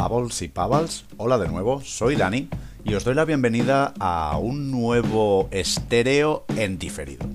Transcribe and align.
Pavels 0.00 0.40
y 0.40 0.48
Pavals, 0.48 1.04
hola 1.18 1.36
de 1.36 1.46
nuevo, 1.46 1.82
soy 1.82 2.16
Dani 2.16 2.48
y 2.84 2.94
os 2.94 3.04
doy 3.04 3.14
la 3.14 3.26
bienvenida 3.26 3.92
a 4.00 4.38
un 4.38 4.70
nuevo 4.70 5.46
estéreo 5.50 6.46
en 6.56 6.78
diferido. 6.78 7.26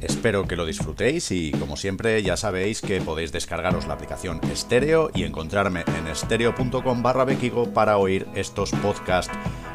Espero 0.00 0.48
que 0.48 0.56
lo 0.56 0.64
disfrutéis 0.64 1.30
y 1.30 1.50
como 1.50 1.76
siempre 1.76 2.22
ya 2.22 2.38
sabéis 2.38 2.80
que 2.80 3.02
podéis 3.02 3.32
descargaros 3.32 3.86
la 3.86 3.92
aplicación 3.92 4.40
Estéreo 4.50 5.10
y 5.14 5.24
encontrarme 5.24 5.84
en 5.98 6.06
estéreo.com 6.06 7.02
barra 7.02 7.26
bequigo 7.26 7.74
para 7.74 7.98
oír 7.98 8.26
estos 8.34 8.70
podcast 8.70 9.30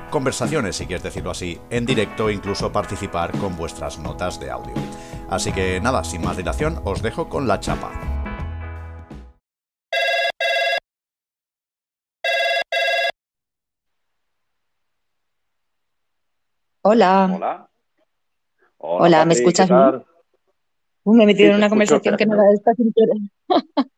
conversaciones, 0.10 0.78
si 0.78 0.88
quieres 0.88 1.04
decirlo 1.04 1.30
así, 1.30 1.60
en 1.70 1.86
directo 1.86 2.28
e 2.28 2.34
incluso 2.34 2.72
participar 2.72 3.38
con 3.38 3.56
vuestras 3.56 4.00
notas 4.00 4.40
de 4.40 4.50
audio. 4.50 4.74
Así 5.30 5.52
que 5.52 5.80
nada, 5.80 6.04
sin 6.04 6.24
más 6.24 6.38
dilación, 6.38 6.82
os 6.86 7.04
dejo 7.04 7.30
con 7.30 7.48
la 7.48 7.60
chapa. 7.60 8.11
Hola. 16.84 17.32
Hola. 17.36 17.68
Hola, 18.78 19.26
¿me 19.26 19.34
escuchas. 19.34 19.70
Uh, 21.04 21.14
me 21.14 21.24
he 21.24 21.28
metido 21.28 21.48
Sí, 21.48 21.52
en 21.52 21.58
una 21.58 21.70
conversación 21.70 22.18
que 22.18 22.26
no 22.26 22.34
era 22.34 22.52
esta 22.54 22.74
sin 22.74 22.94
querer. 22.94 23.18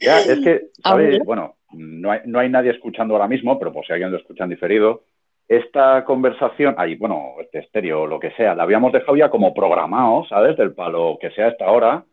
Ya, 0.00 0.20
es 0.20 0.38
que, 0.44 0.68
¿sabes? 0.84 1.18
Bueno, 1.24 1.56
no 1.72 2.12
hay, 2.12 2.20
no 2.24 2.38
hay 2.38 2.48
nadie 2.48 2.70
escuchando 2.70 3.14
ahora 3.14 3.26
mismo, 3.26 3.58
pero 3.58 3.72
por 3.72 3.84
si 3.84 3.92
alguien 3.92 4.12
lo 4.12 4.18
escucha 4.18 4.44
en 4.44 4.50
diferido, 4.50 5.02
esta 5.48 6.04
conversación, 6.04 6.76
ahí, 6.78 6.94
bueno, 6.94 7.32
este 7.40 7.58
estéreo 7.58 8.02
o 8.02 8.06
lo 8.06 8.20
que 8.20 8.30
sea, 8.32 8.54
la 8.54 8.62
habíamos 8.62 8.92
dejado 8.92 9.16
ya 9.16 9.28
como 9.28 9.52
programado, 9.52 10.24
¿sabes? 10.28 10.56
Del 10.56 10.72
palo 10.72 11.18
que 11.20 11.32
sea 11.32 11.48
esta 11.48 11.68
hora. 11.68 12.04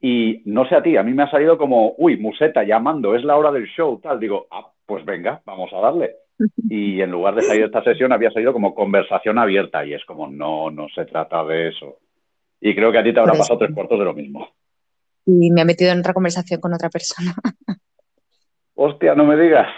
Y 0.00 0.40
no 0.46 0.66
sé 0.66 0.76
a 0.76 0.82
ti, 0.82 0.96
a 0.96 1.02
mí 1.02 1.12
me 1.12 1.24
ha 1.24 1.30
salido 1.30 1.58
como, 1.58 1.94
uy, 1.98 2.16
museta 2.16 2.62
llamando, 2.62 3.14
es 3.14 3.22
la 3.22 3.36
hora 3.36 3.52
del 3.52 3.66
show, 3.66 4.00
tal. 4.00 4.18
Digo, 4.18 4.46
ah, 4.50 4.70
pues 4.86 5.04
venga, 5.04 5.42
vamos 5.44 5.70
a 5.74 5.80
darle. 5.80 6.14
Y 6.68 7.00
en 7.00 7.10
lugar 7.10 7.34
de 7.34 7.42
salir 7.42 7.64
esta 7.64 7.82
sesión, 7.82 8.12
había 8.12 8.30
salido 8.30 8.52
como 8.52 8.74
conversación 8.74 9.38
abierta. 9.38 9.84
Y 9.84 9.94
es 9.94 10.04
como, 10.04 10.28
no, 10.28 10.70
no 10.70 10.88
se 10.94 11.04
trata 11.04 11.44
de 11.44 11.68
eso. 11.68 11.98
Y 12.60 12.74
creo 12.74 12.92
que 12.92 12.98
a 12.98 13.04
ti 13.04 13.12
te 13.12 13.20
habrá 13.20 13.32
pasado 13.34 13.58
tres 13.58 13.72
cuartos 13.74 13.98
de 13.98 14.04
lo 14.04 14.14
mismo. 14.14 14.48
Y 15.26 15.50
me 15.50 15.62
he 15.62 15.64
metido 15.64 15.92
en 15.92 16.00
otra 16.00 16.14
conversación 16.14 16.60
con 16.60 16.72
otra 16.74 16.88
persona. 16.90 17.34
Hostia, 18.74 19.14
no 19.14 19.24
me 19.24 19.36
digas. 19.36 19.68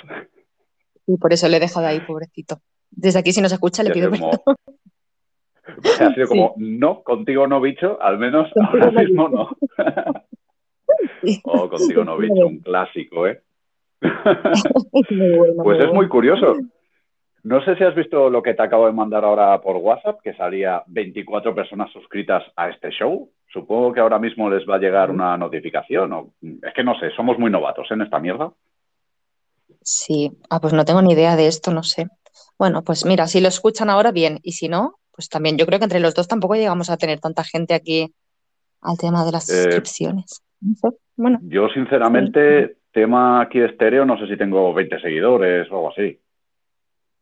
Y 1.07 1.17
por 1.17 1.33
eso 1.33 1.49
le 1.49 1.57
he 1.57 1.61
dejado 1.61 1.87
ahí, 1.87 2.01
pobrecito. 2.01 2.59
Desde 2.91 3.19
aquí, 3.19 3.33
si 3.33 3.41
nos 3.41 3.53
escucha, 3.53 3.83
le 3.83 3.91
Ha 3.91 3.93
pido 3.93 4.11
perdón. 4.11 4.31
ha 6.01 6.15
sido 6.15 6.27
Sí. 6.27 6.29
como, 6.29 6.55
no, 6.57 7.03
contigo 7.03 7.47
no, 7.47 7.61
bicho, 7.61 8.01
al 8.01 8.19
menos 8.19 8.51
Contigo 8.53 8.85
ahora 8.85 8.91
no, 8.91 9.01
mismo 9.01 9.29
no. 9.29 9.51
Sí. 11.25 11.41
Oh, 11.45 11.69
contigo 11.69 12.05
no, 12.05 12.17
bicho, 12.17 12.47
un 12.47 12.59
clásico, 12.59 13.27
¿eh? 13.27 13.43
Bueno, 15.11 15.63
Pues 15.63 15.81
es 15.85 15.93
muy 15.93 16.09
curioso. 16.09 16.57
No 17.45 17.65
sé 17.65 17.77
si 17.77 17.83
has 17.83 17.95
visto 17.95 18.31
lo 18.31 18.43
que 18.43 18.55
te 18.55 18.63
acabo 18.63 18.87
de 18.87 18.93
mandar 18.93 19.25
ahora 19.25 19.61
por 19.61 19.77
WhatsApp, 19.77 20.21
que 20.23 20.35
salía 20.35 20.83
24 20.87 21.55
personas 21.55 21.91
suscritas 21.93 22.45
a 22.55 22.69
este 22.69 22.91
show. 22.91 23.31
Supongo 23.53 23.93
que 23.93 24.01
ahora 24.01 24.19
mismo 24.19 24.49
les 24.49 24.69
va 24.69 24.77
a 24.77 24.79
llegar 24.79 25.11
una 25.11 25.37
notificación. 25.37 26.13
O... 26.13 26.35
Es 26.41 26.73
que 26.75 26.85
no 26.85 26.99
sé, 26.99 27.11
somos 27.17 27.39
muy 27.39 27.51
novatos 27.51 27.91
en 27.91 28.03
esta 28.03 28.21
mierda. 28.21 28.53
Sí. 29.83 30.31
Ah, 30.51 30.61
pues 30.61 30.73
no 30.73 30.85
tengo 30.85 31.03
ni 31.03 31.15
idea 31.15 31.35
de 31.35 31.49
esto, 31.49 31.73
no 31.73 31.83
sé. 31.83 32.07
Bueno, 32.59 32.83
pues 32.85 33.05
mira, 33.05 33.27
si 33.27 33.41
lo 33.41 33.49
escuchan 33.49 33.91
ahora, 33.91 34.13
bien. 34.13 34.39
Y 34.45 34.53
si 34.53 34.69
no, 34.69 34.95
pues 35.11 35.29
también. 35.29 35.59
Yo 35.59 35.67
creo 35.67 35.81
que 35.81 35.87
entre 35.87 36.01
los 36.01 36.15
dos 36.15 36.29
tampoco 36.29 36.55
llegamos 36.55 36.91
a 36.91 36.97
tener 36.97 37.19
tanta 37.19 37.43
gente 37.43 37.75
aquí 37.75 38.15
al 38.81 38.97
tema 38.99 39.25
de 39.25 39.33
las 39.33 39.49
Eh, 39.51 39.63
suscripciones. 39.65 40.43
No 40.61 40.75
sé. 40.77 40.97
Bueno, 41.17 41.41
Yo, 41.43 41.69
sinceramente, 41.69 42.77
tema 42.93 43.41
aquí 43.41 43.61
estéreo, 43.61 44.05
no 44.05 44.19
sé 44.19 44.27
si 44.27 44.37
tengo 44.37 44.73
20 44.75 45.01
seguidores 45.01 45.71
o 45.71 45.75
algo 45.75 45.91
así. 45.91 46.19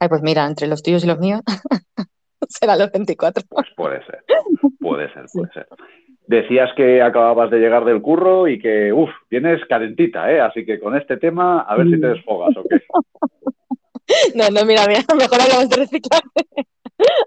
ay, 0.01 0.09
pues 0.09 0.23
mira, 0.23 0.47
entre 0.47 0.67
los 0.67 0.83
tuyos 0.83 1.05
y 1.05 1.07
los 1.07 1.19
míos 1.19 1.41
serán 2.49 2.79
los 2.79 2.91
24. 2.91 3.45
Pues 3.49 3.67
puede 3.77 4.05
ser, 4.07 4.25
puede 4.81 5.13
ser, 5.13 5.27
puede 5.33 5.53
ser. 5.53 5.67
Decías 6.27 6.71
que 6.77 7.03
acababas 7.03 7.51
de 7.51 7.59
llegar 7.59 7.85
del 7.85 8.01
curro 8.01 8.47
y 8.47 8.61
que, 8.61 8.93
uff, 8.93 9.11
vienes 9.29 9.61
calentita, 9.69 10.31
¿eh? 10.31 10.41
Así 10.41 10.65
que 10.65 10.79
con 10.79 10.97
este 10.97 11.17
tema, 11.17 11.63
a 11.63 11.77
ver 11.77 11.87
si 11.87 12.01
te 12.01 12.07
Mm. 12.07 12.13
desfogas, 12.15 12.57
¿o 12.57 12.63
qué? 12.69 12.81
No, 14.35 14.49
no, 14.51 14.65
mira, 14.65 14.87
mira, 14.89 15.03
mejor 15.17 15.41
hablamos 15.41 15.69
de 15.69 15.77
reciclaje. 15.77 16.25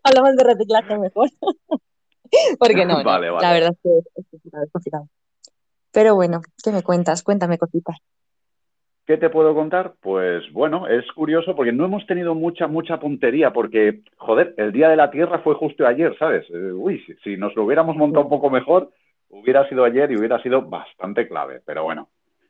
hablamos 0.04 0.36
de 0.36 0.44
reciclaje 0.44 0.98
mejor. 1.00 1.30
Porque 2.60 2.86
no, 2.86 2.98
no, 2.98 3.04
Vale, 3.06 3.30
vale. 3.30 3.46
la 3.48 3.54
verdad 3.54 3.72
es 3.72 3.80
que 3.82 3.90
es 4.20 4.26
complicado, 4.30 4.64
es 4.66 4.72
complicado. 4.72 5.08
Pero 5.94 6.16
bueno, 6.16 6.42
¿qué 6.64 6.72
me 6.72 6.82
cuentas? 6.84 7.24
Cuéntame 7.24 7.58
cositas. 7.58 7.98
¿Qué 9.06 9.18
te 9.18 9.30
puedo 9.30 9.54
contar? 9.54 9.96
Pues 10.00 10.50
bueno, 10.54 10.88
es 10.88 11.06
curioso 11.12 11.56
porque 11.56 11.74
no 11.74 11.86
hemos 11.86 12.06
tenido 12.06 12.36
mucha, 12.36 12.68
mucha 12.68 13.00
puntería 13.00 13.52
porque, 13.52 14.02
joder, 14.16 14.54
el 14.58 14.72
Día 14.72 14.88
de 14.88 14.96
la 14.96 15.12
Tierra 15.12 15.40
fue 15.40 15.56
justo 15.56 15.86
ayer, 15.86 16.16
¿sabes? 16.18 16.46
Eh, 16.50 16.72
uy, 16.72 17.04
si, 17.06 17.14
si 17.16 17.38
nos 17.38 17.54
lo 17.56 17.66
hubiéramos 17.66 17.98
montado 17.98 18.24
un 18.24 18.30
poco 18.30 18.50
mejor, 18.50 18.92
hubiera 19.30 19.68
sido 19.68 19.84
ayer 19.84 20.12
y 20.12 20.18
hubiera 20.18 20.42
sido 20.42 20.62
bastante 20.62 21.28
clave. 21.28 21.62
Pero 21.66 21.84
bueno, 21.84 22.08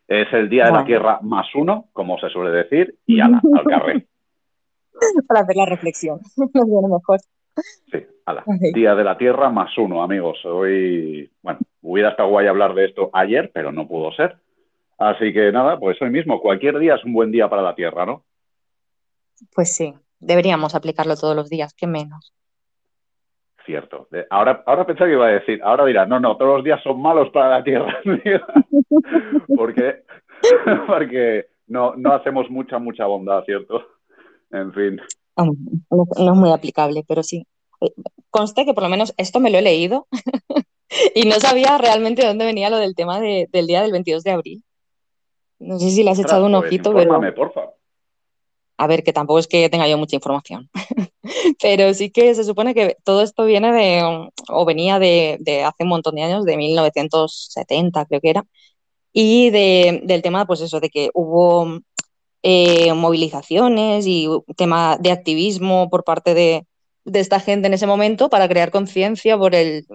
es 0.08 0.32
el 0.34 0.50
Día 0.50 0.66
de 0.66 0.72
la. 0.72 0.86
Tierra 0.86 1.20
más 1.22 1.48
uno, 1.56 1.86
como 1.94 2.20
se 2.20 2.30
suele 2.30 2.52
decir, 2.52 2.96
y 3.06 3.20
ala, 3.20 3.42
al 3.58 3.66
carré. 3.66 4.06
Para 5.28 5.42
hacer 5.42 5.56
la 5.56 5.66
reflexión. 5.66 6.20
Nos 6.38 6.66
viene 6.66 6.88
mejor. 6.88 7.20
Sí, 7.92 8.06
ala. 8.26 8.44
Día 8.74 8.96
de 8.96 9.04
la 9.04 9.18
Tierra 9.18 9.50
más 9.50 9.76
uno, 9.78 10.04
amigos. 10.04 10.44
Hoy, 10.46 11.32
bueno, 11.42 11.60
hubiera 11.82 12.10
estado 12.10 12.30
guay 12.30 12.48
hablar 12.48 12.74
de 12.74 12.86
esto 12.86 13.10
ayer, 13.14 13.52
pero 13.54 13.72
no 13.72 13.88
pudo 13.88 14.12
ser. 14.12 14.38
Así 15.10 15.34
que 15.34 15.52
nada, 15.52 15.80
pues 15.80 16.02
hoy 16.02 16.10
mismo, 16.10 16.40
cualquier 16.40 16.78
día 16.80 16.96
es 16.96 17.04
un 17.04 17.14
buen 17.14 17.32
día 17.32 17.50
para 17.50 17.62
la 17.62 17.76
Tierra, 17.76 18.06
¿no? 18.06 18.24
Pues 19.54 19.76
sí, 19.76 19.94
deberíamos 20.20 20.76
aplicarlo 20.76 21.16
todos 21.16 21.36
los 21.36 21.50
días, 21.50 21.74
qué 21.74 21.88
menos. 21.88 22.34
Cierto. 23.66 24.08
Ahora, 24.30 24.62
ahora 24.66 24.86
pensaba 24.86 25.08
que 25.08 25.14
iba 25.14 25.28
a 25.28 25.32
decir, 25.32 25.62
ahora 25.64 25.86
dirá, 25.86 26.06
no, 26.06 26.20
no, 26.20 26.36
todos 26.38 26.56
los 26.58 26.64
días 26.64 26.82
son 26.84 27.02
malos 27.02 27.30
para 27.32 27.50
la 27.58 27.64
Tierra. 27.64 27.98
porque 29.56 30.04
porque 30.88 31.46
no, 31.68 31.96
no 31.96 32.14
hacemos 32.14 32.50
mucha, 32.50 32.78
mucha 32.80 33.06
bondad, 33.06 33.44
¿cierto? 33.46 33.82
En 34.52 34.74
fin. 34.74 35.02
No, 35.38 35.46
no 35.90 36.34
es 36.34 36.38
muy 36.38 36.52
aplicable, 36.52 37.04
pero 37.08 37.24
sí. 37.24 37.46
Eh, 37.82 37.92
Conste 38.30 38.66
que 38.66 38.74
por 38.74 38.84
lo 38.84 38.90
menos 38.90 39.14
esto 39.18 39.40
me 39.40 39.50
lo 39.50 39.58
he 39.58 39.62
leído 39.62 40.08
y 41.16 41.24
no 41.26 41.36
sabía 41.40 41.78
realmente 41.78 42.22
de 42.22 42.28
dónde 42.30 42.46
venía 42.46 42.70
lo 42.70 42.78
del 42.78 42.96
tema 42.96 43.20
de- 43.20 43.48
del 43.52 43.68
día 43.68 43.82
del 43.82 43.92
22 43.92 44.24
de 44.24 44.32
abril. 44.32 44.64
No 45.64 45.80
sé 45.80 45.92
si 45.92 46.04
le 46.04 46.12
has 46.12 46.20
Ostras, 46.20 46.34
echado 46.34 46.46
un 46.48 46.54
pues 46.54 46.66
ojito, 46.66 46.94
pero 46.94 47.36
porfa. 47.36 47.74
a 48.78 48.88
ver, 48.88 49.04
que 49.04 49.14
tampoco 49.14 49.40
es 49.40 49.48
que 49.48 49.70
tenga 49.70 49.88
yo 49.88 49.98
mucha 49.98 50.16
información. 50.16 50.70
Pero 51.62 51.94
sí 51.94 52.12
que 52.12 52.36
se 52.36 52.44
supone 52.44 52.74
que 52.74 52.98
todo 53.04 53.22
esto 53.24 53.46
viene 53.46 53.72
de, 53.72 54.30
o 54.50 54.66
venía 54.66 55.00
de, 55.00 55.38
de 55.42 55.64
hace 55.64 55.84
un 55.84 55.90
montón 55.90 56.16
de 56.16 56.24
años, 56.24 56.46
de 56.46 56.58
1970 56.58 58.06
creo 58.06 58.22
que 58.22 58.30
era, 58.32 58.46
y 59.14 59.50
de, 59.52 60.02
del 60.06 60.22
tema, 60.22 60.46
pues 60.48 60.62
eso, 60.62 60.80
de 60.80 60.90
que 60.90 61.10
hubo 61.14 61.80
eh, 62.44 62.94
movilizaciones 62.94 64.06
y 64.08 64.28
tema 64.58 64.98
de 65.00 65.12
activismo 65.12 65.90
por 65.90 66.04
parte 66.04 66.34
de, 66.34 66.68
de 67.06 67.20
esta 67.20 67.40
gente 67.40 67.68
en 67.68 67.74
ese 67.76 67.88
momento 67.88 68.30
para 68.30 68.50
crear 68.50 68.72
conciencia 68.72 69.38
por 69.38 69.56
el, 69.56 69.86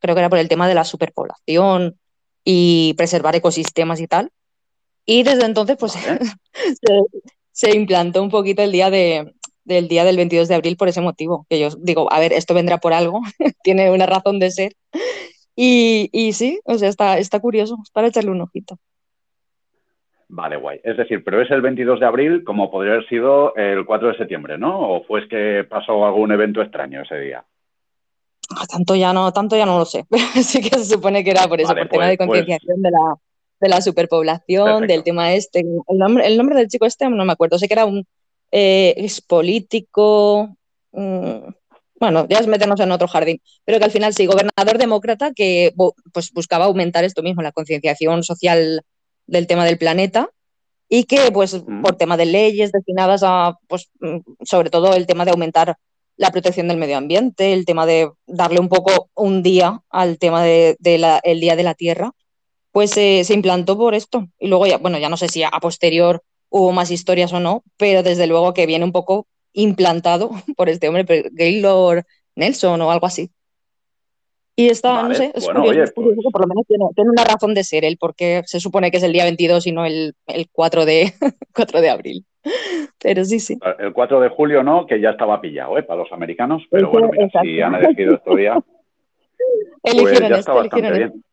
creo 0.00 0.14
que 0.14 0.20
era 0.20 0.30
por 0.30 0.38
el 0.38 0.48
tema 0.48 0.68
de 0.68 0.74
la 0.74 0.84
superpoblación 0.84 1.98
y 2.44 2.94
preservar 2.96 3.36
ecosistemas 3.36 4.00
y 4.00 4.08
tal. 4.08 4.30
Y 5.04 5.22
desde 5.22 5.44
entonces, 5.46 5.76
pues 5.78 5.92
se, 6.52 7.02
se 7.50 7.76
implantó 7.76 8.22
un 8.22 8.30
poquito 8.30 8.62
el 8.62 8.72
día 8.72 8.90
de, 8.90 9.32
del 9.64 9.88
día 9.88 10.04
del 10.04 10.16
22 10.16 10.48
de 10.48 10.54
abril 10.54 10.76
por 10.76 10.88
ese 10.88 11.00
motivo, 11.00 11.46
que 11.48 11.58
yo 11.58 11.68
digo, 11.78 12.12
a 12.12 12.18
ver, 12.20 12.32
esto 12.32 12.54
vendrá 12.54 12.78
por 12.78 12.92
algo, 12.92 13.20
tiene 13.62 13.90
una 13.90 14.06
razón 14.06 14.38
de 14.38 14.50
ser. 14.50 14.72
Y, 15.54 16.08
y 16.12 16.32
sí, 16.32 16.60
o 16.64 16.78
sea, 16.78 16.88
está, 16.88 17.18
está 17.18 17.40
curioso, 17.40 17.76
es 17.82 17.90
para 17.90 18.08
echarle 18.08 18.30
un 18.30 18.40
ojito. 18.40 18.78
Vale, 20.28 20.56
guay. 20.56 20.80
Es 20.82 20.96
decir, 20.96 21.22
pero 21.22 21.42
es 21.42 21.50
el 21.50 21.60
22 21.60 22.00
de 22.00 22.06
abril 22.06 22.42
como 22.42 22.70
podría 22.70 22.94
haber 22.94 23.06
sido 23.06 23.54
el 23.54 23.84
4 23.84 24.08
de 24.08 24.16
septiembre, 24.16 24.56
¿no? 24.56 24.80
¿O 24.80 25.04
fue 25.04 25.20
es 25.20 25.28
que 25.28 25.64
pasó 25.68 26.06
algún 26.06 26.32
evento 26.32 26.62
extraño 26.62 27.02
ese 27.02 27.18
día? 27.18 27.44
Ah, 28.56 28.64
Tanto 28.66 28.94
ya 28.96 29.12
no, 29.12 29.30
tanto 29.32 29.56
ya 29.56 29.66
no 29.66 29.78
lo 29.78 29.84
sé, 29.84 30.04
sí 30.42 30.62
que 30.62 30.70
se 30.78 30.84
supone 30.86 31.22
que 31.22 31.30
era 31.32 31.46
por 31.48 31.60
eso, 31.60 31.68
Vale, 31.68 31.82
por 31.82 31.90
tema 31.90 32.06
de 32.06 32.16
pues- 32.16 32.26
concienciación 32.28 32.80
de 32.80 32.90
la, 32.90 33.14
de 33.62 33.68
la 33.68 33.80
superpoblación, 33.80 34.64
Perfecto. 34.64 34.92
del 34.92 35.04
tema 35.04 35.32
este. 35.32 35.60
El 35.60 35.98
nombre, 35.98 36.26
el 36.26 36.36
nombre 36.36 36.56
del 36.56 36.68
chico 36.68 36.84
este 36.84 37.08
no 37.08 37.24
me 37.24 37.32
acuerdo, 37.32 37.58
sé 37.58 37.68
que 37.68 37.74
era 37.74 37.86
un 37.86 38.04
eh, 38.50 38.92
ex 38.96 39.20
político, 39.20 40.54
mm, 40.90 41.52
bueno, 42.00 42.26
ya 42.28 42.38
es 42.38 42.48
meternos 42.48 42.80
en 42.80 42.90
otro 42.90 43.06
jardín, 43.06 43.40
pero 43.64 43.78
que 43.78 43.84
al 43.84 43.92
final 43.92 44.12
sí, 44.12 44.26
gobernador 44.26 44.78
demócrata 44.78 45.32
que 45.32 45.72
pues, 46.12 46.32
buscaba 46.32 46.64
aumentar 46.64 47.04
esto 47.04 47.22
mismo, 47.22 47.40
la 47.40 47.52
concienciación 47.52 48.24
social 48.24 48.82
del 49.26 49.46
tema 49.46 49.64
del 49.64 49.78
planeta 49.78 50.28
y 50.88 51.04
que 51.04 51.30
pues 51.30 51.62
por 51.82 51.96
tema 51.96 52.16
de 52.16 52.26
leyes 52.26 52.72
destinadas 52.72 53.22
a, 53.24 53.56
pues 53.68 53.90
mm, 54.00 54.18
sobre 54.44 54.70
todo 54.70 54.94
el 54.94 55.06
tema 55.06 55.24
de 55.24 55.30
aumentar 55.30 55.76
la 56.16 56.32
protección 56.32 56.66
del 56.68 56.76
medio 56.76 56.98
ambiente, 56.98 57.52
el 57.52 57.64
tema 57.64 57.86
de 57.86 58.10
darle 58.26 58.58
un 58.58 58.68
poco 58.68 59.08
un 59.14 59.42
día 59.44 59.80
al 59.88 60.18
tema 60.18 60.42
del 60.42 60.76
de, 60.80 61.20
el 61.22 61.40
Día 61.40 61.54
de 61.54 61.62
la 61.62 61.74
Tierra, 61.74 62.12
pues 62.72 62.96
eh, 62.96 63.22
se 63.24 63.34
implantó 63.34 63.76
por 63.76 63.94
esto. 63.94 64.26
Y 64.38 64.48
luego 64.48 64.66
ya, 64.66 64.78
bueno, 64.78 64.98
ya 64.98 65.08
no 65.08 65.16
sé 65.16 65.28
si 65.28 65.42
a 65.42 65.50
posterior 65.60 66.22
hubo 66.48 66.72
más 66.72 66.90
historias 66.90 67.32
o 67.32 67.40
no, 67.40 67.62
pero 67.76 68.02
desde 68.02 68.26
luego 68.26 68.52
que 68.52 68.66
viene 68.66 68.84
un 68.84 68.92
poco 68.92 69.26
implantado 69.52 70.30
por 70.56 70.68
este 70.68 70.88
hombre, 70.88 71.30
Gaylord 71.32 72.04
Nelson 72.34 72.80
o 72.80 72.90
algo 72.90 73.06
así. 73.06 73.30
Y 74.54 74.68
está, 74.68 75.02
no 75.08 75.14
sé, 75.14 75.32
es 75.34 75.48
curioso, 75.48 75.92
pues 75.94 76.16
por 76.30 76.42
lo 76.42 76.46
menos 76.46 76.66
tiene, 76.66 77.10
una 77.10 77.24
razón 77.24 77.54
de 77.54 77.64
ser 77.64 77.86
el 77.86 77.96
porque 77.96 78.42
se 78.44 78.60
supone 78.60 78.90
que 78.90 78.98
es 78.98 79.02
el 79.02 79.14
día 79.14 79.24
22 79.24 79.66
y 79.66 79.72
no 79.72 79.86
el, 79.86 80.14
el 80.26 80.46
4, 80.52 80.84
de, 80.84 81.14
4 81.54 81.80
de 81.80 81.88
abril. 81.88 82.26
Pero 83.02 83.24
sí, 83.24 83.40
sí. 83.40 83.58
El 83.78 83.94
4 83.94 84.20
de 84.20 84.28
julio 84.28 84.62
no, 84.62 84.86
que 84.86 85.00
ya 85.00 85.10
estaba 85.10 85.40
pillado, 85.40 85.78
¿eh? 85.78 85.84
Para 85.84 86.00
los 86.00 86.12
americanos, 86.12 86.62
pero 86.70 86.90
bueno, 86.90 87.08
mira, 87.10 87.30
si 87.42 87.62
han 87.62 87.76
elegido 87.76 88.14
esto 88.16 88.36
día, 88.36 88.62
pues 89.82 90.20
ya 90.20 90.36
está 90.36 90.52
bastante 90.52 90.90
bien. 90.90 91.24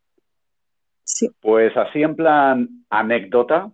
Pues 1.42 1.76
así 1.76 2.02
en 2.04 2.16
plan 2.16 2.70
anécdota, 2.90 3.72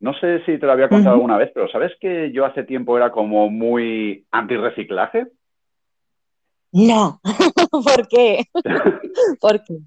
no 0.00 0.14
sé 0.14 0.44
si 0.44 0.58
te 0.58 0.66
lo 0.66 0.72
había 0.72 0.88
contado 0.88 1.14
alguna 1.14 1.38
vez, 1.38 1.50
pero 1.54 1.68
¿sabes 1.68 1.92
que 2.00 2.30
yo 2.32 2.44
hace 2.44 2.64
tiempo 2.64 2.96
era 2.96 3.10
como 3.10 3.48
muy 3.48 4.26
anti-reciclaje? 4.30 5.26
No, 6.72 7.20
¿por 7.70 8.08
qué? 8.08 8.44
¿Por 9.40 9.64
qué? 9.64 9.78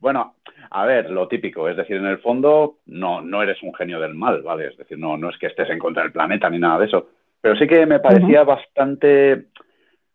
Bueno, 0.00 0.36
a 0.70 0.86
ver, 0.86 1.10
lo 1.10 1.28
típico, 1.28 1.68
es 1.68 1.76
decir, 1.76 1.96
en 1.96 2.06
el 2.06 2.18
fondo 2.18 2.78
no, 2.86 3.20
no 3.20 3.42
eres 3.42 3.62
un 3.62 3.74
genio 3.74 4.00
del 4.00 4.14
mal, 4.14 4.42
¿vale? 4.42 4.68
Es 4.68 4.76
decir, 4.76 4.98
no, 4.98 5.16
no 5.16 5.28
es 5.28 5.38
que 5.38 5.48
estés 5.48 5.68
en 5.70 5.78
contra 5.78 6.02
del 6.02 6.12
planeta 6.12 6.48
ni 6.48 6.58
nada 6.58 6.78
de 6.78 6.86
eso, 6.86 7.08
pero 7.40 7.54
sí 7.56 7.66
que 7.66 7.84
me 7.86 8.00
parecía 8.00 8.44
bastante 8.44 9.48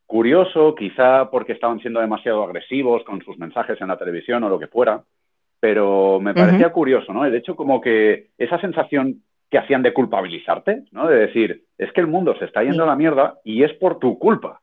curioso, 0.08 0.74
quizá 0.74 1.30
porque 1.30 1.54
estaban 1.54 1.80
siendo 1.80 2.00
demasiado 2.00 2.44
agresivos 2.44 3.04
con 3.04 3.22
sus 3.24 3.38
mensajes 3.38 3.80
en 3.80 3.90
la 3.90 3.98
televisión 3.98 4.44
o 4.44 4.50
lo 4.50 4.58
que 4.58 4.68
fuera, 4.68 5.04
pero 5.59 6.19
me 6.19 6.33
parecía 6.33 6.71
curioso, 6.71 7.13
¿no? 7.13 7.24
De 7.24 7.38
hecho, 7.38 7.56
como 7.56 7.81
que 7.81 8.27
esa 8.38 8.59
sensación 8.59 9.24
que 9.50 9.57
hacían 9.57 9.81
de 9.81 9.94
culpabilizarte, 9.94 10.83
¿no? 10.92 11.07
De 11.07 11.18
decir, 11.18 11.63
es 11.77 11.92
que 11.94 12.01
el 12.01 12.07
mundo 12.07 12.36
se 12.38 12.45
está 12.45 12.63
yendo 12.63 12.83
a 12.83 12.88
la 12.88 12.95
mierda 12.95 13.39
y 13.44 13.63
es 13.63 13.74
por 13.74 13.98
tu 14.00 14.19
culpa, 14.19 14.62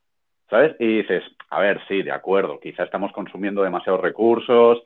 ¿sabes? 0.50 0.76
Y 0.78 0.98
dices, 0.98 1.22
a 1.50 1.60
ver, 1.60 1.80
sí, 1.88 2.02
de 2.02 2.12
acuerdo, 2.12 2.60
quizá 2.60 2.84
estamos 2.84 3.12
consumiendo 3.12 3.62
demasiados 3.62 4.00
recursos, 4.00 4.82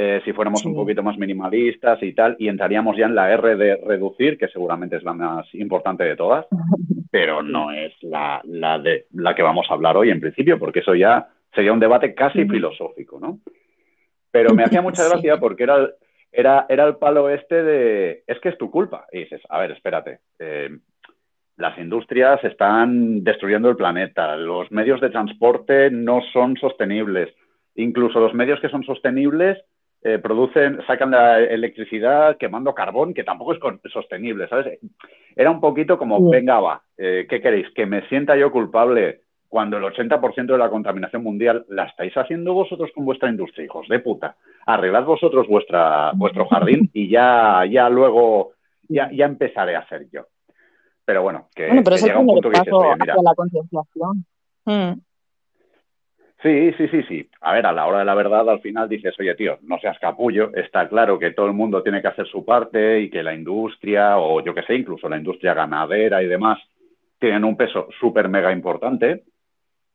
eh, 0.00 0.20
si 0.24 0.32
fuéramos 0.32 0.64
un 0.64 0.74
poquito 0.74 1.02
más 1.02 1.18
minimalistas 1.18 2.00
y 2.02 2.12
tal, 2.12 2.36
y 2.38 2.48
entraríamos 2.48 2.96
ya 2.96 3.06
en 3.06 3.14
la 3.14 3.32
R 3.32 3.56
de 3.56 3.76
reducir, 3.84 4.38
que 4.38 4.48
seguramente 4.48 4.96
es 4.96 5.02
la 5.02 5.12
más 5.12 5.52
importante 5.54 6.04
de 6.04 6.14
todas, 6.14 6.46
pero 7.10 7.42
no 7.42 7.72
es 7.72 7.92
la, 8.02 8.40
la, 8.44 8.78
de, 8.78 9.06
la 9.12 9.34
que 9.34 9.42
vamos 9.42 9.66
a 9.68 9.74
hablar 9.74 9.96
hoy 9.96 10.10
en 10.10 10.20
principio, 10.20 10.58
porque 10.58 10.80
eso 10.80 10.94
ya 10.94 11.28
sería 11.54 11.72
un 11.72 11.80
debate 11.80 12.14
casi 12.14 12.44
filosófico, 12.44 13.18
¿no? 13.18 13.40
Pero 14.30 14.54
me 14.54 14.64
hacía 14.64 14.82
mucha 14.82 15.08
gracia 15.08 15.38
porque 15.38 15.64
era, 15.64 15.88
era, 16.32 16.66
era 16.68 16.84
el 16.84 16.96
palo 16.96 17.28
este 17.28 17.62
de, 17.62 18.24
es 18.26 18.38
que 18.40 18.50
es 18.50 18.58
tu 18.58 18.70
culpa. 18.70 19.06
Y 19.12 19.20
dices, 19.20 19.40
a 19.48 19.58
ver, 19.58 19.72
espérate, 19.72 20.20
eh, 20.38 20.70
las 21.56 21.76
industrias 21.78 22.42
están 22.44 23.24
destruyendo 23.24 23.68
el 23.68 23.76
planeta, 23.76 24.36
los 24.36 24.70
medios 24.70 25.00
de 25.00 25.10
transporte 25.10 25.90
no 25.90 26.20
son 26.32 26.56
sostenibles, 26.56 27.34
incluso 27.74 28.20
los 28.20 28.32
medios 28.32 28.60
que 28.60 28.68
son 28.68 28.84
sostenibles 28.84 29.58
eh, 30.02 30.18
producen, 30.18 30.78
sacan 30.86 31.10
la 31.10 31.40
electricidad 31.40 32.36
quemando 32.36 32.72
carbón, 32.72 33.12
que 33.12 33.24
tampoco 33.24 33.54
es 33.54 33.92
sostenible, 33.92 34.46
¿sabes? 34.48 34.78
Era 35.34 35.50
un 35.50 35.60
poquito 35.60 35.98
como, 35.98 36.30
venga, 36.30 36.60
va, 36.60 36.82
eh, 36.96 37.26
¿qué 37.28 37.40
queréis? 37.40 37.68
¿Que 37.74 37.86
me 37.86 38.06
sienta 38.08 38.36
yo 38.36 38.52
culpable 38.52 39.22
cuando 39.48 39.78
el 39.78 39.84
80% 39.84 40.46
de 40.46 40.58
la 40.58 40.68
contaminación 40.68 41.22
mundial 41.22 41.64
la 41.68 41.84
estáis 41.84 42.14
haciendo 42.16 42.52
vosotros 42.52 42.90
con 42.94 43.04
vuestra 43.04 43.30
industria, 43.30 43.64
hijos 43.64 43.88
de 43.88 44.00
puta. 44.00 44.36
Arreglad 44.66 45.04
vosotros 45.04 45.46
vuestra, 45.48 46.12
vuestro 46.14 46.46
jardín 46.46 46.90
y 46.92 47.08
ya, 47.08 47.64
ya 47.64 47.88
luego, 47.88 48.52
ya, 48.88 49.10
ya 49.10 49.24
empezaré 49.24 49.74
a 49.76 49.80
hacer 49.80 50.06
yo. 50.12 50.26
Pero 51.04 51.22
bueno, 51.22 51.48
que, 51.54 51.66
bueno, 51.68 51.82
pero 51.82 51.96
llega 51.96 52.18
un 52.18 52.26
punto 52.26 52.50
que 52.50 52.58
dices, 52.58 52.74
mira, 53.00 53.14
la 53.22 53.34
concienciación. 53.34 54.24
Hmm. 54.66 55.00
Sí, 56.42 56.72
sí, 56.76 56.86
sí, 56.88 57.02
sí. 57.04 57.30
A 57.40 57.54
ver, 57.54 57.66
a 57.66 57.72
la 57.72 57.86
hora 57.86 58.00
de 58.00 58.04
la 58.04 58.14
verdad, 58.14 58.48
al 58.48 58.60
final 58.60 58.88
dices, 58.88 59.14
oye, 59.18 59.34
tío, 59.34 59.58
no 59.62 59.78
seas 59.78 59.98
capullo. 59.98 60.54
Está 60.54 60.88
claro 60.88 61.18
que 61.18 61.32
todo 61.32 61.46
el 61.46 61.52
mundo 61.52 61.82
tiene 61.82 62.00
que 62.00 62.08
hacer 62.08 62.28
su 62.28 62.44
parte 62.44 63.00
y 63.00 63.10
que 63.10 63.24
la 63.24 63.34
industria, 63.34 64.18
o 64.18 64.40
yo 64.40 64.54
que 64.54 64.62
sé, 64.62 64.74
incluso 64.74 65.08
la 65.08 65.16
industria 65.16 65.54
ganadera 65.54 66.22
y 66.22 66.26
demás, 66.26 66.58
tienen 67.18 67.44
un 67.44 67.56
peso 67.56 67.88
súper 67.98 68.28
mega 68.28 68.52
importante. 68.52 69.24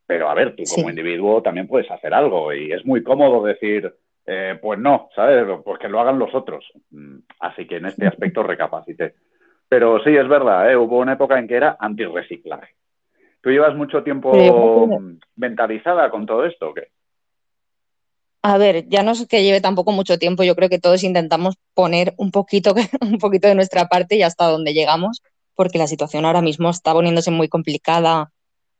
Pero 0.05 0.29
a 0.29 0.33
ver, 0.33 0.55
tú 0.55 0.63
como 0.75 0.89
individuo 0.89 1.41
también 1.41 1.67
puedes 1.67 1.89
hacer 1.89 2.13
algo 2.13 2.53
y 2.53 2.71
es 2.71 2.85
muy 2.85 3.03
cómodo 3.03 3.43
decir, 3.43 3.93
eh, 4.25 4.57
pues 4.61 4.79
no, 4.79 5.09
¿sabes? 5.15 5.45
Pues 5.63 5.79
que 5.79 5.89
lo 5.89 5.99
hagan 5.99 6.19
los 6.19 6.33
otros. 6.33 6.65
Mm, 6.91 7.19
así 7.39 7.65
que 7.65 7.77
en 7.77 7.85
este 7.85 8.07
aspecto 8.07 8.43
recapacité. 8.43 9.15
Pero 9.69 10.03
sí, 10.03 10.15
es 10.15 10.27
verdad, 10.27 10.71
¿eh? 10.71 10.77
hubo 10.77 10.99
una 10.99 11.13
época 11.13 11.39
en 11.39 11.47
que 11.47 11.55
era 11.55 11.77
antirreciclaje. 11.79 12.75
¿Tú 13.41 13.49
llevas 13.49 13.75
mucho 13.75 14.03
tiempo 14.03 14.87
mentalizada 15.35 16.09
con 16.09 16.25
todo 16.25 16.45
esto 16.45 16.69
o 16.69 16.73
qué? 16.73 16.89
A 18.41 18.57
ver, 18.57 18.87
ya 18.89 19.03
no 19.03 19.11
es 19.11 19.25
que 19.25 19.41
lleve 19.41 19.61
tampoco 19.61 19.91
mucho 19.91 20.17
tiempo, 20.19 20.43
yo 20.43 20.55
creo 20.55 20.69
que 20.69 20.79
todos 20.79 21.03
intentamos 21.03 21.55
poner 21.73 22.13
un 22.17 22.31
poquito, 22.31 22.73
un 23.01 23.17
poquito 23.17 23.47
de 23.47 23.55
nuestra 23.55 23.87
parte 23.87 24.15
y 24.15 24.21
hasta 24.21 24.45
donde 24.45 24.73
llegamos, 24.73 25.23
porque 25.55 25.77
la 25.77 25.87
situación 25.87 26.25
ahora 26.25 26.41
mismo 26.41 26.69
está 26.69 26.93
poniéndose 26.93 27.31
muy 27.31 27.47
complicada 27.47 28.31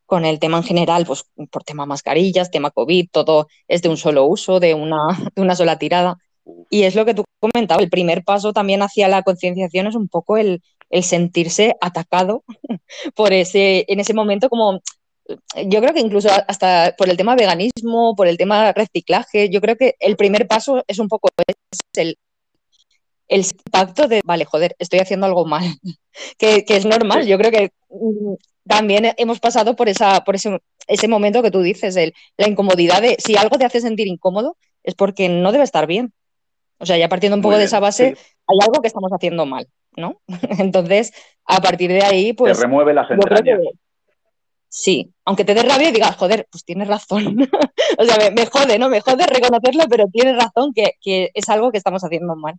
con 0.06 0.26
el 0.26 0.40
tema 0.40 0.58
en 0.58 0.64
general, 0.64 1.06
pues 1.06 1.26
por 1.52 1.64
tema 1.64 1.86
mascarillas, 1.86 2.52
tema 2.52 2.72
COVID, 2.72 3.10
todo 3.12 3.48
es 3.68 3.82
de 3.82 3.90
un 3.90 3.98
solo 3.98 4.26
uso, 4.26 4.60
de 4.60 4.74
una, 4.74 5.00
de 5.36 5.42
una 5.42 5.56
sola 5.56 5.78
tirada. 5.78 6.18
Y 6.70 6.84
es 6.84 6.96
lo 6.96 7.06
que 7.06 7.14
tú 7.14 7.24
comentabas, 7.40 7.84
el 7.84 7.90
primer 7.90 8.24
paso 8.24 8.54
también 8.54 8.82
hacia 8.82 9.08
la 9.08 9.24
concienciación 9.24 9.88
es 9.88 9.96
un 9.96 10.10
poco 10.10 10.38
el, 10.38 10.62
el 10.90 11.04
sentirse 11.04 11.76
atacado 11.82 12.44
por 13.16 13.34
ese, 13.34 13.86
en 13.88 14.00
ese 14.00 14.14
momento 14.14 14.50
como 14.50 14.82
yo 15.68 15.80
creo 15.80 15.94
que 15.94 16.02
incluso 16.02 16.30
hasta 16.48 16.96
por 16.98 17.10
el 17.10 17.18
tema 17.18 17.36
veganismo, 17.36 18.16
por 18.16 18.28
el 18.28 18.38
tema 18.38 18.74
reciclaje, 18.74 19.50
yo 19.50 19.62
creo 19.62 19.78
que 19.78 19.96
el 20.00 20.18
primer 20.18 20.48
paso 20.48 20.84
es 20.88 21.00
un 21.00 21.08
poco 21.08 21.30
el, 21.96 22.18
el 23.28 23.42
impacto 23.42 24.08
de, 24.08 24.22
vale, 24.24 24.46
joder, 24.46 24.76
estoy 24.80 25.00
haciendo 25.00 25.26
algo 25.26 25.46
mal, 25.46 25.64
que, 26.38 26.66
que, 26.66 26.76
es 26.76 26.86
normal. 26.86 27.26
Yo 27.26 27.38
creo 27.38 27.52
que 27.52 27.72
también 28.68 29.14
hemos 29.18 29.40
pasado 29.40 29.76
por, 29.76 29.90
esa, 29.90 30.24
por 30.24 30.36
ese, 30.36 30.62
ese 30.88 31.08
momento 31.08 31.42
que 31.42 31.52
tú 31.52 31.62
dices, 31.62 31.96
el, 31.96 32.14
la 32.38 32.48
incomodidad 32.48 33.02
de 33.02 33.18
si 33.20 33.36
algo 33.36 33.58
te 33.58 33.66
hace 33.66 33.82
sentir 33.82 34.08
incómodo 34.08 34.58
es 34.84 34.96
porque 34.96 35.30
no 35.30 35.52
debe 35.52 35.64
estar 35.64 35.88
bien. 35.88 36.14
O 36.80 36.86
sea, 36.86 36.98
ya 36.98 37.10
partiendo 37.10 37.36
un 37.36 37.42
poco 37.42 37.58
de 37.58 37.66
esa 37.66 37.80
base, 37.80 38.18
hay 38.48 38.58
algo 38.62 38.82
que 38.82 38.88
estamos 38.88 39.12
haciendo 39.12 39.46
mal, 39.46 39.68
¿no? 39.96 40.22
Entonces, 40.60 41.14
a 41.46 41.62
partir 41.62 41.92
de 41.92 42.04
ahí, 42.04 42.34
pues... 42.34 42.58
Te 42.58 42.64
remueve 42.64 42.94
las 42.94 43.10
entrañas. 43.10 43.60
sí, 44.68 45.14
aunque 45.24 45.46
te 45.46 45.54
dé 45.54 45.64
rabia 45.64 45.90
y 45.90 45.94
digas, 45.94 46.16
joder, 46.16 46.48
pues 46.52 46.66
tienes 46.66 46.88
razón. 46.88 47.48
o 47.98 48.04
sea, 48.04 48.32
me, 48.32 48.46
jode, 48.46 48.80
¿no? 48.80 48.90
Me 48.90 49.02
jode 49.02 49.26
reconocerlo, 49.28 49.86
pero 49.90 50.08
tienes 50.08 50.36
razón 50.36 50.74
que, 50.74 50.94
que, 51.02 51.32
es 51.34 51.48
algo 51.50 51.72
que 51.72 51.78
estamos 51.78 52.04
haciendo 52.04 52.36
mal. 52.36 52.56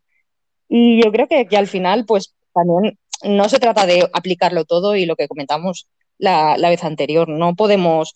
Y 0.68 1.02
yo 1.02 1.12
creo 1.12 1.28
que, 1.28 1.46
que 1.46 1.56
al 1.56 1.66
final, 1.66 2.06
pues 2.06 2.34
también 2.54 2.98
no 3.22 3.48
se 3.48 3.58
trata 3.58 3.86
de 3.86 4.08
aplicarlo 4.12 4.64
todo 4.64 4.96
y 4.96 5.06
lo 5.06 5.16
que 5.16 5.28
comentamos 5.28 5.88
la, 6.18 6.56
vez 6.56 6.84
anterior, 6.84 7.28
no 7.28 7.54
podemos 7.54 8.14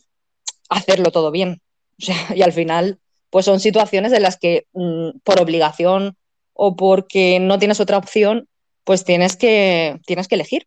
hacerlo 0.68 1.10
todo 1.10 1.30
bien. 1.30 1.60
O 1.98 2.02
sea, 2.02 2.16
y 2.34 2.42
al 2.42 2.52
final, 2.52 2.98
pues 3.30 3.44
son 3.44 3.60
situaciones 3.60 4.12
en 4.12 4.22
las 4.22 4.38
que 4.38 4.66
mm, 4.72 5.18
por 5.24 5.40
obligación 5.40 6.16
o 6.54 6.76
porque 6.76 7.38
no 7.40 7.58
tienes 7.58 7.80
otra 7.80 7.98
opción, 7.98 8.48
pues 8.84 9.04
tienes 9.04 9.36
que, 9.36 10.00
tienes 10.06 10.28
que 10.28 10.34
elegir. 10.34 10.66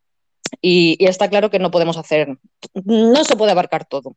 Y, 0.61 0.97
y, 0.99 1.05
está 1.05 1.29
claro 1.29 1.49
que 1.49 1.59
no 1.59 1.71
podemos 1.71 1.97
hacer, 1.97 2.37
no 2.85 3.23
se 3.23 3.35
puede 3.35 3.51
abarcar 3.51 3.85
todo. 3.85 4.15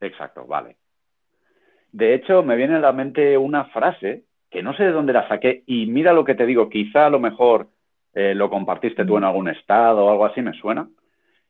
Exacto, 0.00 0.46
vale. 0.46 0.76
De 1.92 2.14
hecho, 2.14 2.42
me 2.42 2.56
viene 2.56 2.76
a 2.76 2.80
la 2.80 2.92
mente 2.92 3.36
una 3.38 3.66
frase 3.66 4.24
que 4.50 4.62
no 4.62 4.74
sé 4.74 4.84
de 4.84 4.92
dónde 4.92 5.12
la 5.12 5.28
saqué 5.28 5.64
y 5.66 5.86
mira 5.86 6.12
lo 6.12 6.24
que 6.24 6.34
te 6.34 6.46
digo, 6.46 6.68
quizá 6.68 7.06
a 7.06 7.10
lo 7.10 7.18
mejor 7.18 7.68
eh, 8.14 8.34
lo 8.34 8.48
compartiste 8.48 9.04
tú 9.04 9.18
en 9.18 9.24
algún 9.24 9.48
estado 9.48 10.04
o 10.04 10.10
algo 10.10 10.24
así, 10.24 10.40
me 10.40 10.52
suena. 10.54 10.88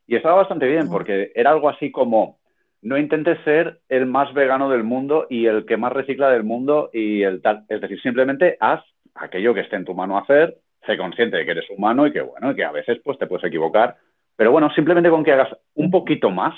Y 0.07 0.17
estaba 0.17 0.37
bastante 0.37 0.67
bien 0.67 0.89
porque 0.89 1.33
era 1.35 1.51
algo 1.51 1.69
así 1.69 1.91
como, 1.91 2.39
no 2.83 2.97
intentes 2.99 3.39
ser 3.45 3.81
el 3.89 4.07
más 4.07 4.33
vegano 4.33 4.71
del 4.71 4.85
mundo 4.85 5.27
y 5.29 5.47
el 5.47 5.67
que 5.67 5.77
más 5.77 5.93
recicla 5.93 6.31
del 6.31 6.45
mundo 6.45 6.91
y 6.93 7.23
el 7.23 7.43
tal. 7.43 7.65
Es 7.69 7.81
decir, 7.81 8.01
simplemente 8.01 8.57
haz 8.61 8.85
aquello 9.15 9.55
que 9.55 9.61
esté 9.61 9.77
en 9.77 9.85
tu 9.85 9.95
mano 9.95 10.19
hacer, 10.19 10.59
sé 10.87 10.97
consciente 10.97 11.37
de 11.37 11.45
que 11.45 11.51
eres 11.51 11.71
humano 11.71 12.07
y 12.07 12.13
que 12.13 12.21
bueno, 12.21 12.53
y 12.53 12.55
que 12.55 12.65
a 12.65 12.73
veces 12.73 13.01
pues 13.05 13.19
te 13.19 13.27
puedes 13.27 13.45
equivocar. 13.45 13.97
Pero 14.37 14.53
bueno, 14.53 14.71
simplemente 14.75 15.11
con 15.11 15.25
que 15.25 15.33
hagas 15.33 15.57
un 15.75 15.91
poquito 15.91 16.31
más, 16.31 16.55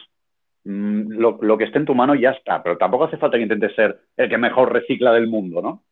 mm, 0.65 1.13
lo, 1.13 1.39
lo, 1.41 1.57
que 1.57 1.65
esté 1.65 1.79
en 1.79 1.87
tu 1.87 1.95
mano 1.95 2.15
ya 2.15 2.31
está. 2.31 2.63
Pero 2.63 2.77
tampoco 2.77 3.05
hace 3.05 3.17
falta 3.17 3.37
que 3.39 3.45
intentes 3.45 3.75
ser 3.75 3.99
el 4.17 4.29
que 4.29 4.37
mejor 4.37 4.73
recicla 4.73 5.13
del 5.13 5.29
mundo, 5.29 5.63
¿no? 5.63 5.85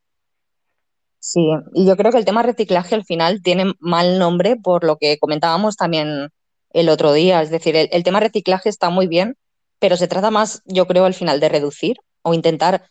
Sí, 1.19 1.49
y 1.75 1.87
yo 1.87 1.97
creo 1.97 2.13
que 2.13 2.19
el 2.19 2.25
tema 2.25 2.43
reciclaje 2.43 2.95
al 2.95 3.05
final 3.05 3.43
tiene 3.43 3.73
mal 3.81 4.19
nombre 4.19 4.57
por 4.63 4.85
lo 4.85 4.97
que 4.97 5.19
comentábamos 5.19 5.77
también 5.77 6.29
el 6.77 6.91
otro 6.91 7.13
día. 7.13 7.43
Es 7.43 7.51
decir, 7.51 7.75
el, 7.77 8.05
tema 8.05 8.21
reciclaje 8.21 8.69
está 8.69 8.91
muy 8.91 9.07
bien, 9.07 9.37
pero 9.79 9.97
se 9.97 10.09
trata 10.09 10.31
más, 10.31 10.63
yo 10.67 10.87
creo, 10.87 11.07
al 11.07 11.15
final 11.15 11.41
de 11.41 11.49
reducir 11.49 11.97
o 12.23 12.35
intentar 12.35 12.89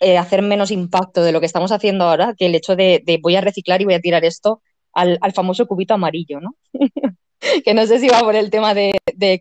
eh, 0.00 0.18
hacer 0.18 0.42
menos 0.42 0.70
impacto 0.70 1.22
de 1.22 1.32
lo 1.32 1.40
que 1.40 1.46
estamos 1.46 1.72
haciendo 1.72 2.04
ahora 2.04 2.34
que 2.36 2.46
el 2.46 2.54
hecho 2.54 2.76
de, 2.76 3.02
voy 3.22 3.36
a 3.36 3.40
reciclar 3.40 3.80
y 3.80 3.86
voy 3.86 3.94
a 3.94 4.00
tirar 4.00 4.24
esto 4.24 4.60
al, 4.92 5.18
famoso 5.34 5.66
cubito 5.66 5.94
amarillo, 5.94 6.40
¿no? 6.40 6.54
que 7.64 7.74
no 7.74 7.86
sé 7.86 7.98
si 7.98 8.08
va 8.08 8.20
por 8.20 8.36
el 8.36 8.50
tema 8.50 8.74
de, 8.74 8.92
de 9.14 9.40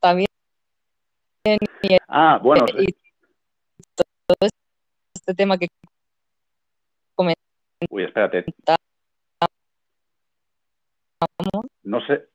también. 0.00 0.28
Ah, 2.08 2.40
bueno. 2.42 2.66
todo 4.26 4.50
este 5.14 5.34
tema 5.34 5.56
que 5.58 5.68
Uy, 7.90 8.04
espérate. 8.04 8.44
No 11.84 12.00
sé. 12.06 12.28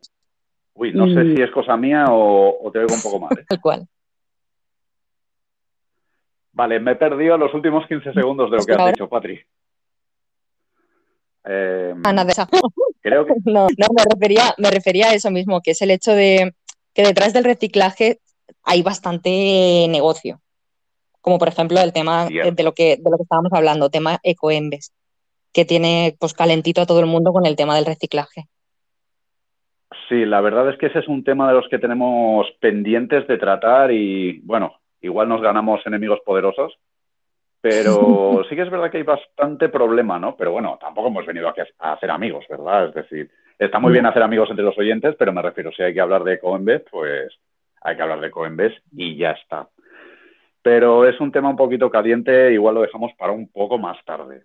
Uy, 0.75 0.92
no 0.94 1.08
sé 1.08 1.36
si 1.36 1.42
es 1.42 1.51
cosa 1.51 1.77
mía 1.77 2.06
o, 2.10 2.70
te 2.72 2.80
oigo 2.80 2.94
un 2.94 3.01
poco 3.01 3.20
mal. 3.20 3.38
¿eh? 3.38 3.46
Tal 3.50 3.62
cual. 3.62 3.88
Vale, 6.51 6.80
me 6.80 6.92
he 6.92 6.96
perdido 6.96 7.38
los 7.38 7.53
últimos 7.53 7.88
15 7.88 8.13
segundos 8.13 8.51
de 8.51 8.58
lo 8.58 8.63
que 8.63 8.74
has 8.74 8.88
dicho, 8.88 9.10
Patri. 9.10 9.39
Eh, 11.46 11.94
ah, 12.03 12.25
Creo 13.01 13.25
que... 13.25 13.34
No, 13.46 13.68
no 13.68 13.88
me, 13.94 14.03
refería, 14.10 14.53
me 14.58 14.72
refería 14.72 15.10
a 15.10 15.13
eso 15.13 15.30
mismo, 15.30 15.62
que 15.62 15.72
es 15.72 15.82
el 15.82 15.92
hecho 15.92 16.13
de 16.13 16.53
que 16.94 17.03
detrás 17.03 17.34
del 17.34 17.44
reciclaje 17.44 18.20
hay 18.63 18.82
bastante 18.82 19.88
negocio. 19.89 20.42
Como 21.22 21.39
por 21.39 21.48
ejemplo 21.48 21.80
el 21.80 21.94
tema 21.94 22.27
de 22.27 22.63
lo 22.63 22.74
que, 22.74 22.98
de 22.98 23.10
lo 23.10 23.18
que 23.18 23.24
estábamos 23.24 23.51
hablando, 23.53 23.89
tema 23.89 24.20
ecoembes, 24.24 24.94
que 25.53 25.65
tiene 25.65 26.15
pues 26.20 26.34
calentito 26.34 26.82
a 26.82 26.86
todo 26.86 27.00
el 27.00 27.06
mundo 27.06 27.32
con 27.32 27.46
el 27.46 27.56
tema 27.56 27.75
del 27.75 27.86
reciclaje. 27.86 28.48
Sí, 30.09 30.25
la 30.25 30.41
verdad 30.41 30.69
es 30.69 30.77
que 30.77 30.88
ese 30.88 31.00
es 31.00 31.07
un 31.07 31.23
tema 31.23 31.47
de 31.47 31.55
los 31.55 31.67
que 31.69 31.79
tenemos 31.79 32.47
pendientes 32.59 33.27
de 33.27 33.38
tratar 33.38 33.91
y 33.91 34.39
bueno, 34.43 34.79
igual 35.01 35.29
nos 35.29 35.41
ganamos 35.41 35.85
enemigos 35.85 36.19
poderosos, 36.25 36.77
pero 37.62 38.43
sí 38.50 38.55
que 38.55 38.63
es 38.63 38.69
verdad 38.69 38.91
que 38.91 38.97
hay 38.97 39.03
bastante 39.03 39.69
problema, 39.69 40.19
¿no? 40.19 40.35
Pero 40.35 40.51
bueno, 40.51 40.77
tampoco 40.79 41.07
hemos 41.07 41.25
venido 41.25 41.47
aquí 41.47 41.62
a 41.79 41.93
hacer 41.93 42.12
amigos, 42.12 42.45
¿verdad? 42.50 42.89
Es 42.89 42.93
decir, 42.93 43.29
está 43.57 43.79
muy 43.79 43.93
bien 43.93 44.05
hacer 44.05 44.23
amigos 44.23 44.50
entre 44.50 44.65
los 44.65 44.77
oyentes, 44.77 45.15
pero 45.17 45.33
me 45.33 45.41
refiero, 45.41 45.71
si 45.71 45.83
hay 45.83 45.93
que 45.93 46.01
hablar 46.01 46.23
de 46.23 46.39
Coinbase, 46.39 46.85
pues 46.91 47.33
hay 47.81 47.95
que 47.95 48.01
hablar 48.01 48.19
de 48.21 48.31
Coinbase 48.31 48.81
y 48.91 49.15
ya 49.17 49.31
está. 49.31 49.67
Pero 50.62 51.05
es 51.05 51.19
un 51.19 51.31
tema 51.31 51.50
un 51.50 51.57
poquito 51.57 51.89
caliente, 51.89 52.53
igual 52.53 52.75
lo 52.75 52.81
dejamos 52.81 53.12
para 53.17 53.33
un 53.33 53.50
poco 53.50 53.77
más 53.77 53.97
tarde. 54.05 54.43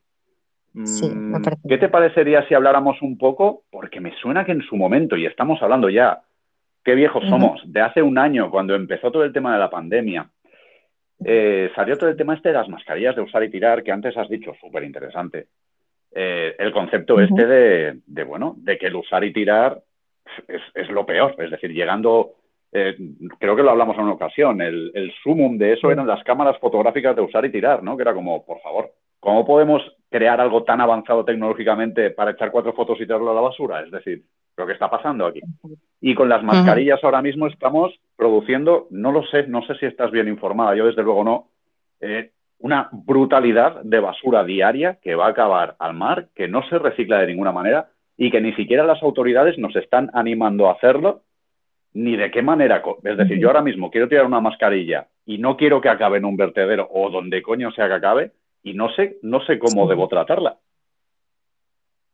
Sí, 0.84 1.08
me 1.08 1.38
mm, 1.38 1.42
¿Qué 1.68 1.78
te 1.78 1.88
parecería 1.88 2.46
si 2.46 2.54
habláramos 2.54 3.00
un 3.02 3.18
poco? 3.18 3.62
Porque 3.70 4.00
me 4.00 4.14
suena 4.16 4.44
que 4.44 4.52
en 4.52 4.62
su 4.62 4.76
momento, 4.76 5.16
y 5.16 5.26
estamos 5.26 5.62
hablando 5.62 5.88
ya, 5.88 6.20
qué 6.84 6.94
viejos 6.94 7.24
somos, 7.28 7.60
de 7.64 7.80
hace 7.80 8.02
un 8.02 8.18
año, 8.18 8.50
cuando 8.50 8.74
empezó 8.74 9.10
todo 9.10 9.24
el 9.24 9.32
tema 9.32 9.52
de 9.52 9.58
la 9.58 9.70
pandemia, 9.70 10.30
eh, 11.24 11.70
salió 11.74 11.98
todo 11.98 12.10
el 12.10 12.16
tema 12.16 12.34
este 12.34 12.50
de 12.50 12.54
las 12.54 12.68
mascarillas 12.68 13.16
de 13.16 13.22
usar 13.22 13.42
y 13.42 13.50
tirar, 13.50 13.82
que 13.82 13.92
antes 13.92 14.16
has 14.16 14.28
dicho, 14.28 14.52
súper 14.60 14.84
interesante. 14.84 15.48
Eh, 16.12 16.54
el 16.58 16.72
concepto 16.72 17.20
este 17.20 17.46
de, 17.46 18.24
bueno, 18.24 18.54
de 18.58 18.78
que 18.78 18.86
el 18.86 18.96
usar 18.96 19.24
y 19.24 19.32
tirar 19.32 19.82
es, 20.46 20.88
lo 20.90 21.04
peor, 21.04 21.34
es 21.38 21.50
decir, 21.50 21.72
llegando, 21.72 22.34
eh, 22.72 22.96
creo 23.38 23.56
que 23.56 23.62
lo 23.62 23.70
hablamos 23.70 23.96
en 23.96 24.04
una 24.04 24.12
ocasión, 24.12 24.62
el, 24.62 24.92
el 24.94 25.12
sumum 25.22 25.58
de 25.58 25.72
eso 25.72 25.90
eran 25.90 26.06
las 26.06 26.22
cámaras 26.22 26.58
fotográficas 26.58 27.16
de 27.16 27.22
usar 27.22 27.44
y 27.44 27.50
tirar, 27.50 27.82
¿no? 27.82 27.96
Que 27.96 28.02
era 28.02 28.14
como, 28.14 28.44
por 28.44 28.60
favor, 28.60 28.92
¿cómo 29.20 29.44
podemos 29.44 29.82
crear 30.10 30.40
algo 30.40 30.64
tan 30.64 30.80
avanzado 30.80 31.24
tecnológicamente 31.24 32.10
para 32.10 32.32
echar 32.32 32.50
cuatro 32.50 32.72
fotos 32.72 32.96
y 33.00 33.06
tirarlo 33.06 33.30
a 33.30 33.34
la 33.34 33.40
basura? 33.40 33.80
Es 33.82 33.90
decir, 33.90 34.22
lo 34.56 34.66
que 34.66 34.72
está 34.72 34.90
pasando 34.90 35.26
aquí. 35.26 35.40
Y 36.00 36.14
con 36.14 36.28
las 36.28 36.42
mascarillas 36.42 37.02
ahora 37.02 37.22
mismo 37.22 37.46
estamos 37.46 37.94
produciendo, 38.16 38.88
no 38.90 39.12
lo 39.12 39.24
sé, 39.26 39.46
no 39.46 39.62
sé 39.62 39.74
si 39.76 39.86
estás 39.86 40.10
bien 40.10 40.28
informada, 40.28 40.74
yo 40.74 40.86
desde 40.86 41.02
luego 41.02 41.24
no, 41.24 41.48
eh, 42.00 42.30
una 42.58 42.88
brutalidad 42.92 43.82
de 43.82 44.00
basura 44.00 44.44
diaria 44.44 44.98
que 45.00 45.14
va 45.14 45.26
a 45.26 45.30
acabar 45.30 45.76
al 45.78 45.94
mar, 45.94 46.28
que 46.34 46.48
no 46.48 46.62
se 46.68 46.78
recicla 46.78 47.18
de 47.18 47.28
ninguna 47.28 47.52
manera 47.52 47.88
y 48.16 48.30
que 48.30 48.40
ni 48.40 48.52
siquiera 48.54 48.84
las 48.84 49.02
autoridades 49.02 49.58
nos 49.58 49.76
están 49.76 50.10
animando 50.12 50.68
a 50.68 50.72
hacerlo, 50.72 51.22
ni 51.94 52.16
de 52.16 52.30
qué 52.30 52.42
manera. 52.42 52.82
Es 53.04 53.16
decir, 53.16 53.38
yo 53.38 53.48
ahora 53.48 53.62
mismo 53.62 53.90
quiero 53.90 54.08
tirar 54.08 54.26
una 54.26 54.40
mascarilla 54.40 55.06
y 55.24 55.38
no 55.38 55.56
quiero 55.56 55.80
que 55.80 55.88
acabe 55.88 56.18
en 56.18 56.24
un 56.24 56.36
vertedero 56.36 56.88
o 56.90 57.10
donde 57.10 57.42
coño 57.42 57.70
sea 57.70 57.86
que 57.86 57.94
acabe 57.94 58.32
y 58.62 58.74
no 58.74 58.92
sé, 58.94 59.18
no 59.22 59.44
sé 59.44 59.58
cómo 59.58 59.88
debo 59.88 60.08
tratarla. 60.08 60.58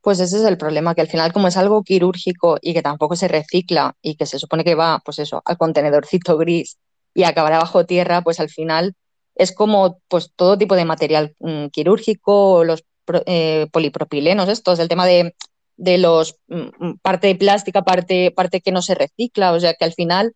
Pues 0.01 0.21
ese 0.21 0.37
es 0.37 0.45
el 0.45 0.59
problema, 0.59 0.95
que 0.95 1.01
al 1.01 1.09
final 1.09 1.33
como 1.33 1.49
es 1.49 1.57
algo 1.57 1.83
quirúrgico 1.83 2.59
y 2.61 2.75
que 2.75 2.83
tampoco 2.83 3.17
se 3.17 3.27
recicla 3.27 3.97
y 4.03 4.17
que 4.17 4.27
se 4.27 4.39
supone 4.39 4.63
que 4.63 4.75
va, 4.75 5.01
pues 5.03 5.19
eso, 5.19 5.41
al 5.45 5.57
contenedorcito 5.57 6.37
gris 6.39 6.79
y 7.15 7.25
acabará 7.25 7.59
bajo 7.59 7.87
tierra, 7.87 8.23
pues 8.23 8.39
al 8.41 8.51
final 8.51 8.95
es 9.35 9.53
como 9.55 10.01
pues 10.09 10.33
todo 10.37 10.59
tipo 10.59 10.77
de 10.77 10.85
material 10.85 11.35
mm, 11.41 11.67
quirúrgico, 11.69 12.65
los 12.65 12.85
eh, 13.27 13.67
polipropilenos, 13.73 14.49
estos, 14.49 14.79
el 14.79 14.89
tema 14.89 15.07
de, 15.07 15.35
de 15.77 15.99
los 15.99 16.37
mm, 16.49 16.87
mm, 16.87 16.99
parte 17.03 17.35
plástica, 17.35 17.83
parte, 17.83 18.31
parte 18.31 18.61
que 18.61 18.73
no 18.73 18.83
se 18.83 18.95
recicla, 18.95 19.53
o 19.53 19.61
sea 19.61 19.75
que 19.75 19.85
al 19.85 19.93
final 19.93 20.35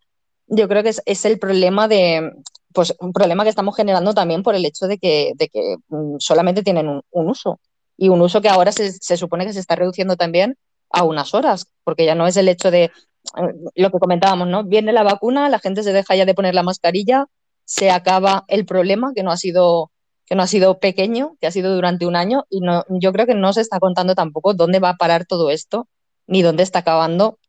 yo 0.49 0.67
creo 0.67 0.83
que 0.83 0.93
es, 1.05 1.25
el 1.25 1.39
problema 1.39 1.87
de, 1.87 2.31
pues 2.73 2.95
un 2.99 3.13
problema 3.13 3.43
que 3.43 3.49
estamos 3.49 3.75
generando 3.75 4.13
también 4.13 4.43
por 4.43 4.55
el 4.55 4.65
hecho 4.65 4.87
de 4.87 4.97
que, 4.97 5.33
de 5.35 5.49
que 5.49 5.75
solamente 6.19 6.63
tienen 6.63 6.87
un 6.87 7.29
uso 7.29 7.59
y 7.99 8.09
un 8.09 8.21
uso 8.21 8.41
que 8.41 8.49
ahora 8.49 8.71
se, 8.71 9.17
supone 9.17 9.45
que 9.45 9.53
se 9.53 9.59
está 9.59 9.75
reduciendo 9.75 10.15
también 10.15 10.57
a 10.89 11.03
unas 11.03 11.33
horas, 11.33 11.67
porque 11.83 12.05
ya 12.05 12.15
no 12.15 12.25
es 12.27 12.37
el 12.37 12.47
hecho 12.47 12.71
de 12.71 12.85
eh, 12.85 12.91
lo 13.75 13.91
que 13.91 13.99
comentábamos, 13.99 14.47
¿no? 14.47 14.63
Viene 14.63 14.93
la 14.93 15.03
vacuna, 15.03 15.49
la 15.49 15.59
gente 15.59 15.83
se 15.83 15.93
deja 15.93 16.15
ya 16.15 16.25
de 16.25 16.33
poner 16.33 16.55
la 16.55 16.63
mascarilla, 16.63 17.27
se 17.65 17.91
acaba 17.91 18.45
el 18.47 18.65
problema 18.65 19.11
que 19.13 19.23
no 19.23 19.31
ha 19.31 19.37
sido 19.37 19.91
que 20.25 20.35
no 20.35 20.43
ha 20.43 20.47
sido 20.47 20.79
pequeño, 20.79 21.37
que 21.41 21.47
ha 21.47 21.51
sido 21.51 21.73
durante 21.73 22.05
un 22.05 22.15
año 22.15 22.45
y 22.51 22.61
no, 22.61 22.85
yo 22.89 23.11
creo 23.11 23.25
que 23.25 23.33
no 23.33 23.51
se 23.51 23.61
está 23.61 23.79
contando 23.79 24.13
tampoco 24.13 24.53
dónde 24.53 24.79
va 24.79 24.89
a 24.89 24.97
parar 24.97 25.25
todo 25.25 25.49
esto, 25.49 25.87
ni 26.27 26.43
dónde 26.43 26.61
está 26.61 26.79
acabando, 26.79 27.39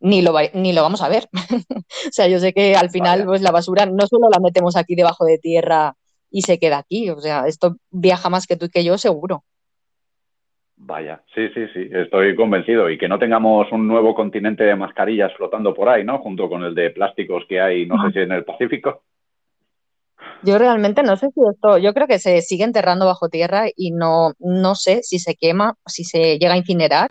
ni 0.00 0.22
lo, 0.22 0.34
ni 0.54 0.72
lo 0.72 0.82
vamos 0.82 1.02
a 1.02 1.08
ver. 1.08 1.28
o 1.78 2.12
sea, 2.12 2.28
yo 2.28 2.38
sé 2.38 2.52
que 2.52 2.74
al 2.76 2.90
final 2.90 3.24
pues 3.24 3.42
la 3.42 3.50
basura 3.50 3.86
no 3.86 4.06
solo 4.06 4.28
la 4.30 4.40
metemos 4.40 4.76
aquí 4.76 4.94
debajo 4.94 5.24
de 5.24 5.38
tierra 5.38 5.94
y 6.30 6.42
se 6.42 6.58
queda 6.58 6.78
aquí, 6.78 7.10
o 7.10 7.20
sea, 7.20 7.46
esto 7.46 7.76
viaja 7.90 8.28
más 8.28 8.46
que 8.46 8.56
tú 8.56 8.66
y 8.66 8.70
que 8.70 8.84
yo 8.84 8.98
seguro. 8.98 9.44
Vaya, 10.80 11.22
sí, 11.34 11.48
sí, 11.54 11.66
sí, 11.74 11.88
estoy 11.90 12.36
convencido. 12.36 12.88
Y 12.88 12.98
que 12.98 13.08
no 13.08 13.18
tengamos 13.18 13.66
un 13.72 13.88
nuevo 13.88 14.14
continente 14.14 14.62
de 14.62 14.76
mascarillas 14.76 15.32
flotando 15.36 15.74
por 15.74 15.88
ahí, 15.88 16.04
¿no? 16.04 16.18
Junto 16.18 16.48
con 16.48 16.62
el 16.62 16.74
de 16.74 16.90
plásticos 16.90 17.44
que 17.48 17.60
hay, 17.60 17.84
no 17.84 18.00
sé 18.04 18.12
si 18.12 18.18
en 18.20 18.30
el 18.30 18.44
Pacífico. 18.44 19.02
Yo 20.44 20.56
realmente 20.56 21.02
no 21.02 21.16
sé 21.16 21.30
si 21.34 21.40
esto, 21.50 21.78
yo 21.78 21.92
creo 21.94 22.06
que 22.06 22.20
se 22.20 22.40
sigue 22.42 22.62
enterrando 22.62 23.06
bajo 23.06 23.28
tierra 23.28 23.66
y 23.74 23.90
no, 23.90 24.34
no 24.38 24.76
sé 24.76 25.02
si 25.02 25.18
se 25.18 25.34
quema, 25.34 25.74
si 25.86 26.04
se 26.04 26.38
llega 26.38 26.54
a 26.54 26.58
incinerar 26.58 27.08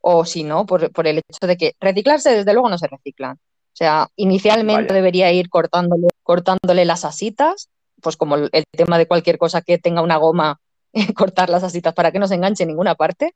o 0.00 0.24
si 0.24 0.44
no, 0.44 0.66
por, 0.66 0.90
el 1.06 1.18
hecho 1.18 1.46
de 1.46 1.56
que 1.56 1.74
reciclarse 1.80 2.30
desde 2.30 2.52
luego 2.52 2.68
no 2.68 2.78
se 2.78 2.86
reciclan. 2.86 3.36
O 3.36 3.76
sea, 3.78 4.08
inicialmente 4.16 4.92
debería 4.92 5.30
ir 5.32 5.48
cortándole, 5.48 6.08
cortándole 6.22 6.84
las 6.84 7.04
asitas, 7.04 7.68
pues 8.00 8.16
como 8.16 8.36
el 8.36 8.64
tema 8.70 8.98
de 8.98 9.06
cualquier 9.06 9.38
cosa 9.38 9.60
que 9.62 9.78
tenga 9.78 10.02
una 10.02 10.16
goma 10.16 10.60
cortar 11.16 11.50
las 11.50 11.62
asitas 11.62 11.94
para 11.94 12.10
que 12.10 12.18
no 12.18 12.28
se 12.28 12.34
enganche 12.34 12.64
en 12.64 12.68
ninguna 12.70 12.94
parte. 12.94 13.34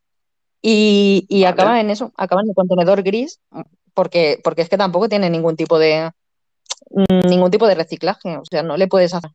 Y, 0.61 1.27
y 1.29 1.45
acaba 1.45 1.81
en 1.81 1.91
eso, 1.91 2.13
acaba 2.17 2.43
en 2.43 2.49
el 2.49 2.55
contenedor 2.55 3.03
gris, 3.03 3.41
porque, 3.95 4.41
porque 4.45 4.63
es 4.63 4.69
que 4.69 4.79
tampoco 4.79 5.09
tiene 5.09 5.29
ningún 5.29 5.57
tipo 5.57 5.79
de 5.79 6.11
ningún 7.29 7.51
tipo 7.51 7.67
de 7.67 7.75
reciclaje. 7.75 8.37
O 8.37 8.45
sea, 8.45 8.63
no 8.63 8.77
le 8.77 8.87
puedes 8.89 9.15
hacer. 9.15 9.31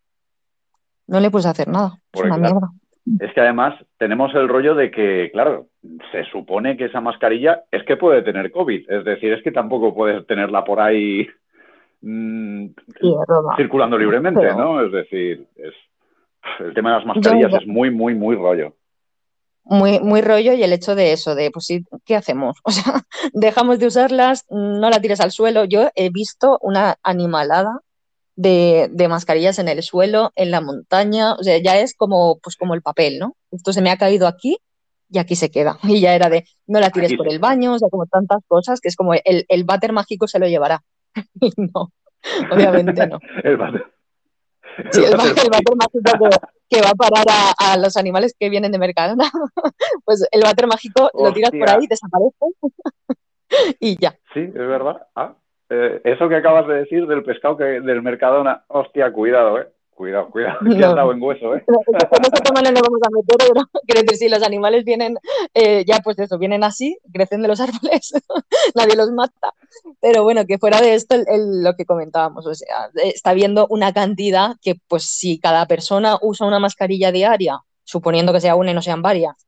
No 1.08 1.20
le 1.20 1.32
puedes 1.32 1.46
hacer 1.46 1.68
nada. 1.68 2.02
Es 2.12 2.22
una 2.22 2.38
mierda. 2.38 2.72
Es 3.20 3.34
que 3.34 3.42
además 3.42 3.74
tenemos 3.98 4.34
el 4.36 4.50
rollo 4.50 4.76
de 4.76 4.92
que, 4.92 5.30
claro, 5.32 5.68
se 6.12 6.26
supone 6.26 6.76
que 6.76 6.86
esa 6.86 7.00
mascarilla 7.00 7.64
es 7.72 7.84
que 7.84 7.96
puede 7.96 8.22
tener 8.22 8.52
COVID. 8.52 8.90
Es 8.90 9.06
decir, 9.06 9.34
es 9.34 9.42
que 9.44 9.52
tampoco 9.52 9.94
puedes 9.94 10.26
tenerla 10.28 10.64
por 10.64 10.80
ahí 10.80 11.28
mm, 12.02 12.68
circulando 13.56 13.98
libremente, 13.98 14.54
¿no? 14.56 14.84
Es 14.84 14.92
decir, 14.92 15.48
es, 15.56 15.74
el 16.60 16.74
tema 16.74 16.92
de 16.92 16.98
las 16.98 17.06
mascarillas 17.06 17.54
es 17.62 17.68
muy, 17.68 17.92
muy, 17.92 18.14
muy 18.14 18.36
rollo. 18.36 18.74
Muy, 19.64 20.00
muy 20.00 20.22
rollo 20.22 20.54
y 20.54 20.64
el 20.64 20.74
hecho 20.74 20.96
de 20.96 21.12
eso, 21.12 21.36
de 21.36 21.52
pues 21.52 21.66
sí, 21.66 21.84
¿qué 22.06 22.16
hacemos? 22.16 22.58
O 22.64 22.72
sea, 22.72 23.02
dejamos 23.34 23.80
de 23.80 23.88
usarlas, 23.88 24.46
no 24.50 24.90
la 24.90 25.02
tires 25.02 25.22
al 25.22 25.32
suelo. 25.32 25.66
Yo 25.66 25.90
he 25.96 26.10
visto 26.10 26.58
una 26.62 26.96
animalada 27.04 27.82
de, 28.38 29.08
mascarillas 29.10 29.60
en 29.60 29.68
el 29.68 29.84
suelo, 29.84 30.32
en 30.36 30.52
la 30.52 30.62
montaña, 30.62 31.34
o 31.34 31.44
sea, 31.44 31.58
ya 31.58 31.80
es 31.80 31.96
como, 31.96 32.40
pues 32.40 32.56
como 32.56 32.76
el 32.76 32.82
papel, 32.82 33.20
¿no? 33.20 33.36
Esto 33.52 33.74
se 33.74 33.82
me 33.82 33.90
ha 33.90 33.98
caído 33.98 34.28
aquí 34.28 34.58
y 35.10 35.18
aquí 35.18 35.36
se 35.36 35.52
queda. 35.52 35.78
Y 35.84 36.00
ya 36.00 36.16
era 36.16 36.30
de, 36.30 36.46
no 36.68 36.80
la 36.80 36.92
tires 36.92 37.16
por 37.18 37.28
el 37.28 37.40
baño, 37.40 37.74
o 37.74 37.80
sea, 37.80 37.90
como 37.90 38.06
tantas 38.06 38.42
cosas, 38.48 38.80
que 38.80 38.88
es 38.88 38.96
como 38.96 39.14
el, 39.14 39.46
el 39.48 39.64
váter 39.66 39.92
mágico 39.92 40.28
se 40.28 40.40
lo 40.40 40.48
llevará. 40.48 40.84
no, 41.58 41.92
obviamente 42.52 43.08
no. 43.08 43.20
el 43.44 43.58
váter. 43.58 43.86
Sí, 44.92 45.04
el, 45.04 45.18
váter 45.18 45.50
mágico 45.76 46.30
que, 46.70 46.82
va 46.82 46.92
a 46.92 46.94
parar 46.94 47.26
a, 47.58 47.78
los 47.78 47.98
animales 47.98 48.36
que 48.40 48.50
vienen 48.50 48.72
de 48.72 48.78
Mercadona, 48.78 49.32
pues 50.06 50.28
el 50.32 50.42
váter 50.44 50.68
mágico 50.68 51.10
lo 51.16 51.34
tiras 51.34 51.50
por 51.50 51.68
ahí, 51.68 51.88
desaparece 51.88 52.38
y 53.80 54.00
ya. 54.00 54.12
Sí, 54.36 54.42
es 54.42 54.54
verdad. 54.54 55.08
Ah, 55.16 55.36
eh, 55.70 56.02
eso 56.04 56.30
que 56.30 56.36
acabas 56.36 56.68
de 56.68 56.76
decir 56.76 57.08
del 57.08 57.24
pescado 57.24 57.58
que, 57.58 57.64
del 57.82 58.02
Mercadona, 58.02 58.64
hostia, 58.68 59.12
cuidado, 59.12 59.60
¿eh? 59.60 59.68
Cuidado, 59.98 60.30
cuidado, 60.30 60.60
que 60.60 60.86
has 60.86 60.96
dado 60.96 61.12
en 61.12 61.20
hueso, 61.20 61.56
¿eh? 61.56 61.64
No, 61.68 61.80
tema 62.44 62.62
no 62.62 62.82
vamos 62.82 63.00
a 63.02 63.10
meter, 63.10 63.36
pero 63.40 63.62
quiero 63.88 64.02
decir, 64.02 64.18
si 64.18 64.30
los 64.30 64.44
animales 64.44 64.86
vienen, 64.86 65.18
eh, 65.56 65.84
ya 65.88 66.02
pues 66.04 66.20
eso, 66.20 66.38
vienen 66.38 66.64
así, 66.64 67.00
crecen 67.12 67.42
de 67.42 67.48
los 67.48 67.60
árboles, 67.62 68.14
nadie 68.76 68.96
los 68.96 69.10
mata. 69.12 69.54
Pero 70.00 70.22
bueno, 70.22 70.46
que 70.46 70.60
fuera 70.60 70.82
de 70.82 70.94
esto, 70.94 71.16
lo 71.36 71.74
que 71.74 71.86
comentábamos, 71.86 72.46
o 72.46 72.54
sea, 72.54 72.92
está 73.04 73.34
viendo 73.34 73.66
una 73.72 73.92
cantidad 73.92 74.56
que, 74.62 74.76
pues 74.88 75.04
si 75.04 75.40
cada 75.40 75.66
persona 75.66 76.20
usa 76.22 76.46
una 76.46 76.60
mascarilla 76.60 77.12
diaria, 77.12 77.58
suponiendo 77.84 78.32
que 78.34 78.42
sea 78.42 78.56
una 78.56 78.70
y 78.70 78.74
no 78.76 78.84
sean 78.84 79.02
varias, 79.02 79.48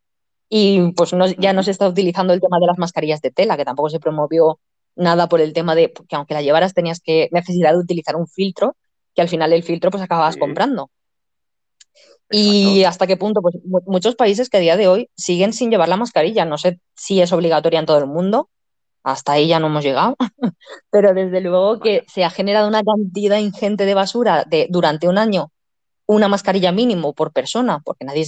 y 0.50 0.94
pues 0.94 1.14
no, 1.14 1.28
ya 1.28 1.54
no 1.54 1.62
se 1.62 1.70
está 1.70 1.88
utilizando 1.88 2.34
el 2.34 2.42
tema 2.42 2.60
de 2.60 2.66
las 2.66 2.80
mascarillas 2.80 3.22
de 3.22 3.30
tela, 3.30 3.56
que 3.56 3.66
tampoco 3.66 3.92
se 3.92 4.00
promovió 4.00 4.60
nada 4.96 5.30
por 5.30 5.42
el 5.42 5.54
tema 5.54 5.76
de 5.76 5.92
que 5.92 6.16
aunque 6.16 6.34
la 6.34 6.42
llevaras 6.42 6.74
tenías 6.74 7.00
que 7.00 7.30
necesidad 7.32 7.72
de 7.72 7.80
utilizar 7.80 8.16
un 8.16 8.28
filtro, 8.28 8.76
que 9.16 9.22
al 9.22 9.30
final 9.30 9.54
el 9.54 9.64
filtro 9.64 9.92
pues 9.92 10.04
acababas 10.04 10.38
comprando. 10.38 10.90
Y 12.32 12.84
hasta 12.84 13.08
qué 13.08 13.18
punto, 13.18 13.42
pues 13.42 13.56
muchos 13.88 14.16
países 14.16 14.50
que 14.50 14.58
a 14.58 14.60
día 14.60 14.78
de 14.78 14.88
hoy 14.88 15.10
siguen 15.16 15.52
sin 15.52 15.72
llevar 15.72 15.90
la 15.90 15.98
mascarilla. 15.98 16.46
No 16.46 16.60
sé 16.60 16.80
si 16.96 17.22
es 17.22 17.34
obligatoria 17.34 17.80
en 17.80 17.88
todo 17.88 17.98
el 17.98 18.06
mundo, 18.06 18.50
hasta 19.04 19.34
ahí 19.34 19.48
ya 19.48 19.60
no 19.60 19.68
hemos 19.68 19.84
llegado, 19.84 20.16
pero 20.92 21.14
desde 21.14 21.42
luego 21.42 21.80
que 21.80 22.06
se 22.08 22.24
ha 22.24 22.30
generado 22.30 22.68
una 22.68 22.84
cantidad 22.84 23.38
ingente 23.38 23.86
de 23.86 23.94
basura 23.96 24.46
de 24.46 24.68
durante 24.70 25.08
un 25.08 25.18
año, 25.18 25.52
una 26.06 26.28
mascarilla 26.28 26.72
mínimo 26.72 27.14
por 27.14 27.32
persona, 27.32 27.80
porque 27.84 28.06
nadie 28.06 28.26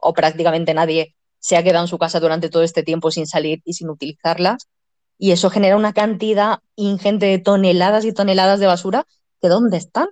o 0.00 0.12
prácticamente 0.12 0.74
nadie 0.74 1.14
se 1.38 1.56
ha 1.56 1.62
quedado 1.62 1.84
en 1.84 1.88
su 1.88 1.98
casa 1.98 2.20
durante 2.20 2.48
todo 2.48 2.62
este 2.62 2.82
tiempo 2.82 3.10
sin 3.10 3.26
salir 3.26 3.60
y 3.64 3.74
sin 3.74 3.90
utilizarlas. 3.90 4.68
Y 5.18 5.32
eso 5.32 5.50
genera 5.50 5.76
una 5.76 5.92
cantidad 5.92 6.58
ingente 6.76 7.26
de 7.26 7.38
toneladas 7.38 8.04
y 8.04 8.12
toneladas 8.12 8.60
de 8.60 8.66
basura 8.66 9.04
que 9.40 9.48
¿dónde 9.48 9.76
están? 9.76 10.08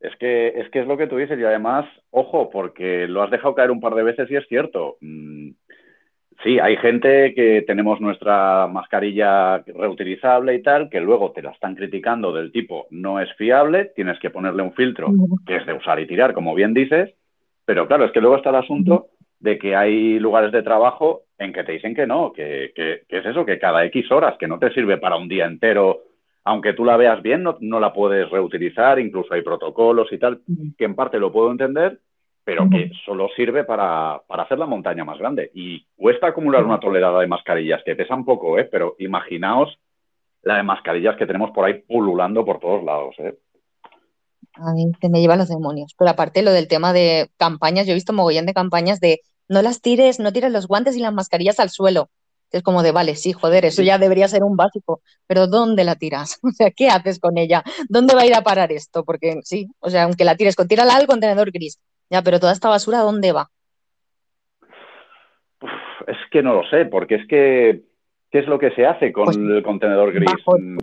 Es 0.00 0.14
que, 0.16 0.48
es 0.48 0.70
que 0.70 0.80
es 0.80 0.86
lo 0.86 0.96
que 0.96 1.06
tú 1.06 1.16
dices 1.16 1.38
y 1.38 1.44
además, 1.44 1.86
ojo, 2.10 2.50
porque 2.50 3.08
lo 3.08 3.22
has 3.22 3.30
dejado 3.30 3.54
caer 3.54 3.70
un 3.70 3.80
par 3.80 3.94
de 3.94 4.04
veces 4.04 4.30
y 4.30 4.36
es 4.36 4.46
cierto. 4.46 4.98
Mm, 5.00 5.50
sí, 6.44 6.58
hay 6.60 6.76
gente 6.76 7.34
que 7.34 7.64
tenemos 7.66 8.00
nuestra 8.00 8.68
mascarilla 8.68 9.58
reutilizable 9.66 10.54
y 10.54 10.62
tal, 10.62 10.90
que 10.90 11.00
luego 11.00 11.32
te 11.32 11.42
la 11.42 11.50
están 11.50 11.74
criticando 11.74 12.32
del 12.32 12.52
tipo 12.52 12.86
no 12.90 13.20
es 13.20 13.32
fiable, 13.34 13.92
tienes 13.96 14.18
que 14.20 14.30
ponerle 14.30 14.62
un 14.62 14.74
filtro 14.74 15.12
que 15.44 15.56
es 15.56 15.66
de 15.66 15.72
usar 15.72 15.98
y 15.98 16.06
tirar, 16.06 16.34
como 16.34 16.54
bien 16.54 16.72
dices, 16.72 17.14
pero 17.64 17.88
claro, 17.88 18.04
es 18.04 18.12
que 18.12 18.20
luego 18.20 18.36
está 18.36 18.50
el 18.50 18.56
asunto 18.56 19.08
de 19.46 19.58
que 19.58 19.76
hay 19.76 20.18
lugares 20.18 20.50
de 20.50 20.64
trabajo 20.64 21.22
en 21.38 21.52
que 21.52 21.62
te 21.62 21.72
dicen 21.72 21.94
que 21.94 22.06
no, 22.06 22.32
que, 22.32 22.72
que, 22.74 23.04
es 23.08 23.24
eso, 23.24 23.46
que 23.46 23.60
cada 23.60 23.84
X 23.84 24.10
horas, 24.10 24.36
que 24.38 24.48
no 24.48 24.58
te 24.58 24.72
sirve 24.72 24.98
para 24.98 25.16
un 25.16 25.28
día 25.28 25.46
entero, 25.46 26.00
aunque 26.42 26.72
tú 26.72 26.84
la 26.84 26.96
veas 26.96 27.22
bien, 27.22 27.44
no, 27.44 27.56
no 27.60 27.78
la 27.78 27.92
puedes 27.92 28.28
reutilizar, 28.28 28.98
incluso 28.98 29.32
hay 29.32 29.42
protocolos 29.42 30.12
y 30.12 30.18
tal, 30.18 30.40
que 30.76 30.84
en 30.84 30.96
parte 30.96 31.20
lo 31.20 31.30
puedo 31.32 31.52
entender, 31.52 32.00
pero 32.42 32.68
que 32.68 32.90
solo 33.04 33.28
sirve 33.36 33.62
para, 33.62 34.20
para, 34.26 34.42
hacer 34.42 34.58
la 34.58 34.66
montaña 34.66 35.04
más 35.04 35.18
grande. 35.18 35.50
Y 35.54 35.84
cuesta 35.96 36.28
acumular 36.28 36.64
una 36.64 36.80
tolerada 36.80 37.20
de 37.20 37.26
mascarillas, 37.28 37.82
que 37.84 37.94
pesan 37.94 38.24
poco, 38.24 38.58
¿eh? 38.58 38.68
pero 38.70 38.96
imaginaos 38.98 39.78
la 40.42 40.56
de 40.56 40.62
mascarillas 40.64 41.16
que 41.16 41.26
tenemos 41.26 41.52
por 41.52 41.64
ahí 41.64 41.82
pululando 41.86 42.44
por 42.44 42.58
todos 42.58 42.82
lados. 42.84 43.14
¿eh? 43.18 43.34
A 44.54 44.72
mí 44.72 44.90
se 45.00 45.08
me 45.08 45.20
llevan 45.20 45.38
los 45.38 45.48
demonios. 45.48 45.94
Pero 45.98 46.10
aparte 46.10 46.42
lo 46.42 46.52
del 46.52 46.68
tema 46.68 46.92
de 46.92 47.28
campañas, 47.36 47.86
yo 47.86 47.92
he 47.92 47.94
visto 47.94 48.12
mogollón 48.12 48.46
de 48.46 48.54
campañas 48.54 49.00
de 49.00 49.20
no 49.48 49.62
las 49.62 49.80
tires, 49.80 50.20
no 50.20 50.32
tires 50.32 50.52
los 50.52 50.66
guantes 50.66 50.96
y 50.96 51.00
las 51.00 51.12
mascarillas 51.12 51.60
al 51.60 51.70
suelo. 51.70 52.10
Es 52.52 52.62
como 52.62 52.82
de, 52.82 52.92
vale, 52.92 53.16
sí, 53.16 53.32
joder, 53.32 53.64
eso 53.64 53.82
ya 53.82 53.98
debería 53.98 54.28
ser 54.28 54.44
un 54.44 54.56
básico, 54.56 55.02
pero 55.26 55.46
¿dónde 55.46 55.84
la 55.84 55.96
tiras? 55.96 56.38
O 56.44 56.50
sea, 56.50 56.70
¿qué 56.70 56.88
haces 56.88 57.18
con 57.18 57.38
ella? 57.38 57.64
¿Dónde 57.88 58.14
va 58.14 58.22
a 58.22 58.26
ir 58.26 58.34
a 58.34 58.42
parar 58.42 58.72
esto? 58.72 59.04
Porque 59.04 59.40
sí, 59.42 59.68
o 59.80 59.90
sea, 59.90 60.04
aunque 60.04 60.24
la 60.24 60.36
tires, 60.36 60.56
con 60.56 60.68
tírala 60.68 60.96
al 60.96 61.06
contenedor 61.06 61.50
gris, 61.50 61.80
ya, 62.08 62.22
pero 62.22 62.38
toda 62.38 62.52
esta 62.52 62.68
basura, 62.68 63.00
¿dónde 63.00 63.32
va? 63.32 63.50
es 66.06 66.16
que 66.30 66.42
no 66.42 66.54
lo 66.54 66.64
sé, 66.68 66.86
porque 66.86 67.16
es 67.16 67.26
que, 67.28 67.82
¿qué 68.30 68.38
es 68.38 68.46
lo 68.46 68.58
que 68.58 68.70
se 68.72 68.86
hace 68.86 69.12
con 69.12 69.26
pues 69.26 69.36
el 69.36 69.62
contenedor 69.62 70.12
gris? 70.12 70.30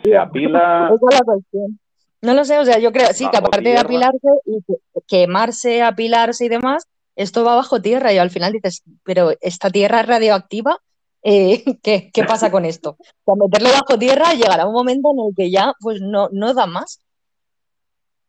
¿Se 0.04 0.18
apila? 0.18 0.92
Esa 0.94 0.96
es 1.10 1.20
la 1.20 1.26
cuestión. 1.26 1.80
No 2.22 2.34
lo 2.34 2.46
sé, 2.46 2.58
o 2.60 2.66
sea, 2.66 2.80
yo 2.80 2.92
creo, 2.92 3.08
sí, 3.14 3.28
que 3.30 3.38
aparte 3.38 3.70
de 3.70 3.78
apilarse 3.78 4.30
y 4.46 4.60
quemarse, 5.08 5.82
apilarse 5.82 6.46
y 6.46 6.50
demás, 6.50 6.88
esto 7.16 7.44
va 7.44 7.56
bajo 7.56 7.82
tierra 7.82 8.14
y 8.14 8.18
al 8.18 8.30
final 8.30 8.54
dices, 8.54 8.84
pero 9.04 9.32
esta 9.42 9.70
tierra 9.70 10.02
es 10.02 10.08
radioactiva, 10.08 10.78
eh, 11.24 11.64
¿qué, 11.84 12.24
pasa 12.28 12.52
con 12.52 12.66
esto? 12.66 12.98
Para 13.24 13.38
meterlo 13.38 13.70
bajo 13.70 13.98
tierra 13.98 14.34
llegará 14.34 14.68
un 14.68 14.74
momento 14.74 15.12
en 15.12 15.28
el 15.28 15.36
que 15.36 15.50
ya 15.50 15.74
pues 15.80 16.02
no, 16.02 16.30
no 16.32 16.54
da 16.54 16.68
más. 16.68 17.00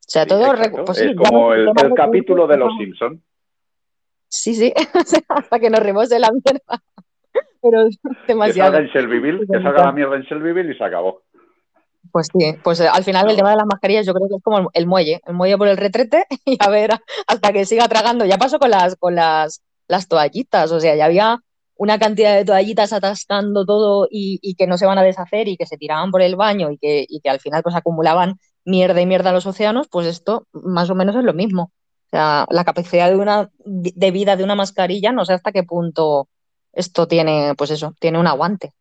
O 0.06 0.10
sea, 0.10 0.26
todo... 0.26 0.44
Pues 0.84 0.98
es 1.00 1.16
como 1.16 1.54
el, 1.54 1.72
capítulo 1.96 2.46
de 2.46 2.58
Los 2.58 2.76
Simpsons. 2.78 3.20
Sí, 4.28 4.54
sí, 4.54 4.72
hasta 5.28 5.58
que 5.58 5.70
nos 5.70 5.80
remose 5.80 6.18
la 6.18 6.30
mierda. 6.30 6.82
Pero 7.62 7.88
demasiado. 8.28 8.72
Que 8.72 8.76
salga 8.76 8.78
en 8.78 8.86
Shelbyville, 8.88 9.46
que 9.46 9.62
salga 9.62 9.84
la 9.84 9.92
mierda 9.92 10.16
en 10.16 10.22
Shelbyville 10.22 10.72
y 10.72 10.76
se 10.76 10.84
acabó. 10.84 11.22
Pues 12.12 12.28
sí, 12.32 12.54
pues 12.62 12.80
eh, 12.80 12.88
al 12.88 13.04
final 13.04 13.28
el 13.28 13.36
tema 13.36 13.50
de 13.50 13.56
las 13.56 13.66
mascarillas 13.66 14.06
yo 14.06 14.14
creo 14.14 14.28
que 14.28 14.36
es 14.36 14.42
como 14.42 14.70
el 14.72 14.86
muelle, 14.86 15.20
el 15.26 15.34
muelle 15.34 15.58
por 15.58 15.68
el 15.68 15.76
retrete 15.76 16.26
y 16.44 16.56
a 16.60 16.68
ver 16.68 16.92
hasta 17.26 17.52
que 17.52 17.64
siga 17.64 17.88
tragando. 17.88 18.24
Ya 18.24 18.38
pasó 18.38 18.58
con 18.58 18.70
las, 18.70 18.96
con 18.96 19.14
las, 19.14 19.62
las 19.88 20.08
toallitas, 20.08 20.70
o 20.72 20.80
sea, 20.80 20.94
ya 20.96 21.06
había 21.06 21.40
una 21.76 21.98
cantidad 21.98 22.36
de 22.36 22.44
toallitas 22.44 22.92
atascando 22.92 23.64
todo 23.64 24.06
y, 24.10 24.54
que 24.54 24.66
no 24.66 24.78
se 24.78 24.86
van 24.86 24.98
a 24.98 25.02
deshacer 25.02 25.48
y 25.48 25.56
que 25.56 25.66
se 25.66 25.76
tiraban 25.76 26.10
por 26.10 26.22
el 26.22 26.36
baño 26.36 26.70
y 26.70 26.78
que, 26.78 27.04
y 27.08 27.20
que 27.20 27.30
al 27.30 27.40
final 27.40 27.62
pues 27.62 27.74
acumulaban 27.74 28.38
mierda 28.64 29.00
y 29.00 29.06
mierda 29.06 29.30
a 29.30 29.32
los 29.32 29.46
océanos, 29.46 29.88
pues 29.90 30.06
esto 30.06 30.46
más 30.52 30.88
o 30.90 30.94
menos 30.94 31.16
es 31.16 31.24
lo 31.24 31.34
mismo. 31.34 31.72
O 32.06 32.10
sea, 32.10 32.46
la 32.50 32.64
capacidad 32.64 33.10
de, 33.10 33.16
una, 33.16 33.50
de 33.64 34.10
vida 34.12 34.36
de 34.36 34.44
una 34.44 34.54
mascarilla 34.54 35.10
no 35.10 35.24
sé 35.24 35.32
hasta 35.32 35.50
qué 35.50 35.64
punto 35.64 36.28
esto 36.72 37.08
tiene, 37.08 37.54
pues 37.56 37.70
eso, 37.70 37.94
tiene 37.98 38.18
un 38.18 38.26
aguante. 38.26 38.72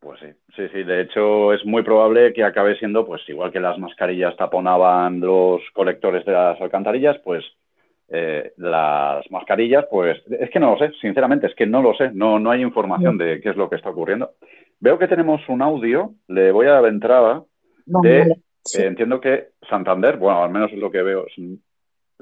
Pues 0.00 0.20
sí, 0.20 0.26
sí, 0.56 0.68
sí. 0.72 0.82
De 0.82 1.02
hecho, 1.02 1.52
es 1.52 1.64
muy 1.64 1.82
probable 1.82 2.32
que 2.32 2.42
acabe 2.42 2.76
siendo, 2.78 3.06
pues 3.06 3.22
igual 3.28 3.52
que 3.52 3.60
las 3.60 3.78
mascarillas 3.78 4.36
taponaban 4.36 5.20
los 5.20 5.62
colectores 5.72 6.24
de 6.24 6.32
las 6.32 6.60
alcantarillas, 6.60 7.18
pues 7.24 7.44
eh, 8.08 8.52
las 8.56 9.28
mascarillas, 9.30 9.86
pues 9.90 10.22
es 10.30 10.50
que 10.50 10.60
no 10.60 10.72
lo 10.72 10.78
sé, 10.78 10.92
sinceramente, 11.00 11.48
es 11.48 11.54
que 11.54 11.66
no 11.66 11.82
lo 11.82 11.94
sé, 11.94 12.10
no, 12.12 12.38
no 12.38 12.50
hay 12.50 12.62
información 12.62 13.18
de 13.18 13.40
qué 13.40 13.50
es 13.50 13.56
lo 13.56 13.68
que 13.68 13.76
está 13.76 13.90
ocurriendo. 13.90 14.32
Veo 14.80 14.98
que 14.98 15.08
tenemos 15.08 15.40
un 15.48 15.62
audio, 15.62 16.12
le 16.28 16.52
voy 16.52 16.66
a 16.66 16.72
dar 16.72 16.86
entrada 16.86 17.42
de, 17.84 18.22
eh, 18.22 18.36
entiendo 18.74 19.20
que 19.20 19.48
Santander, 19.68 20.16
bueno, 20.18 20.42
al 20.42 20.50
menos 20.50 20.72
es 20.72 20.78
lo 20.78 20.90
que 20.90 21.02
veo, 21.02 21.26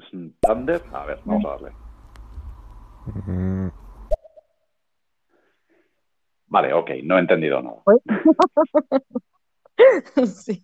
Santander, 0.09 0.81
a 0.91 1.05
ver, 1.05 1.19
vamos 1.25 1.45
a 1.45 1.49
darle. 1.49 1.71
Mm. 3.27 3.84
Vale, 6.47 6.73
ok, 6.73 6.91
no 7.03 7.17
he 7.17 7.21
entendido 7.21 7.61
nada. 7.61 7.81
sí. 10.25 10.61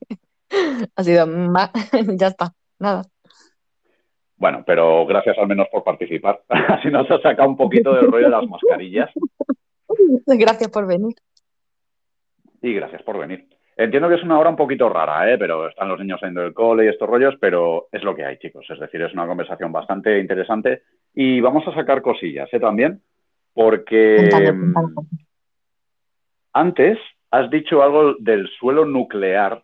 Ha 0.96 1.04
sido 1.04 1.26
ya 2.18 2.28
está, 2.28 2.54
nada. 2.80 3.04
Bueno, 4.36 4.64
pero 4.66 5.06
gracias 5.06 5.38
al 5.38 5.48
menos 5.48 5.68
por 5.72 5.84
participar. 5.84 6.42
Así 6.50 6.90
nos 6.90 7.10
ha 7.12 7.22
sacado 7.22 7.50
un 7.50 7.58
poquito 7.58 7.94
del 7.94 8.12
rollo 8.12 8.26
de 8.26 8.32
las 8.32 8.48
mascarillas. 8.48 9.10
Gracias 10.26 10.70
por 10.70 10.88
venir. 10.88 11.16
Y 12.62 12.74
gracias 12.74 13.04
por 13.04 13.20
venir. 13.20 13.48
Entiendo 13.78 14.10
que 14.10 14.16
es 14.16 14.24
una 14.24 14.38
hora 14.38 14.50
un 14.50 14.56
poquito 14.56 14.90
rara, 14.90 15.32
¿eh? 15.32 15.38
pero 15.38 15.68
están 15.68 15.90
los 15.90 16.00
niños 16.00 16.20
saliendo 16.20 16.42
del 16.42 16.54
cole 16.54 16.86
y 16.86 16.90
estos 16.90 17.10
rollos, 17.10 17.36
pero 17.40 17.88
es 17.92 18.04
lo 18.04 18.16
que 18.16 18.26
hay, 18.26 18.38
chicos. 18.38 18.66
Es 18.70 18.80
decir, 18.80 19.02
es 19.02 19.14
una 19.14 19.26
conversación 19.26 19.72
bastante 19.72 20.20
interesante 20.20 20.84
y 21.14 21.40
vamos 21.40 21.68
a 21.68 21.74
sacar 21.74 22.02
cosillas 22.02 22.50
¿eh? 22.52 22.60
también, 22.60 23.02
porque 23.54 24.30
antes 26.54 26.98
has 27.32 27.50
dicho 27.50 27.82
algo 27.82 28.16
del 28.20 28.50
suelo 28.60 28.86
nuclear, 28.86 29.64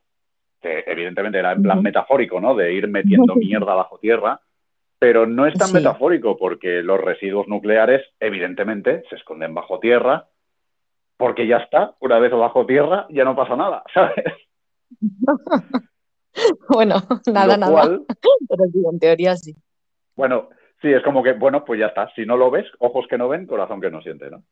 que 0.61 0.83
evidentemente 0.87 1.39
era 1.39 1.51
en 1.51 1.61
plan 1.61 1.81
metafórico, 1.81 2.39
¿no? 2.39 2.55
De 2.55 2.73
ir 2.73 2.87
metiendo 2.87 3.35
mierda 3.35 3.73
bajo 3.73 3.99
tierra, 3.99 4.39
pero 4.99 5.27
no 5.27 5.45
es 5.45 5.53
tan 5.53 5.71
metafórico 5.73 6.37
porque 6.37 6.81
los 6.81 6.99
residuos 6.99 7.47
nucleares, 7.47 8.03
evidentemente, 8.19 9.03
se 9.09 9.15
esconden 9.15 9.53
bajo 9.53 9.79
tierra, 9.79 10.27
porque 11.17 11.47
ya 11.47 11.57
está, 11.57 11.95
una 11.99 12.19
vez 12.19 12.31
bajo 12.31 12.65
tierra 12.65 13.05
ya 13.09 13.23
no 13.23 13.35
pasa 13.35 13.55
nada, 13.55 13.83
¿sabes? 13.93 14.25
bueno, 16.69 16.95
nada, 17.31 17.57
nada. 17.57 17.99
Pero 18.49 18.65
sí, 18.71 18.83
en 18.89 18.99
teoría 18.99 19.35
sí. 19.35 19.55
Bueno, 20.15 20.49
sí, 20.81 20.91
es 20.91 21.03
como 21.03 21.21
que, 21.21 21.33
bueno, 21.33 21.63
pues 21.65 21.79
ya 21.79 21.87
está. 21.87 22.11
Si 22.15 22.25
no 22.25 22.37
lo 22.37 22.49
ves, 22.49 22.65
ojos 22.79 23.05
que 23.07 23.17
no 23.17 23.27
ven, 23.27 23.45
corazón 23.45 23.81
que 23.81 23.91
no 23.91 24.01
siente, 24.01 24.29
¿no? 24.29 24.43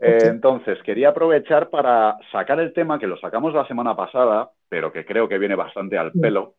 Eh, 0.00 0.18
entonces, 0.24 0.78
quería 0.82 1.10
aprovechar 1.10 1.70
para 1.70 2.16
sacar 2.32 2.60
el 2.60 2.72
tema 2.72 2.98
que 2.98 3.06
lo 3.06 3.18
sacamos 3.18 3.54
la 3.54 3.66
semana 3.66 3.94
pasada, 3.96 4.50
pero 4.68 4.92
que 4.92 5.04
creo 5.04 5.28
que 5.28 5.38
viene 5.38 5.54
bastante 5.54 5.96
al 5.98 6.12
pelo, 6.12 6.54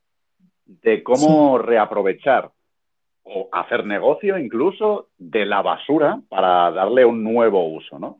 de 0.65 1.03
cómo 1.03 1.57
reaprovechar 1.57 2.49
o 3.23 3.49
hacer 3.51 3.85
negocio 3.85 4.37
incluso 4.37 5.09
de 5.17 5.45
la 5.45 5.61
basura 5.61 6.19
para 6.29 6.71
darle 6.71 7.05
un 7.05 7.23
nuevo 7.23 7.67
uso, 7.67 7.99
¿no? 7.99 8.17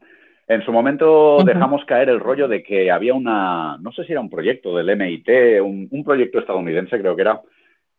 En 0.48 0.64
su 0.64 0.72
momento 0.72 1.44
dejamos 1.44 1.84
caer 1.84 2.08
el 2.08 2.22
rollo 2.22 2.48
de 2.48 2.64
que 2.64 2.90
había 2.90 3.14
una, 3.14 3.78
no 3.82 3.92
sé 3.92 4.06
si 4.06 4.14
era 4.14 4.22
un 4.22 4.30
proyecto 4.30 4.78
del 4.78 4.90
MIT, 4.90 5.62
un, 5.62 6.04
proyecto 6.06 6.40
estadounidense 6.40 7.00
creo 7.00 7.18
que 7.18 7.22
era, 7.22 7.42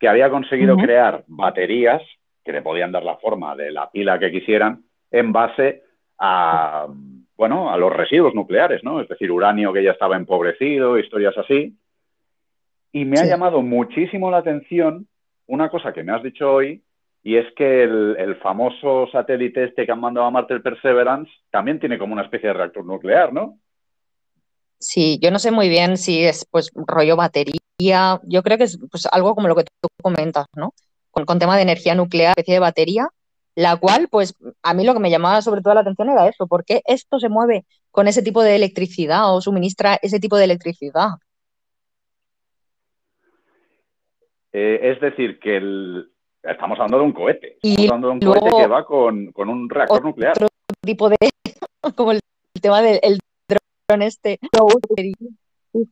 que 0.01 0.09
había 0.09 0.31
conseguido 0.31 0.77
crear 0.79 1.25
baterías 1.27 2.01
que 2.43 2.53
le 2.53 2.63
podían 2.63 2.91
dar 2.91 3.03
la 3.03 3.19
forma 3.19 3.55
de 3.55 3.71
la 3.71 3.91
pila 3.91 4.19
que 4.19 4.31
quisieran 4.31 4.83
en 5.11 5.31
base 5.31 5.83
a, 6.19 6.87
bueno, 7.37 7.73
a 7.73 7.77
los 7.77 7.93
residuos 7.93 8.35
nucleares, 8.35 8.83
¿no? 8.83 9.01
Es 9.01 9.09
decir, 9.09 9.31
uranio 9.31 9.73
que 9.73 9.83
ya 9.83 9.93
estaba 9.93 10.17
empobrecido, 10.17 10.99
historias 10.99 11.37
así. 11.39 11.77
Y 12.93 13.05
me 13.05 13.21
ha 13.21 13.25
llamado 13.25 13.63
muchísimo 13.63 14.31
la 14.31 14.39
atención 14.39 15.07
una 15.49 15.71
cosa 15.71 15.93
que 15.93 16.03
me 16.03 16.13
has 16.13 16.23
dicho 16.23 16.53
hoy, 16.53 16.83
y 17.23 17.37
es 17.37 17.47
que 17.57 17.83
el, 17.83 18.37
famoso 18.43 19.09
satélite 19.11 19.65
este 19.65 19.85
que 19.85 19.93
han 19.93 20.01
mandado 20.01 20.27
a 20.27 20.31
Marte, 20.31 20.55
el 20.55 20.63
Perseverance, 20.63 21.31
también 21.51 21.81
tiene 21.81 21.99
como 21.99 22.13
una 22.13 22.23
especie 22.23 22.49
de 22.49 22.55
reactor 22.55 22.85
nuclear, 22.85 23.33
¿no? 23.33 23.59
Sí, 24.79 25.19
yo 25.21 25.31
no 25.31 25.39
sé 25.39 25.51
muy 25.51 25.69
bien 25.69 25.97
si 25.97 26.25
es 26.25 26.47
pues 26.51 26.71
rollo 26.75 27.17
batería. 27.17 28.21
Yo 28.23 28.43
creo 28.43 28.59
que 28.59 28.65
es 28.65 28.79
pues, 28.91 29.07
algo 29.11 29.35
como 29.35 29.49
lo 29.49 29.57
que 29.57 29.65
tú 29.65 29.89
comentas, 30.01 30.47
¿no? 30.55 30.73
Con, 31.11 31.25
con 31.25 31.39
tema 31.39 31.57
de 31.57 31.63
energía 31.63 31.95
nuclear, 31.95 32.31
especie 32.31 32.55
de 32.55 32.61
batería, 32.61 33.09
la 33.59 33.77
cual, 33.77 34.07
pues 34.09 34.37
a 34.63 34.73
mí 34.73 34.85
lo 34.85 34.95
que 34.95 35.01
me 35.01 35.11
llamaba 35.11 35.43
sobre 35.43 35.63
todo 35.63 35.75
la 35.75 35.81
atención 35.81 36.09
era 36.09 36.29
eso, 36.29 36.47
¿por 36.47 36.65
qué 36.65 36.81
esto 36.87 37.19
se 37.19 37.29
mueve 37.29 37.67
con 37.91 38.07
ese 38.07 38.23
tipo 38.23 38.41
de 38.45 38.55
electricidad 38.55 39.35
o 39.35 39.41
suministra 39.41 39.99
ese 40.01 40.21
tipo 40.21 40.37
de 40.37 40.45
electricidad? 40.45 41.09
Eh, 44.53 44.79
es 44.81 45.01
decir, 45.01 45.41
que 45.41 45.57
el, 45.57 46.09
estamos 46.45 46.79
hablando 46.79 46.99
de 46.99 47.05
un 47.05 47.13
cohete. 47.13 47.59
Estamos 47.61 47.91
hablando 47.91 48.09
de 48.09 48.13
un 48.13 48.21
cohete 48.21 48.57
que 48.63 48.67
va 48.69 48.85
con, 48.85 49.33
un 49.35 49.69
reactor 49.69 50.05
nuclear. 50.05 50.33
Otro 50.37 50.49
tipo 50.81 51.09
de. 51.09 51.17
como 51.97 52.13
el, 52.13 52.21
tema 52.63 52.81
del 52.81 53.19
dron 53.89 54.03
este. 54.03 54.39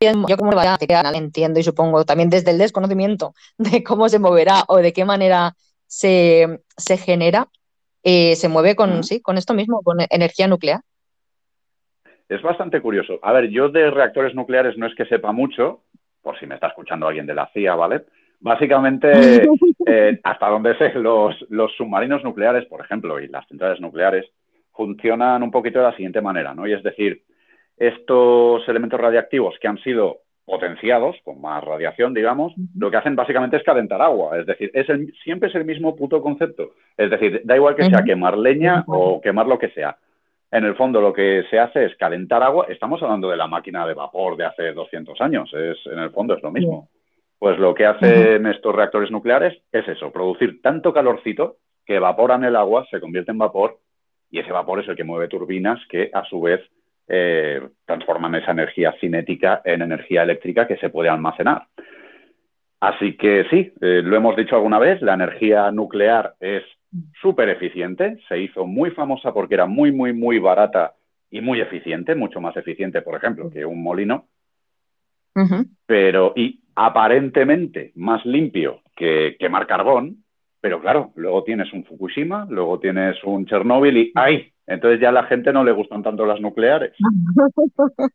Yo 0.01 0.37
como 0.37 0.53
vaya 0.53 0.79
entiendo 1.15 1.59
y 1.59 1.65
supongo 1.65 2.05
también 2.05 2.31
desde 2.31 2.53
el 2.53 2.59
desconocimiento 2.59 3.35
de 3.59 3.83
cómo 3.83 4.09
se 4.09 4.21
moverá 4.21 4.63
o 4.69 4.77
de 4.77 4.93
qué 4.93 5.05
manera 5.05 5.57
se, 5.87 6.61
genera, 7.05 7.49
eh, 8.09 8.37
se 8.37 8.49
mueve 8.49 8.77
con, 8.77 9.03
sí, 9.03 9.21
con 9.21 9.37
esto 9.37 9.53
mismo, 9.53 9.83
con 9.83 9.97
energía 10.09 10.47
nuclear. 10.47 10.79
Es 12.29 12.41
bastante 12.41 12.81
curioso. 12.81 13.19
A 13.21 13.33
ver, 13.33 13.49
yo 13.49 13.69
de 13.69 13.91
reactores 13.91 14.33
nucleares 14.33 14.79
no 14.79 14.87
es 14.87 14.95
que 14.95 15.07
sepa 15.07 15.33
mucho, 15.33 15.83
por 16.23 16.39
si 16.39 16.47
me 16.47 16.55
está 16.55 16.69
escuchando 16.69 17.09
alguien 17.09 17.27
de 17.27 17.35
la 17.35 17.51
CIA, 17.53 17.75
¿vale? 17.75 18.05
Básicamente, 18.39 19.11
eh, 19.87 20.21
hasta 20.23 20.49
donde 20.49 20.79
sé, 20.79 20.93
los, 20.95 21.35
submarinos 21.77 22.23
nucleares, 22.23 22.67
por 22.67 22.81
ejemplo, 22.81 23.19
y 23.19 23.27
las 23.27 23.45
centrales 23.49 23.81
nucleares, 23.81 24.25
funcionan 24.73 25.43
un 25.43 25.51
poquito 25.51 25.81
de 25.81 25.87
la 25.87 25.97
siguiente 25.97 26.21
manera, 26.21 26.55
¿no? 26.55 26.65
Y 26.65 26.75
es 26.75 26.85
decir, 26.85 27.25
estos 27.77 28.69
elementos 28.69 29.01
radiactivos 29.01 29.57
que 29.61 29.67
han 29.67 29.79
sido 29.79 30.19
potenciados 30.47 31.17
con 31.25 31.41
más 31.41 31.63
radiación, 31.63 32.15
digamos, 32.15 32.55
lo 32.79 32.91
que 32.91 32.97
hacen 32.97 33.17
básicamente 33.17 33.57
es 33.57 33.65
calentar 33.65 34.01
agua. 34.01 34.39
Es 34.39 34.47
decir, 34.47 34.71
es 34.73 34.89
el, 34.89 35.13
siempre 35.25 35.49
es 35.49 35.55
el 35.57 35.65
mismo 35.65 35.97
puto 35.97 36.23
concepto. 36.23 36.71
Es 36.97 37.11
decir, 37.11 37.43
da 37.45 37.57
igual 37.57 37.75
que 37.75 37.85
sea 37.85 38.05
quemar 38.05 38.39
leña 38.39 38.85
o 38.87 39.21
quemar 39.21 39.47
lo 39.47 39.59
que 39.59 39.71
sea. 39.71 39.99
En 40.53 40.65
el 40.65 40.77
fondo 40.77 41.01
lo 41.01 41.13
que 41.13 41.45
se 41.51 41.59
hace 41.59 41.87
es 41.87 41.97
calentar 41.97 42.45
agua. 42.45 42.67
Estamos 42.69 43.03
hablando 43.03 43.29
de 43.29 43.37
la 43.37 43.49
máquina 43.49 43.85
de 43.87 43.95
vapor 43.95 44.37
de 44.37 44.45
hace 44.45 44.73
200 44.73 45.21
años. 45.21 45.53
Es, 45.53 45.79
en 45.87 45.99
el 45.99 46.11
fondo 46.11 46.35
es 46.35 46.43
lo 46.43 46.53
mismo. 46.53 46.89
Pues 47.41 47.59
lo 47.59 47.75
que 47.75 47.85
hacen 47.85 48.47
estos 48.47 48.75
reactores 48.75 49.11
nucleares 49.11 49.61
es 49.73 49.87
eso, 49.89 50.11
producir 50.11 50.63
tanto 50.63 50.95
calorcito 50.95 51.57
que 51.85 51.97
evaporan 51.97 52.45
el 52.45 52.57
agua, 52.57 52.87
se 52.91 53.01
convierte 53.01 53.33
en 53.33 53.39
vapor 53.39 53.79
y 54.31 54.39
ese 54.39 54.53
vapor 54.53 54.81
es 54.81 54.89
el 54.89 54.97
que 54.97 55.05
mueve 55.05 55.29
turbinas 55.29 55.79
que 55.91 56.11
a 56.15 56.25
su 56.25 56.41
vez 56.41 56.61
eh, 57.09 57.61
transforman 57.85 58.35
esa 58.35 58.53
energía 58.53 58.95
cinética 59.01 59.63
en 59.65 59.83
energía 59.83 60.23
eléctrica 60.23 60.67
que 60.67 60.77
se 60.77 60.91
puede 60.91 61.09
almacenar. 61.09 61.67
Así 62.81 63.17
que 63.17 63.47
sí, 63.51 63.73
eh, 63.81 64.03
lo 64.03 64.17
hemos 64.17 64.37
dicho 64.37 64.55
alguna 64.55 64.79
vez, 64.79 65.01
la 65.03 65.15
energía 65.15 65.71
nuclear 65.71 66.35
es 66.41 66.63
súper 67.21 67.49
eficiente, 67.49 68.19
se 68.29 68.39
hizo 68.39 68.67
muy 68.67 68.91
famosa 68.91 69.33
porque 69.33 69.55
era 69.55 69.67
muy, 69.67 69.93
muy, 69.93 70.13
muy 70.13 70.39
barata 70.39 70.95
y 71.31 71.41
muy 71.41 71.61
eficiente, 71.61 72.15
mucho 72.15 72.41
más 72.41 72.57
eficiente, 72.57 73.03
por 73.03 73.17
ejemplo, 73.17 73.51
que 73.51 73.65
un 73.65 73.83
molino. 73.83 74.27
Pero, 75.87 76.33
y 76.35 76.63
aparentemente 76.75 77.93
más 77.95 78.25
limpio 78.25 78.81
que 78.95 79.37
quemar 79.39 79.67
carbón, 79.67 80.25
pero 80.61 80.81
claro, 80.81 81.13
luego 81.17 81.45
tienes 81.45 81.73
un 81.73 81.85
Fukushima, 81.85 82.47
luego 82.49 82.79
tienes 82.79 83.23
un 83.25 83.47
Chernóbil 83.47 83.97
y 83.99 84.13
¡ay! 84.15 84.53
Entonces 84.67 85.01
ya 85.01 85.11
a 85.11 85.13
la 85.13 85.25
gente 85.25 85.53
no 85.53 85.65
le 85.65 85.73
gustan 85.73 86.03
tanto 86.03 86.27
las 86.27 86.41
nucleares. 86.41 86.93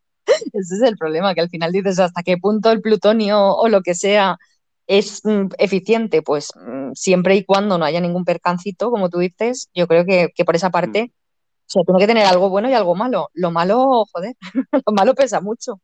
Ese 0.53 0.75
es 0.75 0.81
el 0.81 0.97
problema, 0.97 1.33
que 1.33 1.41
al 1.41 1.49
final 1.49 1.71
dices 1.71 1.99
hasta 1.99 2.23
qué 2.23 2.37
punto 2.37 2.71
el 2.71 2.81
plutonio 2.81 3.55
o 3.55 3.67
lo 3.69 3.81
que 3.81 3.95
sea 3.95 4.37
es 4.87 5.21
mm, 5.23 5.47
eficiente, 5.57 6.21
pues 6.21 6.49
mm, 6.55 6.91
siempre 6.93 7.35
y 7.35 7.45
cuando 7.45 7.77
no 7.77 7.85
haya 7.85 8.01
ningún 8.01 8.25
percancito, 8.25 8.91
como 8.91 9.09
tú 9.09 9.19
dices, 9.19 9.69
yo 9.73 9.87
creo 9.87 10.05
que, 10.05 10.29
por 10.45 10.55
esa 10.55 10.69
parte, 10.69 11.03
mm. 11.03 11.07
o 11.07 11.65
sea, 11.65 11.83
tiene 11.85 11.99
que 11.99 12.07
tener 12.07 12.25
algo 12.25 12.49
bueno 12.49 12.69
y 12.69 12.73
algo 12.73 12.95
malo. 12.95 13.29
Lo 13.33 13.51
malo, 13.51 14.05
joder, 14.11 14.35
lo 14.85 14.93
malo 14.93 15.15
pesa 15.15 15.41
mucho. 15.41 15.79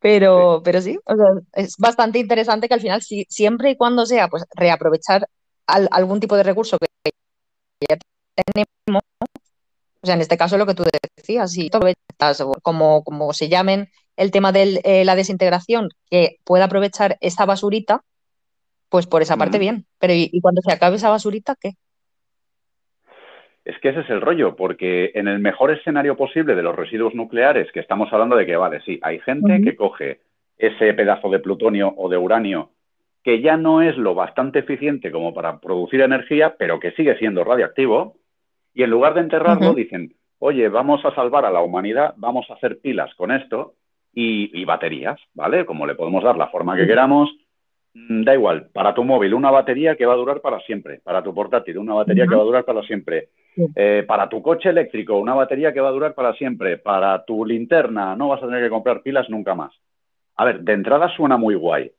Pero 0.00 0.56
sí, 0.56 0.62
pero 0.64 0.80
sí 0.80 0.98
es 1.52 1.76
bastante 1.76 2.18
interesante 2.18 2.68
que 2.68 2.74
al 2.74 2.80
final, 2.80 3.02
siempre 3.02 3.70
y 3.70 3.76
cuando 3.76 4.06
sea, 4.06 4.28
pues 4.28 4.44
reaprovechar 4.56 5.28
algún 5.66 6.20
tipo 6.20 6.36
de 6.36 6.42
recurso 6.42 6.78
que 6.78 7.12
ya 7.88 7.96
tenemos, 8.34 9.02
o 10.02 10.06
sea, 10.06 10.14
en 10.14 10.20
este 10.20 10.36
caso 10.36 10.56
lo 10.56 10.66
que 10.66 10.74
tú 10.74 10.84
decías, 11.16 11.52
si 11.52 11.70
como, 12.62 13.04
como 13.04 13.32
se 13.32 13.48
llamen 13.48 13.88
el 14.16 14.30
tema 14.30 14.52
de 14.52 14.80
eh, 14.84 15.04
la 15.04 15.14
desintegración, 15.14 15.88
que 16.10 16.36
pueda 16.44 16.64
aprovechar 16.64 17.16
esta 17.20 17.44
basurita, 17.46 18.02
pues 18.88 19.06
por 19.06 19.22
esa 19.22 19.36
parte 19.36 19.58
bien. 19.58 19.86
Pero 19.98 20.14
¿y, 20.14 20.40
cuando 20.40 20.62
se 20.62 20.72
acabe 20.72 20.96
esa 20.96 21.10
basurita, 21.10 21.54
qué? 21.60 21.72
Es 23.64 23.78
que 23.80 23.90
ese 23.90 24.00
es 24.00 24.10
el 24.10 24.20
rollo, 24.20 24.56
porque 24.56 25.12
en 25.14 25.28
el 25.28 25.38
mejor 25.38 25.70
escenario 25.70 26.16
posible 26.16 26.54
de 26.54 26.62
los 26.62 26.74
residuos 26.74 27.14
nucleares, 27.14 27.70
que 27.72 27.80
estamos 27.80 28.12
hablando 28.12 28.36
de 28.36 28.46
que, 28.46 28.56
vale, 28.56 28.80
sí, 28.84 28.98
hay 29.02 29.20
gente 29.20 29.60
que 29.62 29.76
coge 29.76 30.20
ese 30.58 30.92
pedazo 30.94 31.30
de 31.30 31.38
plutonio 31.38 31.94
o 31.96 32.08
de 32.08 32.16
uranio 32.16 32.70
que 33.22 33.42
ya 33.42 33.56
no 33.56 33.82
es 33.82 33.96
lo 33.96 34.14
bastante 34.14 34.60
eficiente 34.60 35.10
como 35.10 35.34
para 35.34 35.60
producir 35.60 36.00
energía, 36.00 36.56
pero 36.58 36.80
que 36.80 36.92
sigue 36.92 37.18
siendo 37.18 37.44
radiactivo, 37.44 38.16
y 38.80 38.82
en 38.82 38.90
lugar 38.90 39.14
de 39.14 39.20
enterrarlo 39.20 39.74
dicen, 39.74 40.14
oye, 40.38 40.68
vamos 40.68 41.04
a 41.04 41.14
salvar 41.14 41.44
a 41.44 41.50
la 41.50 41.60
humanidad, 41.60 42.14
vamos 42.16 42.46
a 42.50 42.54
hacer 42.54 42.80
pilas 42.80 43.14
con 43.14 43.30
esto 43.30 43.74
y, 44.14 44.50
y 44.60 44.64
baterías, 44.64 45.20
¿vale? 45.34 45.66
Como 45.66 45.86
le 45.86 45.94
podemos 45.94 46.24
dar 46.24 46.36
la 46.36 46.48
forma 46.48 46.76
que 46.76 46.86
queramos, 46.86 47.30
Mm, 47.92 48.22
da 48.22 48.34
igual, 48.34 48.68
para 48.72 48.94
tu 48.94 49.02
móvil 49.02 49.34
una 49.34 49.50
batería 49.50 49.96
que 49.96 50.06
va 50.06 50.12
a 50.12 50.16
durar 50.16 50.40
para 50.40 50.60
siempre, 50.60 51.00
para 51.02 51.22
tu 51.22 51.34
portátil 51.34 51.78
una 51.78 51.94
batería 51.94 52.26
que 52.26 52.36
va 52.36 52.42
a 52.42 52.44
durar 52.44 52.64
para 52.64 52.82
siempre, 52.82 53.30
eh, 53.74 54.04
para 54.06 54.28
tu 54.28 54.40
coche 54.42 54.68
eléctrico 54.68 55.18
una 55.18 55.34
batería 55.34 55.72
que 55.72 55.80
va 55.80 55.88
a 55.88 55.92
durar 55.92 56.14
para 56.14 56.32
siempre, 56.34 56.78
para 56.78 57.24
tu 57.24 57.44
linterna 57.44 58.14
no 58.14 58.28
vas 58.28 58.42
a 58.42 58.46
tener 58.46 58.62
que 58.62 58.70
comprar 58.70 59.02
pilas 59.02 59.28
nunca 59.28 59.56
más. 59.56 59.72
A 60.36 60.44
ver, 60.44 60.60
de 60.60 60.72
entrada 60.72 61.08
suena 61.16 61.36
muy 61.36 61.56
guay, 61.56 61.90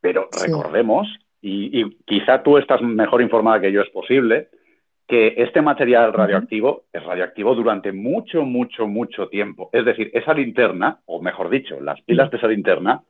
pero 0.00 0.30
recordemos, 0.32 1.06
y, 1.42 1.80
y, 1.80 1.98
quizá 2.06 2.42
tú 2.42 2.56
estás 2.56 2.80
mejor 2.80 3.20
informada 3.20 3.60
que 3.60 3.72
yo 3.72 3.82
es 3.82 3.90
posible, 3.90 4.48
que 5.10 5.34
este 5.38 5.60
material 5.60 6.12
radioactivo 6.12 6.84
es 6.92 7.02
radioactivo 7.02 7.56
durante 7.56 7.90
mucho, 7.92 8.44
mucho, 8.44 8.86
mucho 8.86 9.28
tiempo. 9.28 9.68
Es 9.72 9.84
decir, 9.84 10.08
esa 10.14 10.32
linterna, 10.32 11.00
o 11.06 11.20
mejor 11.20 11.50
dicho, 11.50 11.80
las 11.80 12.00
pilas 12.02 12.30
de 12.30 12.36
esa 12.36 12.46
linterna, 12.46 13.02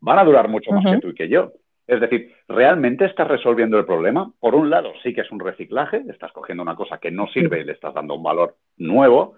van 0.00 0.18
a 0.18 0.24
durar 0.24 0.48
mucho 0.48 0.72
más 0.72 0.84
que 0.84 0.98
tú 0.98 1.10
y 1.10 1.14
que 1.14 1.28
yo. 1.28 1.52
Es 1.86 2.00
decir, 2.00 2.32
¿realmente 2.48 3.04
estás 3.04 3.28
resolviendo 3.28 3.78
el 3.78 3.84
problema? 3.84 4.32
Por 4.40 4.54
un 4.54 4.70
lado, 4.70 4.92
sí 5.02 5.12
que 5.12 5.20
es 5.20 5.30
un 5.30 5.40
reciclaje, 5.40 6.02
estás 6.08 6.32
cogiendo 6.32 6.62
una 6.62 6.74
cosa 6.74 6.96
que 6.96 7.10
no 7.10 7.26
sirve 7.28 7.60
y 7.60 7.64
le 7.64 7.72
estás 7.72 7.92
dando 7.92 8.14
un 8.14 8.22
valor 8.22 8.56
nuevo, 8.78 9.34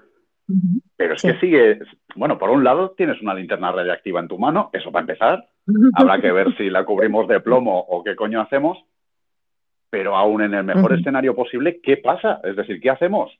pero 0.96 1.14
es 1.14 1.22
que 1.22 1.34
sigue, 1.40 1.80
bueno, 2.14 2.38
por 2.38 2.50
un 2.50 2.62
lado 2.62 2.90
tienes 2.96 3.20
una 3.22 3.34
linterna 3.34 3.72
radiactiva 3.72 4.20
en 4.20 4.28
tu 4.28 4.38
mano, 4.38 4.70
eso 4.72 4.92
para 4.92 5.02
empezar, 5.02 5.48
habrá 5.94 6.20
que 6.20 6.30
ver 6.30 6.56
si 6.56 6.70
la 6.70 6.84
cubrimos 6.84 7.26
de 7.26 7.40
plomo 7.40 7.80
o 7.80 8.04
qué 8.04 8.14
coño 8.14 8.40
hacemos, 8.40 8.78
pero 9.94 10.16
aún 10.16 10.42
en 10.42 10.54
el 10.54 10.64
mejor 10.64 10.92
escenario 10.92 11.36
posible, 11.36 11.78
¿qué 11.80 11.98
pasa? 11.98 12.40
Es 12.42 12.56
decir, 12.56 12.80
¿qué 12.80 12.90
hacemos? 12.90 13.30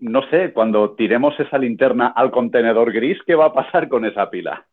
no 0.00 0.28
sé, 0.30 0.52
cuando 0.52 0.96
tiremos 0.96 1.32
esa 1.38 1.58
linterna 1.58 2.08
al 2.08 2.32
contenedor 2.32 2.92
gris, 2.92 3.16
¿qué 3.24 3.36
va 3.36 3.46
a 3.46 3.52
pasar 3.54 3.88
con 3.88 4.04
esa 4.04 4.28
pila? 4.28 4.66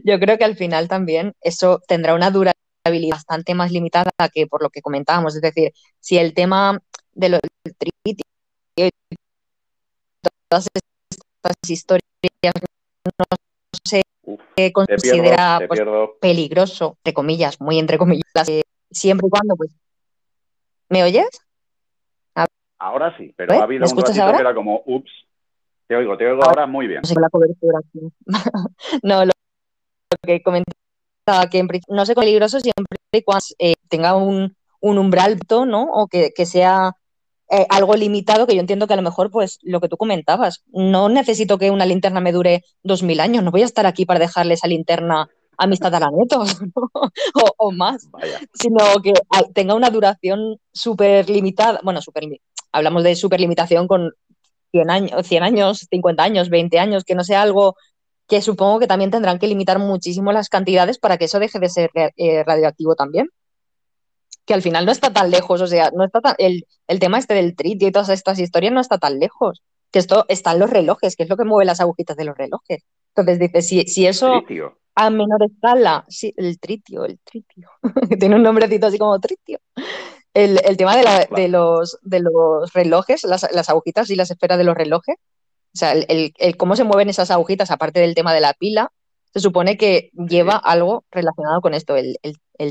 Yo 0.04 0.20
creo 0.20 0.38
que 0.38 0.44
al 0.44 0.54
final 0.54 0.86
también 0.86 1.32
eso 1.40 1.80
tendrá 1.88 2.14
una 2.14 2.30
durabilidad 2.30 3.16
bastante 3.16 3.56
más 3.56 3.72
limitada 3.72 4.12
que 4.32 4.46
por 4.46 4.62
lo 4.62 4.70
que 4.70 4.82
comentábamos. 4.82 5.34
Es 5.34 5.42
decir, 5.42 5.72
si 5.98 6.16
el 6.16 6.32
tema 6.32 6.78
de 7.14 7.28
los 7.30 7.40
tritio 7.76 8.24
y 8.76 8.88
todas 10.48 10.68
estas 10.72 11.70
historias 11.70 12.02
no 13.18 13.24
se 13.84 14.02
considera 14.72 15.60
pues, 15.66 15.80
peligroso, 16.20 16.96
entre 16.98 17.14
comillas, 17.14 17.60
muy 17.60 17.78
entre 17.78 17.98
comillas, 17.98 18.48
eh, 18.48 18.62
siempre 18.90 19.26
y 19.26 19.30
cuando, 19.30 19.56
pues. 19.56 19.70
¿Me 20.88 21.02
oyes? 21.02 21.28
Ahora 22.80 23.16
sí, 23.18 23.34
pero 23.36 23.54
ha 23.54 23.64
habido 23.64 23.84
un 23.84 23.96
ratito 23.96 24.12
que 24.12 24.40
era 24.40 24.54
como, 24.54 24.82
ups, 24.86 25.10
te 25.88 25.96
oigo, 25.96 26.16
te 26.16 26.30
oigo 26.30 26.44
ahora, 26.44 26.66
muy 26.66 26.86
bien. 26.86 27.02
No 27.02 27.20
la 27.20 27.28
cobertura 27.28 27.78
aquí. 27.80 28.00
no, 29.02 29.24
lo 29.24 29.32
que 30.22 30.42
comentaba, 30.42 31.50
que 31.50 31.66
no 31.88 32.06
sé 32.06 32.14
peligroso 32.14 32.60
siempre 32.60 32.98
y 33.12 33.22
cuando 33.22 33.44
eh, 33.58 33.74
tenga 33.88 34.14
un, 34.14 34.54
un 34.80 34.98
umbral 34.98 35.32
alto, 35.32 35.66
¿no? 35.66 35.84
O 35.92 36.06
que, 36.06 36.30
que 36.34 36.46
sea 36.46 36.92
eh, 37.50 37.66
algo 37.70 37.96
limitado, 37.96 38.46
que 38.46 38.54
yo 38.54 38.60
entiendo 38.60 38.86
que 38.86 38.92
a 38.92 38.96
lo 38.96 39.02
mejor, 39.02 39.30
pues 39.30 39.58
lo 39.62 39.80
que 39.80 39.88
tú 39.88 39.96
comentabas, 39.96 40.64
no 40.72 41.08
necesito 41.08 41.56
que 41.56 41.70
una 41.70 41.86
linterna 41.86 42.20
me 42.20 42.32
dure 42.32 42.62
dos 42.82 43.02
mil 43.02 43.20
años, 43.20 43.42
no 43.42 43.50
voy 43.50 43.62
a 43.62 43.66
estar 43.66 43.86
aquí 43.86 44.04
para 44.04 44.20
dejarle 44.20 44.54
esa 44.54 44.68
linterna 44.68 45.28
a 45.56 45.66
mis 45.66 45.80
tataranietos 45.80 46.60
o, 46.74 47.52
o, 47.56 47.72
más, 47.72 48.08
sino 48.52 48.78
que 49.02 49.12
tenga 49.54 49.74
una 49.74 49.90
duración 49.90 50.58
súper 50.72 51.28
limitada, 51.30 51.80
bueno, 51.82 52.02
super, 52.02 52.24
hablamos 52.70 53.02
de 53.02 53.16
súper 53.16 53.40
limitación 53.40 53.88
con 53.88 54.12
100 54.72 54.90
años, 54.90 55.26
100 55.26 55.42
años, 55.42 55.86
50 55.90 56.22
años, 56.22 56.50
20 56.50 56.78
años, 56.78 57.04
que 57.04 57.14
no 57.14 57.24
sea 57.24 57.42
algo 57.42 57.76
que 58.28 58.42
supongo 58.42 58.78
que 58.78 58.86
también 58.86 59.10
tendrán 59.10 59.38
que 59.38 59.46
limitar 59.46 59.78
muchísimo 59.78 60.32
las 60.32 60.50
cantidades 60.50 60.98
para 60.98 61.16
que 61.16 61.24
eso 61.24 61.38
deje 61.38 61.58
de 61.58 61.70
ser 61.70 61.90
eh, 61.94 62.44
radioactivo 62.44 62.94
también 62.94 63.30
que 64.48 64.54
al 64.54 64.62
final 64.62 64.86
no 64.86 64.92
está 64.92 65.12
tan 65.12 65.30
lejos, 65.30 65.60
o 65.60 65.66
sea, 65.66 65.90
no 65.94 66.04
está 66.04 66.34
el, 66.38 66.64
tema 66.98 67.18
este 67.18 67.34
del 67.34 67.54
tritio 67.54 67.86
y 67.86 67.92
todas 67.92 68.08
estas 68.08 68.38
historias 68.38 68.72
no 68.72 68.80
está 68.80 68.96
tan 68.96 69.18
lejos, 69.18 69.62
que 69.92 69.98
esto 69.98 70.24
está 70.28 70.52
en 70.52 70.60
los 70.60 70.70
relojes, 70.70 71.16
que 71.16 71.24
es 71.24 71.28
lo 71.28 71.36
que 71.36 71.44
mueve 71.44 71.66
las 71.66 71.80
agujitas 71.80 72.16
de 72.16 72.24
los 72.24 72.34
relojes. 72.34 72.82
Entonces 73.14 73.38
dice, 73.38 73.60
si, 73.60 73.82
si 73.82 74.06
eso 74.06 74.42
a 74.94 75.10
menor 75.10 75.42
escala, 75.42 76.06
sí, 76.08 76.32
el 76.38 76.58
tritio, 76.58 77.04
el 77.04 77.18
tritio, 77.20 77.68
tiene 78.18 78.36
un 78.36 78.42
nombrecito 78.42 78.86
así 78.86 78.96
como 78.96 79.20
tritio. 79.20 79.60
El, 80.32 80.78
tema 80.78 80.96
de, 80.96 81.48
los, 81.48 81.98
de 82.00 82.20
los 82.20 82.72
relojes, 82.72 83.24
las, 83.24 83.68
agujitas 83.68 84.08
y 84.08 84.16
las 84.16 84.30
esferas 84.30 84.56
de 84.56 84.64
los 84.64 84.76
relojes, 84.76 85.16
o 85.18 85.78
sea, 85.78 85.92
el, 85.92 86.32
cómo 86.56 86.74
se 86.74 86.84
mueven 86.84 87.10
esas 87.10 87.30
agujitas, 87.30 87.70
aparte 87.70 88.00
del 88.00 88.14
tema 88.14 88.32
de 88.32 88.40
la 88.40 88.54
pila, 88.54 88.92
se 89.32 89.40
supone 89.40 89.76
que 89.76 90.10
lleva 90.14 90.56
algo 90.56 91.04
relacionado 91.10 91.60
con 91.60 91.74
esto, 91.74 91.96
el, 91.96 92.16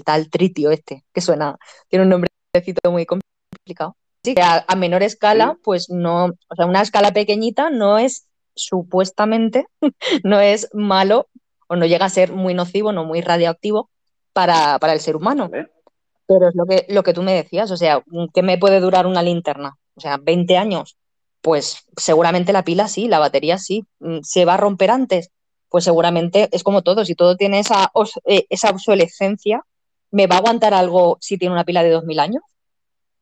tal 0.04 0.30
tritio 0.30 0.72
este, 0.72 1.04
que 1.14 1.22
suena, 1.22 1.58
tiene 1.88 2.04
un 2.04 2.10
nombrecito 2.10 2.92
muy 2.92 3.06
complicado. 3.06 3.96
Sí, 4.24 4.36
que 4.36 4.42
a, 4.42 4.66
menor 4.76 5.04
escala, 5.04 5.58
pues 5.64 5.90
no, 5.90 6.26
o 6.26 6.56
sea, 6.56 6.66
una 6.66 6.82
escala 6.82 7.12
pequeñita 7.14 7.70
no 7.70 7.98
es 7.98 8.28
supuestamente, 8.56 9.68
no 10.24 10.40
es 10.40 10.70
malo 10.74 11.28
o 11.68 11.76
no 11.76 11.86
llega 11.86 12.06
a 12.06 12.10
ser 12.10 12.34
muy 12.34 12.54
nocivo, 12.54 12.92
no 12.92 13.06
muy 13.06 13.22
radioactivo 13.22 13.90
para, 14.34 14.78
el 14.82 15.00
ser 15.00 15.16
humano. 15.16 15.50
Pero 15.50 16.50
es 16.50 16.56
lo 16.56 16.66
que, 16.66 16.86
lo 16.90 17.04
que 17.04 17.14
tú 17.14 17.24
me 17.24 17.34
decías, 17.34 17.72
o 17.72 17.78
sea, 17.78 18.04
¿qué 18.34 18.42
me 18.42 18.58
puede 18.58 18.80
durar 18.80 19.08
una 19.08 19.24
linterna? 19.24 19.78
O 19.96 20.02
sea, 20.02 20.18
20 20.18 20.58
años. 20.58 20.98
Pues 21.42 21.86
seguramente 21.96 22.52
la 22.52 22.64
pila 22.64 22.88
sí, 22.88 23.08
la 23.08 23.20
batería 23.20 23.58
sí. 23.58 23.86
Mm, 24.00 24.20
¿Se 24.24 24.44
va 24.44 24.56
a 24.56 24.58
romper 24.58 24.92
antes? 24.92 25.32
Pues 25.70 25.84
seguramente 25.84 26.50
es 26.52 26.64
como 26.64 26.82
todo, 26.82 27.06
si 27.06 27.16
todo 27.16 27.36
tiene 27.36 27.60
esa, 27.60 27.92
eh, 28.26 28.46
esa 28.50 28.70
obsolescencia, 28.70 29.64
¿me 30.12 30.28
va 30.28 30.36
a 30.36 30.40
aguantar 30.40 30.74
algo 30.74 31.18
si 31.20 31.38
tiene 31.38 31.54
una 31.54 31.66
pila 31.66 31.84
de 31.84 31.96
2.000 31.96 32.20
años? 32.20 32.44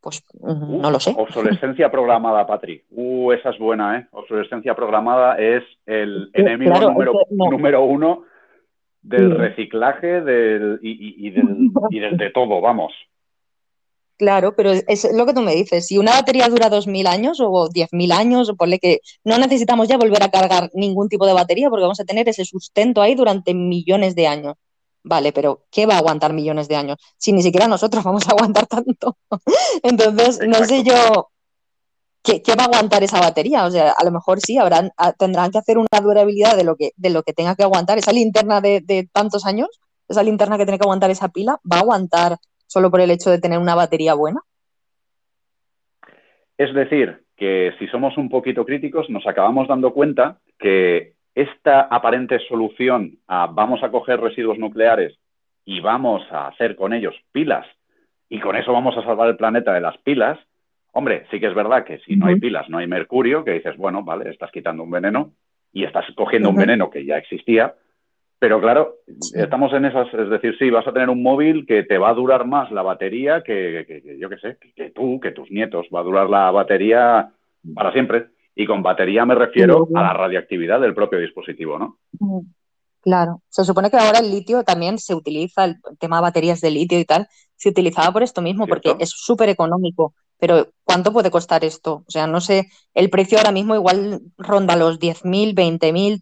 Pues 0.02 0.24
mm, 0.40 0.80
no 0.80 0.92
lo 0.92 1.00
sé. 1.00 1.14
Obsolescencia 1.18 1.90
programada, 1.90 2.46
Patri. 2.46 2.84
Uh, 2.92 3.32
esa 3.32 3.50
es 3.50 3.58
buena, 3.58 4.00
¿eh? 4.00 4.08
Obsolescencia 4.12 4.76
programada 4.76 5.38
es 5.38 5.64
el 5.86 6.30
enemigo 6.34 6.94
número, 7.32 7.84
uno 7.84 8.24
del 9.02 9.38
reciclaje 9.38 10.22
del, 10.22 10.80
y, 10.82 11.30
del, 11.30 11.70
y 11.92 12.00
del 12.00 12.18
de 12.18 12.32
todo, 12.32 12.60
vamos. 12.60 12.92
Claro, 14.18 14.56
pero 14.56 14.72
es 14.72 15.08
lo 15.14 15.26
que 15.26 15.34
tú 15.34 15.42
me 15.42 15.54
dices. 15.54 15.88
Si 15.88 15.98
una 15.98 16.14
batería 16.14 16.48
dura 16.48 16.70
2.000 16.70 17.06
años 17.08 17.40
o 17.42 17.70
10.000 17.70 18.14
años, 18.14 18.50
o 18.50 18.56
ponle 18.56 18.80
que 18.80 19.02
no 19.26 19.38
necesitamos 19.38 19.90
ya 19.90 19.98
volver 19.98 20.24
a 20.24 20.32
cargar 20.32 20.70
ningún 20.74 21.10
tipo 21.10 21.26
de 21.26 21.34
batería 21.34 21.70
porque 21.70 21.84
vamos 21.84 22.00
a 22.00 22.06
tener 22.06 22.30
ese 22.30 22.46
sustento 22.46 23.02
ahí 23.02 23.16
durante 23.16 23.54
millones 23.54 24.16
de 24.16 24.28
años. 24.28 24.56
Vale, 25.04 25.34
pero 25.34 25.66
¿qué 25.70 25.86
va 25.86 25.96
a 25.96 25.98
aguantar 26.00 26.34
millones 26.34 26.68
de 26.68 26.78
años? 26.78 26.98
Si 27.18 27.32
ni 27.34 27.44
siquiera 27.44 27.68
nosotros 27.68 28.04
vamos 28.06 28.28
a 28.28 28.32
aguantar 28.32 28.68
tanto. 28.68 29.18
Entonces, 29.84 30.40
no 30.48 30.64
sé 30.66 30.84
yo 30.84 31.30
¿qué, 32.24 32.42
va 32.58 32.64
a 32.64 32.68
aguantar 32.68 33.04
esa 33.04 33.20
batería. 33.20 33.66
O 33.66 33.72
sea, 33.72 33.92
a 33.92 34.04
lo 34.06 34.12
mejor 34.12 34.40
sí, 34.42 34.58
habrán, 34.58 34.92
tendrán 35.20 35.52
que 35.52 35.58
hacer 35.58 35.78
una 35.78 36.02
durabilidad 36.02 36.56
de 36.56 36.64
lo 36.64 36.76
que, 36.78 36.92
de 36.96 37.10
lo 37.10 37.24
que 37.24 37.34
tenga 37.34 37.56
que 37.56 37.64
aguantar. 37.64 37.98
Esa 37.98 38.14
linterna 38.14 38.62
de, 38.62 38.82
de 38.82 39.10
tantos 39.12 39.46
años, 39.46 39.70
esa 40.08 40.24
linterna 40.24 40.58
que 40.58 40.66
tiene 40.66 40.80
que 40.80 40.86
aguantar 40.86 41.12
esa 41.12 41.30
pila, 41.30 41.60
va 41.70 41.78
a 41.78 41.82
aguantar 41.82 42.38
solo 42.68 42.92
por 42.92 43.02
el 43.02 43.12
hecho 43.12 43.30
de 43.30 43.40
tener 43.40 43.60
una 43.60 43.76
batería 43.76 44.14
buena? 44.14 44.42
Es 46.58 46.74
decir, 46.74 47.22
que 47.36 47.74
si 47.80 47.88
somos 47.88 48.18
un 48.18 48.30
poquito 48.30 48.66
críticos, 48.66 49.10
nos 49.10 49.28
acabamos 49.28 49.68
dando 49.68 49.94
cuenta 49.94 50.40
que 50.58 51.14
esta 51.34 51.82
aparente 51.82 52.40
solución 52.48 53.20
a 53.28 53.48
vamos 53.48 53.84
a 53.84 53.92
coger 53.92 54.22
residuos 54.22 54.58
nucleares 54.58 55.18
y 55.66 55.82
vamos 55.82 56.24
a 56.32 56.48
hacer 56.48 56.76
con 56.76 56.94
ellos 56.94 57.16
pilas 57.32 57.68
y 58.30 58.40
con 58.40 58.56
eso 58.56 58.72
vamos 58.72 58.98
a 58.98 59.04
salvar 59.04 59.30
el 59.30 59.36
planeta 59.36 59.74
de 59.74 59.82
las 59.82 59.98
pilas, 60.00 60.40
hombre, 60.94 61.26
sí 61.30 61.40
que 61.40 61.48
es 61.48 61.54
verdad 61.54 61.84
que 61.84 62.00
si 62.00 62.16
no 62.16 62.28
hay 62.28 62.40
pilas 62.40 62.70
no 62.70 62.78
hay 62.78 62.88
mercurio, 62.88 63.44
que 63.44 63.52
dices, 63.52 63.76
bueno, 63.78 64.04
vale, 64.04 64.30
estás 64.30 64.52
quitando 64.52 64.84
un 64.84 64.92
veneno 64.92 65.34
y 65.74 65.84
estás 65.84 66.06
cogiendo 66.16 66.50
un 66.50 66.56
veneno 66.56 66.90
que 66.90 67.06
ya 67.06 67.18
existía, 67.18 67.76
pero 68.40 68.60
claro, 68.60 68.96
estamos 69.34 69.74
en 69.74 69.86
esas, 69.86 70.14
es 70.14 70.30
decir, 70.30 70.56
sí, 70.60 70.70
vas 70.70 70.88
a 70.88 70.94
tener 70.94 71.10
un 71.10 71.24
móvil 71.24 71.66
que 71.66 71.84
te 71.84 71.98
va 71.98 72.10
a 72.10 72.14
durar 72.14 72.46
más 72.46 72.72
la 72.72 72.82
batería 72.82 73.42
que, 73.44 74.18
yo 74.20 74.30
qué 74.30 74.38
sé, 74.38 74.58
que, 74.76 74.92
tú, 74.92 75.20
que 75.20 75.32
tus 75.32 75.50
nietos, 75.50 75.88
va 75.94 76.02
a 76.02 76.04
durar 76.04 76.30
la 76.30 76.52
batería 76.52 77.32
para 77.74 77.92
siempre. 77.94 78.28
Y 78.54 78.66
con 78.66 78.84
batería 78.84 79.26
me 79.26 79.36
refiero 79.36 79.88
a 79.96 80.02
la 80.02 80.14
radiactividad 80.14 80.80
del 80.80 80.94
propio 80.94 81.20
dispositivo, 81.20 81.78
¿no? 81.78 81.98
Claro, 83.02 83.42
se 83.50 83.64
supone 83.64 83.92
que 83.92 83.98
ahora 83.98 84.20
el 84.20 84.32
litio 84.32 84.64
también 84.64 84.98
se 84.98 85.14
utiliza, 85.14 85.66
el 85.66 85.76
tema 86.00 86.18
de 86.18 86.24
baterías 86.24 86.62
de 86.62 86.72
litio 86.72 87.00
y 87.00 87.06
tal, 87.06 87.28
se 87.56 87.70
utilizaba 87.70 88.12
por 88.12 88.24
esto 88.24 88.42
mismo, 88.42 88.66
porque 88.68 88.96
es 89.00 89.12
súper 89.12 89.50
económico. 89.50 90.14
Pero 90.38 90.68
¿cuánto 90.84 91.14
puede 91.14 91.32
costar 91.32 91.64
esto? 91.64 92.04
O 92.08 92.12
sea, 92.12 92.28
no 92.28 92.42
sé, 92.42 92.68
el 92.94 93.10
precio 93.10 93.38
ahora 93.38 93.52
mismo 93.52 93.76
igual 93.76 94.22
ronda 94.38 94.76
los 94.76 95.00
10.000, 95.00 95.54
20.000, 95.54 96.22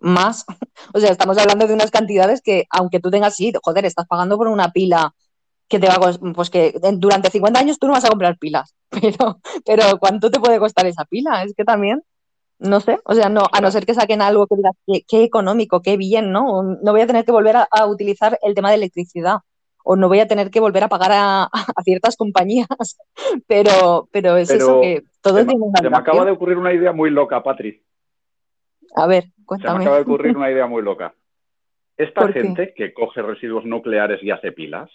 más. 0.00 0.44
O 0.94 1.00
sea, 1.00 1.10
estamos 1.10 1.36
hablando 1.36 1.66
de 1.66 1.74
unas 1.74 1.90
cantidades 1.90 2.40
que, 2.40 2.64
aunque 2.70 3.00
tú 3.00 3.10
tengas, 3.10 3.34
sí, 3.34 3.52
joder, 3.62 3.84
estás 3.84 4.06
pagando 4.06 4.38
por 4.38 4.46
una 4.46 4.70
pila 4.70 5.12
que 5.68 5.78
te 5.78 5.86
va 5.86 5.94
a 5.94 6.32
pues 6.34 6.50
que 6.50 6.74
durante 6.94 7.30
50 7.30 7.60
años 7.60 7.78
tú 7.78 7.86
no 7.86 7.92
vas 7.92 8.04
a 8.04 8.08
comprar 8.08 8.38
pilas, 8.38 8.74
pero, 8.90 9.40
pero 9.64 9.98
¿cuánto 9.98 10.30
te 10.30 10.40
puede 10.40 10.58
costar 10.58 10.86
esa 10.86 11.04
pila? 11.04 11.42
Es 11.42 11.54
que 11.54 11.64
también, 11.64 12.02
no 12.58 12.80
sé, 12.80 12.98
o 13.04 13.14
sea, 13.14 13.28
no, 13.28 13.42
a 13.52 13.60
no 13.60 13.70
ser 13.70 13.84
que 13.84 13.94
saquen 13.94 14.22
algo 14.22 14.46
que 14.46 14.56
digas, 14.56 14.74
qué, 15.06 15.22
económico, 15.22 15.82
qué 15.82 15.96
bien, 15.96 16.32
¿no? 16.32 16.62
No 16.62 16.92
voy 16.92 17.02
a 17.02 17.06
tener 17.06 17.24
que 17.24 17.32
volver 17.32 17.56
a, 17.56 17.86
utilizar 17.86 18.38
el 18.42 18.54
tema 18.54 18.70
de 18.70 18.76
electricidad 18.76 19.38
o 19.84 19.96
no 19.96 20.08
voy 20.08 20.20
a 20.20 20.28
tener 20.28 20.50
que 20.50 20.60
volver 20.60 20.84
a 20.84 20.88
pagar 20.88 21.12
a, 21.12 21.50
ciertas 21.84 22.16
compañías, 22.16 22.68
pero, 23.46 24.08
pero 24.10 24.36
es 24.36 24.50
eso 24.50 24.80
que 24.80 25.02
todo 25.20 25.44
tiene 25.44 25.62
una 25.62 25.80
Se 25.80 25.90
me 25.90 25.98
acaba 25.98 26.24
de 26.24 26.30
ocurrir 26.30 26.56
una 26.56 26.72
idea 26.72 26.92
muy 26.92 27.10
loca, 27.10 27.42
Patri. 27.42 27.82
A 28.96 29.06
ver, 29.06 29.24
cuéntame. 29.44 29.72
Se 29.72 29.78
me 29.78 29.84
acaba 29.84 29.96
de 29.96 30.02
ocurrir 30.02 30.36
una 30.36 30.50
idea 30.50 30.66
muy 30.66 30.82
loca. 30.82 31.14
Esta 31.96 32.28
gente 32.28 32.72
que 32.76 32.92
coge 32.92 33.22
residuos 33.22 33.64
nucleares 33.64 34.22
y 34.22 34.30
hace 34.30 34.52
pilas, 34.52 34.88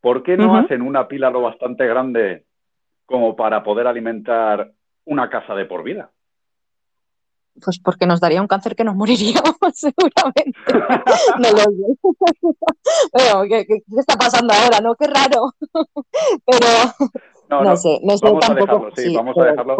¿por 0.00 0.22
qué 0.22 0.36
no 0.38 0.56
hacen 0.56 0.80
una 0.80 1.08
pila 1.08 1.30
lo 1.30 1.42
bastante 1.42 1.86
grande 1.86 2.46
como 3.04 3.36
para 3.36 3.62
poder 3.62 3.86
alimentar 3.86 4.72
una 5.04 5.28
casa 5.28 5.54
de 5.54 5.66
por 5.66 5.82
vida? 5.82 6.10
Pues 7.62 7.78
porque 7.78 8.06
nos 8.06 8.20
daría 8.20 8.40
un 8.40 8.48
cáncer 8.48 8.76
que 8.76 8.84
nos 8.84 8.94
moriríamos, 8.94 9.52
seguramente. 9.74 10.58
no 11.38 11.50
lo 11.50 13.48
sé. 13.48 13.66
¿qué, 13.66 13.82
está 13.98 14.16
pasando 14.16 14.52
ahora? 14.54 14.80
¿No? 14.80 14.94
Qué 14.94 15.06
raro. 15.06 15.52
Pero 16.44 17.62
no, 17.62 17.76
sé, 17.76 18.00
no 18.02 18.16
sé 18.16 18.26
vamos 18.26 18.50
A 18.50 18.54
dejarlo, 18.54 18.90
sí, 18.96 19.14
vamos 19.14 19.38
a 19.38 19.44
dejarlo 19.44 19.76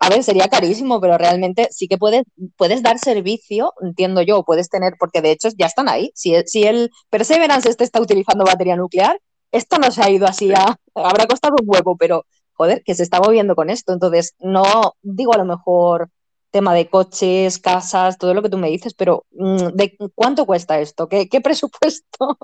a 0.00 0.08
ver, 0.08 0.24
sería 0.24 0.48
carísimo, 0.48 1.00
pero 1.00 1.18
realmente 1.18 1.68
sí 1.70 1.86
que 1.86 1.98
puedes, 1.98 2.24
puedes 2.56 2.82
dar 2.82 2.98
servicio, 2.98 3.74
entiendo 3.82 4.22
yo, 4.22 4.44
puedes 4.44 4.70
tener, 4.70 4.94
porque 4.98 5.20
de 5.20 5.30
hecho 5.30 5.50
ya 5.58 5.66
están 5.66 5.90
ahí. 5.90 6.10
Si, 6.14 6.34
si 6.46 6.64
el 6.64 6.90
Perseverance 7.10 7.68
este 7.68 7.84
está 7.84 8.00
utilizando 8.00 8.44
batería 8.44 8.76
nuclear, 8.76 9.20
esto 9.52 9.78
no 9.78 9.90
se 9.90 10.02
ha 10.02 10.10
ido 10.10 10.26
así 10.26 10.52
a. 10.54 10.76
Habrá 10.94 11.26
costado 11.26 11.56
un 11.60 11.68
huevo, 11.68 11.96
pero 11.98 12.24
joder, 12.54 12.82
que 12.82 12.94
se 12.94 13.02
está 13.02 13.20
moviendo 13.20 13.54
con 13.54 13.68
esto. 13.68 13.92
Entonces, 13.92 14.34
no 14.38 14.94
digo 15.02 15.34
a 15.34 15.38
lo 15.38 15.44
mejor 15.44 16.08
tema 16.50 16.74
de 16.74 16.88
coches, 16.88 17.58
casas, 17.58 18.18
todo 18.18 18.34
lo 18.34 18.42
que 18.42 18.48
tú 18.48 18.58
me 18.58 18.70
dices, 18.70 18.94
pero 18.94 19.24
mm, 19.32 19.68
¿de 19.74 19.96
cuánto 20.14 20.46
cuesta 20.46 20.80
esto? 20.80 21.08
¿Qué, 21.08 21.28
qué 21.28 21.40
presupuesto? 21.42 22.38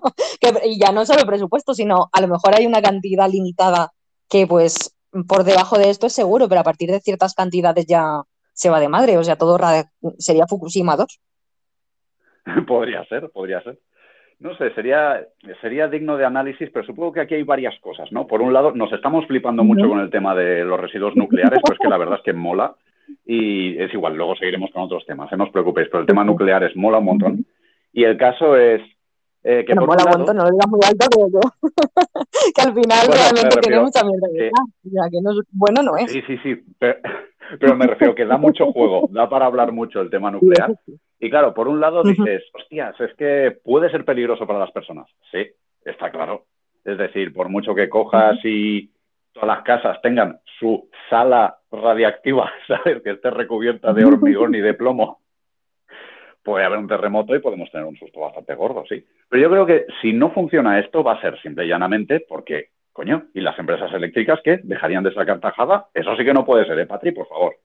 y 0.65 0.79
ya 0.79 0.93
no 0.93 1.07
solo 1.07 1.25
presupuesto, 1.27 1.75
sino 1.75 2.09
a 2.13 2.21
lo 2.21 2.29
mejor 2.29 2.55
hay 2.55 2.67
una 2.67 2.83
cantidad 2.83 3.31
limitada 3.31 3.93
que 4.29 4.47
pues 4.47 4.96
por 5.25 5.45
debajo 5.45 5.79
de 5.79 5.91
esto 5.91 6.07
es 6.07 6.13
seguro, 6.13 6.49
pero 6.49 6.61
a 6.61 6.65
partir 6.65 6.91
de 6.91 7.01
ciertas 7.01 7.35
cantidades 7.35 7.87
ya 7.87 8.23
se 8.53 8.71
va 8.71 8.81
de 8.81 8.89
madre, 8.89 9.19
o 9.19 9.25
sea, 9.25 9.37
todo 9.37 9.59
sería 10.19 10.47
Fukushima 10.47 10.97
2. 10.97 11.21
podría 12.67 13.05
ser, 13.05 13.31
podría 13.31 13.63
ser. 13.63 13.79
no 14.39 14.57
sé, 14.57 14.73
sería, 14.75 15.27
sería 15.61 15.89
digno 15.89 16.17
de 16.17 16.25
análisis, 16.25 16.71
pero 16.73 16.87
supongo 16.87 17.13
que 17.13 17.21
aquí 17.21 17.35
hay 17.35 17.43
varias 17.43 17.79
cosas, 17.81 18.11
¿no? 18.13 18.27
Por 18.27 18.43
un 18.43 18.53
lado, 18.53 18.73
nos 18.73 18.93
estamos 18.93 19.27
flipando 19.27 19.65
mucho 19.65 19.89
con 19.89 20.01
el 20.01 20.11
tema 20.11 20.35
de 20.35 20.65
los 20.65 20.81
residuos 20.81 21.17
nucleares, 21.17 21.61
pues 21.65 21.79
que 21.79 21.89
la 21.89 21.99
verdad 21.99 22.19
es 22.19 22.25
que 22.25 22.33
mola. 22.33 22.75
Y 23.25 23.79
es 23.81 23.93
igual, 23.95 24.17
luego 24.17 24.35
seguiremos 24.35 24.71
con 24.73 24.83
otros 24.83 25.07
temas, 25.07 25.33
¿eh? 25.33 25.37
no 25.37 25.45
os 25.45 25.51
preocupéis, 25.51 25.89
pero 25.89 26.01
el 26.01 26.07
tema 26.07 26.25
nuclear 26.25 26.65
es 26.65 26.75
mola 26.77 26.99
un 26.99 27.05
montón. 27.05 27.47
Y 27.93 28.05
el 28.05 28.17
caso 28.17 28.57
es 28.57 28.83
eh, 29.49 29.65
que 29.65 29.77
mola 29.77 30.03
un 30.05 30.19
montón, 30.19 30.37
no 30.37 30.43
lo 30.43 30.51
digas 30.51 30.69
muy 30.69 30.81
alto, 30.85 31.07
que, 31.09 31.71
que 32.55 32.63
al 32.63 32.75
final 32.75 33.07
realmente 33.07 33.61
tiene 33.61 33.81
mucha 33.81 34.03
mierda. 34.03 34.27
Que, 34.33 34.51
que 35.13 35.21
no 35.23 35.31
bueno 35.53 35.83
no 35.85 35.97
es. 35.97 36.11
Sí, 36.11 36.21
sí, 36.27 36.37
sí, 36.43 36.65
pero, 36.81 37.77
me 37.77 37.87
refiero 37.87 38.13
que 38.17 38.25
da 38.25 38.39
mucho 38.39 38.73
juego, 38.73 39.09
da 39.13 39.29
para 39.29 39.47
hablar 39.47 39.71
mucho 39.71 40.01
el 40.01 40.11
tema 40.11 40.33
nuclear. 40.33 40.75
Y 41.21 41.31
claro, 41.31 41.55
por 41.55 41.69
un 41.69 41.81
lado 41.81 42.03
dices, 42.03 42.43
hostias, 42.55 43.01
es 43.01 43.15
que 43.15 43.57
puede 43.63 43.89
ser 43.89 44.05
peligroso 44.05 44.49
para 44.49 44.59
las 44.59 44.73
personas. 44.73 45.07
Sí, 45.31 45.47
está 45.85 46.11
claro. 46.11 46.47
Es 46.85 46.99
decir, 46.99 47.33
por 47.33 47.49
mucho 47.49 47.73
que 47.73 47.89
cojas 47.89 48.39
y 48.43 48.91
todas 49.33 49.47
las 49.47 49.63
casas 49.63 50.03
tengan 50.03 50.41
su 50.59 50.89
sala 51.09 51.57
radiactiva, 51.71 52.51
¿sabes? 52.67 53.01
Que 53.01 53.11
esté 53.13 53.31
recubierta 53.31 53.93
de 53.93 54.05
hormigón 54.05 54.57
y 54.57 54.61
de 54.61 54.75
plomo, 54.75 55.21
puede 56.47 56.65
haber 56.65 56.79
un 56.79 56.87
terremoto 56.87 57.35
y 57.35 57.41
podemos 57.41 57.69
tener 57.73 57.85
un 57.85 57.97
susto 57.97 58.21
bastante 58.21 58.55
gordo, 58.55 58.85
sí. 58.89 59.05
Pero 59.29 59.43
yo 59.43 59.51
creo 59.51 59.67
que 59.67 59.87
si 60.01 60.13
no 60.13 60.31
funciona 60.31 60.79
esto 60.79 61.03
va 61.03 61.15
a 61.15 61.21
ser 61.21 61.39
simple 61.43 61.67
y 61.67 61.69
llanamente 61.69 62.21
porque, 62.21 62.69
coño, 62.93 63.25
y 63.35 63.41
las 63.41 63.59
empresas 63.59 63.93
eléctricas 63.93 64.39
que 64.45 64.61
dejarían 64.63 65.03
de 65.03 65.13
sacar 65.13 65.41
tajada, 65.41 65.89
eso 65.93 66.17
sí 66.17 66.25
que 66.25 66.33
no 66.33 66.47
puede 66.47 66.65
ser, 66.65 66.79
¿eh, 66.79 66.87
Patri? 66.87 67.11
Por 67.11 67.27
favor. 67.27 67.57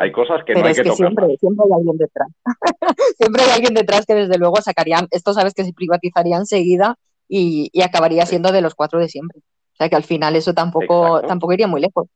Hay 0.00 0.10
cosas 0.10 0.44
que 0.44 0.54
no 0.54 0.66
hay 0.66 0.74
que, 0.74 0.82
tocar. 0.82 0.96
Siempre, 0.96 1.36
siempre 1.38 1.64
hay 1.66 1.72
alguien 1.78 1.96
detrás. 1.98 2.28
siempre 3.16 3.42
hay 3.44 3.50
alguien 3.50 3.74
detrás 3.74 4.04
que 4.04 4.14
desde 4.14 4.38
luego 4.38 4.56
sacarían, 4.56 5.06
esto 5.12 5.32
sabes 5.32 5.54
que 5.54 5.62
se 5.62 5.72
privatizaría 5.72 6.36
enseguida 6.36 6.96
y, 7.28 7.70
y 7.72 7.82
acabaría 7.82 8.26
siendo 8.26 8.50
de 8.50 8.60
los 8.60 8.74
cuatro 8.74 8.98
de 8.98 9.08
siempre. 9.08 9.38
O 9.38 9.76
sea 9.76 9.88
que 9.88 9.96
al 9.96 10.04
final 10.04 10.34
eso 10.34 10.52
tampoco, 10.52 11.20
tampoco 11.20 11.52
iría 11.52 11.68
muy 11.68 11.80
lejos. 11.80 12.08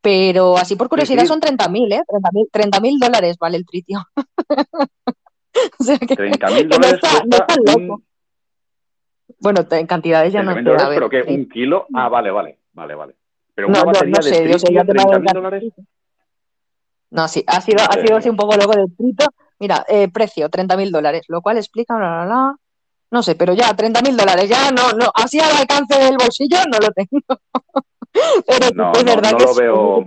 Pero 0.00 0.56
así 0.56 0.76
por 0.76 0.88
curiosidad 0.88 1.24
son 1.26 1.40
30.000, 1.40 1.94
¿eh? 1.94 2.02
30.000 2.52 2.80
mil 2.80 2.98
dólares 2.98 3.36
vale 3.38 3.58
el 3.58 3.66
tritio. 3.66 4.00
o 5.80 5.84
sea 5.84 5.98
que, 5.98 6.14
30.000 6.14 6.68
dólares 6.68 7.00
no 7.26 7.36
está, 7.36 7.56
loco. 7.64 8.02
Bueno, 9.40 9.66
en 9.70 9.86
cantidades 9.86 10.32
ya 10.32 10.42
no 10.42 10.54
sé. 10.54 10.62
Dólares, 10.62 10.88
pero 10.94 11.10
que 11.10 11.22
un 11.22 11.48
kilo. 11.48 11.86
Ah, 11.94 12.08
vale, 12.08 12.30
vale, 12.30 12.58
vale, 12.72 12.94
vale. 12.94 13.14
Pero 13.54 13.68
una 13.68 13.80
no, 13.80 13.86
batería 13.86 14.14
no, 14.16 14.22
sé, 14.22 14.42
de 14.42 14.54
tritio, 14.54 14.82
30.000 14.82 15.32
dólares. 15.32 15.72
No, 17.10 17.28
sí, 17.28 17.44
ha 17.46 17.60
sido, 17.60 17.82
ha 17.82 17.92
sido 17.92 18.16
así 18.16 18.28
un 18.28 18.36
poco 18.36 18.56
loco 18.56 18.76
de 18.76 18.86
trito. 18.96 19.26
Mira, 19.58 19.84
eh, 19.88 20.08
precio, 20.08 20.50
30.000 20.50 20.90
dólares, 20.90 21.24
lo 21.28 21.40
cual 21.40 21.56
explica, 21.56 21.96
bla, 21.96 22.08
bla, 22.08 22.24
bla. 22.26 22.56
No 23.10 23.22
sé, 23.22 23.34
pero 23.36 23.54
ya, 23.54 23.74
30.000 23.74 24.16
dólares, 24.16 24.48
ya 24.48 24.70
no, 24.70 24.92
no, 24.92 25.10
así 25.14 25.38
al 25.38 25.56
alcance 25.56 25.98
del 25.98 26.16
bolsillo 26.16 26.58
no 26.70 26.78
lo 26.78 26.90
tengo. 26.92 27.20
pero 28.46 28.70
no, 28.74 28.92
es 28.92 29.04
verdad 29.04 29.32
no, 29.32 29.38
no 29.38 29.38
que 29.38 29.44
lo 29.44 29.54
veo. 29.54 30.06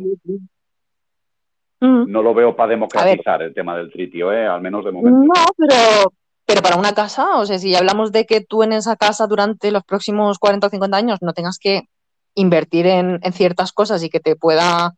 Mm. 1.80 2.12
No 2.12 2.22
lo 2.22 2.34
veo 2.34 2.56
para 2.56 2.72
democratizar 2.72 3.42
el 3.42 3.54
tema 3.54 3.78
del 3.78 3.92
tritio, 3.92 4.34
¿eh? 4.34 4.46
al 4.46 4.62
menos 4.62 4.84
de 4.84 4.92
momento. 4.92 5.20
No, 5.20 5.46
pero, 5.56 6.14
pero 6.46 6.62
para 6.62 6.76
una 6.76 6.94
casa, 6.94 7.38
o 7.38 7.46
sea, 7.46 7.58
si 7.58 7.76
hablamos 7.76 8.12
de 8.12 8.26
que 8.26 8.42
tú 8.42 8.64
en 8.64 8.74
esa 8.74 8.96
casa 8.96 9.28
durante 9.28 9.72
los 9.72 9.84
próximos 9.84 10.40
40 10.40 10.68
o 10.68 10.70
50 10.70 10.98
años 10.98 11.20
no 11.22 11.34
tengas 11.34 11.58
que 11.58 11.84
invertir 12.36 12.88
en, 12.88 13.20
en 13.24 13.34
ciertas 13.34 13.72
cosas 13.72 14.04
y 14.04 14.10
que 14.10 14.20
te 14.20 14.36
pueda 14.36 14.94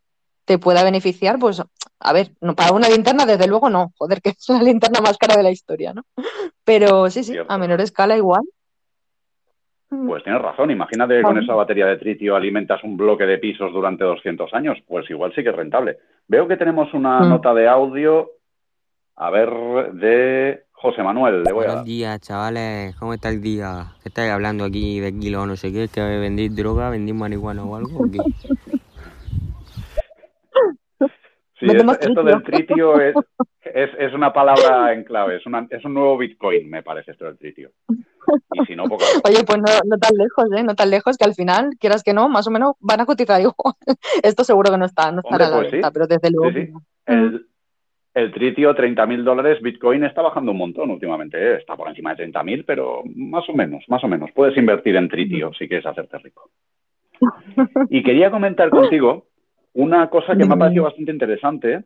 te 0.46 0.58
pueda 0.58 0.84
beneficiar, 0.84 1.40
pues, 1.40 1.62
a 2.00 2.14
ver, 2.14 2.32
no, 2.42 2.56
para 2.56 2.74
una 2.74 2.90
linterna, 2.90 3.26
desde 3.26 3.48
luego 3.48 3.70
no, 3.70 3.92
joder, 3.98 4.22
que 4.22 4.30
es 4.38 4.50
la 4.50 4.62
linterna 4.62 5.02
más 5.02 5.18
cara 5.18 5.38
de 5.38 5.44
la 5.44 5.52
historia, 5.52 5.94
¿no? 5.94 6.04
Pero 6.64 7.10
sí, 7.10 7.24
sí, 7.24 7.36
a 7.48 7.58
menor 7.58 7.82
escala 7.82 8.18
igual. 8.18 8.42
Mm. 9.90 10.08
Pues 10.08 10.24
tienes 10.24 10.42
razón, 10.42 10.72
imagínate 10.72 11.18
que 11.18 11.22
con 11.22 11.38
esa 11.38 11.54
batería 11.54 11.86
de 11.86 11.98
tritio 11.98 12.36
alimentas 12.36 12.84
un 12.84 12.98
bloque 12.98 13.26
de 13.26 13.38
pisos 13.38 13.72
durante 13.74 14.04
200 14.04 14.54
años, 14.54 14.78
pues 14.88 15.10
igual 15.10 15.34
sí 15.36 15.44
que 15.44 15.50
es 15.50 15.56
rentable. 15.56 15.98
Veo 16.28 16.48
que 16.48 16.58
tenemos 16.58 16.94
una 16.94 17.20
mm. 17.20 17.30
nota 17.30 17.54
de 17.54 17.68
audio, 17.68 18.30
a 19.16 19.30
ver, 19.30 19.50
de 19.94 20.64
José 20.72 21.04
Manuel. 21.04 21.44
Le 21.44 21.52
voy 21.52 21.66
Buenos 21.66 21.86
días, 21.86 22.20
chavales, 22.22 22.96
¿cómo 22.96 23.14
está 23.14 23.30
el 23.30 23.42
día? 23.42 23.94
¿Qué 24.02 24.10
estáis 24.10 24.32
hablando 24.32 24.64
aquí 24.64 25.00
de 25.00 25.18
kilo 25.18 25.46
no 25.46 25.56
sé 25.56 25.72
qué? 25.72 25.88
¿Que 25.88 26.02
vendéis 26.02 26.56
droga, 26.56 26.90
vendéis 26.90 27.18
marihuana 27.18 27.64
o 27.64 27.76
algo? 27.76 28.00
Sí, 31.62 31.68
esto 31.68 32.24
del 32.24 32.42
tritio 32.42 33.00
es, 33.00 33.14
es, 34.00 34.14
una 34.16 34.34
palabra 34.34 34.94
en 34.94 35.04
clave, 35.04 35.36
es, 35.36 35.46
una, 35.46 35.68
es 35.70 35.86
un 35.86 35.94
nuevo 35.94 36.18
Bitcoin, 36.18 36.68
me 36.68 36.82
parece, 36.82 37.12
esto 37.12 37.26
del 37.26 37.38
tritio. 37.38 37.70
Y 38.54 38.66
si 38.66 38.76
no, 38.76 38.86
poco 38.86 39.04
Oye, 39.26 39.44
pues 39.46 39.60
no, 39.60 39.98
tan 40.00 40.18
lejos, 40.18 40.46
¿eh? 40.58 40.64
No 40.64 40.74
tan 40.74 40.90
lejos 40.90 41.18
que 41.18 41.26
al 41.26 41.36
final, 41.36 41.70
quieras 41.80 42.02
que 42.02 42.16
no, 42.16 42.30
más 42.30 42.48
o 42.48 42.52
menos 42.52 42.74
van 42.80 43.02
a 43.02 43.06
cotizar 43.06 43.40
igual. 43.40 43.76
Esto 44.24 44.44
seguro 44.44 44.72
que 44.72 44.80
no 44.80 44.86
está, 44.86 45.12
no 45.12 45.22
estará 45.24 45.48
a 45.48 45.50
la 45.52 45.58
pues 45.58 45.72
venta, 45.72 45.92
pero 45.92 46.08
desde 46.08 46.32
luego. 46.32 46.52
Sí, 46.52 46.74
el, 47.06 47.46
el, 48.16 48.34
tritio, 48.34 48.74
30.000 48.74 49.24
dólares, 49.24 49.62
Bitcoin 49.62 50.04
está 50.04 50.24
bajando 50.24 50.54
un 50.54 50.58
montón 50.58 50.90
últimamente, 50.90 51.38
¿eh? 51.38 51.58
está 51.58 51.76
por 51.76 51.90
encima 51.90 52.16
de 52.16 52.28
30.000, 52.28 52.64
pero 52.66 53.04
más 53.16 53.48
o 53.48 53.54
menos, 53.54 53.84
más 53.88 54.04
o 54.04 54.08
menos. 54.08 54.32
Puedes 54.34 54.58
invertir 54.58 54.96
en 54.96 55.10
tritio 55.10 55.54
si 55.54 55.68
quieres 55.68 55.86
hacerte 55.86 56.18
rico. 56.18 56.50
Y 57.92 58.02
quería 58.02 58.32
comentar 58.32 58.72
contigo 58.72 59.28
una 59.74 60.10
cosa 60.10 60.36
que 60.36 60.46
me 60.46 60.54
ha 60.54 60.58
parecido 60.58 60.84
bastante 60.84 61.12
interesante, 61.12 61.86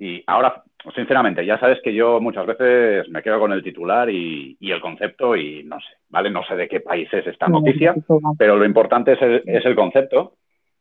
y 0.00 0.24
ahora, 0.26 0.62
sinceramente, 0.94 1.44
ya 1.44 1.58
sabes 1.60 1.78
que 1.82 1.92
yo 1.92 2.20
muchas 2.20 2.46
veces 2.46 3.06
me 3.10 3.22
quedo 3.22 3.38
con 3.38 3.52
el 3.52 3.62
titular 3.62 4.08
y, 4.08 4.56
el 4.60 4.80
concepto 4.80 5.36
y 5.36 5.62
no 5.64 5.78
sé, 5.78 5.88
¿vale? 6.08 6.30
No 6.30 6.42
sé 6.44 6.56
de 6.56 6.68
qué 6.68 6.80
país 6.80 7.06
es 7.12 7.26
esta 7.26 7.48
noticia, 7.48 7.94
pero 8.38 8.56
lo 8.56 8.64
importante 8.64 9.12
es 9.12 9.64
el, 9.66 9.74
concepto. 9.74 10.36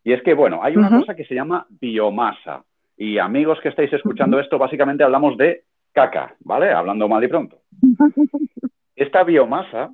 Y 0.06 0.14
es 0.14 0.24
que, 0.24 0.34
bueno, 0.34 0.62
hay 0.64 0.78
una 0.78 0.90
cosa 0.90 1.16
que 1.16 1.26
se 1.26 1.36
llama 1.36 1.68
biomasa. 1.70 2.64
Y 2.96 3.18
amigos 3.18 3.60
que 3.62 3.70
estáis 3.70 3.92
escuchando 3.92 4.40
esto, 4.40 4.58
básicamente 4.58 5.04
hablamos 5.04 5.36
de 5.38 5.64
caca, 5.92 6.36
¿vale? 6.40 6.72
Hablando 6.72 7.10
mal 7.10 7.24
y 7.24 7.28
pronto. 7.28 7.58
Esta 8.96 9.24
biomasa 9.24 9.92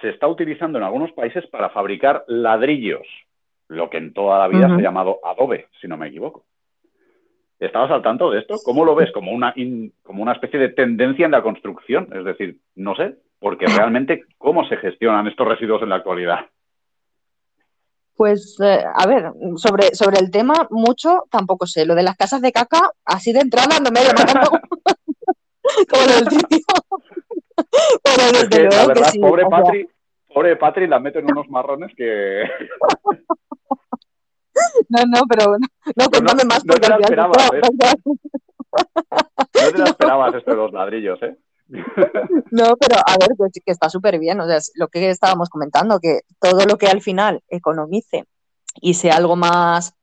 se 0.00 0.10
está 0.10 0.26
utilizando 0.26 0.78
en 0.78 0.84
algunos 0.84 1.12
países 1.12 1.46
para 1.46 1.70
fabricar 1.70 2.24
ladrillos, 2.26 3.06
lo 3.68 3.90
que 3.90 3.98
en 3.98 4.12
toda 4.12 4.38
la 4.38 4.48
vida 4.48 4.66
se 4.68 4.74
ha 4.74 4.80
llamado 4.80 5.20
adobe, 5.24 5.68
si 5.80 5.88
no 5.88 5.96
me 5.96 6.08
equivoco. 6.08 6.44
¿Estabas 7.58 7.90
al 7.90 8.02
tanto 8.02 8.30
de 8.30 8.40
esto? 8.40 8.56
¿Cómo 8.64 8.84
lo 8.84 8.94
ves? 8.94 9.10
Como 9.12 9.32
una, 9.32 9.52
como 10.02 10.22
una 10.22 10.32
especie 10.32 10.60
de 10.60 10.68
tendencia 10.70 11.26
en 11.26 11.32
la 11.32 11.42
construcción. 11.42 12.08
Es 12.14 12.24
decir, 12.24 12.60
no 12.76 12.94
sé, 12.94 13.16
porque 13.40 13.66
realmente, 13.76 14.24
¿cómo 14.38 14.66
se 14.68 14.76
gestionan 14.76 15.26
estos 15.26 15.46
residuos 15.46 15.82
en 15.82 15.88
la 15.88 15.96
actualidad? 15.96 16.46
Pues, 18.16 18.58
eh, 18.60 18.84
a 18.92 19.06
ver, 19.06 19.32
sobre, 19.56 19.94
sobre 19.94 20.18
el 20.18 20.30
tema, 20.30 20.66
mucho 20.70 21.24
tampoco 21.30 21.66
sé. 21.66 21.86
Lo 21.86 21.94
de 21.94 22.02
las 22.02 22.16
casas 22.16 22.42
de 22.42 22.52
caca, 22.52 22.90
así 23.04 23.32
de 23.32 23.40
entrada 23.40 23.78
no 23.80 23.90
me 23.90 24.00
he 24.00 24.04
como 25.88 26.02
lo 26.02 26.14
del 26.14 26.28
tío. 26.48 26.58
Pero 28.02 28.32
desde 28.32 28.58
luego 28.64 28.76
la 28.76 28.86
verdad, 28.86 29.12
pobre 29.20 29.46
Patri, 29.46 29.88
pobre 30.38 30.56
Patri 30.56 30.86
la 30.86 31.00
meto 31.00 31.18
en 31.18 31.24
unos 31.24 31.48
marrones 31.48 31.92
que... 31.96 32.44
No, 34.88 35.04
no, 35.06 35.20
pero 35.28 35.52
no, 35.52 36.06
no 36.20 36.44
más. 36.46 36.64
No 36.64 36.74
te 36.74 36.88
la 36.88 36.96
esperabas, 36.96 37.50
¿eh? 37.52 37.60
No 39.54 39.72
te 39.72 39.78
la 39.78 39.84
esperabas 39.84 40.34
esto 40.34 40.50
de 40.50 40.56
los 40.56 40.72
ladrillos, 40.72 41.22
¿eh? 41.22 41.36
No, 42.50 42.74
pero 42.76 42.96
a 43.06 43.16
ver, 43.20 43.52
que, 43.52 43.70
está 43.70 43.88
súper 43.88 44.18
bien. 44.18 44.40
O 44.40 44.46
sea, 44.46 44.58
lo 44.74 44.88
que 44.88 45.10
estábamos 45.10 45.48
comentando, 45.48 46.00
que 46.00 46.22
todo 46.40 46.66
lo 46.66 46.76
que 46.76 46.88
al 46.88 47.02
final 47.02 47.40
economice 47.48 48.24
y 48.80 48.94
sea 48.94 49.16
algo 49.16 49.36
más, 49.36 49.94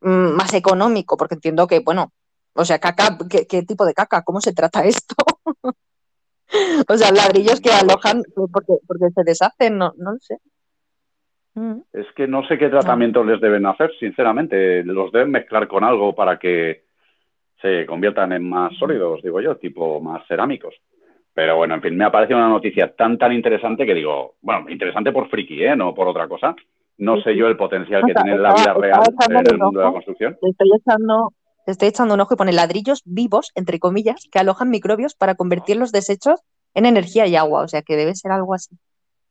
mm, 0.00 0.34
más 0.34 0.52
económico, 0.54 1.16
porque 1.16 1.36
entiendo 1.36 1.68
que, 1.68 1.78
bueno, 1.78 2.12
o 2.54 2.64
sea, 2.64 2.80
caca, 2.80 3.16
¿qué, 3.30 3.46
qué 3.46 3.62
tipo 3.62 3.84
de 3.84 3.94
caca? 3.94 4.22
¿Cómo 4.22 4.40
se 4.40 4.52
trata 4.52 4.84
esto? 4.84 5.14
o 6.88 6.96
sea, 6.96 7.10
ladrillos 7.10 7.60
que 7.60 7.70
alojan 7.70 8.22
porque, 8.34 8.74
porque 8.86 9.10
se 9.14 9.22
deshacen, 9.24 9.78
no, 9.78 9.92
no 9.96 10.12
lo 10.12 10.18
sé. 10.18 10.38
Mm. 11.54 11.80
Es 11.92 12.06
que 12.16 12.26
no 12.26 12.46
sé 12.46 12.58
qué 12.58 12.68
tratamiento 12.68 13.22
les 13.24 13.40
deben 13.40 13.66
hacer, 13.66 13.92
sinceramente. 13.98 14.82
Los 14.84 15.12
deben 15.12 15.30
mezclar 15.30 15.68
con 15.68 15.84
algo 15.84 16.14
para 16.14 16.38
que 16.38 16.84
se 17.62 17.86
conviertan 17.86 18.32
en 18.32 18.48
más 18.48 18.76
sólidos, 18.76 19.22
digo 19.22 19.40
yo, 19.40 19.56
tipo 19.56 20.00
más 20.00 20.26
cerámicos. 20.26 20.74
Pero 21.32 21.56
bueno, 21.56 21.74
en 21.74 21.82
fin, 21.82 21.96
me 21.96 22.04
ha 22.04 22.12
parecido 22.12 22.38
una 22.38 22.48
noticia 22.48 22.94
tan, 22.94 23.18
tan 23.18 23.32
interesante 23.32 23.86
que 23.86 23.94
digo, 23.94 24.34
bueno, 24.40 24.68
interesante 24.68 25.12
por 25.12 25.28
friki, 25.28 25.64
¿eh? 25.64 25.74
No 25.74 25.94
por 25.94 26.06
otra 26.06 26.28
cosa. 26.28 26.54
No 26.98 27.20
sé 27.22 27.34
yo 27.34 27.48
el 27.48 27.56
potencial 27.56 28.04
que 28.06 28.14
tiene 28.14 28.32
en 28.32 28.42
la 28.42 28.54
vida 28.54 28.74
real 28.74 29.02
en 29.28 29.36
el 29.36 29.58
mundo 29.58 29.80
de 29.80 29.86
la 29.86 29.92
construcción. 29.92 30.36
estoy 30.40 30.70
echando, 30.76 31.32
estoy 31.72 31.88
echando 31.88 32.14
un 32.14 32.20
ojo 32.20 32.34
y 32.34 32.36
pone 32.36 32.52
ladrillos 32.52 33.02
vivos, 33.04 33.52
entre 33.54 33.78
comillas, 33.78 34.28
que 34.30 34.38
alojan 34.38 34.70
microbios 34.70 35.14
para 35.14 35.34
convertir 35.34 35.76
los 35.76 35.92
desechos 35.92 36.40
en 36.74 36.86
energía 36.86 37.26
y 37.26 37.36
agua. 37.36 37.62
O 37.62 37.68
sea 37.68 37.82
que 37.82 37.96
debe 37.96 38.14
ser 38.14 38.32
algo 38.32 38.54
así 38.54 38.78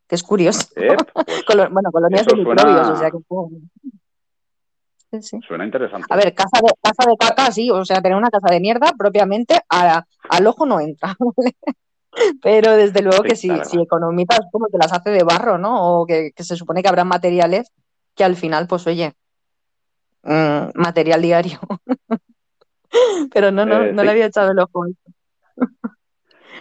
que 0.07 0.15
es 0.15 0.23
curioso. 0.23 0.67
Eh, 0.75 0.95
pues, 1.13 1.25
bueno, 1.71 1.91
colonias 1.91 2.25
de 2.25 2.35
microbios, 2.35 2.89
o 2.89 2.95
sea 2.95 3.11
que... 3.11 3.17
Suena 5.47 5.63
interesante. 5.63 6.07
A 6.09 6.15
ver, 6.15 6.33
casa 6.33 6.59
de, 6.59 6.73
casa 6.81 7.07
de 7.07 7.17
caca, 7.17 7.51
sí, 7.51 7.69
o 7.69 7.85
sea, 7.85 8.01
tener 8.01 8.17
una 8.17 8.31
casa 8.31 8.51
de 8.51 8.59
mierda 8.59 8.93
propiamente 8.97 9.59
al 9.69 10.47
ojo 10.47 10.65
no 10.65 10.79
entra. 10.79 11.15
Pero 12.41 12.71
desde 12.75 13.01
luego 13.01 13.21
Sí, 13.23 13.29
que 13.29 13.35
si, 13.35 13.49
si 13.65 13.79
economizas, 13.79 14.41
como 14.51 14.67
que 14.71 14.77
las 14.79 14.91
hace 14.91 15.11
de 15.11 15.23
barro, 15.23 15.59
¿no? 15.59 16.01
O 16.01 16.05
que, 16.07 16.31
que 16.35 16.43
se 16.43 16.55
supone 16.55 16.81
que 16.81 16.89
habrá 16.89 17.03
materiales 17.03 17.71
que 18.15 18.23
al 18.23 18.35
final, 18.35 18.67
pues 18.67 18.87
oye, 18.87 19.13
mm, 20.23 20.69
material 20.75 21.21
diario. 21.21 21.59
Pero 23.33 23.51
no, 23.51 23.65
no, 23.65 23.83
Eh, 23.83 23.93
no 23.93 24.01
sí. 24.01 24.05
le 24.05 24.11
había 24.11 24.25
echado 24.27 24.51
el 24.51 24.59
ojo. 24.59 24.85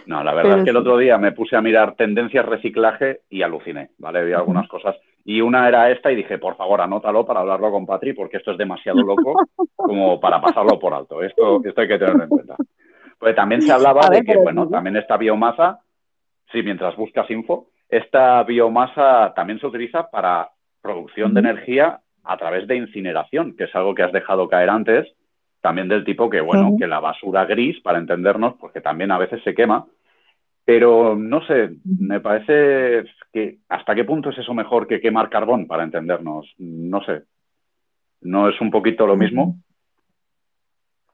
No, 0.05 0.21
la 0.21 0.33
verdad 0.33 0.49
Pero 0.49 0.57
es 0.57 0.63
que 0.65 0.69
el 0.71 0.77
otro 0.77 0.97
día 0.97 1.17
me 1.17 1.31
puse 1.31 1.55
a 1.55 1.61
mirar 1.61 1.95
tendencias 1.95 2.45
reciclaje 2.45 3.21
y 3.29 3.41
aluciné, 3.41 3.91
¿vale? 3.99 4.25
Vi 4.25 4.33
algunas 4.33 4.67
cosas. 4.67 4.97
Y 5.23 5.39
una 5.39 5.65
era 5.67 5.89
esta 5.91 6.11
y 6.11 6.15
dije, 6.17 6.37
por 6.39 6.57
favor, 6.57 6.81
anótalo 6.81 7.25
para 7.25 7.39
hablarlo 7.39 7.71
con 7.71 7.85
Patri, 7.85 8.11
porque 8.11 8.35
esto 8.37 8.51
es 8.51 8.57
demasiado 8.57 9.01
loco 9.01 9.33
como 9.75 10.19
para 10.19 10.41
pasarlo 10.41 10.77
por 10.77 10.93
alto. 10.93 11.21
Esto, 11.21 11.61
esto 11.63 11.79
hay 11.79 11.87
que 11.87 11.97
tenerlo 11.97 12.23
en 12.23 12.29
cuenta. 12.29 12.57
Pues 13.17 13.33
también 13.33 13.61
se 13.61 13.71
hablaba 13.71 14.09
de 14.09 14.23
que, 14.23 14.35
bueno, 14.35 14.67
también 14.67 14.97
esta 14.97 15.15
biomasa, 15.15 15.79
sí, 16.51 16.61
mientras 16.63 16.97
buscas 16.97 17.29
info, 17.31 17.67
esta 17.87 18.43
biomasa 18.43 19.31
también 19.33 19.59
se 19.59 19.67
utiliza 19.67 20.09
para 20.09 20.49
producción 20.81 21.33
de 21.33 21.39
energía 21.39 22.01
a 22.23 22.37
través 22.37 22.67
de 22.67 22.77
incineración, 22.77 23.55
que 23.55 23.65
es 23.65 23.75
algo 23.75 23.93
que 23.93 24.03
has 24.03 24.11
dejado 24.11 24.47
caer 24.47 24.69
antes, 24.69 25.07
también 25.61 25.87
del 25.87 26.03
tipo 26.03 26.29
que, 26.29 26.41
bueno, 26.41 26.75
que 26.77 26.87
la 26.87 26.99
basura 26.99 27.45
gris, 27.45 27.79
para 27.81 27.97
entendernos, 27.97 28.55
porque 28.59 28.81
también 28.81 29.11
a 29.11 29.17
veces 29.17 29.41
se 29.43 29.53
quema, 29.53 29.85
pero 30.65 31.15
no 31.15 31.45
sé, 31.45 31.77
me 31.83 32.19
parece 32.19 33.05
que 33.31 33.59
hasta 33.69 33.95
qué 33.95 34.03
punto 34.03 34.29
es 34.29 34.37
eso 34.37 34.53
mejor 34.53 34.87
que 34.87 35.01
quemar 35.01 35.29
carbón, 35.29 35.67
para 35.67 35.83
entendernos, 35.83 36.53
no 36.57 37.03
sé. 37.03 37.23
¿No 38.21 38.47
es 38.47 38.59
un 38.61 38.71
poquito 38.71 39.05
lo 39.05 39.17
mismo? 39.17 39.57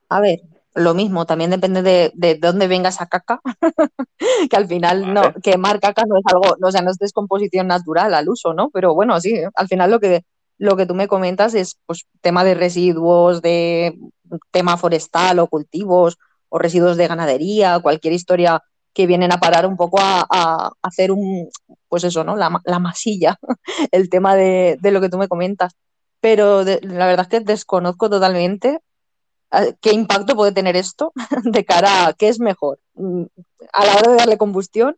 A 0.09 0.21
ver, 0.21 0.39
lo 0.75 0.93
mismo, 0.93 1.25
también 1.25 1.49
depende 1.49 1.81
de, 1.81 2.11
de 2.13 2.35
dónde 2.35 2.67
venga 2.67 2.89
esa 2.89 3.07
caca, 3.07 3.41
que 4.49 4.55
al 4.55 4.67
final 4.67 5.13
no, 5.13 5.21
quemar 5.43 5.79
caca 5.79 6.03
no 6.07 6.17
es 6.17 6.23
algo, 6.31 6.55
no, 6.59 6.67
o 6.67 6.71
sea, 6.71 6.81
no 6.81 6.91
es 6.91 6.97
descomposición 6.97 7.67
natural 7.67 8.13
al 8.13 8.29
uso, 8.29 8.53
¿no? 8.53 8.69
Pero 8.69 8.93
bueno, 8.93 9.19
sí, 9.19 9.35
al 9.55 9.67
final 9.67 9.91
lo 9.91 9.99
que, 9.99 10.23
lo 10.59 10.77
que 10.77 10.87
tú 10.87 10.95
me 10.95 11.07
comentas 11.09 11.55
es 11.55 11.77
pues 11.87 12.07
tema 12.21 12.43
de 12.45 12.55
residuos, 12.55 13.41
de 13.43 13.97
tema 14.51 14.77
forestal 14.77 15.39
o 15.39 15.47
cultivos 15.47 16.17
o 16.49 16.59
residuos 16.59 16.97
de 16.97 17.07
ganadería, 17.07 17.79
cualquier 17.81 18.13
historia 18.13 18.61
que 18.93 19.07
vienen 19.07 19.31
a 19.33 19.39
parar 19.39 19.65
un 19.67 19.77
poco 19.77 19.99
a, 20.01 20.25
a 20.29 20.71
hacer 20.83 21.11
un, 21.11 21.49
pues 21.89 22.03
eso, 22.05 22.23
¿no? 22.23 22.35
La, 22.37 22.59
la 22.65 22.79
masilla, 22.79 23.37
el 23.91 24.09
tema 24.09 24.35
de, 24.35 24.77
de 24.81 24.91
lo 24.91 25.01
que 25.01 25.09
tú 25.09 25.17
me 25.17 25.27
comentas. 25.29 25.73
Pero 26.21 26.65
de- 26.65 26.81
la 26.83 27.07
verdad 27.07 27.27
es 27.31 27.39
que 27.39 27.45
desconozco 27.45 28.09
totalmente 28.09 28.79
eh, 29.51 29.75
qué 29.81 29.91
impacto 29.93 30.35
puede 30.35 30.51
tener 30.51 30.75
esto 30.75 31.13
de 31.43 31.65
cara 31.65 32.07
a 32.07 32.13
qué 32.13 32.29
es 32.29 32.39
mejor. 32.39 32.79
Mm, 32.95 33.23
A 33.73 33.85
la 33.85 33.95
hora 33.97 34.11
de 34.11 34.17
darle 34.17 34.37
combustión, 34.37 34.97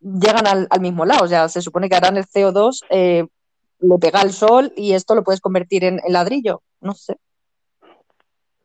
llegan 0.00 0.46
al, 0.46 0.66
al 0.70 0.80
mismo 0.80 1.04
lado. 1.06 1.24
O 1.24 1.28
sea, 1.28 1.48
se 1.48 1.62
supone 1.62 1.88
que 1.88 1.96
harán 1.96 2.16
el 2.16 2.26
CO2, 2.26 2.84
eh, 2.90 3.26
le 3.80 3.98
pega 3.98 4.20
al 4.20 4.30
sol 4.30 4.72
y 4.76 4.92
esto 4.94 5.14
lo 5.14 5.22
puedes 5.24 5.40
convertir 5.40 5.84
en, 5.84 6.00
en 6.04 6.12
ladrillo. 6.12 6.62
No 6.80 6.92
sé. 6.94 7.16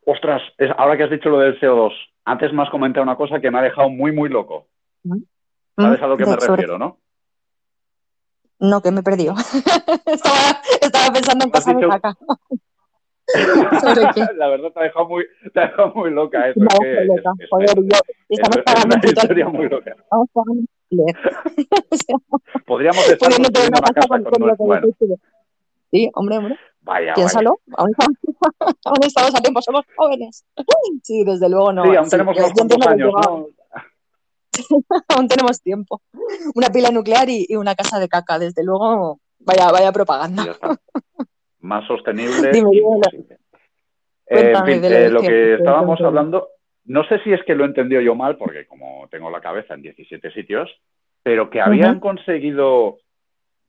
Ostras, 0.05 0.41
es- 0.57 0.71
ahora 0.77 0.97
que 0.97 1.03
has 1.03 1.11
dicho 1.11 1.29
lo 1.29 1.39
del 1.39 1.59
CO2, 1.59 1.91
antes 2.25 2.51
me 2.53 2.63
has 2.63 2.69
comentado 2.69 3.03
una 3.03 3.15
cosa 3.15 3.39
que 3.39 3.51
me 3.51 3.59
ha 3.59 3.63
dejado 3.63 3.89
muy, 3.89 4.11
muy 4.11 4.29
loco. 4.29 4.67
¿Sabes 5.77 6.01
a 6.01 6.07
lo 6.07 6.17
que 6.17 6.25
me 6.25 6.35
refiero, 6.35 6.77
no? 6.77 6.97
No, 8.59 8.81
que 8.81 8.91
me 8.91 8.99
he 8.99 9.03
perdido. 9.03 9.33
estaba, 10.05 10.61
estaba 10.81 11.13
pensando 11.13 11.45
en 11.45 11.51
Me 11.51 11.57
has 11.57 11.65
cosas 11.65 11.65
de 11.65 11.73
dicho- 11.75 11.89
caca. 11.89 12.17
¿Sobre 13.79 14.07
qué? 14.13 14.25
La 14.35 14.47
verdad 14.49 14.71
te 14.73 14.79
ha 14.81 14.83
dejado 14.83 15.07
muy, 15.07 15.25
te 15.53 15.59
ha 15.59 15.67
dejado 15.67 15.93
muy 15.95 16.11
loca 16.11 16.49
eso. 16.49 16.59
Me 16.59 16.65
es 16.67 16.75
ha 16.75 16.79
que 16.79 17.05
loca. 17.05 17.31
es- 17.37 17.43
es- 17.43 17.49
Joder, 17.49 17.75
yo- 17.75 17.83
es- 18.29 18.39
estamos 18.39 18.57
pagando 18.65 18.95
un 18.95 19.01
puto 19.01 19.49
muy 19.51 19.69
loca. 19.69 19.91
Estamos 19.97 20.29
pagando 20.33 20.61
alquiler. 20.91 21.15
O 21.91 21.95
sea, 21.95 22.15
Podríamos 22.65 23.07
estar 23.09 23.29
una 23.39 23.49
casa 23.49 24.07
con, 24.07 24.23
con 24.23 24.33
con 24.33 24.47
lo 24.47 24.55
que 24.55 24.63
Bueno. 24.63 24.87
Sí, 25.91 26.09
hombre, 26.15 26.37
hombre. 26.37 26.57
vaya, 26.81 27.13
Piénsalo, 27.13 27.59
aún 27.75 27.89
estamos, 27.91 28.17
aún 28.85 29.03
estamos 29.03 29.35
a 29.35 29.41
tiempo, 29.41 29.61
somos 29.61 29.85
jóvenes. 29.95 30.45
Sí, 31.03 31.23
desde 31.25 31.49
luego 31.49 31.73
no. 31.73 31.83
Sí, 31.83 31.95
aún 31.95 32.05
sí, 32.05 32.11
tenemos 32.11 32.37
unos 32.37 32.51
aún 35.09 35.27
tenemos 35.27 35.61
tiempo. 35.61 36.01
Una 36.55 36.67
pila 36.67 36.91
nuclear 36.91 37.29
y, 37.29 37.45
y 37.49 37.55
una 37.55 37.75
casa 37.75 37.99
de 37.99 38.07
caca, 38.07 38.39
desde 38.39 38.63
luego, 38.63 39.19
vaya, 39.39 39.71
vaya 39.71 39.91
propaganda. 39.91 40.57
Más 41.59 41.85
sostenible, 41.87 42.51
Dime. 42.51 42.69
Eh, 44.27 44.39
en 44.39 44.41
Cuéntame 44.53 44.71
fin, 44.73 44.81
de 44.81 45.09
lo 45.09 45.21
eh, 45.21 45.27
que 45.27 45.53
estábamos 45.55 45.99
hablando, 46.01 46.47
no 46.85 47.03
sé 47.05 47.19
si 47.23 47.31
es 47.33 47.43
que 47.45 47.55
lo 47.55 47.63
he 47.63 47.67
entendido 47.67 48.01
yo 48.01 48.15
mal, 48.15 48.37
porque 48.37 48.65
como 48.65 49.07
tengo 49.09 49.29
la 49.29 49.41
cabeza 49.41 49.73
en 49.73 49.81
17 49.81 50.31
sitios, 50.31 50.69
pero 51.23 51.49
que 51.49 51.61
habían 51.61 51.99
conseguido, 51.99 52.97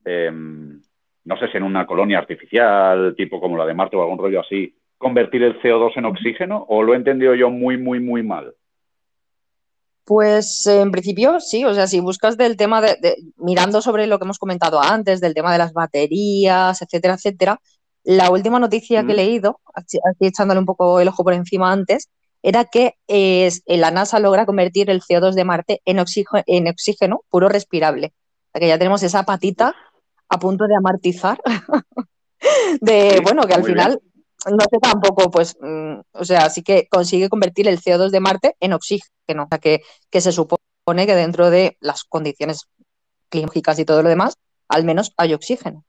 em, 0.05 0.81
no 1.25 1.37
sé 1.39 1.49
si 1.51 1.57
en 1.57 1.63
una 1.65 1.87
colonia 1.87 2.19
artificial, 2.19 3.15
tipo 3.17 3.41
como 3.41 3.57
la 3.57 3.67
de 3.67 3.75
Marte 3.75 3.97
o 3.97 4.03
algún 4.03 4.19
rollo 4.19 4.41
así, 4.41 4.75
convertir 4.99 5.43
el 5.43 5.61
CO2 5.61 5.97
en 5.97 6.07
oxígeno, 6.07 6.65
o 6.69 6.83
lo 6.83 6.95
he 6.95 6.97
entendido 6.97 7.35
yo 7.35 7.51
muy, 7.51 7.77
muy, 7.79 8.01
muy 8.01 8.23
mal. 8.23 8.55
Pues 10.05 10.67
en 10.67 10.91
principio 10.91 11.39
sí, 11.41 11.65
o 11.65 11.73
sea, 11.75 11.87
si 11.87 12.01
buscas 12.01 12.37
del 12.37 12.57
tema 12.57 12.81
de, 12.81 12.97
de- 13.01 13.17
mirando 13.37 13.81
sobre 13.81 14.07
lo 14.09 14.19
que 14.19 14.25
hemos 14.25 14.39
comentado 14.39 14.81
antes, 14.83 15.21
del 15.21 15.35
tema 15.35 15.53
de 15.53 15.59
las 15.59 15.73
baterías, 15.73 16.83
etcétera, 16.83 17.15
etcétera, 17.15 17.61
la 18.05 18.31
última 18.31 18.59
noticia 18.59 19.05
que 19.05 19.13
he 19.13 19.15
leído, 19.17 19.61
así, 19.75 19.99
así 20.05 20.27
echándole 20.27 20.59
un 20.59 20.67
poco 20.67 20.99
el 21.01 21.07
ojo 21.09 21.23
por 21.23 21.35
encima 21.35 21.71
antes, 21.73 22.09
era 22.43 22.65
que 22.65 22.97
eh, 23.09 23.51
la 23.67 23.91
NASA 23.91 24.19
logra 24.19 24.47
convertir 24.47 24.91
el 24.91 25.01
CO2 25.01 25.35
de 25.35 25.45
Marte 25.45 25.83
en 25.85 26.01
oxígeno, 26.01 26.43
en 26.47 26.69
oxígeno 26.69 27.23
puro 27.31 27.49
respirable. 27.49 28.13
O 28.49 28.51
sea, 28.53 28.61
que 28.61 28.69
ya 28.69 28.79
tenemos 28.79 29.03
esa 29.03 29.25
patita 29.25 29.75
a 30.29 30.39
punto 30.39 30.67
de 30.67 30.75
amortizar, 30.75 31.41
de, 32.81 33.21
bueno, 33.23 33.43
que 33.43 33.55
al 33.55 33.61
muy 33.61 33.71
final, 33.71 34.01
no 34.47 34.65
sé 34.71 34.79
tampoco, 34.81 35.31
pues, 35.31 35.57
mm, 35.61 36.01
o 36.13 36.25
sea, 36.25 36.51
sí 36.51 36.63
que 36.63 36.89
consigue 36.89 37.29
convertir 37.29 37.69
el 37.69 37.81
CO2 37.81 38.11
de 38.11 38.21
Marte 38.21 38.57
en 38.61 38.73
oxígeno, 38.73 39.45
o 39.45 39.49
sea, 39.49 39.59
que, 39.59 39.83
que 40.11 40.21
se 40.21 40.33
supone 40.33 41.07
que 41.07 41.15
dentro 41.15 41.51
de 41.51 41.77
las 41.81 42.05
condiciones 42.05 42.67
climáticas 43.29 43.79
y 43.79 43.85
todo 43.85 44.03
lo 44.03 44.09
demás, 44.09 44.37
al 44.69 44.85
menos 44.85 45.13
hay 45.17 45.35
oxígeno. 45.35 45.85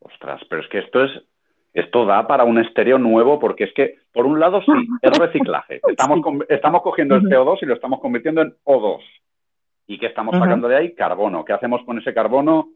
Ostras, 0.00 0.40
pero 0.48 0.62
es 0.62 0.68
que 0.70 0.78
esto 0.78 1.04
es, 1.04 1.10
esto 1.72 2.04
da 2.04 2.26
para 2.26 2.44
un 2.44 2.58
estéreo 2.58 2.98
nuevo, 2.98 3.38
porque 3.38 3.64
es 3.64 3.72
que, 3.74 3.96
por 4.12 4.26
un 4.26 4.40
lado, 4.40 4.60
sí, 4.62 4.72
es 5.02 5.18
reciclaje. 5.18 5.80
Estamos, 5.88 6.20
estamos 6.48 6.82
cogiendo 6.82 7.14
el 7.16 7.26
Ujú. 7.26 7.34
CO2 7.34 7.58
y 7.62 7.66
lo 7.66 7.74
estamos 7.74 8.00
convirtiendo 8.00 8.42
en 8.42 8.54
O2. 8.64 9.00
¿Y 9.86 9.98
qué 9.98 10.06
estamos 10.06 10.36
sacando 10.38 10.68
de 10.68 10.76
ahí? 10.76 10.94
Carbono. 10.94 11.44
¿Qué 11.44 11.52
hacemos 11.52 11.82
con 11.84 11.98
ese 11.98 12.14
carbono? 12.14 12.68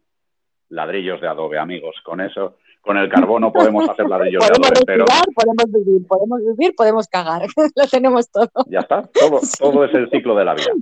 Ladrillos 0.71 1.21
de 1.21 1.29
adobe, 1.29 1.59
amigos. 1.59 1.95
Con 2.05 2.21
eso, 2.21 2.57
con 2.81 2.97
el 2.97 3.09
carbono 3.09 3.53
podemos 3.53 3.89
hacer 3.89 4.09
ladrillos 4.09 4.41
de 4.41 4.53
adobe, 4.53 4.83
pero 4.85 5.05
respirar, 5.05 5.25
podemos 5.35 5.87
vivir, 5.87 6.07
podemos 6.09 6.41
vivir, 6.41 6.75
podemos 6.77 7.07
cagar, 7.09 7.43
lo 7.77 7.87
tenemos 7.87 8.29
todo. 8.33 8.49
ya 8.67 8.81
está. 8.81 9.03
Todo, 9.13 9.39
todo 9.61 9.85
es 9.85 9.95
el 9.95 10.11
ciclo 10.11 10.35
de 10.35 10.45
la 10.45 10.55
vida. 10.55 10.73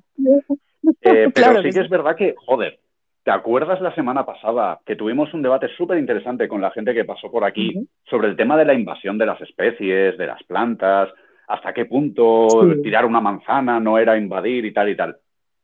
Eh, 1.02 1.30
pero 1.32 1.32
Claro 1.32 1.56
sí 1.58 1.64
que 1.64 1.68
que 1.68 1.72
sí. 1.74 1.80
es 1.80 1.90
verdad 1.90 2.16
que, 2.16 2.34
joder, 2.46 2.80
¿te 3.25 3.31
acuerdas 3.31 3.81
la 3.81 3.95
semana 3.95 4.27
pasada 4.27 4.81
que 4.85 4.97
tuvimos 4.97 5.33
un 5.35 5.43
debate 5.43 5.68
súper 5.77 5.99
interesante 5.99 6.49
con 6.49 6.61
la 6.61 6.70
gente 6.73 6.95
que 6.95 7.05
pasó 7.05 7.31
por 7.31 7.45
aquí 7.45 7.73
sobre 8.09 8.29
el 8.29 8.37
tema 8.37 8.57
de 8.57 8.64
la 8.64 8.75
invasión 8.75 9.18
de 9.18 9.27
las 9.27 9.41
especies, 9.41 10.18
de 10.18 10.27
las 10.27 10.43
plantas, 10.45 11.09
hasta 11.49 11.73
qué 11.73 11.85
punto 11.87 12.49
Sí. 12.75 12.83
tirar 12.83 13.05
una 13.05 13.20
manzana 13.20 13.79
no 13.81 13.99
era 13.99 14.16
invadir 14.18 14.64
y 14.64 14.73
tal 14.73 14.89
y 14.89 14.97
tal? 14.97 15.16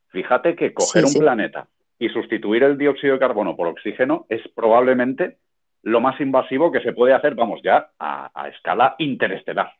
Fíjate 0.08 0.54
que 0.56 0.72
coger 0.72 1.06
Sí, 1.06 1.16
un 1.18 1.22
planeta 1.24 1.68
y 1.98 2.08
sustituir 2.10 2.62
el 2.62 2.78
dióxido 2.78 3.14
de 3.14 3.18
carbono 3.20 3.56
por 3.56 3.66
oxígeno 3.68 4.26
es 4.28 4.40
probablemente 4.54 5.38
lo 5.82 6.00
más 6.00 6.20
invasivo 6.20 6.70
que 6.72 6.80
se 6.80 6.92
puede 6.92 7.12
hacer, 7.14 7.34
vamos, 7.34 7.60
ya 7.62 7.90
a, 7.98 8.30
a 8.34 8.48
escala 8.48 8.94
interestelar. 8.98 9.72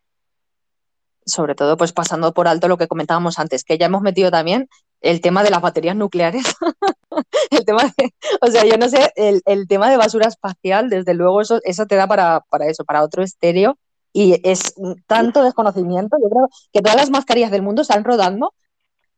sobre 1.25 1.55
todo 1.55 1.77
pues 1.77 1.93
pasando 1.93 2.33
por 2.33 2.49
alto 2.49 2.69
lo 2.69 2.79
que 2.79 2.89
comentábamos 2.89 3.39
antes, 3.39 3.63
que 3.65 3.77
ya 3.79 3.87
hemos 3.87 4.01
metido 4.03 4.31
también 4.31 4.69
el 5.01 5.21
tema 5.21 5.43
de 5.43 5.51
las 5.51 5.61
baterías 5.61 5.97
nucleares. 5.97 6.45
el 7.51 7.65
tema 7.65 7.93
de, 7.97 8.15
o 8.41 8.47
sea, 8.49 8.65
yo 8.65 8.77
no 8.77 8.89
sé, 8.89 9.13
el, 9.17 9.43
el 9.47 9.69
tema 9.69 9.91
de 9.91 9.97
basura 9.97 10.29
espacial, 10.29 10.91
desde 10.91 11.15
luego, 11.15 11.41
eso, 11.41 11.61
eso 11.65 11.87
te 11.87 11.97
da 11.97 12.07
para, 12.07 12.41
para 12.49 12.67
eso, 12.67 12.85
para 12.85 13.03
otro 13.03 13.23
estéreo. 13.23 13.79
Y 14.13 14.41
es 14.49 14.75
tanto 15.07 15.43
desconocimiento. 15.43 16.17
Yo 16.21 16.29
creo 16.31 16.49
que 16.73 16.81
todas 16.81 16.97
las 16.97 17.11
mascarillas 17.11 17.51
del 17.51 17.63
mundo 17.63 17.83
están 17.83 18.05
rodando 18.05 18.55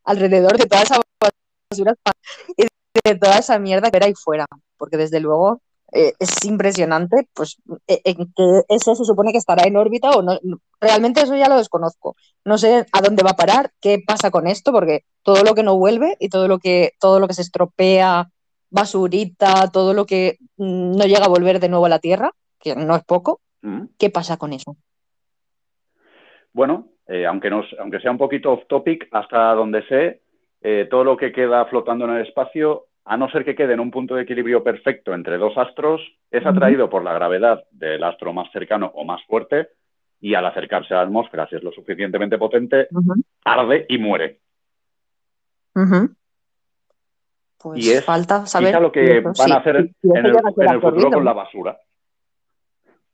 alrededor 0.04 0.58
de 0.58 0.66
toda 0.66 0.82
esa 0.82 1.00
basura 1.70 1.92
espacial 1.92 2.16
y 2.56 3.08
de 3.08 3.14
toda 3.18 3.38
esa 3.38 3.58
mierda 3.58 3.90
que 3.90 3.96
era 3.98 4.06
ahí 4.06 4.14
fuera. 4.14 4.46
Porque 4.76 4.96
desde 4.96 5.20
luego 5.20 5.62
eh, 5.92 6.12
es 6.18 6.44
impresionante, 6.44 7.28
pues, 7.34 7.56
que 7.86 8.62
eso 8.68 8.94
se 8.94 9.04
supone 9.04 9.32
que 9.32 9.38
estará 9.38 9.66
en 9.66 9.76
órbita 9.76 10.10
o 10.10 10.22
no. 10.22 10.38
Realmente 10.80 11.22
eso 11.22 11.36
ya 11.36 11.48
lo 11.48 11.56
desconozco. 11.56 12.16
No 12.44 12.58
sé 12.58 12.86
a 12.92 13.00
dónde 13.00 13.22
va 13.22 13.30
a 13.30 13.36
parar, 13.36 13.70
qué 13.80 14.02
pasa 14.06 14.30
con 14.30 14.46
esto, 14.46 14.72
porque 14.72 15.04
todo 15.22 15.42
lo 15.44 15.54
que 15.54 15.62
no 15.62 15.76
vuelve 15.76 16.16
y 16.20 16.28
todo 16.28 16.48
lo 16.48 16.58
que, 16.58 16.92
todo 17.00 17.20
lo 17.20 17.28
que 17.28 17.34
se 17.34 17.42
estropea, 17.42 18.28
basurita, 18.70 19.70
todo 19.72 19.94
lo 19.94 20.06
que 20.06 20.38
mm, 20.56 20.96
no 20.96 21.04
llega 21.04 21.24
a 21.24 21.28
volver 21.28 21.60
de 21.60 21.68
nuevo 21.68 21.86
a 21.86 21.90
la 21.90 21.98
Tierra, 21.98 22.32
que 22.58 22.74
no 22.76 22.94
es 22.94 23.04
poco, 23.04 23.40
¿Mm? 23.62 23.86
¿qué 23.98 24.10
pasa 24.10 24.36
con 24.36 24.52
eso? 24.52 24.76
Bueno, 26.52 26.88
eh, 27.06 27.26
aunque, 27.26 27.50
nos, 27.50 27.66
aunque 27.78 28.00
sea 28.00 28.10
un 28.10 28.18
poquito 28.18 28.52
off 28.52 28.66
topic, 28.68 29.08
hasta 29.12 29.54
donde 29.54 29.86
sé, 29.86 30.22
eh, 30.62 30.86
todo 30.90 31.04
lo 31.04 31.16
que 31.16 31.32
queda 31.32 31.64
flotando 31.66 32.04
en 32.04 32.12
el 32.12 32.26
espacio, 32.26 32.86
a 33.04 33.16
no 33.16 33.30
ser 33.30 33.44
que 33.44 33.54
quede 33.54 33.74
en 33.74 33.80
un 33.80 33.90
punto 33.90 34.14
de 34.14 34.22
equilibrio 34.22 34.62
perfecto 34.62 35.14
entre 35.14 35.38
dos 35.38 35.56
astros, 35.56 36.00
es 36.30 36.44
atraído 36.44 36.88
por 36.88 37.02
la 37.02 37.12
gravedad 37.12 37.64
del 37.70 38.04
astro 38.04 38.32
más 38.32 38.50
cercano 38.52 38.90
o 38.94 39.04
más 39.04 39.22
fuerte 39.24 39.68
y 40.20 40.34
al 40.34 40.46
acercarse 40.46 40.94
a 40.94 40.98
la 40.98 41.02
atmósfera, 41.04 41.48
si 41.48 41.56
es 41.56 41.62
lo 41.62 41.72
suficientemente 41.72 42.38
potente, 42.38 42.88
arde 43.44 43.86
y 43.88 43.98
muere. 43.98 44.40
Pues 47.58 47.84
y 47.84 47.90
es 47.90 48.04
falta 48.04 48.46
saber 48.46 48.80
lo 48.80 48.92
que 48.92 49.20
van 49.20 49.52
a 49.52 49.56
hacer 49.56 49.76
en, 49.76 49.94
el, 50.02 50.80
futuro 50.80 51.10
con 51.10 51.24
la 51.24 51.32
basura. 51.32 51.78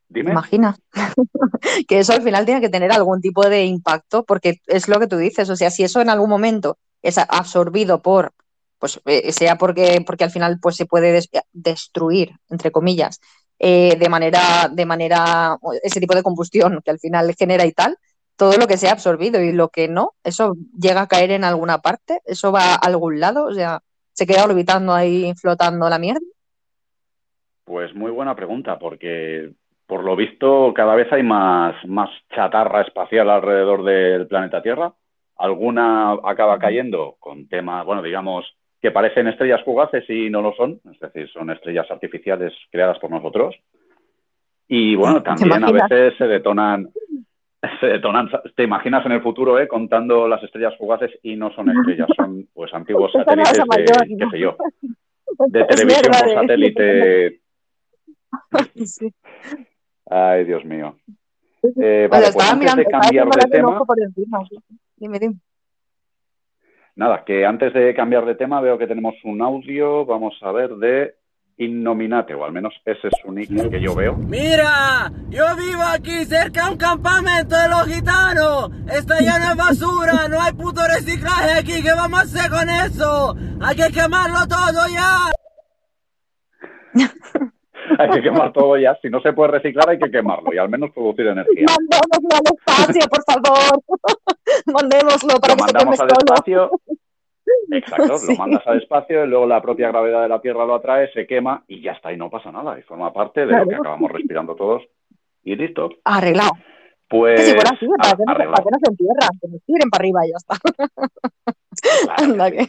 Dime. 0.08 0.30
Imagina 0.30 0.76
que 1.88 1.98
eso 1.98 2.12
al 2.12 2.22
final 2.22 2.44
tiene 2.44 2.60
que 2.60 2.68
tener 2.68 2.92
algún 2.92 3.20
tipo 3.20 3.48
de 3.48 3.64
impacto, 3.64 4.24
porque 4.24 4.60
es 4.66 4.88
lo 4.88 5.00
que 5.00 5.08
tú 5.08 5.16
dices. 5.16 5.50
O 5.50 5.56
sea, 5.56 5.70
si 5.70 5.82
eso 5.82 6.00
en 6.00 6.10
algún 6.10 6.30
momento 6.30 6.78
es 7.02 7.18
absorbido 7.18 8.02
por, 8.02 8.32
pues 8.78 9.00
eh, 9.06 9.32
sea 9.32 9.56
porque, 9.56 10.02
porque 10.06 10.24
al 10.24 10.30
final 10.30 10.58
pues, 10.60 10.76
se 10.76 10.86
puede 10.86 11.20
destruir, 11.52 12.32
entre 12.50 12.70
comillas, 12.70 13.20
eh, 13.58 13.96
de 13.98 14.08
manera, 14.08 14.68
de 14.70 14.86
manera, 14.86 15.56
ese 15.82 16.00
tipo 16.00 16.14
de 16.14 16.22
combustión 16.22 16.80
que 16.84 16.90
al 16.90 16.98
final 16.98 17.34
genera 17.38 17.64
y 17.64 17.72
tal, 17.72 17.96
todo 18.36 18.56
lo 18.58 18.66
que 18.66 18.76
sea 18.76 18.92
absorbido 18.92 19.40
y 19.40 19.52
lo 19.52 19.68
que 19.68 19.88
no, 19.88 20.12
eso 20.22 20.54
llega 20.78 21.02
a 21.02 21.08
caer 21.08 21.30
en 21.30 21.44
alguna 21.44 21.78
parte, 21.78 22.20
eso 22.26 22.52
va 22.52 22.74
a 22.74 22.76
algún 22.76 23.18
lado, 23.18 23.46
o 23.46 23.52
sea, 23.54 23.80
se 24.12 24.26
queda 24.26 24.44
orbitando 24.44 24.92
ahí 24.92 25.32
flotando 25.34 25.88
la 25.88 25.98
mierda. 25.98 26.20
Pues 27.64 27.94
muy 27.94 28.10
buena 28.10 28.36
pregunta, 28.36 28.78
porque 28.78 29.52
por 29.86 30.04
lo 30.04 30.16
visto 30.16 30.72
cada 30.74 30.94
vez 30.94 31.10
hay 31.12 31.22
más, 31.22 31.74
más 31.86 32.10
chatarra 32.34 32.82
espacial 32.82 33.30
alrededor 33.30 33.84
del 33.84 34.26
planeta 34.26 34.62
Tierra. 34.62 34.92
Alguna 35.36 36.12
acaba 36.24 36.58
cayendo 36.58 37.16
con 37.18 37.48
temas, 37.48 37.84
bueno, 37.84 38.02
digamos, 38.02 38.46
que 38.86 38.92
parecen 38.92 39.26
estrellas 39.26 39.64
fugaces 39.64 40.08
y 40.08 40.30
no 40.30 40.40
lo 40.40 40.54
son, 40.54 40.80
es 40.92 41.00
decir, 41.00 41.28
son 41.32 41.50
estrellas 41.50 41.90
artificiales 41.90 42.52
creadas 42.70 43.00
por 43.00 43.10
nosotros. 43.10 43.56
Y 44.68 44.94
bueno, 44.94 45.24
también 45.24 45.64
a 45.64 45.72
veces 45.72 46.14
se 46.16 46.28
detonan, 46.28 46.88
se 47.80 47.86
detonan, 47.86 48.30
te 48.54 48.62
imaginas 48.62 49.04
en 49.04 49.10
el 49.10 49.22
futuro, 49.22 49.58
¿eh? 49.58 49.66
contando 49.66 50.28
las 50.28 50.40
estrellas 50.44 50.76
fugaces 50.78 51.10
y 51.24 51.34
no 51.34 51.52
son 51.52 51.76
estrellas, 51.76 52.06
son 52.14 52.46
pues 52.54 52.72
antiguos 52.74 53.10
satélites 53.24 53.58
de, 53.58 54.16
qué 54.18 54.30
sé 54.30 54.38
yo, 54.38 54.56
de 55.48 55.64
televisión 55.68 56.04
por 56.04 56.32
satélite. 56.32 57.40
Ay, 60.08 60.44
Dios 60.44 60.64
mío. 60.64 60.96
Eh, 61.82 62.06
vale, 62.08 62.26
pues 62.32 62.52
antes 62.52 62.76
de 62.76 62.84
cambiar 62.84 63.28
de 63.30 63.50
tema... 63.50 63.80
Dime, 64.96 65.18
dime. 65.18 65.34
Nada, 66.96 67.24
que 67.26 67.44
antes 67.44 67.74
de 67.74 67.94
cambiar 67.94 68.24
de 68.24 68.34
tema 68.34 68.62
veo 68.62 68.78
que 68.78 68.86
tenemos 68.86 69.14
un 69.22 69.42
audio, 69.42 70.06
vamos 70.06 70.34
a 70.40 70.50
ver, 70.50 70.76
de 70.76 71.14
Innominate, 71.58 72.34
o 72.34 72.42
al 72.42 72.52
menos 72.52 72.72
ese 72.86 73.08
es 73.08 73.14
su 73.22 73.32
nick 73.32 73.70
que 73.70 73.80
yo 73.80 73.94
veo. 73.94 74.16
Mira, 74.16 75.12
yo 75.28 75.44
vivo 75.56 75.82
aquí 75.82 76.24
cerca 76.24 76.64
de 76.64 76.72
un 76.72 76.78
campamento 76.78 77.54
de 77.54 77.68
los 77.68 77.86
gitanos. 77.86 78.70
Está 78.90 79.18
lleno 79.20 79.48
de 79.50 79.54
basura, 79.54 80.28
no 80.28 80.40
hay 80.40 80.52
puto 80.54 80.80
reciclaje 80.86 81.58
aquí. 81.58 81.82
¿Qué 81.82 81.92
vamos 81.94 82.18
a 82.18 82.22
hacer 82.22 82.50
con 82.50 82.68
eso? 82.68 83.36
Hay 83.60 83.76
que 83.76 83.92
quemarlo 83.92 84.46
todo 84.48 84.86
ya. 84.88 85.32
hay 87.98 88.10
que 88.10 88.22
quemar 88.22 88.52
todo 88.52 88.76
ya. 88.76 88.96
Si 89.02 89.08
no 89.08 89.20
se 89.20 89.32
puede 89.32 89.52
reciclar, 89.52 89.90
hay 89.90 89.98
que 89.98 90.10
quemarlo 90.10 90.52
y 90.52 90.58
al 90.58 90.68
menos 90.68 90.90
producir 90.92 91.26
energía. 91.26 91.66
Mandémoslo 91.66 92.36
al 92.36 92.54
espacio, 92.54 93.08
por 93.08 93.24
favor. 93.24 93.82
Mandémoslo 94.66 95.40
para 95.40 95.54
lo 95.54 95.56
que 95.56 95.72
mandamos 95.72 96.00
al 96.00 96.08
espacio. 96.08 96.70
Exacto, 97.70 98.16
lo 98.28 98.36
mandas 98.36 98.66
al 98.66 98.82
espacio 98.82 99.24
y 99.24 99.28
luego 99.28 99.46
la 99.46 99.62
propia 99.62 99.88
gravedad 99.88 100.22
de 100.22 100.28
la 100.28 100.40
Tierra 100.40 100.64
lo 100.64 100.74
atrae, 100.74 101.12
se 101.12 101.26
quema 101.26 101.64
y 101.68 101.80
ya 101.80 101.92
está, 101.92 102.12
y 102.12 102.16
no 102.16 102.28
pasa 102.28 102.50
nada. 102.50 102.78
Y 102.78 102.82
forma 102.82 103.12
parte 103.12 103.46
de 103.46 103.56
lo 103.56 103.66
que 103.66 103.74
acabamos 103.76 104.10
respirando 104.10 104.54
todos. 104.54 104.82
Y 105.44 105.54
listo. 105.54 105.90
Arreglado. 106.04 106.50
Pues. 107.08 107.46
si 107.46 107.52
fuera 107.52 107.70
así, 107.70 107.86
para, 107.86 108.16
que 108.16 108.24
no, 108.26 108.34
para 108.34 108.64
que 108.64 108.70
no 108.70 108.78
se 108.82 108.90
entierran, 108.90 109.28
que 109.40 109.48
nos 109.48 109.62
tiren 109.62 109.90
para 109.90 110.02
arriba 110.02 110.26
y 110.26 110.30
ya 110.30 110.36
está. 110.36 110.56
Anda, 112.16 112.50
que... 112.50 112.66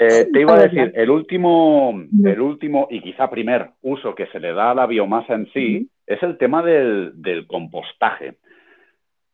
Eh, 0.00 0.28
te 0.32 0.40
iba 0.40 0.54
a 0.54 0.62
decir, 0.62 0.92
el 0.94 1.10
último, 1.10 1.92
el 2.24 2.40
último 2.40 2.86
y 2.88 3.00
quizá 3.00 3.28
primer 3.28 3.70
uso 3.82 4.14
que 4.14 4.26
se 4.28 4.38
le 4.38 4.52
da 4.52 4.70
a 4.70 4.74
la 4.74 4.86
biomasa 4.86 5.34
en 5.34 5.50
sí 5.52 5.90
es 6.06 6.22
el 6.22 6.38
tema 6.38 6.62
del, 6.62 7.46
compostaje. 7.48 8.36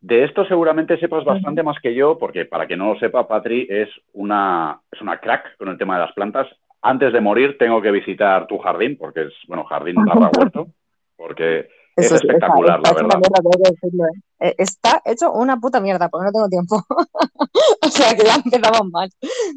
De 0.01 0.25
esto 0.25 0.47
seguramente 0.47 0.99
sepas 0.99 1.25
bastante 1.25 1.63
más 1.63 1.79
que 1.81 1.95
yo, 1.95 2.19
porque 2.19 2.47
para 2.47 2.67
que 2.67 2.77
no 2.77 2.95
lo 2.95 2.99
sepa, 2.99 3.29
Patri 3.29 3.67
es 3.69 3.91
una, 4.15 4.81
es 4.91 5.03
una 5.03 5.19
crack 5.19 5.57
con 5.59 5.69
el 5.69 5.77
tema 5.77 5.95
de 5.95 6.07
las 6.07 6.13
plantas. 6.15 6.47
Antes 6.81 7.13
de 7.13 7.21
morir 7.21 7.59
tengo 7.59 7.83
que 7.83 7.91
visitar 7.91 8.47
tu 8.47 8.59
jardín, 8.59 8.97
porque 8.99 9.25
es, 9.25 9.35
bueno, 9.47 9.65
jardín 9.65 9.97
barra 10.05 10.31
huerto, 10.37 10.69
porque 11.17 11.69
es 11.97 12.13
espectacular, 12.13 12.81
la 12.81 12.93
verdad. 12.93 13.21
¿eh? 13.21 14.21
Eh, 14.41 14.55
está 14.59 15.01
hecho 15.05 15.33
una 15.33 15.59
puta 15.61 15.81
mierda, 15.81 16.09
porque 16.09 16.27
no 16.27 16.33
tengo 16.33 16.49
tiempo. 16.49 16.85
o 17.83 17.89
sea, 17.89 18.17
que 18.17 18.25
ya 18.25 18.35
empezamos 18.37 18.91
mal. 18.91 19.11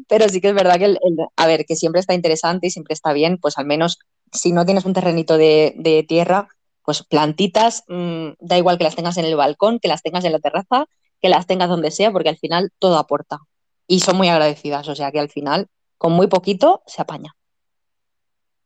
Pero 0.08 0.28
sí 0.28 0.40
que 0.40 0.48
es 0.48 0.54
verdad 0.54 0.78
que, 0.78 0.84
el, 0.84 0.98
a 1.36 1.46
ver, 1.46 1.64
que 1.66 1.76
siempre 1.76 2.00
está 2.00 2.14
interesante 2.14 2.68
y 2.68 2.70
siempre 2.70 2.94
está 2.94 3.12
bien, 3.12 3.38
pues 3.38 3.58
al 3.58 3.66
menos 3.66 3.98
si 4.32 4.52
no 4.52 4.64
tienes 4.64 4.84
un 4.84 4.92
terrenito 4.92 5.36
de, 5.36 6.04
tierra, 6.08 6.48
pues 6.84 7.02
plantitas, 7.02 7.84
mm, 7.88 8.30
da 8.40 8.58
igual 8.58 8.78
que 8.78 8.84
las 8.84 8.96
tengas 8.96 9.16
en 9.16 9.24
el 9.24 9.36
balcón, 9.36 9.78
que 9.80 9.88
las 9.88 10.02
tengas 10.02 10.24
en 10.24 10.32
la 10.32 10.38
terraza, 10.38 10.86
que 11.20 11.28
las 11.28 11.46
tengas 11.46 11.68
donde 11.68 11.90
sea, 11.90 12.12
porque 12.12 12.28
al 12.28 12.38
final 12.38 12.70
todo 12.78 12.98
aporta. 12.98 13.38
Y 13.86 14.00
son 14.00 14.16
muy 14.16 14.28
agradecidas, 14.28 14.88
o 14.88 14.94
sea 14.94 15.10
que 15.10 15.18
al 15.18 15.30
final, 15.30 15.68
con 15.96 16.12
muy 16.12 16.28
poquito, 16.28 16.82
se 16.86 17.02
apaña. 17.02 17.34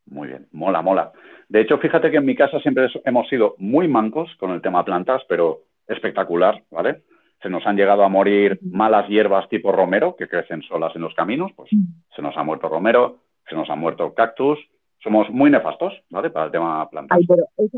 Muy 0.06 0.28
bien, 0.28 0.48
mola, 0.52 0.82
mola. 0.82 1.12
De 1.52 1.60
hecho, 1.60 1.76
fíjate 1.76 2.10
que 2.10 2.16
en 2.16 2.24
mi 2.24 2.34
casa 2.34 2.58
siempre 2.60 2.88
hemos 3.04 3.28
sido 3.28 3.56
muy 3.58 3.86
mancos 3.86 4.30
con 4.40 4.52
el 4.52 4.62
tema 4.62 4.86
plantas, 4.86 5.20
pero 5.28 5.64
espectacular, 5.86 6.64
¿vale? 6.70 7.02
Se 7.42 7.50
nos 7.50 7.66
han 7.66 7.76
llegado 7.76 8.04
a 8.04 8.08
morir 8.08 8.58
malas 8.62 9.06
hierbas 9.06 9.50
tipo 9.50 9.70
romero, 9.70 10.16
que 10.16 10.28
crecen 10.28 10.62
solas 10.62 10.96
en 10.96 11.02
los 11.02 11.14
caminos, 11.14 11.52
pues 11.54 11.68
se 12.16 12.22
nos 12.22 12.34
ha 12.38 12.42
muerto 12.42 12.70
romero, 12.70 13.18
se 13.46 13.54
nos 13.54 13.68
ha 13.68 13.76
muerto 13.76 14.14
cactus, 14.14 14.60
somos 15.02 15.28
muy 15.28 15.50
nefastos, 15.50 15.92
¿vale? 16.08 16.30
Para 16.30 16.46
el 16.46 16.52
tema 16.52 16.88
plantas. 16.88 17.18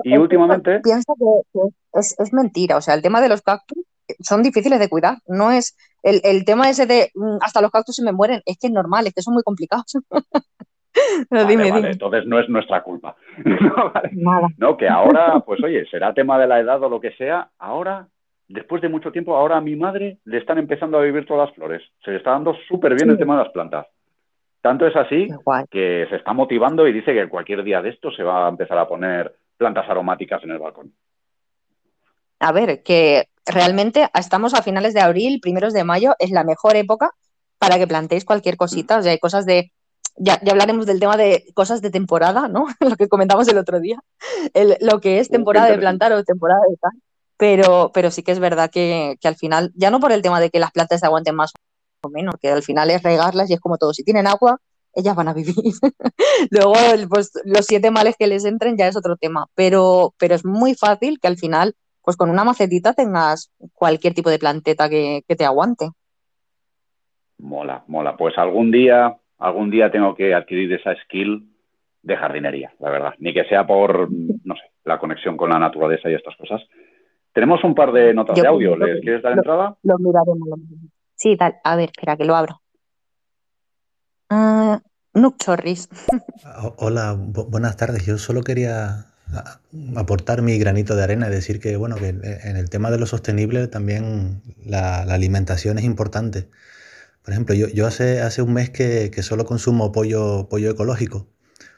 y 0.04 0.16
últimamente... 0.16 0.78
Piensa 0.78 1.12
que, 1.18 1.98
es, 1.98 2.32
mentira, 2.32 2.76
o 2.76 2.80
sea, 2.80 2.94
el 2.94 3.02
tema 3.02 3.20
de 3.20 3.28
los 3.28 3.42
cactus 3.42 3.82
son 4.20 4.44
difíciles 4.44 4.78
de 4.78 4.88
cuidar, 4.88 5.18
no 5.26 5.50
es 5.50 5.76
el, 6.04 6.20
el 6.22 6.44
tema 6.44 6.70
ese 6.70 6.86
de 6.86 7.10
mm, 7.12 7.38
hasta 7.40 7.60
los 7.60 7.72
cactus 7.72 7.96
se 7.96 8.04
me 8.04 8.12
mueren, 8.12 8.40
es 8.46 8.56
que 8.56 8.68
es 8.68 8.72
normal, 8.72 9.08
es 9.08 9.14
que 9.14 9.22
son 9.22 9.34
muy 9.34 9.42
complicados. 9.42 9.96
Entonces 11.30 12.26
no 12.26 12.38
es 12.38 12.48
nuestra 12.48 12.82
culpa. 12.82 13.16
no, 14.58 14.76
que 14.76 14.88
ahora, 14.88 15.40
pues 15.40 15.62
oye, 15.62 15.86
será 15.90 16.14
tema 16.14 16.38
de 16.38 16.46
la 16.46 16.60
edad 16.60 16.82
o 16.82 16.88
lo 16.88 17.00
que 17.00 17.12
sea, 17.12 17.48
ahora, 17.58 18.06
después 18.48 18.80
de 18.82 18.88
mucho 18.88 19.12
tiempo, 19.12 19.36
ahora 19.36 19.56
a 19.56 19.60
mi 19.60 19.76
madre 19.76 20.18
le 20.24 20.38
están 20.38 20.58
empezando 20.58 20.98
a 20.98 21.02
vivir 21.02 21.26
todas 21.26 21.48
las 21.48 21.56
flores. 21.56 21.82
Se 22.04 22.10
le 22.10 22.18
está 22.18 22.30
dando 22.30 22.54
súper 22.68 22.94
bien 22.94 23.10
el 23.10 23.18
tema 23.18 23.36
de 23.36 23.44
las 23.44 23.52
plantas. 23.52 23.86
Tanto 24.60 24.86
es 24.86 24.96
así 24.96 25.28
que 25.70 26.06
se 26.08 26.16
está 26.16 26.32
motivando 26.32 26.88
y 26.88 26.92
dice 26.92 27.12
que 27.12 27.28
cualquier 27.28 27.62
día 27.64 27.82
de 27.82 27.90
esto 27.90 28.10
se 28.10 28.22
va 28.22 28.46
a 28.46 28.48
empezar 28.48 28.78
a 28.78 28.88
poner 28.88 29.34
plantas 29.58 29.88
aromáticas 29.88 30.42
en 30.42 30.52
el 30.52 30.58
balcón. 30.58 30.92
A 32.40 32.50
ver, 32.52 32.82
que 32.82 33.28
realmente 33.44 34.08
estamos 34.14 34.54
a 34.54 34.62
finales 34.62 34.94
de 34.94 35.00
abril, 35.00 35.40
primeros 35.40 35.74
de 35.74 35.84
mayo, 35.84 36.14
es 36.18 36.30
la 36.30 36.44
mejor 36.44 36.76
época 36.76 37.10
para 37.58 37.76
que 37.78 37.86
planteéis 37.86 38.24
cualquier 38.24 38.56
cosita. 38.56 38.98
O 38.98 39.02
sea, 39.02 39.12
hay 39.12 39.18
cosas 39.18 39.44
de 39.44 39.70
ya, 40.16 40.40
hablaremos 40.50 40.86
del 40.86 41.00
tema 41.00 41.16
de 41.16 41.44
cosas 41.54 41.82
de 41.82 41.90
temporada, 41.90 42.48
¿no? 42.48 42.66
lo 42.80 42.96
que 42.96 43.08
comentamos 43.08 43.48
el 43.48 43.58
otro 43.58 43.80
día, 43.80 43.98
lo 44.80 45.00
que 45.00 45.18
es 45.18 45.28
temporada 45.28 45.68
de 45.68 45.78
plantar 45.78 46.12
o 46.12 46.22
temporada 46.24 46.60
de 46.68 46.76
tal. 46.76 46.92
Pero, 47.36 47.90
pero 47.92 48.10
sí 48.12 48.22
que 48.22 48.30
es 48.30 48.38
verdad 48.38 48.70
que, 48.70 49.18
al 49.24 49.34
final, 49.34 49.72
ya 49.74 49.90
no 49.90 49.98
por 49.98 50.12
el 50.12 50.22
tema 50.22 50.40
de 50.40 50.50
que 50.50 50.60
las 50.60 50.70
plantas 50.70 51.00
se 51.00 51.06
aguanten 51.06 51.34
más 51.34 51.52
o 52.02 52.08
menos, 52.08 52.36
que 52.40 52.48
al 52.48 52.62
final 52.62 52.90
es 52.90 53.02
regarlas 53.02 53.50
y 53.50 53.54
es 53.54 53.60
como 53.60 53.76
todo, 53.76 53.92
si 53.92 54.04
tienen 54.04 54.28
agua, 54.28 54.58
ellas 54.94 55.16
van 55.16 55.28
a 55.28 55.34
vivir. 55.34 55.54
Luego, 56.50 56.74
pues 57.08 57.32
los 57.44 57.66
siete 57.66 57.90
males 57.90 58.14
que 58.16 58.28
les 58.28 58.44
entren 58.44 58.76
ya 58.76 58.86
es 58.86 58.96
otro 58.96 59.16
tema, 59.16 59.46
pero, 59.56 60.14
pero 60.16 60.36
es 60.36 60.44
muy 60.44 60.74
fácil 60.74 61.18
que 61.18 61.26
al 61.26 61.38
final, 61.38 61.74
pues 62.02 62.16
con 62.16 62.30
una 62.30 62.44
macetita 62.44 62.92
tengas 62.92 63.50
cualquier 63.72 64.14
tipo 64.14 64.30
de 64.30 64.38
planteta 64.38 64.88
que, 64.88 65.24
que 65.26 65.34
te 65.34 65.44
aguante. 65.44 65.90
Mola, 67.38 67.82
mola. 67.88 68.16
Pues 68.16 68.38
algún 68.38 68.70
día 68.70 69.18
algún 69.44 69.70
día 69.70 69.90
tengo 69.90 70.14
que 70.14 70.34
adquirir 70.34 70.72
esa 70.72 70.94
skill 71.04 71.50
de 72.02 72.16
jardinería, 72.16 72.72
la 72.80 72.90
verdad. 72.90 73.14
Ni 73.18 73.34
que 73.34 73.44
sea 73.44 73.66
por, 73.66 74.10
no 74.10 74.54
sé, 74.54 74.62
la 74.84 74.98
conexión 74.98 75.36
con 75.36 75.50
la 75.50 75.58
naturaleza 75.58 76.10
y 76.10 76.14
estas 76.14 76.34
cosas. 76.36 76.62
Tenemos 77.32 77.62
un 77.62 77.74
par 77.74 77.92
de 77.92 78.14
notas 78.14 78.40
de 78.40 78.46
audio. 78.46 78.76
¿Les 78.76 79.00
quieres 79.02 79.22
dar 79.22 79.32
entrada? 79.32 79.76
Lo 79.82 79.98
miraremos. 79.98 80.60
Sí, 81.16 81.36
tal. 81.36 81.56
A 81.62 81.76
ver, 81.76 81.90
espera, 81.94 82.16
que 82.16 82.24
lo 82.24 82.34
abro. 82.34 82.60
Uh, 84.30 85.30
Chorris. 85.38 85.88
Hola, 86.78 87.14
buenas 87.18 87.76
tardes. 87.76 88.06
Yo 88.06 88.16
solo 88.16 88.42
quería 88.42 89.06
aportar 89.96 90.42
mi 90.42 90.58
granito 90.58 90.96
de 90.96 91.02
arena 91.04 91.28
y 91.28 91.30
decir 91.30 91.60
que, 91.60 91.76
bueno, 91.76 91.96
que 91.96 92.08
en 92.08 92.56
el 92.56 92.70
tema 92.70 92.90
de 92.90 92.98
lo 92.98 93.06
sostenible 93.06 93.66
también 93.66 94.42
la 94.64 95.02
alimentación 95.02 95.78
es 95.78 95.84
importante 95.84 96.48
Por 97.24 97.32
ejemplo, 97.32 97.54
yo, 97.54 97.68
yo 97.68 97.86
hace, 97.86 98.20
hace 98.20 98.42
un 98.42 98.52
mes 98.52 98.70
que, 98.70 99.10
que 99.10 99.22
solo 99.22 99.46
consumo 99.46 99.92
pollo, 99.92 100.48
pollo 100.48 100.70
ecológico. 100.70 101.28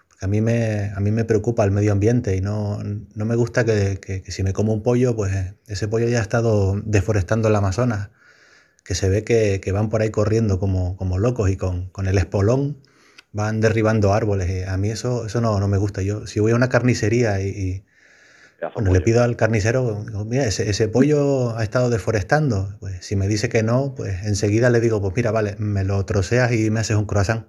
Porque 0.08 0.24
a 0.26 0.28
mí, 0.28 0.40
me, 0.42 0.92
a 0.96 1.00
mí 1.00 1.10
me 1.12 1.24
preocupa 1.24 1.64
el 1.64 1.72
medio 1.72 1.92
ambiente 1.92 2.36
y 2.36 2.40
no, 2.42 2.80
no 2.82 3.24
me 3.26 3.36
gusta 3.36 3.64
que, 3.64 3.98
que- 4.00 4.22
que 4.22 4.32
si 4.32 4.42
me 4.44 4.52
como 4.54 4.74
un 4.74 4.82
pollo, 4.82 5.16
pues 5.16 5.34
ese 5.68 5.88
pollo 5.88 6.08
ya 6.08 6.18
ha 6.20 6.22
estado 6.22 6.80
deforestando 6.84 7.48
el 7.48 7.56
Amazonas. 7.56 8.10
Que 8.84 8.94
se 8.94 9.08
ve 9.10 9.24
que, 9.24 9.60
van 9.72 9.90
por 9.90 10.02
ahí 10.02 10.10
corriendo 10.10 10.58
como, 10.60 10.96
como 10.96 11.18
locos 11.18 11.50
y 11.50 11.56
con, 11.56 11.88
con 11.90 12.06
el 12.08 12.18
espolón 12.18 12.78
van 13.32 13.60
derribando 13.60 14.12
árboles. 14.14 14.50
Y 14.50 14.62
a 14.64 14.76
mí 14.78 14.90
eso, 14.90 15.26
eso 15.26 15.40
no, 15.40 15.60
no 15.60 15.68
me 15.68 15.78
gusta. 15.78 16.02
Yo, 16.02 16.26
si 16.26 16.40
voy 16.40 16.52
a 16.52 16.56
una 16.56 16.68
carnicería 16.68 17.40
y, 17.42 17.48
y, 17.48 17.84
bueno, 18.74 18.92
le 18.92 19.00
pido 19.00 19.22
al 19.22 19.36
carnicero, 19.36 20.04
mira, 20.26 20.44
ese, 20.44 20.68
ese 20.68 20.88
pollo 20.88 21.56
ha 21.56 21.62
estado 21.62 21.90
deforestando. 21.90 22.68
Pues 22.80 23.04
si 23.04 23.16
me 23.16 23.28
dice 23.28 23.48
que 23.48 23.62
no, 23.62 23.94
pues 23.96 24.24
enseguida 24.26 24.70
le 24.70 24.80
digo, 24.80 25.00
pues 25.00 25.14
mira, 25.16 25.30
vale, 25.30 25.54
me 25.58 25.84
lo 25.84 26.04
troceas 26.04 26.52
y 26.52 26.70
me 26.70 26.80
haces 26.80 26.96
un 26.96 27.06
croissant. 27.06 27.46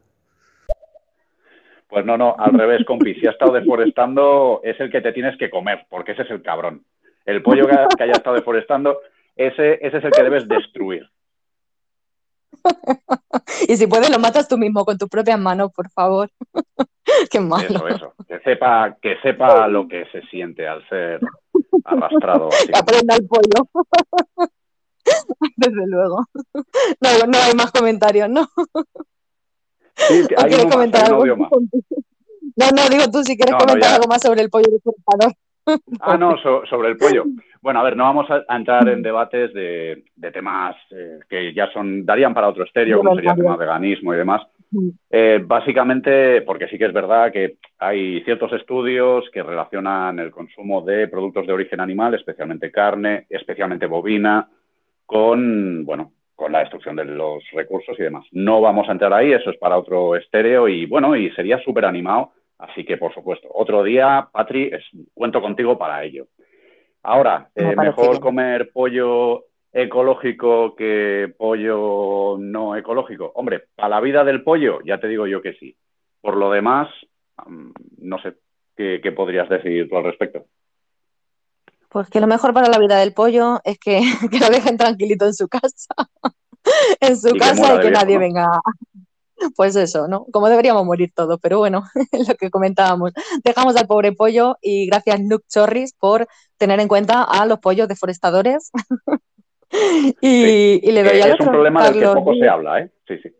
Pues 1.89 2.05
no, 2.05 2.17
no, 2.17 2.35
al 2.37 2.53
revés, 2.53 2.83
compi. 2.85 3.13
Si 3.15 3.27
ha 3.27 3.31
estado 3.31 3.53
deforestando, 3.53 4.61
es 4.63 4.79
el 4.79 4.91
que 4.91 5.01
te 5.01 5.13
tienes 5.13 5.37
que 5.37 5.49
comer, 5.49 5.85
porque 5.89 6.11
ese 6.11 6.23
es 6.23 6.31
el 6.31 6.41
cabrón. 6.41 6.83
El 7.25 7.41
pollo 7.41 7.65
que, 7.65 7.73
ha- 7.75 7.87
que 7.97 8.03
haya 8.03 8.13
estado 8.13 8.35
deforestando, 8.35 8.99
ese, 9.35 9.79
ese 9.85 9.97
es 9.97 10.03
el 10.03 10.11
que 10.11 10.23
debes 10.23 10.47
destruir. 10.47 11.09
Y 13.67 13.75
si 13.77 13.87
puedes, 13.87 14.09
lo 14.09 14.19
matas 14.19 14.47
tú 14.47 14.57
mismo 14.57 14.85
con 14.85 14.97
tus 14.97 15.09
propias 15.09 15.39
manos, 15.39 15.71
por 15.73 15.89
favor. 15.89 16.29
Qué 17.31 17.39
malo. 17.39 17.65
Eso, 17.67 17.87
eso. 17.87 18.13
Que 18.27 18.39
sepa, 18.39 18.95
que 19.01 19.15
sepa 19.21 19.67
lo 19.67 19.87
que 19.87 20.05
se 20.11 20.21
siente 20.23 20.67
al 20.67 20.87
ser 20.89 21.19
arrastrado. 21.85 22.49
así. 22.49 22.67
Que 22.67 22.77
aprenda 22.79 23.15
el 23.15 23.25
pollo. 23.27 23.67
Desde 25.55 25.87
luego. 25.87 26.25
No, 26.53 27.27
no 27.27 27.37
hay 27.37 27.53
más 27.55 27.71
comentarios, 27.71 28.29
¿no? 28.29 28.47
Sí, 29.95 30.27
que 30.27 30.35
¿O 30.35 30.39
hay 30.41 30.47
quieres 30.49 30.65
más, 30.65 30.75
comentar 30.75 31.03
hay 31.05 31.11
algo? 31.11 31.37
más. 31.37 31.49
No, 31.51 32.69
no, 32.75 32.89
digo 32.89 33.09
tú 33.11 33.23
si 33.23 33.35
quieres 33.37 33.53
No, 33.53 33.57
comentar 33.59 33.93
algo 33.95 34.07
más 34.07 34.21
sobre 34.21 34.41
el 34.41 34.49
pollo 34.49 34.67
deforestador. 34.71 35.33
Ah, 35.99 36.17
no, 36.17 36.37
so- 36.41 36.65
sobre 36.69 36.89
el 36.89 36.97
pollo. 36.97 37.25
Bueno, 37.67 37.81
a 37.81 37.83
ver, 37.83 37.97
no 37.97 38.05
vamos 38.05 38.27
a, 38.31 38.55
entrar 38.55 38.87
en 38.87 39.01
debates 39.01 39.53
de, 39.53 40.05
de 40.15 40.31
temas 40.31 40.73
eh, 40.89 41.19
que 41.29 41.53
ya 41.53 41.69
son, 41.73 42.05
darían 42.05 42.33
para 42.33 42.47
otro 42.47 42.63
estéreo, 42.63 42.99
como 42.99 43.13
sería 43.13 43.31
el 43.31 43.35
tema 43.39 43.57
veganismo 43.57 44.13
y 44.13 44.17
demás. 44.17 44.41
Eh, 45.11 45.41
básicamente, 45.43 46.43
porque 46.43 46.69
sí 46.69 46.77
que 46.77 46.85
es 46.85 46.93
verdad 46.93 47.29
que 47.29 47.57
hay 47.79 48.21
ciertos 48.23 48.53
estudios 48.53 49.29
que 49.33 49.43
relacionan 49.43 50.17
el 50.17 50.31
consumo 50.31 50.81
de 50.81 51.09
productos 51.09 51.45
de 51.45 51.51
origen 51.51 51.81
animal, 51.81 52.13
especialmente 52.13 52.71
carne, 52.71 53.25
especialmente 53.29 53.85
bovina, 53.85 54.47
con, 55.05 55.83
bueno, 55.83 56.13
con 56.35 56.53
la 56.53 56.59
destrucción 56.59 56.95
de 56.95 57.03
los 57.03 57.43
recursos 57.51 57.99
y 57.99 58.03
demás. 58.03 58.25
No 58.31 58.61
vamos 58.61 58.87
a 58.87 58.93
entrar 58.93 59.11
ahí, 59.11 59.33
eso 59.33 59.49
es 59.49 59.57
para 59.57 59.77
otro 59.77 60.15
estéreo 60.15 60.69
y 60.69 60.85
bueno, 60.85 61.17
y 61.17 61.31
sería 61.31 61.61
súper 61.65 61.83
animado, 61.83 62.31
así 62.59 62.85
que 62.85 62.95
por 62.95 63.13
supuesto, 63.13 63.49
otro 63.53 63.83
día, 63.83 64.25
Patri, 64.31 64.69
es- 64.71 64.89
cuento 65.13 65.41
contigo 65.41 65.77
para 65.77 66.01
ello. 66.05 66.27
Ahora, 67.07 67.49
eh, 67.55 67.73
mejor 67.73 68.19
comer 68.19 68.69
pollo 68.73 69.45
ecológico 69.71 70.75
que 70.75 71.33
pollo 71.37 72.35
no 72.37 72.75
ecológico. 72.75 73.31
Hombre, 73.35 73.63
para 73.75 73.87
la 73.87 74.01
vida 74.01 74.25
del 74.25 74.43
pollo, 74.43 74.79
ya 74.83 74.99
te 74.99 75.07
digo 75.07 75.25
yo 75.25 75.41
que 75.41 75.53
sí. 75.53 75.73
Por 76.19 76.35
lo 76.35 76.51
demás, 76.51 76.89
mm, 77.45 77.71
no 77.99 78.21
sé 78.21 78.33
qué, 78.75 78.99
qué 79.01 79.13
podrías 79.13 79.47
decir 79.47 79.87
tú 79.87 79.95
al 79.95 80.03
respecto. 80.03 80.47
Pues 81.87 82.09
que 82.09 82.19
lo 82.19 82.27
mejor 82.27 82.53
para 82.53 82.67
la 82.67 82.77
vida 82.77 82.97
del 82.97 83.13
pollo 83.13 83.61
es 83.63 83.79
que, 83.79 84.01
que 84.29 84.39
lo 84.39 84.49
dejen 84.49 84.75
tranquilito 84.77 85.25
en 85.25 85.33
su 85.33 85.47
casa. 85.47 85.95
en 86.99 87.15
su 87.15 87.37
Y 87.37 87.39
casa 87.39 87.75
y 87.75 87.79
que 87.79 87.89
viejo, 87.89 87.91
nadie 87.91 88.15
¿no? 88.15 88.19
venga. 88.19 88.59
Pues 89.55 89.75
eso, 89.75 90.07
¿no? 90.07 90.25
Como 90.31 90.49
deberíamos 90.49 90.85
morir 90.85 91.11
todos, 91.15 91.39
pero 91.41 91.59
bueno, 91.59 91.83
lo 92.27 92.35
que 92.35 92.49
comentábamos. 92.49 93.11
Dejamos 93.43 93.75
al 93.75 93.87
pobre 93.87 94.11
pollo 94.11 94.57
y 94.61 94.87
gracias 94.87 95.21
Nuke 95.21 95.45
Chorris 95.47 95.93
por 95.93 96.27
tener 96.57 96.79
en 96.79 96.87
cuenta 96.87 97.23
a 97.23 97.45
los 97.45 97.59
pollos 97.59 97.87
deforestadores. 97.87 98.71
y, 100.21 100.79
y 100.87 100.91
le 100.91 101.03
doy 101.03 101.21
al 101.21 101.29
es 101.29 101.35
otro, 101.35 101.45
un 101.47 101.51
problema 101.51 101.89
del 101.89 101.99
que 101.99 102.05
poco 102.07 102.33
se 102.35 102.47
habla, 102.47 102.79
¿eh? 102.79 102.91
Sí, 103.07 103.17
sí. 103.21 103.29
Sí, 103.29 103.35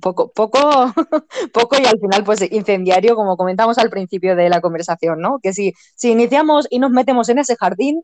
Poco, 0.00 0.30
poco, 0.32 0.60
poco 1.52 1.76
y 1.82 1.84
al 1.84 1.98
final 1.98 2.22
pues 2.24 2.40
incendiario, 2.52 3.16
como 3.16 3.36
comentamos 3.36 3.76
al 3.78 3.90
principio 3.90 4.36
de 4.36 4.48
la 4.48 4.60
conversación, 4.60 5.20
¿no? 5.20 5.40
Que 5.42 5.52
si, 5.52 5.72
si 5.96 6.12
iniciamos 6.12 6.68
y 6.70 6.78
nos 6.78 6.92
metemos 6.92 7.28
en 7.28 7.38
ese 7.38 7.56
jardín, 7.56 8.00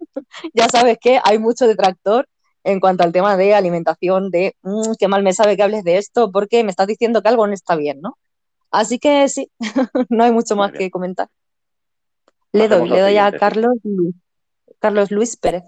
ya 0.52 0.68
sabes 0.68 0.98
que 1.00 1.20
hay 1.22 1.38
mucho 1.38 1.68
detractor 1.68 2.26
en 2.64 2.80
cuanto 2.80 3.04
al 3.04 3.12
tema 3.12 3.36
de 3.36 3.54
alimentación, 3.54 4.30
de 4.30 4.56
"Mm, 4.62 4.92
qué 4.98 5.08
mal 5.08 5.22
me 5.22 5.32
sabe 5.32 5.56
que 5.56 5.62
hables 5.62 5.84
de 5.84 5.98
esto, 5.98 6.30
porque 6.32 6.64
me 6.64 6.70
estás 6.70 6.86
diciendo 6.86 7.22
que 7.22 7.28
algo 7.28 7.46
no 7.46 7.52
está 7.52 7.76
bien, 7.76 8.00
¿no? 8.00 8.16
Así 8.70 8.98
que 8.98 9.28
sí, 9.28 9.50
no 10.08 10.24
hay 10.24 10.32
mucho 10.32 10.56
Muy 10.56 10.64
más 10.64 10.72
bien. 10.72 10.78
que 10.84 10.90
comentar. 10.90 11.28
Le 12.52 12.68
doy, 12.68 12.88
le 12.88 13.00
doy 13.00 13.16
a. 13.18 13.32
Carlos, 13.36 13.74
Luis- 13.84 14.14
Carlos 14.80 15.10
Luis 15.10 15.36
Pérez. 15.36 15.64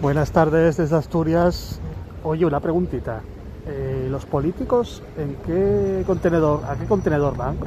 Buenas 0.00 0.30
tardes 0.32 0.76
desde 0.76 0.96
Asturias. 0.96 1.80
Oye, 2.22 2.46
una 2.46 2.60
preguntita. 2.60 3.22
Eh, 3.66 4.06
¿Los 4.10 4.24
políticos 4.26 5.02
en 5.16 5.34
qué 5.46 6.04
contenedor, 6.06 6.62
a 6.66 6.76
qué 6.76 6.86
contenedor 6.86 7.36
van? 7.36 7.58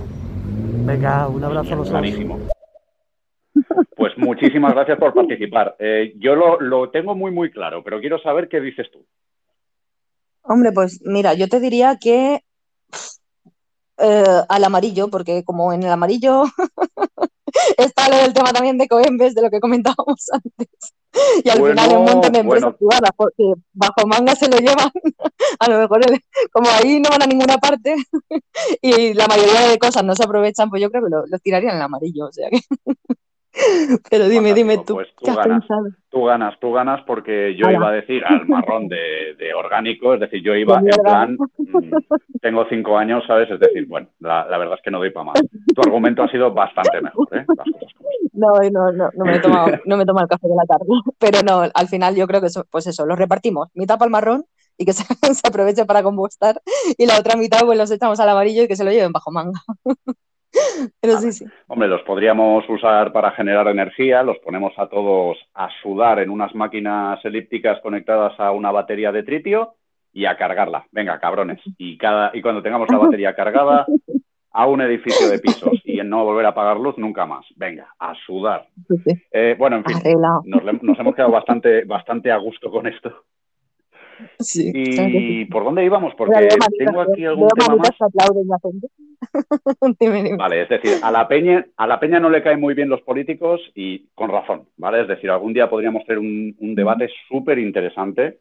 Venga, 0.86 1.28
un 1.28 1.44
abrazo 1.44 1.74
a 1.74 1.78
los. 1.78 1.92
Pues 4.02 4.18
muchísimas 4.18 4.74
gracias 4.74 4.98
por 4.98 5.14
participar. 5.14 5.76
Eh, 5.78 6.14
yo 6.18 6.34
lo, 6.36 6.60
lo 6.60 6.90
tengo 6.90 7.14
muy, 7.14 7.30
muy 7.30 7.52
claro, 7.52 7.84
pero 7.84 8.00
quiero 8.00 8.20
saber 8.20 8.50
qué 8.50 8.60
dices 8.60 8.88
tú. 8.92 9.06
Hombre, 10.42 10.72
pues 10.72 11.00
mira, 11.04 11.36
yo 11.36 11.48
te 11.48 11.60
diría 11.60 11.98
que 12.02 12.44
eh, 14.00 14.42
al 14.50 14.64
amarillo, 14.64 15.08
porque 15.10 15.44
como 15.44 15.72
en 15.72 15.84
el 15.84 15.92
amarillo 15.92 16.46
está 17.78 18.10
lo 18.10 18.18
del 18.18 18.34
tema 18.34 18.52
también 18.52 18.80
de 18.80 18.88
Coembes, 18.88 19.36
de 19.36 19.44
lo 19.44 19.52
que 19.52 19.60
comentábamos 19.60 20.26
antes. 20.34 20.68
Y 21.44 21.50
al 21.50 21.60
Bueno, 21.60 21.80
final 21.84 21.98
un 22.00 22.06
montón 22.06 22.32
de 22.32 22.40
empresas 22.40 22.72
bueno. 22.72 22.78
privadas, 22.78 23.12
porque 23.16 23.54
bajo 23.74 24.08
manga 24.08 24.34
se 24.34 24.50
lo 24.50 24.58
llevan, 24.58 24.90
a 25.60 25.70
lo 25.70 25.78
mejor 25.78 26.02
el- 26.10 26.22
como 26.52 26.70
ahí 26.72 27.00
no 27.00 27.10
van 27.12 27.22
a 27.22 27.28
ninguna 27.28 27.58
parte 27.60 27.96
y 28.82 29.14
la 29.14 29.28
mayoría 29.28 29.68
de 29.70 29.78
cosas 29.78 30.04
no 30.04 30.16
se 30.16 30.24
aprovechan, 30.24 30.72
pues 30.72 30.82
yo 30.82 30.90
creo 30.90 31.04
que 31.04 31.10
lo, 31.12 31.28
lo 31.28 31.38
tirarían 31.38 31.74
en 31.74 31.78
el 31.78 31.84
amarillo, 31.84 32.26
o 32.26 32.32
sea 32.32 32.50
que... 32.50 32.62
Pero 34.10 34.30
dime, 34.30 34.54
dime 34.54 34.78
tú, 34.78 34.96
pues 34.96 35.10
tú 35.16 35.26
¿qué 35.26 35.32
has 35.32 35.38
ganas. 35.38 35.60
pensado? 35.60 35.88
Tú 36.10 36.24
ganas, 36.24 36.60
tú 36.60 36.72
ganas 36.72 37.02
porque 37.06 37.56
yo 37.56 37.70
iba 37.70 37.90
a 37.90 37.92
decir 37.92 38.24
al 38.26 38.46
marrón 38.48 38.88
de, 38.88 39.36
de 39.38 39.54
orgánico, 39.54 40.14
es 40.14 40.20
decir, 40.22 40.42
yo 40.42 40.56
iba 40.56 40.82
De 40.82 40.92
en 40.92 41.02
plan, 41.04 41.38
mm, 41.58 41.92
tengo 42.42 42.66
cinco 42.70 42.98
años, 42.98 43.24
¿sabes? 43.28 43.50
Es 43.50 43.60
decir, 43.60 43.86
bueno, 43.88 44.08
la, 44.20 44.46
la 44.48 44.58
verdad 44.58 44.76
es 44.76 44.82
que 44.84 44.92
no 44.92 45.00
doy 45.00 45.12
para 45.12 45.26
más. 45.26 45.42
Tu 45.76 45.82
argumento 45.82 46.24
ha 46.24 46.30
sido 46.30 46.52
bastante 46.54 47.02
mejor, 47.02 47.28
¿eh? 47.32 47.46
No, 48.34 48.48
no, 48.72 48.92
no, 48.92 49.10
no 49.14 49.26
me 49.26 49.36
he 49.36 49.40
tomado, 49.40 49.68
no 49.86 49.98
me 49.98 50.04
he 50.04 50.06
tomado 50.06 50.26
el 50.26 50.30
café 50.30 50.48
de 50.48 50.56
la 50.56 50.66
tarde. 50.66 50.86
Pero 51.20 51.42
no, 51.44 51.70
al 51.74 51.88
final 51.88 52.16
yo 52.16 52.28
creo 52.28 52.42
que 52.42 52.48
eso, 52.48 52.66
pues 52.72 52.88
eso, 52.88 53.06
los 53.06 53.18
repartimos. 53.18 53.70
Mitad 53.74 53.98
para 53.98 54.08
el 54.08 54.12
marrón 54.12 54.46
y 54.78 54.86
que 54.86 54.94
se, 54.94 55.04
se 55.34 55.48
aproveche 55.48 55.86
para 55.86 56.04
compostar. 56.04 56.62
Y 56.98 57.06
la 57.06 57.20
otra 57.20 57.36
mitad 57.36 57.60
pues 57.66 57.78
los 57.78 57.92
echamos 57.92 58.20
al 58.20 58.30
amarillo 58.30 58.64
y 58.64 58.68
que 58.68 58.76
se 58.76 58.84
lo 58.84 58.92
lleven 58.92 59.12
bajo 59.12 59.32
manga. 59.32 59.60
Pero 61.02 61.18
sí, 61.18 61.32
sí. 61.32 61.46
Hombre, 61.68 61.88
los 61.88 62.02
podríamos 62.04 62.68
usar 62.70 63.12
para 63.12 63.32
generar 63.32 63.68
energía, 63.68 64.24
los 64.24 64.38
ponemos 64.40 64.74
a 64.78 64.88
todos 64.88 65.38
a 65.54 65.70
sudar 65.82 66.20
en 66.20 66.30
unas 66.30 66.54
máquinas 66.56 67.24
elípticas 67.24 67.80
conectadas 67.82 68.40
a 68.40 68.52
una 68.52 68.72
batería 68.72 69.12
de 69.12 69.24
tritio 69.24 69.76
y 70.14 70.26
a 70.26 70.38
cargarla. 70.38 70.86
Venga, 70.92 71.20
cabrones. 71.20 71.60
Y, 71.78 71.98
cada, 71.98 72.32
y 72.34 72.42
cuando 72.42 72.62
tengamos 72.62 72.90
la 72.90 72.98
batería 72.98 73.36
cargada, 73.36 73.86
a 74.54 74.68
un 74.68 74.82
edificio 74.82 75.30
de 75.30 75.40
pisos 75.40 75.80
y 75.86 76.00
en 76.00 76.10
no 76.10 76.26
volver 76.26 76.46
a 76.46 76.54
pagar 76.54 76.78
luz 76.78 76.98
nunca 76.98 77.26
más. 77.26 77.46
Venga, 77.56 77.88
a 77.98 78.14
sudar. 78.26 78.68
sí, 78.88 78.96
sí. 79.06 79.24
Eh, 79.32 79.56
bueno, 79.58 79.78
en 79.78 79.86
fin, 79.86 79.98
nos, 80.46 80.84
nos 80.84 81.00
hemos 81.00 81.16
quedado 81.16 81.32
bastante, 81.32 81.86
bastante 81.86 82.32
a 82.32 82.38
gusto 82.38 82.70
con 82.70 82.88
esto. 82.88 83.24
Sí, 84.40 84.72
claro 84.72 85.12
que 85.12 85.18
sí. 85.20 85.42
¿Y 85.42 85.46
por 85.46 85.64
dónde 85.64 85.86
íbamos? 85.86 86.14
Porque 86.16 86.48
tengo 86.78 87.02
aquí 87.02 87.26
algún 87.26 87.48
tema 87.50 87.76
más. 87.78 87.90
Dime, 90.00 90.24
dime. 90.24 90.38
Vale, 90.38 90.64
es 90.64 90.70
decir, 90.70 90.92
a 91.02 91.12
la 91.12 91.28
peña, 91.28 91.66
a 91.78 91.88
la 91.88 92.00
peña 92.00 92.20
no 92.20 92.30
le 92.30 92.42
caen 92.44 92.60
muy 92.60 92.74
bien 92.74 92.90
los 92.90 93.02
políticos 93.02 93.62
y 93.76 94.08
con 94.16 94.30
razón, 94.30 94.68
¿vale? 94.78 95.02
Es 95.02 95.08
decir, 95.08 95.30
algún 95.30 95.54
día 95.54 95.70
podríamos 95.70 96.04
hacer 96.04 96.18
un, 96.20 96.56
un 96.60 96.76
debate 96.76 97.10
súper 97.30 97.60
interesante 97.60 98.40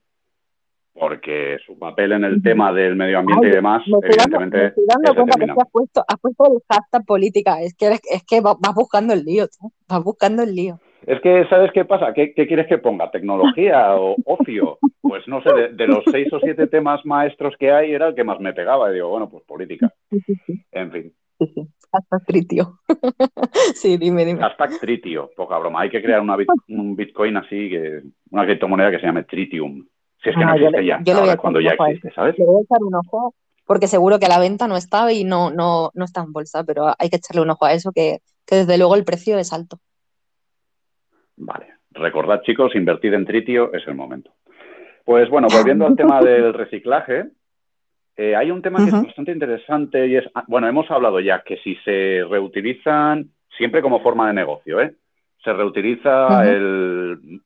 porque 0.92 1.58
su 1.64 1.78
papel 1.78 2.12
en 2.12 2.24
el 2.24 2.42
tema 2.42 2.72
del 2.72 2.96
medio 2.96 3.20
ambiente 3.20 3.48
y 3.48 3.50
demás, 3.52 3.82
me 3.86 3.92
dando, 3.92 4.00
me 4.00 4.08
evidentemente, 4.08 4.66
estoy 4.66 4.84
dando 4.88 5.10
es 5.10 5.16
cuenta 5.16 5.38
que 5.54 5.60
has 5.60 5.70
puesto, 5.70 6.04
has 6.06 6.20
puesto 6.20 6.44
el 6.46 6.58
hashtag 6.68 7.04
política. 7.06 7.62
Es 7.62 7.74
que, 7.74 7.86
eres- 7.86 8.00
es 8.10 8.22
que 8.24 8.40
va- 8.40 8.56
vas 8.58 8.74
buscando 8.74 9.14
el 9.14 9.24
lío, 9.24 9.46
tú. 9.46 9.70
Vas 9.88 10.02
buscando 10.02 10.42
el 10.42 10.54
lío. 10.54 10.80
Es 11.06 11.20
que, 11.22 11.46
¿sabes 11.48 11.70
qué 11.72 11.84
pasa? 11.84 12.12
¿Qué, 12.12 12.34
qué 12.34 12.46
quieres 12.46 12.66
que 12.66 12.78
ponga? 12.78 13.10
¿Tecnología 13.10 13.94
o 13.96 14.16
ocio? 14.24 14.78
Pues 15.00 15.26
no 15.26 15.42
sé, 15.42 15.52
de, 15.52 15.68
de 15.70 15.86
los 15.86 16.04
seis 16.10 16.32
o 16.32 16.38
siete 16.40 16.66
temas 16.66 17.04
maestros 17.04 17.54
que 17.58 17.72
hay, 17.72 17.92
era 17.92 18.08
el 18.08 18.14
que 18.14 18.24
más 18.24 18.38
me 18.40 18.52
pegaba. 18.52 18.90
Y 18.90 18.94
digo, 18.94 19.08
bueno, 19.08 19.28
pues 19.28 19.42
política. 19.44 19.92
En 20.72 20.92
fin. 20.92 21.12
Hashtag 21.92 22.24
tritio. 22.26 22.78
sí, 23.74 23.96
dime, 23.96 24.24
dime. 24.24 24.40
Hashtag 24.40 24.78
Tritio, 24.78 25.30
poca 25.36 25.58
broma. 25.58 25.80
Hay 25.80 25.90
que 25.90 26.02
crear 26.02 26.20
una 26.20 26.36
bit- 26.36 26.48
un 26.68 26.94
Bitcoin 26.94 27.36
así, 27.36 27.70
que 27.70 28.02
una 28.30 28.44
criptomoneda 28.44 28.90
que 28.90 29.00
se 29.00 29.06
llame 29.06 29.24
Tritium. 29.24 29.86
Si 30.22 30.28
es 30.28 30.36
que 30.36 30.44
no 30.44 30.50
Ah, 30.52 30.56
yo 30.56 30.66
existe 30.66 30.82
le- 30.82 30.86
ya, 30.86 31.00
yo 31.02 31.18
ahora 31.18 31.36
cuando 31.36 31.60
ya 31.60 31.70
existe, 31.70 32.12
¿sabes? 32.12 32.38
Le 32.38 32.44
voy 32.44 32.60
a 32.60 32.64
echar 32.64 32.82
un 32.82 32.94
ojo 32.94 33.34
porque 33.64 33.86
seguro 33.86 34.18
que 34.18 34.26
a 34.26 34.28
la 34.28 34.38
venta 34.40 34.66
no 34.68 34.76
está 34.76 35.10
y 35.12 35.24
no, 35.24 35.50
no, 35.50 35.90
no 35.94 36.04
está 36.04 36.22
en 36.22 36.32
bolsa, 36.32 36.64
pero 36.64 36.92
hay 36.98 37.08
que 37.08 37.16
echarle 37.16 37.42
un 37.42 37.50
ojo 37.50 37.64
a 37.64 37.72
eso, 37.72 37.92
que, 37.92 38.18
que 38.44 38.56
desde 38.56 38.76
luego 38.78 38.94
el 38.96 39.04
precio 39.04 39.38
es 39.38 39.52
alto. 39.52 39.78
Vale. 41.40 41.66
Recordad, 41.92 42.42
chicos, 42.42 42.74
invertir 42.76 43.14
en 43.14 43.24
tritio 43.24 43.72
es 43.72 43.86
el 43.88 43.94
momento. 43.94 44.30
Pues 45.04 45.28
bueno, 45.28 45.48
volviendo 45.58 45.86
al 45.86 45.96
tema 45.96 46.20
del 46.20 46.52
reciclaje, 46.54 47.24
eh, 48.16 48.36
hay 48.36 48.50
un 48.50 48.60
tema 48.62 48.78
que 48.78 48.90
es 48.90 48.90
bastante 49.06 49.32
interesante 49.32 50.06
y 50.06 50.16
es, 50.16 50.24
ah, 50.34 50.44
bueno, 50.46 50.68
hemos 50.68 50.90
hablado 50.90 51.18
ya 51.20 51.42
que 51.42 51.56
si 51.58 51.74
se 51.76 52.22
reutilizan, 52.28 53.30
siempre 53.56 53.80
como 53.82 54.02
forma 54.02 54.28
de 54.28 54.34
negocio, 54.34 54.80
¿eh? 54.80 54.94
Se 55.42 55.52
reutiliza 55.52 56.28
el- 56.50 57.40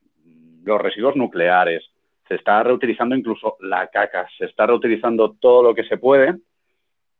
los 0.64 0.80
residuos 0.80 1.14
nucleares, 1.14 1.84
se 2.26 2.34
está 2.34 2.62
reutilizando 2.64 3.14
incluso 3.14 3.56
la 3.60 3.86
caca, 3.86 4.26
se 4.36 4.46
está 4.46 4.66
reutilizando 4.66 5.36
todo 5.40 5.62
lo 5.62 5.74
que 5.74 5.84
se 5.84 5.98
puede. 5.98 6.34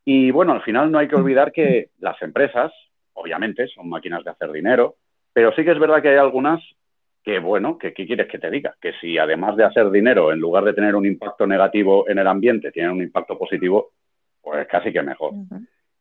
Y 0.05 0.31
bueno, 0.33 0.53
al 0.53 0.63
final 0.63 0.91
no 0.91 0.99
hay 0.99 1.07
que 1.09 1.15
olvidar 1.17 1.53
que 1.53 1.91
las 2.01 2.21
empresas, 2.23 2.73
obviamente, 3.13 3.69
son 3.69 3.89
máquinas 3.89 4.25
de 4.25 4.31
hacer 4.31 4.51
dinero, 4.51 4.97
pero 5.35 5.53
sí 5.55 5.63
que 5.65 5.73
es 5.73 5.79
verdad 5.79 6.01
que 6.01 6.09
hay 6.09 6.17
algunas 6.17 6.63
que, 7.23 7.39
bueno, 7.39 7.77
que 7.79 7.93
¿qué 7.93 8.07
quieres 8.07 8.29
que 8.29 8.39
te 8.39 8.51
diga? 8.51 8.75
Que 8.81 8.93
si 9.01 9.19
además 9.19 9.57
de 9.57 9.65
hacer 9.65 9.91
dinero, 9.91 10.33
en 10.33 10.39
lugar 10.41 10.65
de 10.65 10.73
tener 10.75 10.95
un 10.95 11.05
impacto 11.07 11.47
negativo 11.47 12.09
en 12.09 12.19
el 12.19 12.27
ambiente, 12.27 12.71
tienen 12.73 12.93
un 12.93 13.03
impacto 13.03 13.39
positivo, 13.39 13.91
pues 14.43 14.67
casi 14.69 14.93
que 14.93 15.03
mejor. 15.03 15.33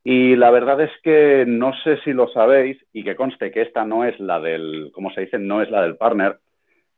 Y 0.05 0.35
la 0.35 0.51
verdad 0.51 0.81
es 0.81 0.91
que 1.01 1.45
no 1.47 1.73
sé 1.83 1.97
si 2.03 2.11
lo 2.11 2.27
sabéis 2.27 2.77
y 2.91 3.03
que 3.05 3.15
conste 3.15 3.51
que 3.51 3.61
esta 3.61 3.85
no 3.85 4.03
es 4.03 4.19
la 4.19 4.39
del, 4.41 4.91
como 4.93 5.11
se 5.11 5.21
dice, 5.21 5.39
no 5.39 5.61
es 5.61 5.69
la 5.71 5.81
del 5.81 5.95
partner, 5.95 6.39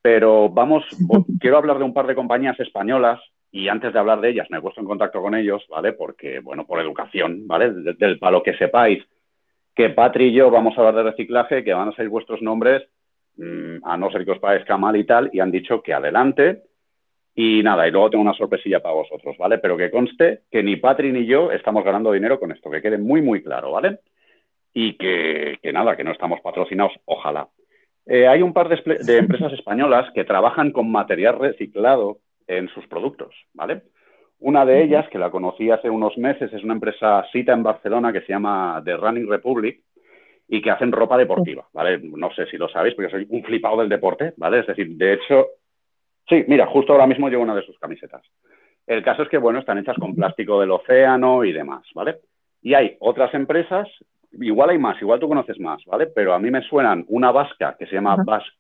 pero 0.02 0.50
vamos, 0.50 0.84
quiero 1.40 1.58
hablar 1.58 1.78
de 1.78 1.84
un 1.84 1.94
par 1.94 2.08
de 2.08 2.16
compañías 2.16 2.60
españolas 2.60 3.22
y 3.52 3.68
antes 3.68 3.94
de 3.94 4.00
hablar 4.00 4.22
de 4.22 4.30
ellas 4.30 4.48
me 4.50 4.58
he 4.58 4.62
puesto 4.62 4.82
en 4.82 4.88
contacto 4.88 5.22
con 5.22 5.36
ellos, 5.36 5.64
¿vale? 5.70 5.94
Porque, 5.94 6.40
bueno, 6.40 6.66
por 6.66 6.80
educación, 6.82 7.46
¿vale? 7.48 7.72
De- 7.72 7.94
del 7.94 8.18
palo 8.20 8.42
que 8.44 8.58
sepáis 8.58 9.04
que 9.76 9.90
Patri 9.90 10.28
y 10.28 10.34
yo 10.34 10.50
vamos 10.50 10.78
a 10.78 10.82
hablar 10.82 10.96
de 10.96 11.12
reciclaje, 11.12 11.64
que 11.64 11.74
van 11.74 11.90
a 11.90 11.96
ser 11.96 12.08
vuestros 12.10 12.42
nombres, 12.42 12.88
mm, 13.38 13.78
a 13.84 13.98
no 13.98 14.10
ser 14.10 14.26
que 14.26 14.32
os 14.32 14.40
parezca 14.40 14.78
mal 14.78 14.96
y 14.96 15.04
tal, 15.04 15.30
y 15.34 15.40
han 15.40 15.52
dicho 15.52 15.82
que 15.82 15.94
adelante. 15.94 16.64
Y 17.36 17.62
nada, 17.64 17.86
y 17.86 17.92
luego 17.92 18.10
tengo 18.10 18.24
una 18.24 18.34
sorpresilla 18.34 18.82
para 18.82 18.96
vosotros, 18.96 19.36
¿vale? 19.38 19.58
Pero 19.58 19.76
que 19.76 19.92
conste 19.92 20.44
que 20.50 20.64
ni 20.64 20.78
Patri 20.78 21.12
ni 21.12 21.26
yo 21.26 21.52
estamos 21.52 21.84
ganando 21.84 22.14
dinero 22.14 22.40
con 22.40 22.54
esto, 22.54 22.72
que 22.72 22.82
quede 22.82 22.98
muy, 22.98 23.22
muy 23.22 23.44
claro, 23.44 23.74
¿vale? 23.74 24.00
Y 24.74 24.94
que, 24.94 25.60
que 25.62 25.74
nada, 25.74 25.98
que 25.98 26.06
no 26.06 26.12
estamos 26.12 26.40
patrocinados, 26.40 26.94
ojalá. 27.04 27.50
Eh, 28.06 28.28
hay 28.28 28.42
un 28.42 28.54
par 28.54 28.70
de, 28.70 29.18
empresas 29.18 29.52
españolas 29.54 30.12
que 30.14 30.24
trabajan 30.24 30.72
con 30.72 30.92
material 30.92 31.40
reciclado 31.40 32.20
en 32.48 32.70
sus 32.70 32.88
productos, 32.88 33.36
¿vale? 33.54 33.82
Una 34.40 34.66
de 34.66 34.84
ellas, 34.84 35.08
que 35.10 35.18
la 35.18 35.32
conocí 35.32 35.72
hace 35.72 35.90
unos 35.90 36.18
meses, 36.18 36.52
es 36.52 36.64
una 36.64 36.74
empresa 36.74 37.26
cita 37.32 37.54
en 37.54 37.64
Barcelona 37.64 38.12
que 38.12 38.22
se 38.22 38.34
llama 38.34 38.82
The 38.84 38.98
Running 38.98 39.30
Republic 39.30 39.82
y 40.48 40.62
que 40.62 40.72
hacen 40.72 40.92
ropa 40.92 41.18
deportiva, 41.18 41.68
¿vale? 41.74 42.00
No 42.00 42.32
sé 42.34 42.46
si 42.48 42.58
lo 42.58 42.70
sabéis, 42.70 42.96
porque 42.96 43.12
soy 43.12 43.26
un 43.30 43.44
flipado 43.44 43.78
del 43.78 43.90
deporte, 43.90 44.34
¿vale? 44.38 44.60
Es 44.60 44.68
decir, 44.68 44.90
de 44.96 45.14
hecho, 45.14 45.48
sí, 46.30 46.44
mira, 46.48 46.68
justo 46.68 46.92
ahora 46.94 47.08
mismo 47.08 47.30
llevo 47.30 47.44
una 47.44 47.56
de 47.56 47.64
sus 47.64 47.80
camisetas. 47.80 48.22
El 48.86 49.04
caso 49.04 49.24
es 49.24 49.30
que, 49.30 49.38
bueno, 49.38 49.60
están 49.60 49.80
hechas 49.80 49.98
con 49.98 50.14
plástico 50.14 50.60
del 50.60 50.72
océano 50.72 51.44
y 51.44 51.52
demás, 51.52 51.84
¿vale? 51.96 52.18
Y 52.62 52.74
hay 52.74 52.98
otras 53.00 53.34
empresas, 53.34 53.88
igual 54.34 54.70
hay 54.70 54.78
más, 54.78 55.02
igual 55.02 55.20
tú 55.20 55.28
conoces 55.28 55.60
más, 55.60 55.84
¿vale? 55.86 56.08
Pero 56.08 56.34
a 56.34 56.40
mí 56.40 56.52
me 56.52 56.62
suenan 56.62 57.06
una 57.08 57.32
vasca 57.32 57.76
que 57.80 57.88
se 57.88 57.96
llama. 57.96 58.18
Basq, 58.24 58.54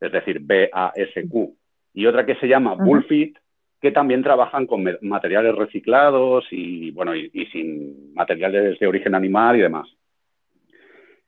es 0.00 0.10
decir, 0.10 0.40
B-A-S-Q, 0.40 1.54
y 1.94 2.06
otra 2.06 2.26
que 2.26 2.34
se 2.36 2.48
llama. 2.48 2.74
Bullfit, 2.74 3.36
que 3.80 3.92
también 3.92 4.22
trabajan 4.22 4.66
con 4.66 4.84
materiales 5.02 5.54
reciclados 5.54 6.46
y, 6.50 6.90
bueno, 6.90 7.14
y, 7.14 7.30
y 7.32 7.46
sin 7.46 8.12
materiales 8.14 8.78
de 8.78 8.86
origen 8.86 9.14
animal 9.14 9.56
y 9.56 9.60
demás. 9.60 9.88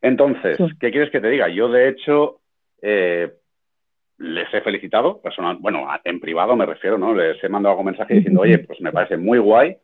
Entonces, 0.00 0.56
Sí. 0.56 0.64
¿qué 0.80 0.90
quieres 0.90 1.10
que 1.10 1.20
te 1.20 1.30
diga? 1.30 1.48
Yo, 1.48 1.68
de 1.68 1.88
hecho, 1.88 2.40
eh, 2.82 3.32
les 4.18 4.52
he 4.52 4.60
felicitado, 4.60 5.20
personal, 5.20 5.56
bueno, 5.60 5.86
en 6.04 6.20
privado 6.20 6.54
me 6.56 6.66
refiero, 6.66 6.98
¿no? 6.98 7.14
Les 7.14 7.42
he 7.42 7.48
mandado 7.48 7.72
algún 7.72 7.86
mensaje 7.86 8.14
diciendo, 8.14 8.40
oye, 8.40 8.58
pues 8.58 8.80
me 8.80 8.92
parece 8.92 9.16
muy 9.16 9.38
guay 9.38 9.76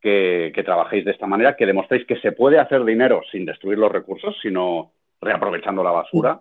que, 0.00 0.52
que 0.54 0.62
trabajéis 0.62 1.04
de 1.04 1.12
esta 1.12 1.26
manera, 1.26 1.56
que 1.56 1.66
demostréis 1.66 2.06
que 2.06 2.16
se 2.16 2.32
puede 2.32 2.58
hacer 2.58 2.84
dinero 2.84 3.22
sin 3.30 3.44
destruir 3.46 3.78
los 3.78 3.90
recursos, 3.90 4.36
sino 4.42 4.92
reaprovechando 5.20 5.82
la 5.82 5.90
basura. 5.90 6.40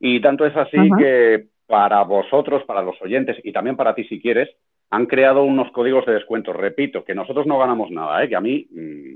Y 0.00 0.20
tanto 0.20 0.46
es 0.46 0.56
así 0.56 0.76
Ajá. 0.78 0.96
que 0.98 1.46
para 1.66 2.02
vosotros, 2.04 2.64
para 2.64 2.82
los 2.82 3.00
oyentes 3.02 3.36
y 3.44 3.52
también 3.52 3.76
para 3.76 3.94
ti 3.94 4.04
si 4.04 4.20
quieres, 4.20 4.48
han 4.92 5.06
creado 5.06 5.42
unos 5.42 5.70
códigos 5.72 6.04
de 6.04 6.12
descuento. 6.12 6.52
Repito, 6.52 7.02
que 7.02 7.14
nosotros 7.14 7.46
no 7.46 7.58
ganamos 7.58 7.90
nada, 7.90 8.22
¿eh? 8.22 8.28
que 8.28 8.36
a 8.36 8.42
mí, 8.42 8.66
mm, 8.70 9.14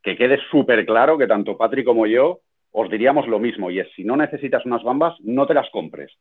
que 0.00 0.16
quede 0.16 0.38
súper 0.48 0.86
claro 0.86 1.18
que 1.18 1.26
tanto 1.26 1.56
Patri 1.56 1.82
como 1.82 2.06
yo 2.06 2.38
os 2.70 2.88
diríamos 2.88 3.26
lo 3.26 3.40
mismo, 3.40 3.68
y 3.70 3.80
es 3.80 3.88
si 3.96 4.04
no 4.04 4.16
necesitas 4.16 4.64
unas 4.64 4.84
bambas, 4.84 5.16
no 5.20 5.44
te 5.44 5.54
las 5.54 5.68
compres. 5.70 6.12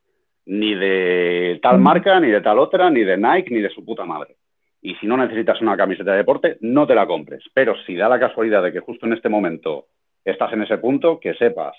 Ni 0.48 0.74
de 0.74 1.60
tal 1.62 1.78
Mm. 1.78 1.84
marca, 1.84 2.20
ni 2.20 2.30
de 2.32 2.42
tal 2.42 2.58
otra, 2.58 2.90
ni 2.90 3.04
de 3.04 3.18
Nike, 3.18 3.54
ni 3.54 3.62
de 3.62 3.70
su 3.70 3.86
puta 3.86 4.04
madre. 4.04 4.36
Y 4.82 4.96
si 4.96 5.06
no 5.06 5.16
necesitas 5.16 5.62
una 5.62 5.78
camiseta 5.78 6.12
de 6.12 6.18
deporte, 6.18 6.58
no 6.62 6.88
te 6.88 6.96
la 6.96 7.06
compres. 7.06 7.44
Pero 7.54 7.76
si 7.86 7.96
da 7.96 8.10
la 8.10 8.20
casualidad 8.20 8.64
de 8.64 8.72
que 8.72 8.80
justo 8.80 9.06
en 9.06 9.14
este 9.14 9.30
momento 9.30 9.86
estás 10.26 10.54
en 10.54 10.64
ese 10.64 10.80
punto, 10.80 11.20
que 11.20 11.36
sepas 11.36 11.76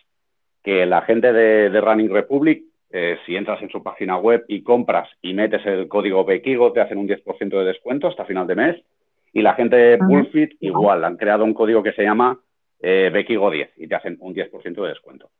que 0.62 0.86
la 0.86 1.02
gente 1.02 1.32
de, 1.32 1.70
de 1.70 1.80
Running 1.80 2.10
Republic, 2.12 2.62
eh, 2.90 3.18
si 3.26 3.36
entras 3.36 3.60
en 3.62 3.70
su 3.70 3.82
página 3.82 4.16
web 4.16 4.44
y 4.48 4.62
compras 4.62 5.08
y 5.20 5.34
metes 5.34 5.64
el 5.66 5.88
código 5.88 6.24
Bequigo, 6.24 6.72
te 6.72 6.80
hacen 6.80 6.98
un 6.98 7.08
10% 7.08 7.58
de 7.58 7.64
descuento 7.64 8.08
hasta 8.08 8.24
final 8.24 8.46
de 8.46 8.54
mes. 8.54 8.76
Y 9.32 9.42
la 9.42 9.54
gente 9.54 9.76
de 9.76 9.94
Ajá. 9.94 10.06
Bullfit, 10.06 10.52
igual, 10.60 11.04
han 11.04 11.16
creado 11.16 11.44
un 11.44 11.54
código 11.54 11.82
que 11.82 11.92
se 11.92 12.02
llama 12.02 12.38
eh, 12.80 13.10
Bequigo 13.12 13.50
10 13.50 13.72
y 13.76 13.88
te 13.88 13.94
hacen 13.94 14.16
un 14.20 14.34
10% 14.34 14.82
de 14.82 14.88
descuento. 14.88 15.30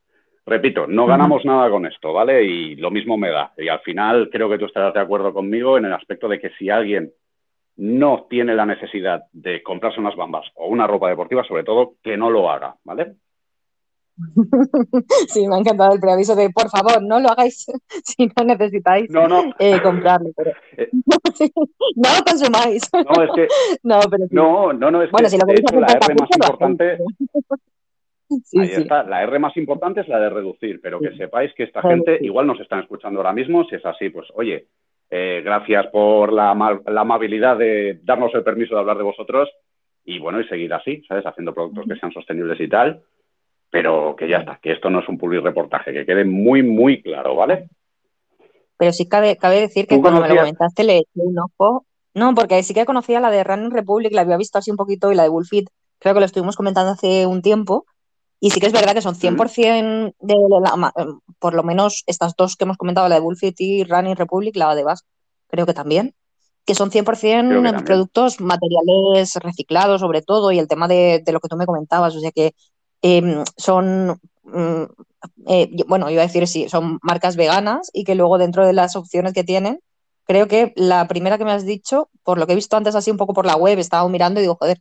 Repito, 0.45 0.87
no 0.87 1.07
ganamos 1.07 1.45
nada 1.45 1.69
con 1.69 1.85
esto, 1.85 2.13
¿vale? 2.15 2.43
Y 2.43 2.77
lo 2.77 2.91
mismo 2.91 3.19
me 3.19 3.29
da. 3.29 3.53
Y 3.59 3.69
al 3.69 3.81
final 3.81 4.31
creo 4.31 4.49
que 4.49 4.57
tú 4.57 4.65
estarás 4.65 4.95
de 4.95 5.01
acuerdo 5.01 5.35
conmigo 5.35 5.77
en 5.77 5.85
el 5.85 5.93
aspecto 5.93 6.27
de 6.27 6.41
que 6.41 6.51
si 6.59 6.71
alguien 6.71 7.13
no 7.77 8.27
tiene 8.31 8.55
la 8.55 8.65
necesidad 8.65 9.25
de 9.33 9.63
comprarse 9.63 10.01
unas 10.01 10.17
bambas 10.17 10.47
o 10.55 10.69
una 10.69 10.87
ropa 10.87 11.11
deportiva, 11.11 11.45
sobre 11.45 11.65
todo, 11.65 11.95
que 12.03 12.17
no 12.17 12.31
lo 12.31 12.51
haga, 12.51 12.75
¿vale? 12.85 13.13
Sí, 15.29 15.47
me 15.47 15.57
ha 15.57 15.59
encantado 15.59 15.95
el 15.95 16.01
preaviso 16.01 16.35
de 16.35 16.51
por 16.51 16.69
favor, 16.71 17.03
no 17.03 17.21
lo 17.21 17.29
hagáis 17.31 17.67
si 18.05 18.27
no 18.27 18.45
necesitáis 18.45 19.11
No, 19.11 19.29
no, 19.29 19.53
eh, 19.59 19.81
comprarlo. 19.83 20.31
Pero... 20.37 20.53
Eh. 20.77 20.89
Sí, 21.35 21.53
no 21.95 22.09
lo 22.19 22.25
consumáis. 22.25 22.83
no, 22.93 23.23
es 23.23 23.31
que, 23.35 23.49
No, 23.85 24.01
pero 24.11 24.27
sí. 24.27 24.35
no, 24.35 24.73
no, 24.73 24.91
no, 24.91 25.03
es 25.03 25.11
bueno, 25.11 25.27
que, 25.27 25.31
si 25.31 25.39
lo 25.39 25.47
de 25.47 25.55
queréis 25.55 25.71
hecho, 25.71 25.81
la 25.81 25.87
R 25.87 26.15
más 26.19 26.31
importante, 26.35 26.93
hacéis. 26.95 27.09
Sí, 28.45 28.59
ahí 28.61 28.69
sí. 28.69 28.83
está, 28.83 29.05
la 29.05 29.23
R 29.23 29.39
más 29.39 29.57
importante 29.57 30.01
es 30.01 30.09
la 30.09 30.19
de 30.19 30.31
reducir, 30.31 30.81
pero 30.83 30.99
que 31.01 31.17
sepáis 31.17 31.53
que 31.55 31.63
esta 31.63 31.81
gente 31.83 32.19
igual 32.21 32.47
nos 32.47 32.61
están 32.61 32.81
escuchando 32.81 33.21
ahora 33.21 33.33
mismo, 33.33 33.65
si 33.65 33.77
es 33.77 33.87
así, 33.87 34.11
pues 34.11 34.27
oye, 34.35 34.67
eh, 35.11 35.41
gracias 35.45 35.87
por 35.87 36.33
la, 36.33 36.55
la 36.87 37.01
amabilidad 37.01 37.57
de 37.57 38.01
darnos 38.03 38.35
el 38.35 38.43
permiso 38.43 38.75
de 38.75 38.81
hablar 38.81 38.99
de 38.99 39.05
vosotros 39.05 39.49
y 40.05 40.19
bueno, 40.19 40.41
y 40.41 40.49
seguir 40.49 40.73
así, 40.75 41.03
¿sabes? 41.07 41.25
Haciendo 41.25 41.55
productos 41.55 41.87
que 41.87 41.97
sean 41.97 42.13
sostenibles 42.13 42.61
y 42.61 42.69
tal, 42.69 43.03
pero 43.71 44.17
que 44.17 44.29
ya 44.29 44.39
está, 44.39 44.59
que 44.63 44.73
esto 44.73 44.91
no 44.91 45.01
es 45.01 45.09
un 45.09 45.19
public 45.19 45.43
reportaje, 45.43 45.93
que 45.93 46.07
quede 46.07 46.25
muy, 46.25 46.63
muy 46.63 47.03
claro, 47.03 47.35
¿vale? 47.35 47.69
Pero 48.77 48.93
sí 48.93 49.09
cabe, 49.09 49.37
cabe 49.37 49.61
decir 49.61 49.87
que 49.87 49.97
¿Tú 49.97 50.03
cuando 50.03 50.21
me 50.21 50.29
lo 50.29 50.37
comentaste 50.37 50.85
le 50.85 50.99
eché 50.99 51.09
un 51.15 51.39
ojo. 51.39 51.85
No, 52.15 52.35
porque 52.35 52.63
sí 52.63 52.75
que 52.75 52.87
conocía 52.87 53.21
la 53.21 53.31
de 53.31 53.45
Running 53.45 53.71
Republic, 53.71 54.13
la 54.13 54.23
había 54.23 54.37
visto 54.37 54.59
así 54.59 54.71
un 54.71 54.77
poquito, 54.77 55.13
y 55.13 55.15
la 55.15 55.25
de 55.25 55.29
Bullfit, 55.29 55.69
creo 55.99 56.15
que 56.15 56.21
lo 56.21 56.27
estuvimos 56.27 56.57
comentando 56.57 56.93
hace 56.93 57.27
un 57.27 57.43
tiempo. 57.43 57.85
Y 58.41 58.51
sí 58.51 58.61
que 58.61 58.67
es 58.67 58.73
verdad 58.73 58.95
que 58.95 59.03
son 59.03 59.17
100% 59.17 60.15
de 60.21 60.35
la, 60.61 60.93
em, 60.97 61.19
por 61.41 61.55
lo 61.55 61.65
menos 61.65 62.05
estas 62.07 62.37
dos 62.37 62.57
que 62.57 62.65
hemos 62.65 62.77
comentado, 62.77 63.09
la 63.09 63.17
de 63.17 63.21
Bullfit 63.21 63.61
y 63.61 63.85
Running 63.85 64.17
Republic, 64.17 64.57
la 64.57 64.75
de 64.77 64.85
Basque, 64.85 65.09
creo 65.49 65.67
que 65.67 65.75
también, 65.75 66.15
que 66.65 66.77
son 66.77 66.91
100% 66.91 67.49
Creo 67.49 67.63
que 67.63 67.83
productos 67.85 68.41
materiales 68.41 69.35
reciclados, 69.37 70.01
sobre 70.01 70.23
todo, 70.23 70.53
y 70.53 70.61
el 70.61 70.69
tema 70.69 70.87
de, 70.87 71.21
de 71.25 71.33
lo 71.33 71.41
que 71.41 71.49
tú 71.49 71.57
me 71.57 71.67
comentabas, 71.67 72.15
o 72.15 72.21
sea 72.21 72.31
que 72.31 72.53
em, 73.03 73.45
son, 73.57 74.21
mm, 74.45 74.83
eh, 75.47 75.71
bueno, 75.87 76.11
iba 76.11 76.23
a 76.23 76.27
decir 76.27 76.47
sí, 76.47 76.69
son 76.69 76.99
marcas 77.03 77.37
veganas 77.37 77.91
y 77.93 78.05
que 78.05 78.15
luego 78.15 78.39
dentro 78.39 78.67
de 78.67 78.73
las 78.73 78.97
opciones 78.97 79.33
que 79.33 79.45
tienen, 79.45 79.81
creo 80.25 80.47
que 80.49 80.73
la 80.77 81.09
primera 81.09 81.39
que 81.39 81.45
me 81.45 81.53
has 81.53 81.65
dicho, 81.65 82.11
por 82.23 82.39
lo 82.39 82.47
que 82.47 82.53
he 82.53 82.57
visto 82.57 82.77
antes 82.77 82.95
así 82.95 83.11
un 83.11 83.17
poco 83.17 83.35
por 83.35 83.47
la 83.47 83.57
web, 83.57 83.79
he 83.79 83.81
estado 83.81 84.09
mirando 84.09 84.41
y 84.41 84.43
digo, 84.43 84.57
joder, 84.61 84.81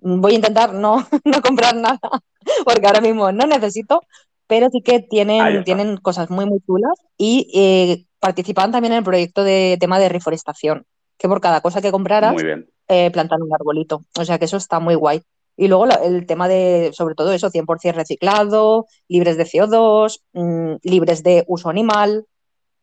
voy 0.00 0.32
a 0.32 0.36
intentar 0.36 0.74
no, 0.74 1.06
no 1.24 1.42
comprar 1.42 1.74
nada, 1.76 2.00
porque 2.64 2.86
ahora 2.86 3.00
mismo 3.00 3.30
no 3.32 3.46
necesito, 3.46 4.02
pero 4.46 4.68
sí 4.70 4.80
que 4.82 5.00
tienen, 5.00 5.62
tienen 5.64 5.98
cosas 5.98 6.30
muy, 6.30 6.46
muy 6.46 6.60
chulas 6.60 6.98
y 7.16 7.50
eh, 7.54 8.06
participan 8.18 8.72
también 8.72 8.92
en 8.92 8.98
el 8.98 9.04
proyecto 9.04 9.44
de 9.44 9.76
tema 9.78 9.98
de 9.98 10.08
reforestación, 10.08 10.86
que 11.18 11.28
por 11.28 11.40
cada 11.40 11.60
cosa 11.60 11.82
que 11.82 11.90
compraras 11.90 12.32
Muy 12.32 12.44
bien. 12.44 12.68
eh, 12.88 13.10
plantan 13.10 13.42
un 13.42 13.54
arbolito. 13.54 14.02
O 14.18 14.24
sea 14.24 14.38
que 14.38 14.46
eso 14.46 14.56
está 14.56 14.80
muy 14.80 14.94
guay. 14.94 15.22
Y 15.58 15.66
luego 15.66 15.86
el 15.86 16.24
tema 16.24 16.46
de, 16.46 16.90
sobre 16.92 17.16
todo 17.16 17.32
eso, 17.32 17.50
100% 17.50 17.92
reciclado, 17.92 18.86
libres 19.08 19.36
de 19.36 19.44
CO2, 19.44 20.20
mm, 20.32 20.76
libres 20.84 21.24
de 21.24 21.44
uso 21.48 21.68
animal. 21.68 22.24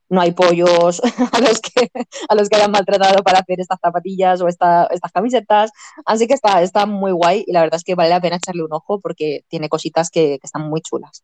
no 0.09 0.21
hay 0.21 0.33
pollos 0.33 1.01
a 1.33 1.39
los 1.39 1.61
que, 1.61 1.89
a 2.29 2.35
los 2.35 2.47
que 2.49 2.57
hayan 2.57 2.71
maltratado 2.71 3.23
para 3.23 3.39
hacer 3.39 3.59
estas 3.61 3.79
zapatillas 3.79 4.41
o 4.41 4.49
esta, 4.49 4.87
estas 4.91 5.11
camisetas. 5.13 5.71
Así 6.05 6.27
que 6.27 6.33
está, 6.33 6.61
está 6.61 6.85
muy 6.85 7.13
guay 7.13 7.45
y 7.47 7.53
la 7.53 7.61
verdad 7.61 7.77
es 7.77 7.83
que 7.85 7.95
vale 7.95 8.09
la 8.09 8.19
pena 8.19 8.35
echarle 8.35 8.63
un 8.63 8.73
ojo 8.73 8.99
porque 8.99 9.45
tiene 9.47 9.69
cositas 9.69 10.09
que, 10.09 10.37
que 10.39 10.45
están 10.45 10.69
muy 10.69 10.81
chulas. 10.81 11.23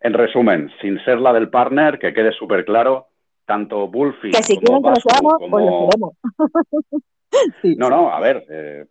En 0.00 0.14
resumen, 0.14 0.70
sin 0.80 1.02
ser 1.04 1.18
la 1.18 1.32
del 1.32 1.50
partner, 1.50 1.98
que 1.98 2.14
quede 2.14 2.32
súper 2.32 2.64
claro, 2.64 3.08
tanto 3.44 3.88
Bullfit 3.88 4.36
Que 4.36 4.42
si 4.44 4.54
como 4.60 4.80
quieren 4.80 4.94
que 4.94 5.00
lo 5.00 5.10
seamos, 5.10 5.34
pues 5.50 5.64
lo. 5.98 6.12
Sí, 7.62 7.74
No, 7.76 7.90
no, 7.90 8.12
a 8.12 8.20
ver, 8.20 8.46
eh, 8.48 8.86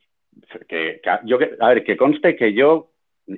que, 0.70 1.02
que- 1.04 1.20
yo 1.26 1.38
que- 1.38 1.56
a 1.60 1.68
ver, 1.70 1.84
que 1.84 1.98
conste 1.98 2.36
que 2.38 2.54
yo, 2.54 2.88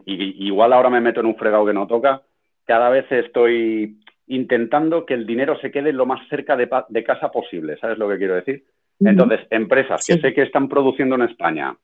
y- 0.06 0.46
igual 0.48 0.74
ahora 0.74 0.90
me 0.92 1.02
meto 1.02 1.22
en 1.22 1.26
un 1.26 1.36
fregado 1.36 1.66
que 1.66 1.74
no 1.74 1.88
toca, 1.88 2.22
cada 2.66 2.90
vez 2.90 3.12
estoy 3.12 3.98
intentando 4.28 5.06
que 5.06 5.14
el 5.16 5.26
dinero 5.26 5.58
se 5.60 5.72
quede 5.72 5.92
lo 5.94 6.06
más 6.06 6.28
cerca 6.30 6.56
de, 6.56 7.04
casa 7.04 7.32
posible, 7.32 7.78
¿sabes 7.78 7.98
lo 7.98 8.08
que 8.08 8.18
quiero 8.18 8.36
decir? 8.36 8.64
Entonces, 9.00 9.40
empresas 9.50 10.06
que 10.06 10.14
sé 10.22 10.34
que 10.34 10.44
están 10.44 10.70
produciendo 10.70 11.16
en 11.16 11.24
España, 11.24 11.76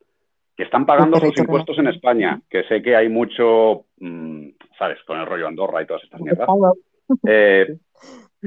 que 0.55 0.63
están 0.63 0.85
pagando 0.85 1.17
sus 1.17 1.39
impuestos 1.41 1.77
en 1.79 1.87
España, 1.95 2.41
que 2.49 2.63
sé 2.63 2.81
que 2.81 2.95
hay 2.95 3.09
mucho, 3.09 3.85
mm, 3.99 4.47
¿sabes? 4.77 5.01
Con 5.03 5.19
el 5.19 5.25
rollo 5.25 5.47
Andorra 5.47 5.81
y 5.81 5.85
todas 5.87 6.03
estas 6.03 6.21
mierdas. 6.21 6.47
Eh, 7.27 7.77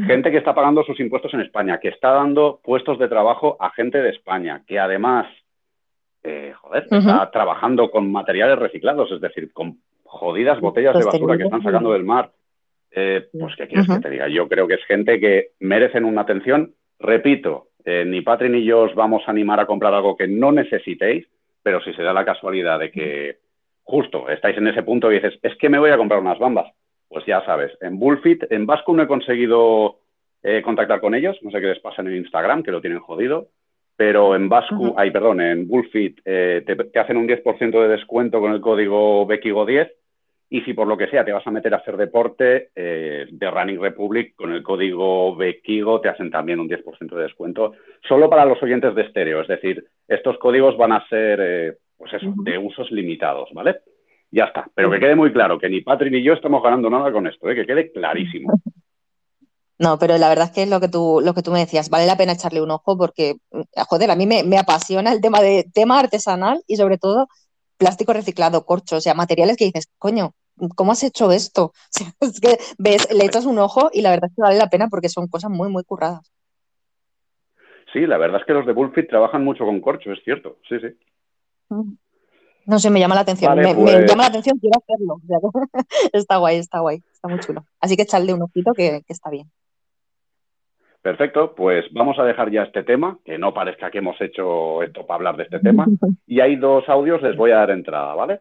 gente 0.07 0.30
que 0.30 0.38
está 0.38 0.55
pagando 0.55 0.82
sus 0.84 0.98
impuestos 1.01 1.34
en 1.34 1.40
España, 1.40 1.78
que 1.78 1.88
está 1.88 2.12
dando 2.12 2.61
puestos 2.62 2.98
de 2.98 3.09
trabajo 3.09 3.57
a 3.61 3.70
gente 3.70 4.01
de 4.01 4.11
España, 4.11 4.62
que 4.66 4.78
además, 4.78 5.26
eh, 6.22 6.52
joder, 6.60 6.86
está 6.90 7.30
trabajando 7.30 7.90
con 7.90 8.10
materiales 8.10 8.58
reciclados, 8.58 9.10
es 9.12 9.20
decir, 9.20 9.52
con 9.52 9.78
jodidas 10.04 10.60
botellas 10.60 10.98
de 10.98 11.04
basura 11.04 11.36
que 11.36 11.44
están 11.44 11.62
sacando 11.62 11.92
del 11.92 12.04
mar. 12.04 12.30
Eh, 12.90 13.28
pues, 13.38 13.54
¿qué 13.56 13.68
quieres 13.68 13.86
que 13.86 14.00
te 14.00 14.10
diga? 14.10 14.28
Yo 14.28 14.48
creo 14.48 14.66
que 14.66 14.74
es 14.74 14.84
gente 14.84 15.20
que 15.20 15.50
merecen 15.60 16.04
una 16.04 16.22
atención. 16.22 16.74
Repito, 16.98 17.68
eh, 17.84 18.04
ni 18.06 18.20
Patri 18.20 18.48
ni 18.48 18.64
yo 18.64 18.80
os 18.80 18.94
vamos 18.94 19.22
a 19.26 19.30
animar 19.30 19.60
a 19.60 19.66
comprar 19.66 19.94
algo 19.94 20.16
que 20.16 20.26
no 20.26 20.52
necesitéis, 20.52 21.26
pero 21.62 21.80
si 21.82 21.92
se 21.94 22.02
da 22.02 22.12
la 22.12 22.24
casualidad 22.24 22.78
de 22.78 22.90
que 22.90 23.38
justo 23.84 24.28
estáis 24.28 24.56
en 24.58 24.68
ese 24.68 24.82
punto 24.82 25.10
y 25.10 25.14
dices, 25.14 25.38
es 25.42 25.56
que 25.56 25.68
me 25.68 25.78
voy 25.78 25.90
a 25.90 25.96
comprar 25.96 26.20
unas 26.20 26.38
bambas, 26.38 26.72
pues 27.08 27.24
ya 27.26 27.44
sabes, 27.44 27.72
en 27.80 27.98
Bullfit, 27.98 28.44
en 28.50 28.66
Vasco 28.66 28.94
no 28.94 29.02
he 29.02 29.08
conseguido 29.08 29.98
eh, 30.42 30.62
contactar 30.62 31.00
con 31.00 31.14
ellos, 31.14 31.36
no 31.42 31.50
sé 31.50 31.60
qué 31.60 31.66
les 31.66 31.80
pasa 31.80 32.02
en 32.02 32.08
el 32.08 32.16
Instagram, 32.16 32.62
que 32.62 32.70
lo 32.70 32.80
tienen 32.80 33.00
jodido, 33.00 33.48
pero 34.01 34.34
en 34.34 34.48
Vasco, 34.48 34.76
Ujú. 34.76 34.94
ay, 34.96 35.11
perdón, 35.11 35.42
en 35.42 35.68
Bullfit 35.68 36.22
eh, 36.24 36.62
te, 36.64 36.74
te 36.74 36.98
hacen 36.98 37.18
un 37.18 37.28
10% 37.28 37.82
de 37.82 37.88
descuento 37.88 38.40
con 38.40 38.51
el 38.51 38.59
código 38.62 39.28
Bekigo10 39.28 39.90
y 40.48 40.62
si 40.62 40.72
por 40.72 40.86
lo 40.86 40.96
que 40.96 41.09
sea 41.09 41.22
te 41.22 41.32
vas 41.32 41.46
a 41.46 41.51
meter 41.51 41.74
a 41.74 41.76
hacer 41.76 41.98
deporte 41.98 42.70
eh, 42.74 43.26
de 43.30 43.51
Running 43.51 43.78
Republic 43.78 44.34
con 44.36 44.53
el 44.53 44.62
código 44.62 45.36
Bekigo 45.36 46.01
te 46.01 46.09
hacen 46.09 46.30
también 46.30 46.61
un 46.61 46.68
10% 46.70 47.14
de 47.14 47.24
descuento 47.24 47.74
solo 48.09 48.30
para 48.30 48.46
los 48.46 48.62
oyentes 48.62 48.94
de 48.94 49.03
estéreo, 49.03 49.42
es 49.42 49.48
decir, 49.48 49.84
estos 50.09 50.38
códigos 50.38 50.78
van 50.78 50.92
a 50.92 51.07
ser, 51.09 51.38
eh, 51.42 51.74
pues 51.98 52.14
eso, 52.14 52.32
de 52.42 52.57
usos 52.57 52.90
limitados, 52.90 53.51
¿vale? 53.53 53.80
Ya 54.30 54.44
está, 54.44 54.66
pero 54.74 54.90
que 54.90 54.98
quede 54.98 55.14
muy 55.14 55.30
claro 55.30 55.59
que 55.59 55.68
ni 55.68 55.82
Patrick 55.82 56.11
ni 56.11 56.22
yo 56.22 56.32
estamos 56.32 56.62
ganando 56.62 56.88
nada 56.88 57.12
con 57.12 57.26
esto, 57.26 57.46
que 57.48 57.66
quede 57.66 57.92
clarísimo. 57.92 58.51
No, 59.80 59.98
pero 59.98 60.18
la 60.18 60.28
verdad 60.28 60.44
es 60.48 60.50
que 60.52 60.62
es 60.64 60.68
lo 60.68 60.78
que 60.78 60.88
tú, 60.88 61.22
lo 61.24 61.32
que 61.32 61.40
tú 61.42 61.52
me 61.52 61.60
decías, 61.60 61.88
vale 61.88 62.04
la 62.04 62.18
pena 62.18 62.32
echarle 62.32 62.60
un 62.60 62.70
ojo 62.70 62.98
porque, 62.98 63.36
mm, 63.50 63.62
joder, 63.88 64.10
a 64.10 64.14
mí 64.14 64.26
me, 64.26 64.44
me 64.44 64.58
apasiona 64.58 65.10
el 65.10 65.22
tema 65.22 65.40
de 65.40 65.66
tema 65.72 65.98
artesanal 65.98 66.62
y 66.66 66.76
sobre 66.76 66.98
todo 66.98 67.28
plástico 67.78 68.12
reciclado, 68.12 68.66
corcho, 68.66 68.96
o 68.96 69.00
sea, 69.00 69.14
materiales 69.14 69.56
que 69.56 69.64
dices, 69.64 69.88
coño, 69.96 70.34
¿cómo 70.76 70.92
has 70.92 71.02
hecho 71.02 71.32
esto? 71.32 71.72
O 71.90 71.92
sea, 71.96 72.12
es 72.20 72.40
que 72.40 72.58
ves, 72.76 73.08
le 73.10 73.24
echas 73.24 73.46
un 73.46 73.58
ojo 73.58 73.88
y 73.90 74.02
la 74.02 74.10
verdad 74.10 74.28
es 74.28 74.36
que 74.36 74.42
vale 74.42 74.58
la 74.58 74.68
pena 74.68 74.88
porque 74.88 75.08
son 75.08 75.28
cosas 75.28 75.50
muy, 75.50 75.70
muy 75.70 75.82
curradas. 75.84 76.30
Sí, 77.94 78.00
la 78.00 78.18
verdad 78.18 78.42
es 78.42 78.46
que 78.46 78.52
los 78.52 78.66
de 78.66 78.74
Bullfit 78.74 79.08
trabajan 79.08 79.42
mucho 79.42 79.64
con 79.64 79.80
corcho, 79.80 80.12
es 80.12 80.22
cierto, 80.22 80.58
sí, 80.68 80.76
sí. 80.78 80.88
Mm. 81.70 81.92
No 82.66 82.78
sé, 82.78 82.90
me 82.90 83.00
llama 83.00 83.14
la 83.14 83.22
atención, 83.22 83.48
Vale, 83.48 83.62
me, 83.62 83.74
me 83.74 83.92
pues- 83.92 84.10
llama 84.10 84.24
la 84.24 84.28
atención, 84.28 84.58
quiero 84.58 84.78
hacerlo. 84.78 85.16
está 86.12 86.36
guay, 86.36 86.58
está 86.58 86.80
guay, 86.80 87.02
está 87.10 87.28
muy 87.28 87.40
chulo. 87.40 87.64
Así 87.80 87.96
que 87.96 88.02
echarle 88.02 88.34
un 88.34 88.42
ojito 88.42 88.74
que, 88.74 89.00
que 89.06 89.12
está 89.14 89.30
bien. 89.30 89.50
Perfecto, 91.03 91.55
pues 91.55 91.86
vamos 91.92 92.18
a 92.18 92.24
dejar 92.24 92.51
ya 92.51 92.62
este 92.62 92.82
tema, 92.82 93.18
que 93.24 93.38
no 93.38 93.55
parezca 93.55 93.90
que 93.90 93.98
hemos 93.98 94.20
hecho 94.20 94.82
esto 94.82 95.07
para 95.07 95.16
hablar 95.16 95.36
de 95.36 95.44
este 95.44 95.61
tema. 95.61 95.86
Y 96.26 96.40
hay 96.40 96.57
dos 96.57 96.88
audios, 96.88 97.22
les 97.22 97.36
voy 97.36 97.51
a 97.51 97.57
dar 97.57 97.70
entrada, 97.70 98.14
¿vale? 98.14 98.40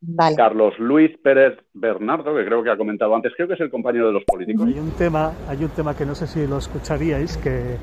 Vale. 0.00 0.36
Carlos 0.36 0.78
Luis 0.78 1.16
Pérez 1.18 1.58
Bernardo, 1.74 2.34
que 2.34 2.44
creo 2.44 2.62
que 2.62 2.70
ha 2.70 2.76
comentado 2.76 3.14
antes, 3.14 3.32
creo 3.34 3.48
que 3.48 3.54
es 3.54 3.60
el 3.60 3.70
compañero 3.70 4.06
de 4.06 4.12
los 4.14 4.24
políticos. 4.24 4.66
Hay 4.66 4.78
un 4.78 4.92
tema, 4.92 5.32
hay 5.48 5.62
un 5.62 5.70
tema 5.70 5.94
que 5.94 6.06
no 6.06 6.14
sé 6.14 6.26
si 6.26 6.46
lo 6.46 6.58
escucharíais, 6.58 7.36
que, 7.38 7.76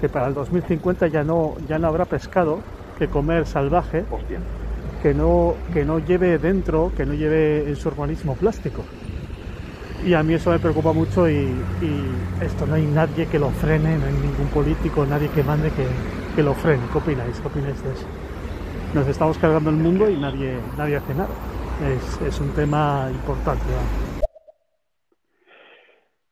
que 0.00 0.08
para 0.08 0.28
el 0.28 0.34
2050 0.34 1.06
ya 1.08 1.22
no, 1.22 1.54
ya 1.68 1.78
no 1.78 1.88
habrá 1.88 2.04
pescado 2.04 2.60
que 2.98 3.06
comer 3.06 3.46
salvaje 3.46 4.04
Hostia. 4.10 4.40
que 5.02 5.14
no, 5.14 5.54
que 5.72 5.84
no 5.84 5.98
lleve 5.98 6.38
dentro, 6.38 6.90
que 6.96 7.06
no 7.06 7.14
lleve 7.14 7.68
en 7.68 7.76
su 7.76 7.88
organismo 7.88 8.34
plástico. 8.34 8.82
Y 10.04 10.14
a 10.14 10.22
mí 10.22 10.34
eso 10.34 10.50
me 10.50 10.58
preocupa 10.58 10.92
mucho 10.92 11.28
y, 11.28 11.34
y 11.34 12.42
esto 12.42 12.66
no 12.66 12.74
hay 12.74 12.86
nadie 12.86 13.26
que 13.26 13.38
lo 13.38 13.50
frene, 13.50 13.98
no 13.98 14.06
hay 14.06 14.12
ningún 14.12 14.48
político, 14.48 15.04
nadie 15.04 15.28
que 15.30 15.42
mande 15.42 15.70
que, 15.70 15.86
que 16.36 16.42
lo 16.42 16.54
frene. 16.54 16.82
¿Qué 16.92 16.98
opináis? 16.98 17.40
¿Qué 17.40 17.46
opináis 17.48 17.82
de 17.82 17.92
eso? 17.92 18.06
Nos 18.94 19.06
estamos 19.08 19.36
cargando 19.38 19.70
el 19.70 19.76
mundo 19.76 20.08
y 20.08 20.16
nadie, 20.16 20.56
nadie 20.76 20.96
hace 20.96 21.14
nada. 21.14 21.28
Es, 21.84 22.20
es 22.26 22.40
un 22.40 22.50
tema 22.54 23.08
importante. 23.12 23.64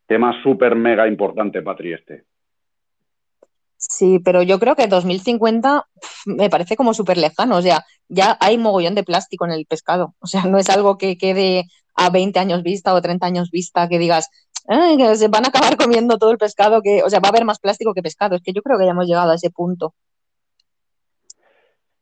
Tema 0.07 0.33
súper 0.43 0.77
mega 0.77 1.09
importante, 1.09 1.61
Patri, 1.63 1.93
este. 1.93 2.25
Sí, 3.77 4.21
pero 4.21 4.43
yo 4.43 4.59
creo 4.59 4.75
que 4.75 4.87
2050 4.87 5.87
pf, 6.01 6.31
me 6.37 6.49
parece 6.49 6.77
como 6.77 6.95
súper 6.95 7.19
lejano. 7.19 7.57
O 7.57 7.63
sea, 7.63 7.85
ya 8.09 8.37
hay 8.41 8.59
mogollón 8.59 8.95
de 8.95 9.05
plástico 9.05 9.45
en 9.45 9.53
el 9.53 9.67
pescado. 9.67 10.15
O 10.21 10.27
sea, 10.27 10.45
no 10.45 10.59
es 10.59 10.71
algo 10.71 10.99
que 10.99 11.19
quede 11.19 11.65
a 11.97 12.11
20 12.11 12.39
años 12.39 12.63
vista 12.63 12.95
o 12.95 13.01
30 13.01 13.27
años 13.27 13.51
vista 13.51 13.89
que 13.89 13.99
digas, 13.99 14.29
"Ay, 14.69 14.97
que 14.97 15.15
se 15.17 15.29
van 15.29 15.45
a 15.45 15.49
acabar 15.49 15.77
comiendo 15.79 16.19
todo 16.19 16.31
el 16.31 16.39
pescado, 16.39 16.83
que, 16.83 17.03
o 17.03 17.11
sea, 17.11 17.21
va 17.21 17.29
a 17.29 17.31
haber 17.31 17.45
más 17.45 17.59
plástico 17.59 17.95
que 17.95 18.03
pescado. 18.03 18.37
Es 18.37 18.43
que 18.43 18.53
yo 18.53 18.63
creo 18.63 18.79
que 18.79 18.85
ya 18.85 18.91
hemos 18.93 19.07
llegado 19.07 19.31
a 19.31 19.35
ese 19.37 19.51
punto. 19.51 19.95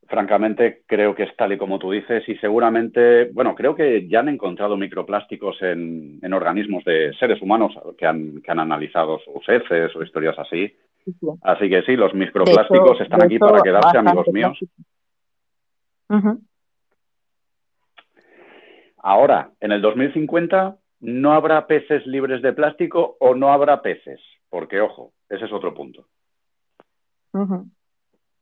Francamente, 0.07 0.82
creo 0.86 1.14
que 1.14 1.22
es 1.24 1.34
tal 1.36 1.55
y 1.55 1.59
como 1.59 1.78
tú 1.78 1.90
dices 1.90 2.22
y 2.28 2.36
seguramente, 2.36 3.24
bueno, 3.32 3.55
creo 3.55 3.74
que 3.74 4.07
ya 4.07 4.20
han 4.20 4.28
encontrado 4.28 4.76
microplásticos 4.76 5.57
en, 5.62 6.18
en 6.22 6.32
organismos 6.34 6.84
de 6.84 7.12
seres 7.18 7.40
humanos 7.40 7.72
que 7.97 8.07
han, 8.07 8.42
que 8.42 8.51
han 8.51 8.61
analizado 8.61 9.18
sus 9.20 9.49
heces 9.49 9.97
o 9.97 10.03
historias 10.03 10.38
así. 10.38 10.68
Sí, 11.05 11.12
sí. 11.18 11.26
Así 11.42 11.70
que 11.70 11.82
sí, 11.82 11.97
los 11.97 12.12
microplásticos 12.14 12.92
hecho- 12.97 13.03
están 13.03 13.22
aquí 13.22 13.38
para 13.38 13.62
quedarse, 13.62 13.97
amigos 13.99 14.26
míos. 14.28 14.59
Ahora, 19.07 19.52
en 19.61 19.70
el 19.70 19.82
2050, 19.82 20.78
¿no 21.00 21.34
habrá 21.34 21.66
peces 21.66 22.07
libres 22.07 22.40
de 22.40 22.55
plástico 22.55 23.18
o 23.20 23.34
no 23.34 23.52
habrá 23.52 23.82
peces? 23.82 24.18
Porque, 24.48 24.80
ojo, 24.80 25.12
ese 25.28 25.44
es 25.44 25.52
otro 25.52 25.74
punto. 25.74 26.09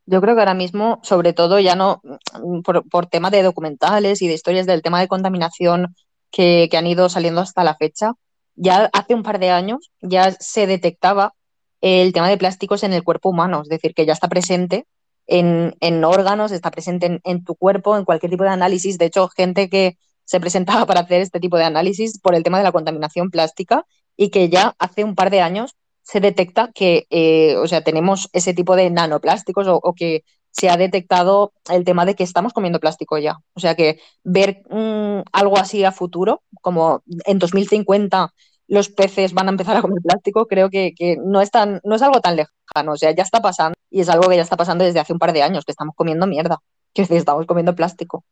Yo 0.06 0.20
creo 0.20 0.36
que 0.36 0.40
ahora 0.40 0.54
mismo, 0.54 1.00
sobre 1.02 1.32
todo, 1.32 1.58
ya 1.58 1.74
no 1.74 2.00
mm, 2.04 2.60
por, 2.60 2.88
por 2.88 3.06
tema 3.06 3.30
de 3.30 3.42
documentales 3.42 4.22
y 4.22 4.28
de 4.28 4.34
historias 4.34 4.66
del 4.66 4.82
tema 4.82 5.00
de 5.00 5.08
contaminación 5.08 5.96
que, 6.30 6.68
que 6.70 6.76
han 6.76 6.86
ido 6.86 7.08
saliendo 7.08 7.40
hasta 7.40 7.64
la 7.64 7.74
fecha, 7.74 8.12
ya 8.54 8.88
hace 8.92 9.16
un 9.16 9.24
par 9.24 9.40
de 9.40 9.50
años 9.50 9.90
ya 10.00 10.30
se 10.30 10.68
detectaba 10.68 11.34
el 11.80 12.12
tema 12.12 12.28
de 12.28 12.38
plásticos 12.38 12.84
en 12.84 12.92
el 12.92 13.02
cuerpo 13.02 13.30
humano, 13.30 13.62
es 13.62 13.68
decir, 13.68 13.94
que 13.94 14.06
ya 14.06 14.12
está 14.12 14.28
presente 14.28 14.86
en, 15.26 15.74
en 15.80 16.04
órganos, 16.04 16.52
está 16.52 16.70
presente 16.70 17.06
en, 17.06 17.20
en 17.24 17.42
tu 17.42 17.56
cuerpo, 17.56 17.96
en 17.96 18.04
cualquier 18.04 18.30
tipo 18.30 18.44
de 18.44 18.50
análisis. 18.50 18.96
De 18.96 19.06
hecho, 19.06 19.26
gente 19.26 19.68
que 19.68 19.96
se 20.24 20.40
presentaba 20.40 20.86
para 20.86 21.00
hacer 21.00 21.20
este 21.20 21.40
tipo 21.40 21.56
de 21.56 21.64
análisis 21.64 22.18
por 22.20 22.34
el 22.34 22.42
tema 22.42 22.58
de 22.58 22.64
la 22.64 22.72
contaminación 22.72 23.30
plástica 23.30 23.86
y 24.16 24.30
que 24.30 24.48
ya 24.48 24.74
hace 24.78 25.04
un 25.04 25.14
par 25.14 25.30
de 25.30 25.40
años 25.40 25.76
se 26.02 26.20
detecta 26.20 26.70
que, 26.72 27.06
eh, 27.10 27.56
o 27.56 27.66
sea, 27.66 27.82
tenemos 27.82 28.28
ese 28.32 28.54
tipo 28.54 28.76
de 28.76 28.90
nanoplásticos 28.90 29.66
o, 29.68 29.94
que 29.94 30.24
se 30.50 30.68
ha 30.68 30.76
detectado 30.76 31.52
el 31.70 31.84
tema 31.84 32.04
de 32.04 32.14
que 32.14 32.24
estamos 32.24 32.52
comiendo 32.52 32.80
plástico 32.80 33.18
ya. 33.18 33.38
O 33.54 33.60
sea 33.60 33.74
que 33.74 34.00
ver 34.22 34.62
mm, 34.68 35.22
algo 35.32 35.58
así 35.58 35.84
a 35.84 35.92
futuro, 35.92 36.42
como 36.60 37.02
en 37.24 37.38
2050 37.38 38.32
los 38.68 38.88
peces 38.88 39.32
van 39.32 39.48
a 39.48 39.50
empezar 39.50 39.76
a 39.76 39.82
comer 39.82 40.00
plástico, 40.02 40.46
creo 40.46 40.70
que, 40.70 40.94
que 40.96 41.16
no, 41.22 41.40
es 41.40 41.50
tan, 41.50 41.80
no 41.84 41.94
es 41.94 42.02
algo 42.02 42.20
tan 42.20 42.36
lejano. 42.36 42.92
O 42.92 42.96
sea, 42.96 43.12
ya 43.12 43.22
está 43.22 43.40
pasando 43.40 43.74
y 43.90 44.00
es 44.00 44.08
algo 44.08 44.28
que 44.28 44.36
ya 44.36 44.42
está 44.42 44.56
pasando 44.56 44.84
desde 44.84 45.00
hace 45.00 45.12
un 45.12 45.18
par 45.18 45.32
de 45.32 45.42
años, 45.42 45.64
que 45.64 45.72
estamos 45.72 45.94
comiendo 45.94 46.26
mierda, 46.26 46.58
que 46.94 47.02
estamos 47.02 47.46
comiendo 47.46 47.74
plástico. 47.74 48.24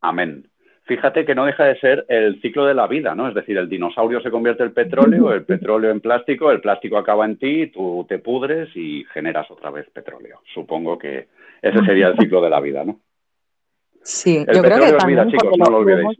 Amén. 0.00 0.50
Fíjate 0.86 1.24
que 1.24 1.34
no 1.34 1.46
deja 1.46 1.64
de 1.64 1.78
ser 1.80 2.04
el 2.08 2.40
ciclo 2.42 2.66
de 2.66 2.74
la 2.74 2.86
vida, 2.86 3.14
¿no? 3.14 3.26
Es 3.28 3.34
decir, 3.34 3.56
el 3.56 3.70
dinosaurio 3.70 4.20
se 4.20 4.30
convierte 4.30 4.64
en 4.64 4.74
petróleo, 4.74 5.32
el 5.32 5.44
petróleo 5.44 5.90
en 5.90 6.00
plástico, 6.00 6.50
el 6.50 6.60
plástico 6.60 6.98
acaba 6.98 7.24
en 7.24 7.38
ti, 7.38 7.68
tú 7.68 8.04
te 8.06 8.18
pudres 8.18 8.68
y 8.76 9.04
generas 9.14 9.50
otra 9.50 9.70
vez 9.70 9.88
petróleo. 9.90 10.40
Supongo 10.52 10.98
que 10.98 11.28
ese 11.62 11.78
sería 11.86 12.08
el 12.08 12.18
ciclo 12.18 12.42
de 12.42 12.50
la 12.50 12.60
vida, 12.60 12.84
¿no? 12.84 13.00
Sí, 14.02 14.36
El 14.36 14.54
yo 14.56 14.62
creo 14.62 14.62
petróleo 14.62 14.98
que 14.98 15.06
vida, 15.06 15.26
chicos, 15.26 15.52
no 15.56 15.64
lo 15.64 15.70
lo 15.70 15.76
olvidéis. 15.78 16.00
hemos- 16.02 16.16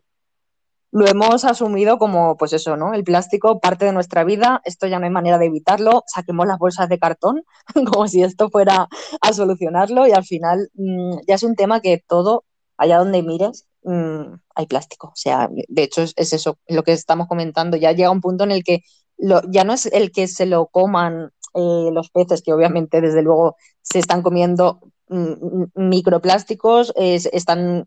lo 0.93 1.07
hemos 1.09 1.45
asumido 1.45 1.99
como, 1.99 2.37
pues 2.37 2.53
eso, 2.53 2.77
¿no? 2.77 2.95
El 2.95 3.03
plástico 3.03 3.59
parte 3.59 3.85
de 3.85 3.93
nuestra 3.93 4.23
vida, 4.25 4.63
esto 4.65 4.87
ya 4.87 4.99
no 5.01 5.05
hay 5.07 5.11
manera 5.11 5.39
de 5.39 5.47
evitarlo, 5.47 6.05
saquemos 6.07 6.47
las 6.47 6.57
bolsas 6.59 6.89
de 6.89 6.99
cartón, 7.01 7.43
como 7.99 8.07
si 8.07 8.23
esto 8.23 8.49
fuera 8.49 8.87
a 9.21 9.33
solucionarlo 9.33 10.07
y 10.07 10.13
al 10.13 10.25
final 10.25 10.69
mm, 10.75 11.19
ya 11.27 11.35
es 11.35 11.43
un 11.43 11.57
tema 11.57 11.81
que 11.81 12.01
todo, 12.09 12.45
allá 12.77 12.99
donde 12.99 13.23
mires, 13.23 13.67
mm, 13.83 14.35
hay 14.55 14.67
plástico. 14.67 15.09
O 15.09 15.17
sea, 15.17 15.49
de 15.51 15.83
hecho 15.83 16.03
es, 16.03 16.33
eso, 16.33 16.59
lo 16.69 16.83
que 16.83 16.93
estamos 16.93 17.29
comentando, 17.29 17.77
ya 17.77 17.93
llega 17.93 18.11
un 18.11 18.21
punto 18.21 18.45
en 18.45 18.53
el 18.53 18.65
que 18.65 18.83
ya 19.17 19.65
no 19.65 19.73
es 19.73 19.87
el 19.87 20.11
que 20.11 20.27
se 20.27 20.47
lo 20.47 20.67
coman 20.67 21.31
eh, 21.55 21.91
los 21.93 22.11
peces, 22.11 22.43
que 22.43 22.53
obviamente 22.53 23.01
desde 23.01 23.23
luego 23.23 23.57
se 23.83 24.01
están 24.01 24.23
comiendo 24.23 24.81
mm, 25.09 25.65
microplásticos, 25.77 26.93
están 26.97 27.87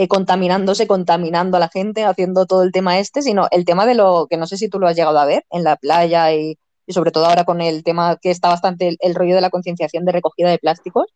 eh, 0.00 0.06
contaminándose, 0.06 0.86
contaminando 0.86 1.56
a 1.56 1.60
la 1.60 1.68
gente, 1.68 2.04
haciendo 2.04 2.46
todo 2.46 2.62
el 2.62 2.70
tema 2.70 3.00
este, 3.00 3.20
sino 3.20 3.48
el 3.50 3.64
tema 3.64 3.84
de 3.84 3.96
lo 3.96 4.28
que 4.30 4.36
no 4.36 4.46
sé 4.46 4.56
si 4.56 4.68
tú 4.68 4.78
lo 4.78 4.86
has 4.86 4.94
llegado 4.94 5.18
a 5.18 5.24
ver 5.24 5.44
en 5.50 5.64
la 5.64 5.74
playa 5.74 6.32
y, 6.32 6.56
sobre 6.86 7.10
todo 7.10 7.26
ahora 7.26 7.42
con 7.42 7.60
el 7.60 7.82
tema 7.82 8.16
que 8.16 8.30
está 8.30 8.48
bastante 8.48 8.96
el, 9.00 9.14
rollo 9.16 9.34
de 9.34 9.40
la 9.40 9.50
concienciación 9.50 10.04
de 10.04 10.12
recogida 10.12 10.50
de 10.50 10.58
plásticos, 10.60 11.06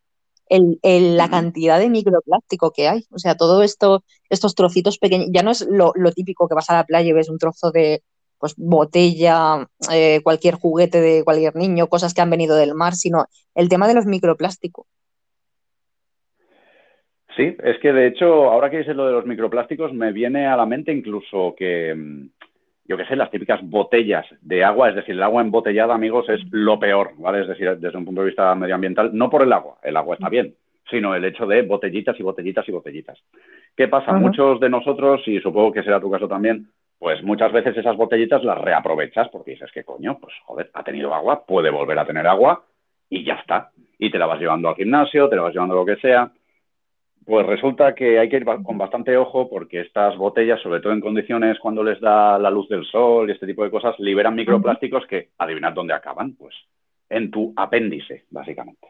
el, 0.49 1.17
la 1.17 1.29
cantidad 1.29 1.79
de 1.79 1.89
microplástico 1.89 2.71
que 2.71 2.87
hay. 2.87 3.03
O 3.11 3.19
sea, 3.19 3.35
todo 3.35 3.63
esto, 3.63 4.03
estos 4.29 4.55
trocitos 4.55 4.97
pequeños, 4.97 5.29
ya 5.31 5.43
no 5.43 5.51
es 5.51 5.67
lo, 5.69 5.93
típico 6.13 6.47
que 6.47 6.55
vas 6.55 6.69
a 6.69 6.75
la 6.75 6.85
playa 6.85 7.09
y 7.09 7.13
ves 7.13 7.29
un 7.29 7.37
trozo 7.37 7.71
de 7.71 8.01
pues, 8.39 8.53
botella, 8.57 9.67
eh, 9.91 10.21
cualquier 10.23 10.55
juguete 10.55 11.01
de 11.01 11.23
cualquier 11.23 11.55
niño, 11.55 11.87
cosas 11.87 12.13
que 12.13 12.21
han 12.21 12.29
venido 12.29 12.55
del 12.55 12.75
mar, 12.75 12.93
sino 12.93 13.25
el 13.55 13.69
tema 13.69 13.87
de 13.87 13.93
los 13.93 14.05
microplásticos. 14.05 14.85
Sí, 17.35 17.55
es 17.63 17.79
que 17.79 17.91
de 17.91 18.07
hecho, 18.07 18.51
ahora 18.51 18.69
que 18.69 18.77
dices 18.77 18.95
lo 18.95 19.07
de 19.07 19.13
los 19.13 19.25
microplásticos, 19.25 19.91
me 19.91 20.11
viene 20.11 20.45
a 20.45 20.55
la 20.55 20.67
mente 20.67 20.91
incluso 20.91 21.55
que, 21.57 21.95
mm, 21.95 22.29
yo 22.85 22.97
qué 22.97 23.05
sé, 23.05 23.15
las 23.15 23.31
típicas 23.31 23.61
botellas 23.63 24.25
de 24.41 24.63
agua, 24.63 24.89
es 24.89 24.95
decir, 24.95 25.15
el 25.15 25.23
agua 25.23 25.41
embotellada, 25.41 25.93
amigos, 25.93 26.27
es 26.29 26.41
lo 26.51 26.79
peor, 26.79 27.11
¿vale? 27.17 27.41
Es 27.41 27.47
decir, 27.47 27.77
desde 27.77 27.97
un 27.97 28.05
punto 28.05 28.21
de 28.21 28.27
vista 28.27 28.53
medioambiental, 28.55 29.11
no 29.13 29.29
por 29.29 29.43
el 29.43 29.53
agua, 29.53 29.77
el 29.83 29.95
agua 29.95 30.15
está 30.15 30.29
bien, 30.29 30.55
sino 30.89 31.15
el 31.15 31.23
hecho 31.23 31.45
de 31.45 31.61
botellitas 31.61 32.19
y 32.19 32.23
botellitas 32.23 32.67
y 32.67 32.71
botellitas. 32.71 33.17
¿Qué 33.75 33.87
pasa? 33.87 34.11
Muchos 34.13 34.59
de 34.59 34.69
nosotros, 34.69 35.21
y 35.27 35.39
supongo 35.39 35.71
que 35.71 35.83
será 35.83 35.99
tu 35.99 36.11
caso 36.11 36.27
también, 36.27 36.67
pues 36.99 37.21
muchas 37.23 37.51
veces 37.51 37.75
esas 37.75 37.97
botellitas 37.97 38.43
las 38.43 38.57
reaprovechas 38.57 39.27
porque 39.29 39.51
dices 39.51 39.71
que 39.73 39.83
coño, 39.83 40.17
pues 40.19 40.33
joder, 40.45 40.69
ha 40.73 40.83
tenido 40.83 41.13
agua, 41.13 41.45
puede 41.45 41.69
volver 41.69 41.99
a 41.99 42.05
tener 42.05 42.25
agua 42.27 42.63
y 43.09 43.25
ya 43.25 43.35
está. 43.35 43.71
Y 43.97 44.09
te 44.09 44.17
la 44.17 44.25
vas 44.25 44.39
llevando 44.39 44.69
al 44.69 44.75
gimnasio, 44.75 45.27
te 45.29 45.35
la 45.35 45.43
vas 45.43 45.53
llevando 45.53 45.75
a 45.75 45.79
lo 45.79 45.85
que 45.85 45.97
sea. 45.97 46.31
Pues 47.25 47.45
resulta 47.45 47.95
que 47.95 48.19
hay 48.19 48.27
que 48.27 48.37
ir 48.37 48.45
con 48.45 48.77
bastante 48.77 49.15
ojo 49.15 49.49
porque 49.49 49.81
estas 49.81 50.17
botellas, 50.17 50.61
sobre 50.61 50.81
todo 50.81 50.93
en 50.93 50.99
condiciones 50.99 51.57
cuando 51.59 51.83
les 51.83 52.01
da 52.01 52.37
la 52.37 52.49
luz 52.49 52.67
del 52.67 52.85
sol 52.85 53.29
y 53.29 53.33
este 53.33 53.45
tipo 53.45 53.63
de 53.63 53.71
cosas, 53.71 53.95
liberan 53.99 54.35
microplásticos 54.35 55.05
que, 55.07 55.29
adivinad 55.37 55.73
dónde 55.73 55.93
acaban, 55.93 56.33
pues 56.33 56.53
en 57.09 57.31
tu 57.31 57.53
apéndice, 57.55 58.25
básicamente. 58.29 58.87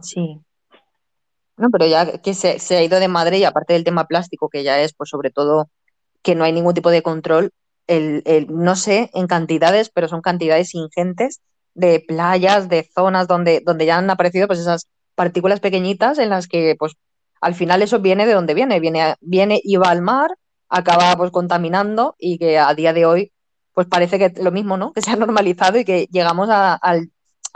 Sí. 0.00 0.38
No, 1.56 1.68
pero 1.70 1.86
ya 1.86 2.18
que 2.18 2.34
se, 2.34 2.76
ha 2.76 2.82
ido 2.82 2.98
de 2.98 3.08
madre 3.08 3.38
y 3.38 3.44
aparte 3.44 3.74
del 3.74 3.84
tema 3.84 4.06
plástico, 4.06 4.48
que 4.48 4.62
ya 4.62 4.80
es, 4.80 4.94
pues 4.94 5.10
sobre 5.10 5.30
todo, 5.30 5.68
que 6.22 6.34
no 6.34 6.44
hay 6.44 6.52
ningún 6.52 6.74
tipo 6.74 6.90
de 6.90 7.02
control, 7.02 7.50
el, 7.88 8.22
no 8.48 8.74
sé 8.76 9.10
en 9.12 9.26
cantidades, 9.26 9.90
pero 9.90 10.08
son 10.08 10.22
cantidades 10.22 10.74
ingentes 10.74 11.42
de 11.74 12.02
playas, 12.06 12.68
de 12.68 12.88
zonas 12.94 13.28
donde, 13.28 13.60
donde 13.64 13.86
ya 13.86 13.98
han 13.98 14.08
aparecido 14.08 14.46
pues 14.46 14.60
esas 14.60 14.88
partículas 15.14 15.60
pequeñitas 15.60 16.18
en 16.18 16.30
las 16.30 16.48
que, 16.48 16.76
pues, 16.78 16.94
al 17.40 17.54
final 17.54 17.82
eso 17.82 18.00
viene 18.00 18.24
de 18.26 18.34
donde 18.34 18.54
viene, 18.54 18.80
viene, 18.80 19.16
viene 19.20 19.60
y 19.62 19.76
va 19.76 19.90
al 19.90 20.00
mar, 20.00 20.30
acaba 20.68 21.14
pues 21.16 21.30
contaminando 21.30 22.14
y 22.18 22.38
que 22.38 22.58
a 22.58 22.72
día 22.74 22.92
de 22.92 23.04
hoy, 23.04 23.32
pues 23.74 23.86
parece 23.88 24.18
que 24.18 24.32
lo 24.40 24.52
mismo, 24.52 24.76
¿no? 24.76 24.92
Que 24.94 25.02
se 25.02 25.10
ha 25.10 25.16
normalizado 25.16 25.78
y 25.78 25.84
que 25.84 26.06
llegamos 26.10 26.48
a, 26.50 26.78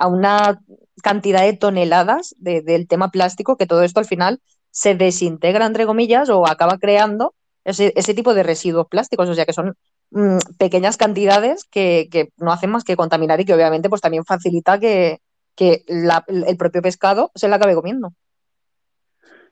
una 0.09 0.61
cantidad 1.03 1.43
de 1.43 1.55
toneladas 1.55 2.35
del 2.39 2.87
tema 2.89 3.11
plástico 3.11 3.57
que 3.57 3.67
todo 3.67 3.83
esto 3.83 4.01
al 4.01 4.07
final 4.07 4.41
se 4.71 4.95
desintegra, 4.95 5.65
entre 5.65 5.87
comillas, 5.87 6.29
o 6.29 6.47
acaba 6.47 6.79
creando 6.79 7.35
ese, 7.65 8.15
tipo 8.15 8.35
de 8.35 8.43
residuos 8.43 8.89
plásticos, 8.89 9.29
o 9.29 9.35
sea 9.35 9.47
que 9.47 9.53
son 9.53 9.75
mm, 10.11 10.39
pequeñas 10.59 10.97
cantidades 10.97 11.65
que, 11.65 12.09
que, 12.11 12.29
no 12.37 12.53
hacen 12.53 12.71
más 12.71 12.85
que 12.85 12.97
contaminar 12.97 13.41
y 13.41 13.45
que 13.45 13.55
obviamente 13.55 13.89
pues 13.89 14.03
también 14.03 14.25
facilita 14.25 14.79
que, 14.79 15.21
que 15.57 15.83
el 15.89 16.57
propio 16.57 16.83
pescado 16.83 17.31
se 17.35 17.49
la 17.49 17.57
acabe 17.57 17.75
comiendo. 17.75 18.11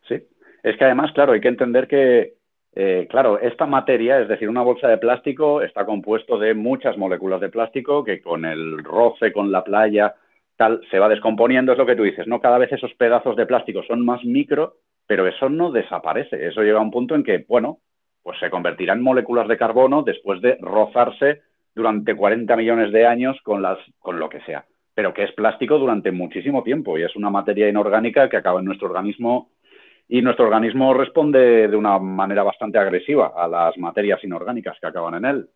Sí, 0.07 0.23
es 0.63 0.77
que 0.77 0.85
además, 0.85 1.13
claro, 1.13 1.33
hay 1.33 1.41
que 1.41 1.49
entender 1.49 1.89
que, 1.89 2.35
eh, 2.75 3.07
claro, 3.11 3.41
esta 3.41 3.67
materia, 3.67 4.21
es 4.21 4.29
decir, 4.29 4.49
una 4.49 4.63
bolsa 4.63 4.89
de 4.89 4.99
plástico, 4.99 5.63
está 5.63 5.87
compuesto 5.87 6.39
de 6.39 6.55
muchas 6.55 6.99
moléculas 6.99 7.41
de 7.41 7.49
plástico 7.49 8.05
que 8.05 8.21
con 8.21 8.45
el 8.45 8.85
roce, 8.85 9.33
con 9.33 9.51
la 9.51 9.65
playa, 9.65 10.15
tal, 10.57 10.83
se 10.91 10.99
va 10.99 11.09
descomponiendo, 11.09 11.73
es 11.73 11.79
lo 11.79 11.87
que 11.87 11.97
tú 11.97 12.03
dices, 12.03 12.27
¿no? 12.27 12.41
Cada 12.41 12.59
vez 12.59 12.71
esos 12.71 12.93
pedazos 12.95 13.35
de 13.37 13.47
plástico 13.47 13.83
son 13.83 14.05
más 14.05 14.23
micro, 14.25 14.77
pero 15.07 15.27
eso 15.27 15.49
no 15.49 15.73
desaparece. 15.73 16.47
Eso 16.47 16.63
llega 16.63 16.79
a 16.79 16.83
un 16.83 16.91
punto 16.91 17.15
en 17.15 17.25
que, 17.25 17.45
bueno, 17.49 17.79
pues 18.23 18.39
se 18.39 18.51
convertirá 18.51 18.93
en 18.93 19.03
moléculas 19.03 19.49
de 19.49 19.57
carbono 19.57 20.03
después 20.03 20.41
de 20.41 20.57
rozarse 20.61 21.43
durante 21.75 22.15
40 22.15 22.57
millones 22.57 22.93
de 22.93 23.07
años 23.07 23.37
con, 23.43 23.63
las, 23.63 23.79
con 23.99 24.19
lo 24.19 24.29
que 24.29 24.41
sea 24.43 24.65
pero 24.95 25.13
que 25.13 25.25
es 25.25 25.33
plástico 25.33 25.79
durante 25.79 26.13
muchísimo 26.13 26.63
tiempo 26.63 26.97
y 26.99 27.03
es 27.03 27.15
una 27.17 27.31
materia 27.31 27.69
inorgánica 27.69 28.29
que 28.29 28.37
acaba 28.37 28.61
en 28.61 28.67
nuestro 28.67 28.87
organismo 28.89 29.51
y 30.09 30.23
nuestro 30.23 30.45
organismo 30.45 30.95
responde 30.95 31.69
de 31.69 31.77
una 31.77 31.99
manera 31.99 32.43
bastante 32.43 32.79
agresiva 32.79 33.33
a 33.37 33.49
las 33.49 33.77
materias 33.79 34.23
inorgánicas 34.23 34.77
que 34.81 34.87
acaban 34.87 35.15
en 35.15 35.25
él. 35.25 35.49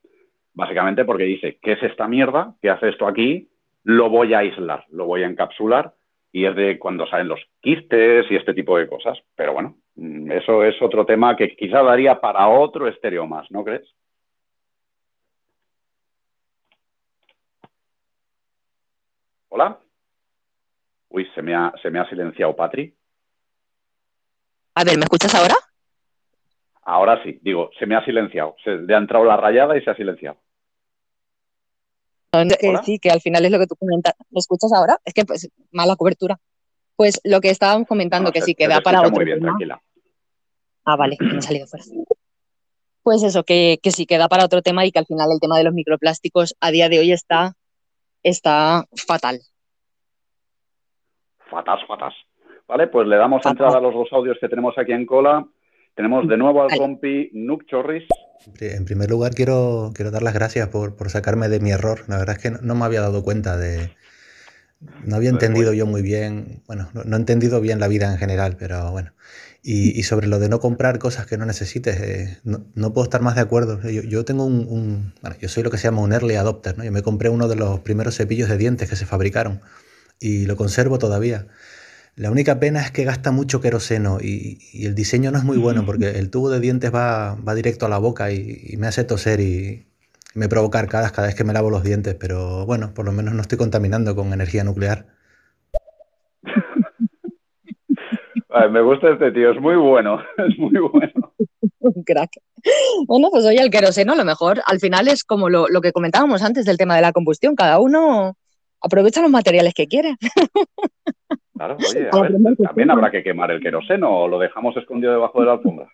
Básicamente 0.54 1.04
porque 1.04 1.24
dice, 1.24 1.58
¿qué 1.62 1.72
es 1.72 1.82
esta 1.82 2.08
mierda? 2.08 2.54
¿Qué 2.60 2.70
hace 2.70 2.88
esto 2.88 3.06
aquí? 3.06 3.48
Lo 3.84 4.10
voy 4.10 4.34
a 4.34 4.38
aislar, 4.38 4.84
lo 4.90 5.06
voy 5.06 5.22
a 5.22 5.26
encapsular 5.26 5.92
y 6.32 6.46
es 6.46 6.56
de 6.56 6.78
cuando 6.78 7.06
salen 7.06 7.28
los 7.28 7.40
quistes 7.60 8.26
y 8.30 8.36
este 8.36 8.54
tipo 8.54 8.76
de 8.78 8.88
cosas. 8.88 9.18
Pero 9.36 9.52
bueno, 9.52 9.76
mm, 9.96 10.32
eso 10.32 10.64
es 10.64 10.80
otro 10.82 11.04
tema 11.06 11.36
que 11.36 11.54
quizá 11.54 11.82
daría 11.82 12.20
para 12.20 12.48
otro 12.48 12.88
estéreo 12.88 13.26
más, 13.26 13.50
¿no 13.50 13.64
crees? 13.64 13.86
Hola. 19.48 19.78
Uy, 21.10 21.26
se 21.34 21.42
me 21.42 21.54
ha, 21.54 21.72
se 21.82 21.90
me 21.90 21.98
ha 21.98 22.08
silenciado 22.08 22.54
Patri. 22.54 22.94
A 24.74 24.84
ver, 24.84 24.96
¿me 24.96 25.04
escuchas 25.04 25.34
ahora? 25.34 25.54
Ahora 26.82 27.22
sí, 27.22 27.38
digo, 27.42 27.70
se 27.78 27.86
me 27.86 27.96
ha 27.96 28.04
silenciado. 28.04 28.56
Se 28.62 28.76
le 28.76 28.94
ha 28.94 28.98
entrado 28.98 29.24
la 29.24 29.36
rayada 29.36 29.76
y 29.76 29.82
se 29.82 29.90
ha 29.90 29.96
silenciado. 29.96 30.38
sí, 32.84 32.98
que 32.98 33.10
al 33.10 33.20
final 33.20 33.44
es 33.44 33.50
lo 33.50 33.58
que 33.58 33.66
tú 33.66 33.76
comentas. 33.76 34.14
¿Me 34.30 34.38
escuchas 34.38 34.72
ahora? 34.72 34.98
Es 35.04 35.14
que 35.14 35.24
pues 35.24 35.50
mala 35.70 35.96
cobertura. 35.96 36.38
Pues 36.96 37.20
lo 37.24 37.40
que 37.40 37.50
estábamos 37.50 37.86
comentando, 37.86 38.32
que 38.32 38.42
sí 38.42 38.54
queda 38.54 38.80
para 38.80 39.00
otro 39.00 39.12
muy 39.12 39.24
bien, 39.24 39.40
tranquila. 39.40 39.80
Ah, 40.84 40.96
vale, 40.96 41.16
me 41.20 41.38
he 41.38 41.42
salido 41.42 41.66
fuera. 41.66 41.84
Pues 43.02 43.22
eso, 43.22 43.44
que, 43.44 43.78
que 43.82 43.90
sí 43.90 44.04
queda 44.04 44.28
para 44.28 44.44
otro 44.44 44.62
tema 44.62 44.84
y 44.84 44.92
que 44.92 44.98
al 44.98 45.06
final 45.06 45.30
el 45.32 45.40
tema 45.40 45.56
de 45.56 45.64
los 45.64 45.72
microplásticos 45.72 46.56
a 46.60 46.70
día 46.70 46.88
de 46.88 46.98
hoy 46.98 47.12
está 47.12 47.54
está 48.22 48.84
fatal. 48.96 49.40
Fatal, 51.50 51.78
fatal. 51.86 52.12
Vale, 52.66 52.88
pues 52.88 53.08
le 53.08 53.16
damos 53.16 53.44
entrada 53.46 53.78
a 53.78 53.80
los 53.80 53.94
dos 53.94 54.08
audios 54.12 54.36
que 54.40 54.48
tenemos 54.48 54.76
aquí 54.76 54.92
en 54.92 55.06
cola. 55.06 55.46
Tenemos 55.94 56.28
de 56.28 56.36
nuevo 56.36 56.62
al 56.62 56.76
compi 56.76 57.30
Nuk 57.32 57.64
Chorris. 57.66 58.06
En 58.60 58.84
primer 58.84 59.10
lugar, 59.10 59.34
quiero, 59.34 59.90
quiero 59.94 60.10
dar 60.10 60.22
las 60.22 60.34
gracias 60.34 60.68
por, 60.68 60.94
por, 60.94 61.10
sacarme 61.10 61.48
de 61.48 61.60
mi 61.60 61.70
error. 61.70 62.04
La 62.08 62.18
verdad 62.18 62.36
es 62.36 62.42
que 62.42 62.50
no, 62.50 62.74
me 62.74 62.84
había 62.84 63.00
dado 63.00 63.24
cuenta 63.24 63.56
de. 63.56 63.90
No 65.04 65.16
había 65.16 65.30
entendido 65.30 65.72
yo 65.72 65.86
muy 65.86 66.02
bien. 66.02 66.62
Bueno, 66.66 66.88
no, 66.92 67.16
he 67.16 67.18
entendido 67.18 67.60
bien 67.60 67.80
la 67.80 67.88
vida 67.88 68.12
en 68.12 68.18
general, 68.18 68.56
pero 68.58 68.92
bueno. 68.92 69.12
Y, 69.62 70.02
sobre 70.04 70.28
lo 70.28 70.38
de 70.38 70.48
no 70.48 70.60
comprar 70.60 70.98
cosas 70.98 71.26
que 71.26 71.36
no 71.36 71.44
necesites, 71.44 72.00
eh, 72.00 72.38
no, 72.44 72.92
puedo 72.94 73.04
estar 73.04 73.20
más 73.20 73.34
de 73.34 73.42
acuerdo. 73.42 73.80
Yo, 73.90 74.24
tengo 74.24 74.44
un, 74.44 75.12
Bueno, 75.20 75.36
yo 75.40 75.48
soy 75.48 75.62
lo 75.62 75.70
que 75.70 75.76
se 75.76 75.84
llama 75.84 76.00
un 76.00 76.12
early 76.12 76.36
adopter, 76.36 76.78
¿no? 76.78 76.84
Yo 76.84 76.92
me 76.92 77.02
compré 77.02 77.28
uno 77.28 77.48
de 77.48 77.56
los 77.56 77.80
primeros 77.80 78.16
cepillos 78.16 78.48
de 78.48 78.56
dientes 78.56 78.88
que 78.88 78.96
se 78.96 79.04
fabricaron 79.04 79.60
y 80.20 80.46
lo 80.46 80.56
conservo 80.56 80.98
todavía. 80.98 81.48
La 82.16 82.30
única 82.30 82.58
pena 82.60 82.80
es 82.82 82.90
que 82.90 83.04
gasta 83.04 83.30
mucho 83.30 83.60
queroseno 83.60 84.18
y, 84.20 84.58
el 84.86 84.94
diseño 84.94 85.30
no 85.30 85.38
es 85.38 85.44
muy 85.44 85.58
bueno 85.58 85.84
porque 85.86 86.18
el 86.18 86.30
tubo 86.30 86.50
de 86.50 86.60
dientes 86.60 86.92
va, 86.94 87.34
va 87.36 87.54
directo 87.54 87.86
a 87.86 87.88
la 87.88 87.98
boca 87.98 88.32
y, 88.32 88.74
me 88.78 88.86
hace 88.86 89.04
toser 89.04 89.40
y, 89.40 89.86
me 90.34 90.48
provoca 90.48 90.78
arcadas 90.78 91.12
cada 91.12 91.26
vez 91.26 91.34
que 91.36 91.44
me 91.44 91.52
lavo 91.52 91.70
los 91.70 91.82
dientes, 91.82 92.14
pero 92.14 92.64
bueno, 92.66 92.94
por 92.94 93.04
lo 93.04 93.12
menos 93.12 93.34
no 93.34 93.42
estoy 93.42 93.58
contaminando 93.58 94.14
con 94.14 94.32
energía 94.32 94.64
nuclear. 94.64 95.06
Me 98.70 98.82
gusta 98.82 99.10
este 99.10 99.32
tío, 99.32 99.52
es 99.52 99.60
muy 99.60 99.76
bueno, 99.76 100.20
es 100.38 100.58
muy 100.58 100.78
bueno. 100.78 101.34
Un 101.80 102.02
crack. 102.04 102.30
Bueno, 103.06 103.28
pues 103.30 103.44
oye, 103.44 103.60
el 103.60 103.70
queroseno 103.70 104.12
a 104.12 104.16
lo 104.16 104.24
mejor 104.24 104.60
al 104.66 104.80
final 104.80 105.08
es 105.08 105.24
como 105.24 105.48
lo, 105.48 105.66
que 105.80 105.92
comentábamos 105.92 106.42
antes 106.42 106.64
del 106.64 106.76
tema 106.76 106.96
de 106.96 107.02
la 107.02 107.12
combustión, 107.12 107.54
cada 107.54 107.78
uno 107.78 108.36
aprovecha 108.80 109.22
los 109.22 109.30
materiales 109.30 109.74
que 109.74 109.86
quiere. 109.86 110.16
Claro, 111.54 111.76
oye, 111.76 112.08
a 112.10 112.20
ver, 112.20 112.32
también 112.62 112.90
habrá 112.90 113.10
que 113.10 113.22
quemar 113.22 113.50
el 113.50 113.60
queroseno 113.60 114.10
o 114.10 114.28
lo 114.28 114.38
dejamos 114.38 114.76
escondido 114.76 115.12
debajo 115.12 115.40
de 115.40 115.46
la 115.46 115.52
alfombra. 115.52 115.88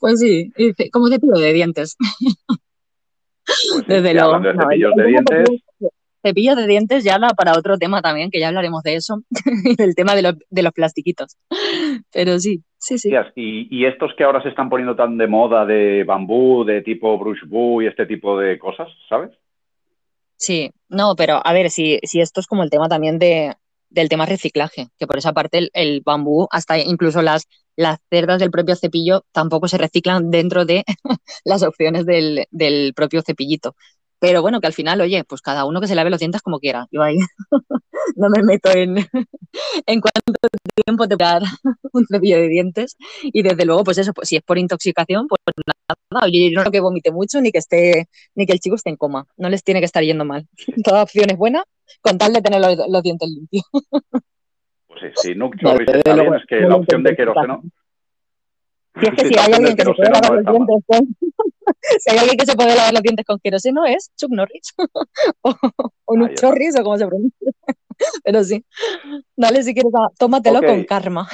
Pues 0.00 0.18
sí, 0.18 0.52
como 0.90 1.08
cepillo 1.08 1.34
de 1.34 1.52
dientes. 1.52 1.96
Pues 3.72 3.86
Desde 3.86 4.14
luego. 4.14 4.40
de 4.40 4.52
cepillos 4.52 4.94
de 4.96 5.04
dientes. 5.04 5.48
Cepillos 6.22 6.56
de 6.56 6.66
dientes 6.66 7.04
ya 7.04 7.18
para 7.36 7.52
otro 7.52 7.78
tema 7.78 8.00
también, 8.00 8.30
que 8.30 8.38
ya 8.38 8.48
hablaremos 8.48 8.82
de 8.82 8.94
eso, 8.94 9.22
del 9.78 9.94
tema 9.94 10.14
de 10.14 10.22
los, 10.22 10.34
de 10.48 10.62
los 10.62 10.72
plastiquitos. 10.72 11.36
Pero 12.12 12.38
sí, 12.38 12.62
sí, 12.78 12.98
sí. 12.98 13.10
Y, 13.34 13.68
y, 13.70 13.86
estos 13.86 14.12
que 14.16 14.24
ahora 14.24 14.42
se 14.42 14.48
están 14.48 14.70
poniendo 14.70 14.94
tan 14.94 15.18
de 15.18 15.26
moda 15.26 15.66
de 15.66 16.04
bambú, 16.04 16.64
de 16.64 16.82
tipo 16.82 17.18
brush 17.18 17.42
y 17.82 17.86
este 17.86 18.06
tipo 18.06 18.38
de 18.38 18.58
cosas, 18.58 18.88
¿sabes? 19.08 19.30
Sí, 20.36 20.70
no, 20.88 21.14
pero 21.16 21.40
a 21.44 21.52
ver, 21.52 21.70
si, 21.70 21.98
si 22.02 22.20
esto 22.20 22.40
es 22.40 22.46
como 22.46 22.64
el 22.64 22.70
tema 22.70 22.88
también 22.88 23.18
de, 23.18 23.54
del 23.92 24.08
tema 24.08 24.26
reciclaje, 24.26 24.88
que 24.98 25.06
por 25.06 25.18
esa 25.18 25.32
parte 25.32 25.70
el, 25.72 26.00
bambú, 26.04 26.48
hasta 26.50 26.78
incluso 26.78 27.22
las, 27.22 27.46
las 27.76 27.98
cerdas 28.10 28.40
del 28.40 28.50
propio 28.50 28.74
cepillo 28.74 29.22
tampoco 29.32 29.68
se 29.68 29.78
reciclan 29.78 30.30
dentro 30.30 30.64
de 30.64 30.84
las 31.44 31.62
opciones 31.62 32.06
del, 32.06 32.46
del 32.50 32.92
propio 32.94 33.22
cepillito. 33.22 33.76
Pero 34.22 34.40
bueno, 34.40 34.60
que 34.60 34.68
al 34.68 34.72
final, 34.72 35.00
oye, 35.00 35.24
pues 35.24 35.42
cada 35.42 35.64
uno 35.64 35.80
que 35.80 35.88
se 35.88 35.96
lave 35.96 36.08
los 36.08 36.20
dientes 36.20 36.42
como 36.42 36.60
quiera. 36.60 36.86
Yo 36.92 37.02
ahí 37.02 37.16
no 38.16 38.30
me 38.30 38.44
meto 38.44 38.70
en, 38.70 38.96
en 39.86 40.00
cuánto 40.00 40.32
tiempo 40.86 41.08
te 41.08 41.16
dar 41.16 41.42
un 41.92 42.06
cepillo 42.06 42.36
de 42.36 42.46
dientes. 42.46 42.96
Y 43.24 43.42
desde 43.42 43.64
luego, 43.64 43.82
pues 43.82 43.98
eso, 43.98 44.12
pues 44.12 44.28
si 44.28 44.36
es 44.36 44.42
por 44.42 44.58
intoxicación, 44.58 45.26
pues 45.26 45.40
nada. 45.66 46.24
Oye, 46.24 46.52
yo 46.52 46.54
no 46.54 46.62
creo 46.62 46.70
que 46.70 46.78
vomite 46.78 47.10
mucho 47.10 47.40
ni 47.40 47.50
que 47.50 47.58
esté, 47.58 48.06
ni 48.36 48.46
que 48.46 48.52
el 48.52 48.60
chico 48.60 48.76
esté 48.76 48.90
en 48.90 48.96
coma. 48.96 49.26
No 49.36 49.48
les 49.48 49.64
tiene 49.64 49.80
que 49.80 49.86
estar 49.86 50.04
yendo 50.04 50.24
mal. 50.24 50.46
Toda 50.84 51.02
opción 51.02 51.28
es 51.30 51.36
buena, 51.36 51.64
con 52.00 52.16
tal 52.16 52.32
de 52.32 52.42
tener 52.42 52.60
los, 52.60 53.02
dientes 53.02 53.28
limpios. 53.28 53.64
Pues 54.86 55.00
sí, 55.16 55.30
si 55.30 55.34
no 55.34 55.50
está 55.52 55.74
bien, 55.78 56.34
es 56.34 56.46
que 56.46 56.60
la 56.60 56.76
opción 56.76 57.02
de 57.02 57.16
queroseno 57.16 57.60
si 59.00 59.06
es 59.06 59.14
que 59.14 59.28
si, 59.28 59.38
hay 59.38 59.52
alguien 59.52 59.76
que 59.76 59.84
se 59.84 59.92
puede 59.94 60.10
lavar 60.10 60.32
los 60.32 60.44
dientes 60.44 60.84
con, 60.86 61.16
si 62.00 62.10
hay 62.10 62.18
alguien 62.18 62.36
que 62.36 62.46
se 62.46 62.54
puede 62.54 62.76
lavar 62.76 62.92
los 62.92 63.02
dientes 63.02 63.26
con 63.26 63.38
queroseno 63.40 63.84
es 63.86 64.10
Chuck 64.16 64.30
Norris 64.30 64.74
o, 65.42 65.50
o 66.04 66.16
Chuck 66.16 66.34
Chorris 66.34 66.78
o 66.78 66.82
como 66.82 66.98
se 66.98 67.06
pronuncia. 67.06 67.52
Pero 68.24 68.44
sí, 68.44 68.64
dale 69.36 69.62
si 69.62 69.74
quieres, 69.74 69.92
tómatelo 70.18 70.60
con 70.60 70.84
karma. 70.84 71.28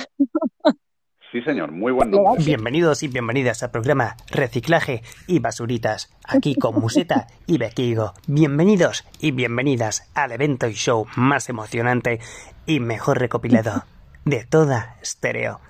Sí, 1.30 1.42
señor, 1.42 1.72
muy 1.72 1.92
buen 1.92 2.10
nombre. 2.10 2.42
Bienvenidos 2.42 3.02
y 3.02 3.08
bienvenidas 3.08 3.62
al 3.62 3.70
programa 3.70 4.16
Reciclaje 4.30 5.02
y 5.26 5.40
Basuritas, 5.40 6.10
aquí 6.24 6.54
con 6.54 6.80
Museta 6.80 7.26
y 7.46 7.58
Bequigo. 7.58 8.14
Bienvenidos 8.26 9.04
y 9.20 9.32
bienvenidas 9.32 10.10
al 10.14 10.32
evento 10.32 10.68
y 10.68 10.72
show 10.72 11.06
más 11.16 11.50
emocionante 11.50 12.20
y 12.64 12.80
mejor 12.80 13.18
recopilado 13.18 13.84
de 14.24 14.44
toda 14.44 14.96
Stereo. 15.04 15.60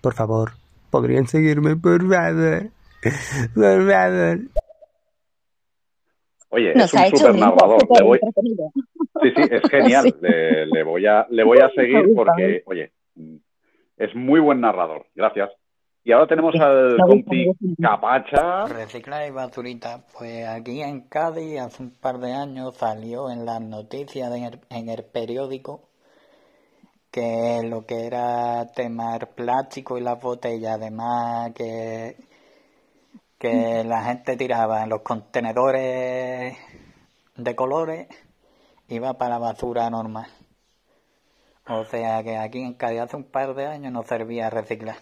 Por 0.00 0.14
favor, 0.14 0.52
podrían 0.94 1.26
seguirme, 1.26 1.74
por 1.74 2.00
favor. 2.08 2.70
Por 3.52 3.90
favor. 3.90 4.38
Oye, 6.50 6.72
es 6.72 6.94
un 6.94 7.16
super 7.16 7.34
narrador. 7.34 7.80
Sí, 9.20 9.32
sí, 9.34 9.42
es 9.50 9.62
genial. 9.68 10.14
Le, 10.20 10.84
voy 10.84 11.04
a, 11.04 11.26
le 11.30 11.42
voy 11.42 11.58
a 11.58 11.68
seguir 11.74 12.14
porque, 12.14 12.62
oye, 12.66 12.92
es 13.96 14.14
muy 14.14 14.38
buen 14.38 14.60
narrador. 14.60 15.06
Gracias. 15.16 15.50
Y 16.04 16.12
ahora 16.12 16.28
tenemos 16.28 16.54
al 16.60 16.96
compi 16.98 17.50
Capacha. 17.82 18.66
Reciclar 18.66 19.26
y 19.26 19.32
basurita. 19.32 20.04
Pues 20.16 20.46
aquí 20.46 20.80
en 20.80 21.08
Cádiz 21.08 21.58
hace 21.58 21.82
un 21.82 21.90
par 21.90 22.18
de 22.18 22.32
años 22.32 22.76
salió 22.76 23.30
en 23.30 23.44
las 23.44 23.60
noticias 23.60 24.30
en 24.70 24.88
el 24.88 25.04
periódico 25.04 25.88
que 27.14 27.62
lo 27.62 27.86
que 27.86 28.06
era 28.08 28.66
tema 28.74 29.16
plástico 29.20 29.96
y 29.96 30.00
las 30.00 30.20
botellas, 30.20 30.74
además 30.74 31.52
que, 31.54 32.16
que 33.38 33.84
la 33.84 34.02
gente 34.02 34.36
tiraba 34.36 34.82
en 34.82 34.88
los 34.88 35.02
contenedores 35.02 36.58
de 37.36 37.54
colores, 37.54 38.08
iba 38.88 39.14
para 39.14 39.34
la 39.34 39.38
basura 39.38 39.88
normal. 39.90 40.28
O 41.68 41.84
sea 41.84 42.24
que 42.24 42.36
aquí 42.36 42.60
en 42.60 42.74
Cádiz 42.74 43.02
hace 43.02 43.14
un 43.14 43.30
par 43.30 43.54
de 43.54 43.66
años 43.66 43.92
no 43.92 44.02
servía 44.02 44.50
reciclar. 44.50 44.96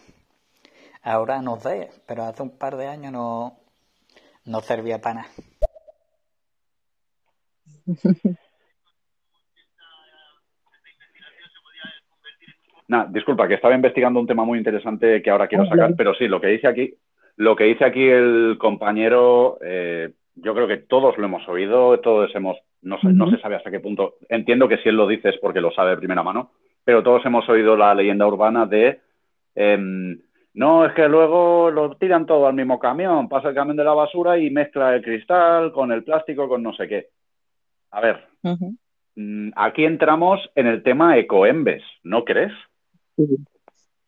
Ahora 1.00 1.40
no 1.40 1.58
sé, 1.60 1.92
pero 2.06 2.24
hace 2.24 2.42
un 2.42 2.50
par 2.58 2.76
de 2.76 2.88
años 2.88 3.10
no, 3.10 3.56
no 4.44 4.60
servía 4.60 5.00
para 5.00 5.22
nada. 5.22 5.30
disculpa, 13.10 13.48
que 13.48 13.54
estaba 13.54 13.74
investigando 13.74 14.20
un 14.20 14.26
tema 14.26 14.44
muy 14.44 14.58
interesante 14.58 15.22
que 15.22 15.30
ahora 15.30 15.48
quiero 15.48 15.66
sacar, 15.66 15.94
pero 15.96 16.14
sí, 16.14 16.28
lo 16.28 16.40
que 16.40 16.48
dice 16.48 16.66
aquí, 16.66 16.94
lo 17.36 17.56
que 17.56 17.64
dice 17.64 17.84
aquí 17.84 18.06
el 18.08 18.56
compañero, 18.58 19.58
eh, 19.62 20.10
yo 20.34 20.54
creo 20.54 20.66
que 20.66 20.78
todos 20.78 21.16
lo 21.18 21.26
hemos 21.26 21.46
oído, 21.48 21.98
todos 22.00 22.34
hemos, 22.34 22.56
no, 22.82 22.98
no 23.02 23.30
se 23.30 23.38
sabe 23.38 23.56
hasta 23.56 23.70
qué 23.70 23.80
punto, 23.80 24.14
entiendo 24.28 24.68
que 24.68 24.78
si 24.78 24.88
él 24.88 24.96
lo 24.96 25.06
dice 25.06 25.30
es 25.30 25.38
porque 25.38 25.60
lo 25.60 25.72
sabe 25.72 25.90
de 25.90 25.96
primera 25.98 26.22
mano, 26.22 26.50
pero 26.84 27.02
todos 27.02 27.24
hemos 27.24 27.48
oído 27.48 27.76
la 27.76 27.94
leyenda 27.94 28.26
urbana 28.26 28.66
de, 28.66 29.00
em, 29.54 30.18
no, 30.54 30.84
es 30.84 30.92
que 30.92 31.08
luego 31.08 31.70
lo 31.70 31.96
tiran 31.96 32.26
todo 32.26 32.46
al 32.46 32.54
mismo 32.54 32.78
camión, 32.78 33.28
pasa 33.28 33.48
el 33.48 33.54
camión 33.54 33.76
de 33.76 33.84
la 33.84 33.94
basura 33.94 34.38
y 34.38 34.50
mezcla 34.50 34.94
el 34.94 35.02
cristal 35.02 35.72
con 35.72 35.92
el 35.92 36.04
plástico, 36.04 36.48
con 36.48 36.62
no 36.62 36.74
sé 36.74 36.88
qué. 36.88 37.06
A 37.90 38.00
ver, 38.00 38.24
mm, 39.16 39.50
aquí 39.56 39.84
entramos 39.84 40.40
en 40.54 40.66
el 40.66 40.82
tema 40.82 41.16
ecoembes, 41.16 41.82
¿no 42.02 42.24
crees? 42.24 42.52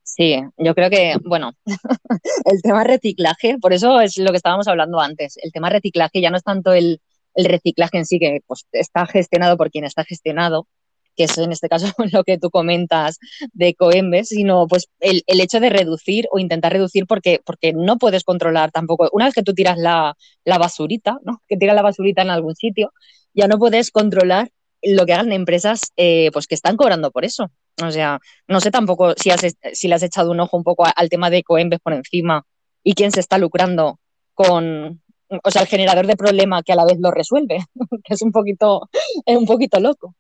Sí, 0.05 0.37
yo 0.59 0.75
creo 0.75 0.91
que, 0.91 1.17
bueno, 1.25 1.53
el 2.45 2.63
tema 2.63 2.85
reciclaje, 2.85 3.59
por 3.59 3.73
eso 3.73 4.01
es 4.01 4.19
lo 4.19 4.31
que 4.31 4.37
estábamos 4.37 4.69
hablando 4.69 5.01
antes, 5.01 5.39
el 5.43 5.51
tema 5.51 5.71
reciclaje 5.71 6.21
ya 6.21 6.31
no 6.31 6.37
es 6.37 6.45
tanto 6.45 6.73
el, 6.73 7.01
reciclaje 7.35 7.99
en 7.99 8.07
sí, 8.07 8.19
que 8.19 8.41
pues, 8.47 8.67
está 8.73 9.07
gestionado 9.07 9.57
por 9.57 9.71
quien 9.71 9.85
está 9.85 10.05
gestionado, 10.05 10.69
que 11.17 11.25
es 11.25 11.39
en 11.39 11.53
este 11.53 11.69
caso 11.69 11.87
lo 12.13 12.23
que 12.23 12.39
tú 12.39 12.51
comentas 12.51 13.19
de 13.53 13.75
Coembes, 13.75 14.29
sino 14.29 14.67
pues 14.69 14.89
el, 15.01 15.23
hecho 15.27 15.59
de 15.59 15.71
reducir 15.71 16.27
o 16.31 16.39
intentar 16.39 16.73
reducir 16.73 17.07
porque, 17.07 17.41
porque 17.45 17.73
no 17.73 17.97
puedes 17.99 18.25
controlar 18.25 18.71
tampoco, 18.73 19.09
una 19.13 19.25
vez 19.25 19.35
que 19.35 19.43
tú 19.43 19.55
tiras 19.55 19.79
la, 19.79 20.17
la 20.45 20.59
basurita, 20.59 21.19
¿no? 21.25 21.41
que 21.49 21.57
tiras 21.57 21.75
la 21.75 21.83
basurita 21.83 22.23
en 22.23 22.31
algún 22.31 22.55
sitio, 22.55 22.93
ya 23.33 23.49
no 23.49 23.59
puedes 23.59 23.91
controlar 23.91 24.51
lo 24.85 25.07
que 25.07 25.13
hagan 25.13 25.33
empresas 25.33 25.93
eh, 25.97 26.31
pues 26.33 26.47
que 26.47 26.55
están 26.55 26.77
cobrando 26.77 27.11
por 27.11 27.25
eso. 27.25 27.51
O 27.83 27.91
sea, 27.91 28.21
no 28.47 28.61
sé 28.61 28.71
tampoco 28.71 29.15
si, 29.17 29.31
has, 29.31 29.57
si 29.73 29.89
le 29.89 29.95
has 29.95 30.03
echado 30.03 30.31
un 30.31 30.41
ojo 30.41 30.57
un 30.57 30.65
poco 30.65 30.85
al 30.95 31.09
tema 31.09 31.31
de 31.31 31.43
Coembes 31.43 31.81
por 31.81 31.93
encima 31.93 32.45
y 32.83 32.95
quién 32.95 33.11
se 33.11 33.21
está 33.21 33.39
lucrando 33.39 33.99
con, 34.35 35.03
o 35.29 35.51
sea, 35.51 35.63
el 35.63 35.69
generador 35.69 36.07
de 36.07 36.17
problema 36.17 36.63
que 36.63 36.73
a 36.73 36.77
la 36.77 36.85
vez 36.85 36.99
lo 37.01 37.11
resuelve, 37.11 37.59
que 38.05 38.15
es 38.15 38.23
un 38.23 38.33
poquito, 38.33 38.89
es 39.27 39.37
un 39.37 39.47
poquito 39.47 39.81
loco. 39.81 40.15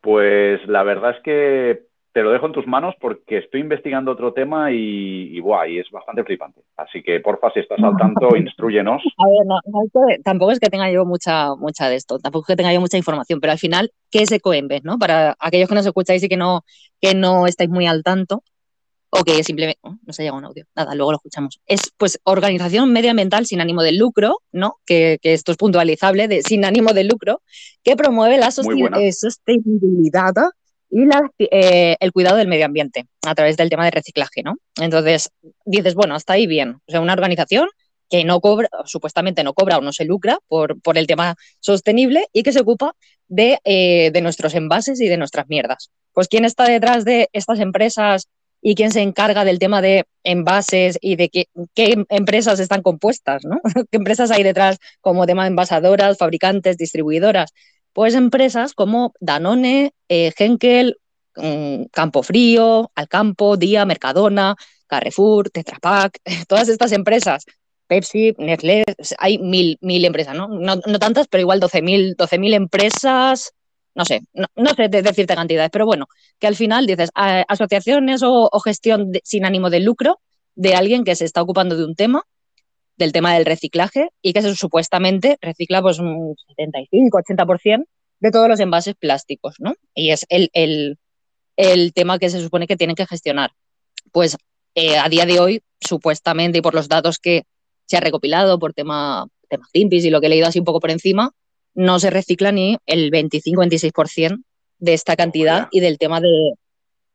Pues 0.00 0.60
la 0.68 0.82
verdad 0.82 1.16
es 1.16 1.22
que 1.22 1.85
te 2.16 2.22
lo 2.22 2.30
dejo 2.30 2.46
en 2.46 2.52
tus 2.52 2.66
manos 2.66 2.94
porque 2.98 3.36
estoy 3.36 3.60
investigando 3.60 4.10
otro 4.10 4.32
tema 4.32 4.72
y, 4.72 5.38
y, 5.38 5.78
es 5.78 5.90
bastante 5.90 6.24
flipante. 6.24 6.62
Así 6.74 7.02
que, 7.02 7.20
porfa, 7.20 7.50
si 7.52 7.60
estás 7.60 7.78
al 7.82 7.94
tanto, 7.98 8.34
instruyenos. 8.34 9.02
A 9.18 9.26
ver, 9.28 10.20
tampoco 10.24 10.52
es 10.52 10.58
que 10.58 10.70
tenga 10.70 10.90
yo 10.90 11.04
mucha, 11.04 11.54
mucha 11.56 11.90
de 11.90 11.96
esto, 11.96 12.18
tampoco 12.18 12.44
es 12.44 12.46
que 12.46 12.56
tenga 12.56 12.72
yo 12.72 12.80
mucha 12.80 12.96
información, 12.96 13.38
pero 13.38 13.52
al 13.52 13.58
final, 13.58 13.92
¿qué 14.10 14.22
es 14.22 14.32
Ecoembes? 14.32 14.82
¿no? 14.82 14.98
Para 14.98 15.36
aquellos 15.38 15.68
que 15.68 15.74
nos 15.74 15.84
escucháis 15.84 16.22
y 16.22 16.28
que 16.30 16.38
no, 16.38 16.64
que 17.02 17.14
no 17.14 17.46
estáis 17.46 17.68
muy 17.68 17.86
al 17.86 18.02
tanto, 18.02 18.42
o 19.10 19.22
que 19.22 19.44
simplemente 19.44 19.78
oh, 19.82 19.96
no 20.02 20.12
se 20.14 20.22
llega 20.22 20.38
un 20.38 20.46
audio, 20.46 20.64
nada, 20.74 20.94
luego 20.94 21.12
lo 21.12 21.16
escuchamos. 21.16 21.60
Es 21.66 21.92
pues 21.98 22.18
organización 22.24 22.94
medioambiental 22.94 23.44
sin 23.44 23.60
ánimo 23.60 23.82
de 23.82 23.92
lucro, 23.92 24.38
¿no? 24.52 24.76
Que, 24.86 25.18
esto 25.22 25.52
es 25.52 25.58
puntualizable, 25.58 26.28
de 26.28 26.40
sin 26.40 26.64
ánimo 26.64 26.94
de 26.94 27.04
lucro, 27.04 27.42
que 27.84 27.94
promueve 27.94 28.38
la 28.38 28.48
eh, 28.48 29.12
sostenibilidad 29.12 30.32
y 30.90 31.04
eh, 31.50 31.96
el 32.00 32.12
cuidado 32.12 32.36
del 32.36 32.48
medio 32.48 32.66
ambiente 32.66 33.06
a 33.26 33.34
través 33.34 33.56
del 33.56 33.70
tema 33.70 33.84
de 33.84 33.90
reciclaje, 33.90 34.42
¿no? 34.42 34.56
Entonces, 34.80 35.30
dices, 35.64 35.94
bueno, 35.94 36.14
hasta 36.14 36.34
ahí 36.34 36.46
bien. 36.46 36.76
O 36.86 36.90
sea, 36.90 37.00
una 37.00 37.12
organización 37.12 37.68
que 38.08 38.24
no 38.24 38.40
cobra, 38.40 38.68
supuestamente 38.84 39.42
no 39.42 39.52
cobra 39.52 39.78
o 39.78 39.80
no 39.80 39.92
se 39.92 40.04
lucra 40.04 40.38
por, 40.46 40.80
por 40.80 40.96
el 40.96 41.06
tema 41.06 41.34
sostenible 41.60 42.26
y 42.32 42.42
que 42.42 42.52
se 42.52 42.60
ocupa 42.60 42.94
de, 43.26 43.58
eh, 43.64 44.10
de 44.12 44.20
nuestros 44.20 44.54
envases 44.54 45.00
y 45.00 45.08
de 45.08 45.16
nuestras 45.16 45.48
mierdas. 45.48 45.90
Pues, 46.12 46.28
¿quién 46.28 46.44
está 46.44 46.64
detrás 46.64 47.04
de 47.04 47.28
estas 47.32 47.58
empresas 47.58 48.28
y 48.62 48.74
quién 48.74 48.90
se 48.90 49.02
encarga 49.02 49.44
del 49.44 49.58
tema 49.58 49.82
de 49.82 50.06
envases 50.24 50.98
y 51.00 51.16
de 51.16 51.28
qué, 51.28 51.46
qué 51.74 52.04
empresas 52.08 52.58
están 52.58 52.82
compuestas, 52.82 53.44
¿no? 53.44 53.60
¿Qué 53.90 53.96
empresas 53.96 54.30
hay 54.30 54.42
detrás 54.42 54.78
como 55.00 55.26
tema 55.26 55.44
de 55.44 55.48
envasadoras, 55.48 56.18
fabricantes, 56.18 56.76
distribuidoras? 56.76 57.52
Pues 57.96 58.14
empresas 58.14 58.74
como 58.74 59.14
Danone, 59.20 59.94
eh, 60.10 60.30
Henkel, 60.38 60.98
mm, 61.34 61.84
Campo 61.90 62.22
Frío, 62.22 62.90
Alcampo, 62.94 63.56
Día, 63.56 63.86
Mercadona, 63.86 64.54
Carrefour, 64.86 65.48
Tetra 65.48 65.78
Pak, 65.80 66.18
todas 66.46 66.68
estas 66.68 66.92
empresas, 66.92 67.46
Pepsi, 67.86 68.34
Nestlé, 68.36 68.84
hay 69.16 69.38
mil, 69.38 69.78
mil 69.80 70.04
empresas, 70.04 70.36
¿no? 70.36 70.46
No, 70.46 70.78
tantas, 70.98 71.26
pero 71.26 71.40
igual 71.40 71.58
12.000 71.58 72.16
12 72.16 72.36
empresas, 72.54 73.54
no 73.94 74.04
sé, 74.04 74.20
no, 74.34 74.74
sé 74.76 74.88
decirte 74.90 75.34
cantidades, 75.34 75.70
pero 75.72 75.86
bueno, 75.86 76.06
que 76.38 76.48
al 76.48 76.54
final 76.54 76.86
dices 76.86 77.08
asociaciones 77.14 78.20
o, 78.22 78.50
gestión 78.60 79.10
sin 79.24 79.46
ánimo 79.46 79.70
de 79.70 79.80
lucro 79.80 80.20
de 80.54 80.74
alguien 80.74 81.02
que 81.02 81.16
se 81.16 81.24
está 81.24 81.40
ocupando 81.40 81.78
de 81.78 81.86
un 81.86 81.94
tema, 81.94 82.24
del 82.96 83.12
tema 83.12 83.34
del 83.34 83.44
reciclaje, 83.44 84.10
y 84.22 84.32
que 84.32 84.42
se 84.42 84.54
supuestamente 84.54 85.38
recicla 85.40 85.82
pues 85.82 85.98
un 85.98 86.34
75-80% 86.56 87.84
de 88.20 88.30
todos 88.30 88.48
los 88.48 88.60
envases 88.60 88.94
plásticos, 88.94 89.56
¿no? 89.58 89.74
Y 89.94 90.10
es 90.10 90.26
el, 90.28 90.50
el, 90.52 90.98
el 91.56 91.92
tema 91.92 92.18
que 92.18 92.30
se 92.30 92.40
supone 92.40 92.66
que 92.66 92.76
tienen 92.76 92.96
que 92.96 93.06
gestionar. 93.06 93.52
Pues 94.12 94.36
eh, 94.74 94.98
a 94.98 95.08
día 95.08 95.26
de 95.26 95.40
hoy, 95.40 95.62
supuestamente, 95.80 96.58
y 96.58 96.62
por 96.62 96.74
los 96.74 96.88
datos 96.88 97.18
que 97.18 97.44
se 97.86 97.96
ha 97.96 98.00
recopilado 98.00 98.58
por 98.58 98.72
tema, 98.72 99.26
tema 99.48 99.66
Greenpeace 99.72 100.08
y 100.08 100.10
lo 100.10 100.20
que 100.20 100.26
he 100.26 100.30
leído 100.30 100.46
así 100.46 100.58
un 100.58 100.64
poco 100.64 100.80
por 100.80 100.90
encima, 100.90 101.32
no 101.74 101.98
se 101.98 102.10
recicla 102.10 102.52
ni 102.52 102.78
el 102.86 103.10
25-26% 103.10 104.42
de 104.78 104.94
esta 104.94 105.16
cantidad 105.16 105.68
y 105.70 105.80
del 105.80 105.98
tema 105.98 106.20
de, 106.20 106.52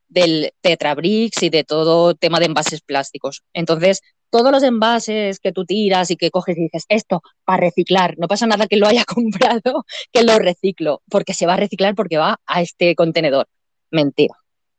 del 0.08 0.52
Tetrabricks 0.60 1.42
y 1.42 1.50
de 1.50 1.64
todo 1.64 2.14
tema 2.14 2.38
de 2.38 2.46
envases 2.46 2.80
plásticos. 2.80 3.42
Entonces, 3.52 4.02
todos 4.32 4.50
los 4.50 4.62
envases 4.62 5.40
que 5.40 5.52
tú 5.52 5.66
tiras 5.66 6.10
y 6.10 6.16
que 6.16 6.30
coges 6.30 6.56
y 6.56 6.62
dices, 6.62 6.86
esto 6.88 7.22
para 7.44 7.60
reciclar, 7.60 8.14
no 8.18 8.28
pasa 8.28 8.46
nada 8.46 8.66
que 8.66 8.78
lo 8.78 8.86
haya 8.86 9.04
comprado, 9.06 9.84
que 10.10 10.22
lo 10.22 10.38
reciclo, 10.38 11.02
porque 11.10 11.34
se 11.34 11.46
va 11.46 11.54
a 11.54 11.58
reciclar 11.58 11.94
porque 11.94 12.16
va 12.16 12.40
a 12.46 12.62
este 12.62 12.94
contenedor. 12.96 13.46
Mentira. 13.90 14.34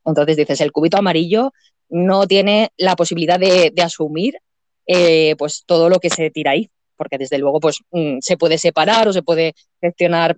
Entonces 0.05 0.37
dices, 0.37 0.59
el 0.59 0.71
cubito 0.71 0.97
amarillo 0.97 1.53
no 1.87 2.25
tiene 2.25 2.71
la 2.77 2.95
posibilidad 2.95 3.39
de, 3.39 3.71
asumir 3.83 4.39
eh, 4.87 5.35
pues 5.37 5.63
todo 5.67 5.87
lo 5.87 5.99
que 5.99 6.09
se 6.09 6.31
tira 6.31 6.51
ahí, 6.51 6.71
porque 6.97 7.19
desde 7.19 7.37
luego 7.37 7.59
pues 7.59 7.77
mm, 7.91 8.17
se 8.21 8.37
puede 8.37 8.57
separar 8.57 9.07
o 9.07 9.13
se 9.13 9.21
puede 9.21 9.53
gestionar 9.79 10.35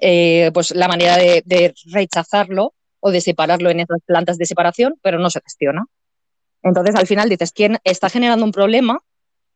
eh, 0.00 0.52
pues 0.54 0.70
la 0.70 0.86
manera 0.86 1.16
de, 1.16 1.42
de, 1.44 1.74
rechazarlo 1.86 2.74
o 3.00 3.10
de 3.10 3.20
separarlo 3.20 3.70
en 3.70 3.80
esas 3.80 3.98
plantas 4.06 4.38
de 4.38 4.46
separación, 4.46 4.94
pero 5.02 5.18
no 5.18 5.30
se 5.30 5.40
gestiona. 5.40 5.84
Entonces 6.62 6.94
al 6.94 7.06
final 7.06 7.28
dices, 7.28 7.52
¿quién 7.52 7.78
está 7.84 8.08
generando 8.08 8.44
un 8.44 8.52
problema? 8.52 9.00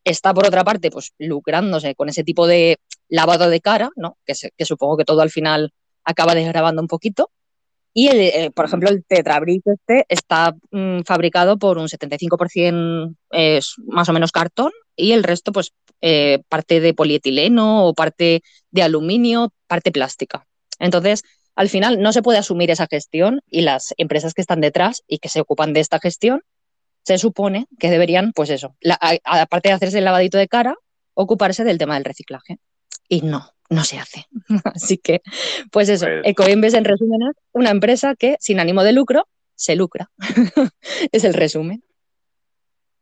Está 0.05 0.33
por 0.35 0.47
otra 0.47 0.65
parte 0.65 0.91
pues 0.91 1.13
lucrándose 1.19 1.95
con 1.95 2.09
ese 2.09 2.25
tipo 2.25 2.47
de 2.47 2.79
lavado 3.09 3.49
de 3.49 3.61
cara, 3.61 3.91
¿no? 3.97 4.17
que, 4.25 4.35
que 4.57 4.65
supongo 4.65 4.97
que 4.97 5.05
todo 5.05 5.21
al 5.21 5.31
final 5.31 5.73
acaba 6.05 6.35
desgrabando 6.35 6.83
un 6.83 6.89
poquito 6.89 7.31
y, 7.99 8.09
el, 8.09 8.21
eh, 8.21 8.51
por 8.55 8.67
ejemplo, 8.67 8.91
el 8.91 9.07
Tetrabrick 9.07 9.63
este 9.65 10.05
está 10.11 10.55
mm, 10.71 11.01
fabricado 11.07 11.59
por 11.59 11.79
un 11.79 11.89
75% 11.89 13.15
es 13.31 13.75
más 13.87 14.07
o 14.11 14.13
menos 14.13 14.33
cartón 14.33 14.71
y 14.95 15.13
el 15.13 15.25
resto, 15.25 15.51
pues, 15.51 15.73
eh, 16.03 16.41
parte 16.51 16.81
de 16.81 16.93
polietileno 16.93 17.87
o 17.87 17.95
parte 17.95 18.43
de 18.71 18.83
aluminio, 18.83 19.51
parte 19.67 19.93
plástica. 19.93 20.47
Entonces, 20.79 21.23
al 21.55 21.71
final 21.71 22.03
no 22.03 22.13
se 22.13 22.21
puede 22.21 22.37
asumir 22.37 22.71
esa 22.71 22.87
gestión 22.87 23.41
y 23.49 23.63
las 23.63 23.95
empresas 23.97 24.35
que 24.35 24.43
están 24.43 24.61
detrás 24.61 25.03
y 25.09 25.17
que 25.17 25.31
se 25.31 25.41
ocupan 25.41 25.73
de 25.73 25.81
esta 25.81 25.99
gestión, 25.99 26.43
se 27.07 27.19
supone 27.19 27.67
que 27.79 27.89
deberían, 27.89 28.33
pues 28.33 28.51
eso, 28.51 28.75
aparte 29.25 29.69
de 29.69 29.75
hacerse 29.75 29.99
el 29.99 30.05
lavadito 30.05 30.39
de 30.39 30.49
cara, 30.49 30.75
ocuparse 31.15 31.63
del 31.63 31.79
tema 31.79 31.95
del 31.95 32.05
reciclaje. 32.05 32.59
Y 33.09 33.21
no, 33.21 33.49
no 33.71 33.85
se 33.85 33.99
hace. 33.99 34.27
Así 34.75 34.99
que, 34.99 35.23
pues 35.71 35.89
eso, 35.89 36.07
pues 36.07 36.23
Ecoembes 36.25 36.75
en 36.75 36.85
resumen 36.85 37.21
es 37.31 37.37
una 37.53 37.71
empresa 37.71 38.17
que 38.17 38.35
sin 38.41 38.59
ánimo 38.59 38.83
de 38.83 38.93
lucro 38.93 39.29
se 39.55 39.77
lucra. 39.77 40.11
es 41.13 41.23
el 41.23 41.35
resumen. 41.35 41.85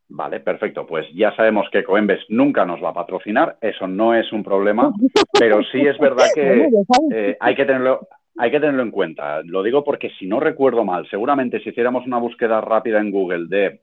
Vale, 0.08 0.40
perfecto. 0.40 0.86
Pues 0.86 1.06
ya 1.14 1.34
sabemos 1.34 1.66
que 1.72 1.78
Ecoembes 1.78 2.20
nunca 2.28 2.66
nos 2.66 2.84
va 2.84 2.90
a 2.90 2.94
patrocinar, 2.94 3.56
eso 3.62 3.86
no 3.88 4.14
es 4.14 4.30
un 4.34 4.44
problema, 4.44 4.92
pero 5.32 5.62
sí 5.72 5.80
es 5.80 5.96
verdad 5.96 6.26
que 6.34 6.68
eh, 7.10 7.38
hay, 7.40 7.54
que 7.54 7.64
tenerlo, 7.64 8.06
hay 8.36 8.50
que 8.50 8.60
tenerlo 8.60 8.82
en 8.82 8.90
cuenta. 8.90 9.42
Lo 9.42 9.62
digo 9.62 9.84
porque 9.84 10.10
si 10.18 10.26
no 10.26 10.40
recuerdo 10.40 10.84
mal, 10.84 11.08
seguramente 11.08 11.60
si 11.60 11.70
hiciéramos 11.70 12.06
una 12.06 12.18
búsqueda 12.18 12.60
rápida 12.60 13.00
en 13.00 13.10
Google 13.10 13.46
de 13.48 13.80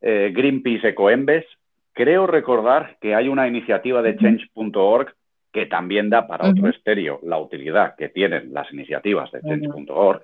eh, 0.00 0.32
Greenpeace 0.34 0.88
Ecoembes, 0.88 1.44
creo 1.92 2.26
recordar 2.26 2.96
que 3.00 3.14
hay 3.14 3.28
una 3.28 3.48
iniciativa 3.48 4.02
de 4.02 4.16
change.org 4.16 5.14
que 5.52 5.66
también 5.66 6.10
da 6.10 6.26
para 6.26 6.50
otro 6.50 6.68
estéreo 6.68 7.20
la 7.22 7.38
utilidad 7.38 7.94
que 7.96 8.10
tienen 8.10 8.52
las 8.52 8.70
iniciativas 8.72 9.30
de 9.32 9.40
change.org. 9.40 10.22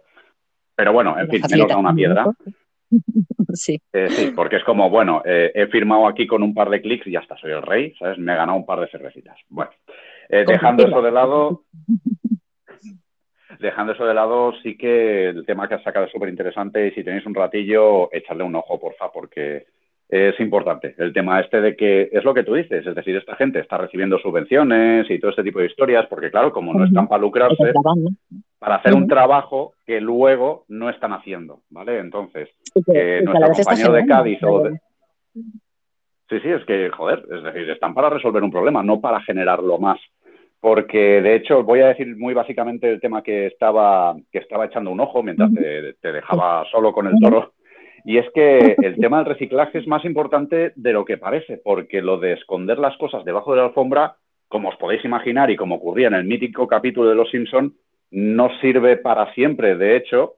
Pero 0.76 0.92
bueno, 0.92 1.18
en 1.18 1.28
fin, 1.28 1.42
menos 1.50 1.68
da 1.68 1.76
una 1.76 1.94
piedra. 1.94 2.26
Sí. 3.54 3.80
Eh, 3.92 4.08
sí, 4.08 4.32
porque 4.34 4.56
es 4.56 4.64
como, 4.64 4.90
bueno, 4.90 5.22
eh, 5.24 5.52
he 5.54 5.68
firmado 5.68 6.08
aquí 6.08 6.26
con 6.26 6.42
un 6.42 6.54
par 6.54 6.70
de 6.70 6.82
clics 6.82 7.06
y 7.06 7.12
ya 7.12 7.20
está, 7.20 7.36
soy 7.36 7.52
el 7.52 7.62
rey, 7.62 7.94
¿sabes? 7.98 8.18
Me 8.18 8.32
he 8.32 8.36
ganado 8.36 8.58
un 8.58 8.66
par 8.66 8.80
de 8.80 8.88
cervecitas. 8.88 9.36
Bueno, 9.48 9.70
eh, 10.28 10.44
dejando 10.44 10.86
eso 10.86 11.00
de 11.00 11.12
lado, 11.12 11.62
dejando 13.60 13.92
eso 13.92 14.04
de 14.04 14.14
lado, 14.14 14.52
sí 14.62 14.76
que 14.76 15.28
el 15.28 15.46
tema 15.46 15.68
que 15.68 15.74
has 15.74 15.82
sacado 15.82 16.06
es 16.06 16.12
súper 16.12 16.28
interesante 16.28 16.86
y 16.86 16.90
si 16.92 17.04
tenéis 17.04 17.26
un 17.26 17.34
ratillo, 17.34 18.08
echadle 18.12 18.44
un 18.44 18.56
ojo, 18.56 18.78
porfa, 18.78 19.10
porque 19.12 19.66
es 20.08 20.38
importante 20.38 20.94
el 20.98 21.12
tema 21.12 21.40
este 21.40 21.60
de 21.60 21.76
que 21.76 22.08
es 22.12 22.24
lo 22.24 22.34
que 22.34 22.44
tú 22.44 22.54
dices, 22.54 22.86
es 22.86 22.94
decir, 22.94 23.16
esta 23.16 23.36
gente 23.36 23.58
está 23.58 23.78
recibiendo 23.78 24.18
subvenciones 24.18 25.10
y 25.10 25.18
todo 25.18 25.30
este 25.30 25.42
tipo 25.42 25.58
de 25.58 25.66
historias, 25.66 26.06
porque 26.08 26.30
claro, 26.30 26.52
como 26.52 26.74
no 26.74 26.84
están 26.84 27.08
para 27.08 27.22
lucrarse, 27.22 27.72
para 28.58 28.76
hacer 28.76 28.94
un 28.94 29.08
trabajo 29.08 29.74
que 29.86 30.00
luego 30.00 30.64
no 30.68 30.90
están 30.90 31.12
haciendo, 31.12 31.60
¿vale? 31.70 31.98
Entonces, 31.98 32.48
nuestro 32.86 33.52
compañero 33.52 33.92
de 33.92 34.06
Cádiz 34.06 34.42
o 34.42 34.68
Sí, 36.28 36.40
sí, 36.40 36.48
es 36.48 36.64
que, 36.64 36.90
joder, 36.90 37.22
es 37.30 37.42
decir, 37.42 37.70
están 37.70 37.92
para 37.92 38.08
resolver 38.08 38.42
un 38.42 38.50
problema, 38.50 38.82
no 38.82 39.00
para 39.00 39.20
generarlo 39.20 39.78
más. 39.78 40.00
Porque, 40.64 41.20
de 41.20 41.34
hecho, 41.34 41.62
voy 41.62 41.80
a 41.80 41.88
decir 41.88 42.16
muy 42.16 42.32
básicamente 42.32 42.90
el 42.90 42.98
tema 42.98 43.22
que 43.22 43.48
estaba, 43.48 44.16
que 44.32 44.38
estaba 44.38 44.64
echando 44.64 44.90
un 44.90 45.00
ojo 45.00 45.22
mientras 45.22 45.50
te 45.52 46.10
dejaba 46.10 46.64
solo 46.72 46.90
con 46.90 47.06
el 47.06 47.12
toro 47.20 47.52
y 48.02 48.16
es 48.16 48.26
que 48.34 48.76
el 48.82 48.96
tema 48.96 49.18
del 49.18 49.26
reciclaje 49.26 49.78
es 49.78 49.86
más 49.86 50.06
importante 50.06 50.72
de 50.74 50.92
lo 50.94 51.04
que 51.04 51.18
parece, 51.18 51.56
porque 51.56 52.00
lo 52.00 52.18
de 52.18 52.32
esconder 52.32 52.78
las 52.78 52.96
cosas 52.96 53.26
debajo 53.26 53.52
de 53.52 53.58
la 53.58 53.66
alfombra, 53.66 54.16
como 54.48 54.70
os 54.70 54.76
podéis 54.76 55.04
imaginar 55.04 55.50
y 55.50 55.56
como 55.56 55.74
ocurría 55.74 56.08
en 56.08 56.14
el 56.14 56.24
mítico 56.24 56.66
capítulo 56.66 57.08
de 57.10 57.14
Los 57.14 57.30
Simpson, 57.30 57.74
no 58.10 58.50
sirve 58.60 58.98
para 58.98 59.34
siempre. 59.34 59.76
De 59.76 59.96
hecho, 59.96 60.34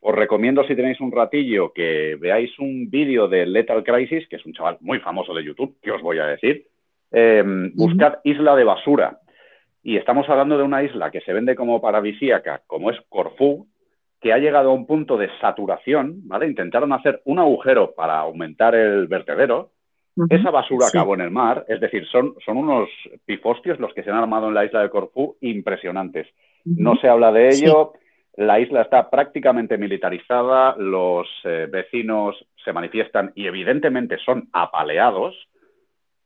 os 0.00 0.14
recomiendo 0.14 0.62
si 0.64 0.74
tenéis 0.74 1.00
un 1.00 1.10
ratillo 1.10 1.72
que 1.74 2.16
veáis 2.20 2.58
un 2.58 2.90
vídeo 2.90 3.28
de 3.28 3.46
Lethal 3.46 3.82
Crisis, 3.82 4.26
que 4.28 4.36
es 4.36 4.44
un 4.46 4.52
chaval 4.52 4.78
muy 4.80 4.98
famoso 4.98 5.32
de 5.32 5.44
YouTube, 5.44 5.76
que 5.82 5.92
os 5.92 6.02
voy 6.02 6.18
a 6.18 6.26
decir. 6.26 6.66
Eh, 7.12 7.42
buscad 7.74 8.18
Isla 8.24 8.56
de 8.56 8.64
Basura. 8.64 9.18
Y 9.82 9.96
estamos 9.96 10.28
hablando 10.28 10.58
de 10.58 10.64
una 10.64 10.82
isla 10.82 11.10
que 11.10 11.20
se 11.22 11.32
vende 11.32 11.54
como 11.54 11.80
paradisíaca, 11.80 12.62
como 12.66 12.90
es 12.90 12.98
Corfú, 13.08 13.66
que 14.20 14.32
ha 14.32 14.38
llegado 14.38 14.70
a 14.70 14.74
un 14.74 14.86
punto 14.86 15.16
de 15.16 15.30
saturación, 15.40 16.28
¿vale? 16.28 16.46
Intentaron 16.46 16.92
hacer 16.92 17.22
un 17.24 17.38
agujero 17.38 17.94
para 17.94 18.18
aumentar 18.18 18.74
el 18.74 19.06
vertedero. 19.06 19.70
Esa 20.28 20.50
basura 20.50 20.88
acabó 20.88 21.14
en 21.14 21.22
el 21.22 21.30
mar, 21.30 21.64
es 21.66 21.80
decir, 21.80 22.06
son, 22.08 22.34
son 22.44 22.58
unos 22.58 22.90
pifostios 23.24 23.80
los 23.80 23.94
que 23.94 24.02
se 24.02 24.10
han 24.10 24.18
armado 24.18 24.48
en 24.48 24.54
la 24.54 24.66
isla 24.66 24.82
de 24.82 24.90
Corfú 24.90 25.36
impresionantes. 25.40 26.26
No 26.64 26.96
se 26.96 27.08
habla 27.08 27.32
de 27.32 27.48
ello, 27.48 27.94
la 28.36 28.60
isla 28.60 28.82
está 28.82 29.08
prácticamente 29.08 29.78
militarizada, 29.78 30.76
los 30.76 31.26
eh, 31.44 31.68
vecinos 31.70 32.36
se 32.62 32.72
manifiestan 32.74 33.32
y 33.34 33.46
evidentemente 33.46 34.18
son 34.18 34.50
apaleados. 34.52 35.34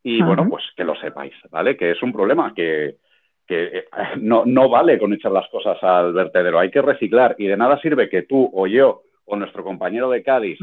Y 0.03 0.21
bueno, 0.23 0.49
pues 0.49 0.65
que 0.77 0.85
lo 0.85 0.97
sepáis, 0.97 1.35
¿vale? 1.51 1.77
Que 1.77 1.93
es 1.93 2.03
un 2.03 2.13
problema 2.13 2.53
que, 2.55 2.97
que 3.47 3.79
eh, 3.79 3.85
no, 4.21 4.45
no 4.45 4.69
vale 4.69 4.99
con 4.99 5.13
echar 5.13 5.33
las 5.33 5.49
cosas 5.49 5.83
al 5.83 6.13
vertedero, 6.13 6.59
hay 6.59 6.71
que 6.71 6.83
reciclar. 6.83 7.35
Y 7.39 7.47
de 7.47 7.57
nada 7.57 7.81
sirve 7.81 8.09
que 8.09 8.23
tú 8.23 8.51
o 8.53 8.67
yo 8.67 9.03
o 9.27 9.37
nuestro 9.37 9.65
compañero 9.65 10.11
de 10.11 10.23
Cádiz 10.23 10.59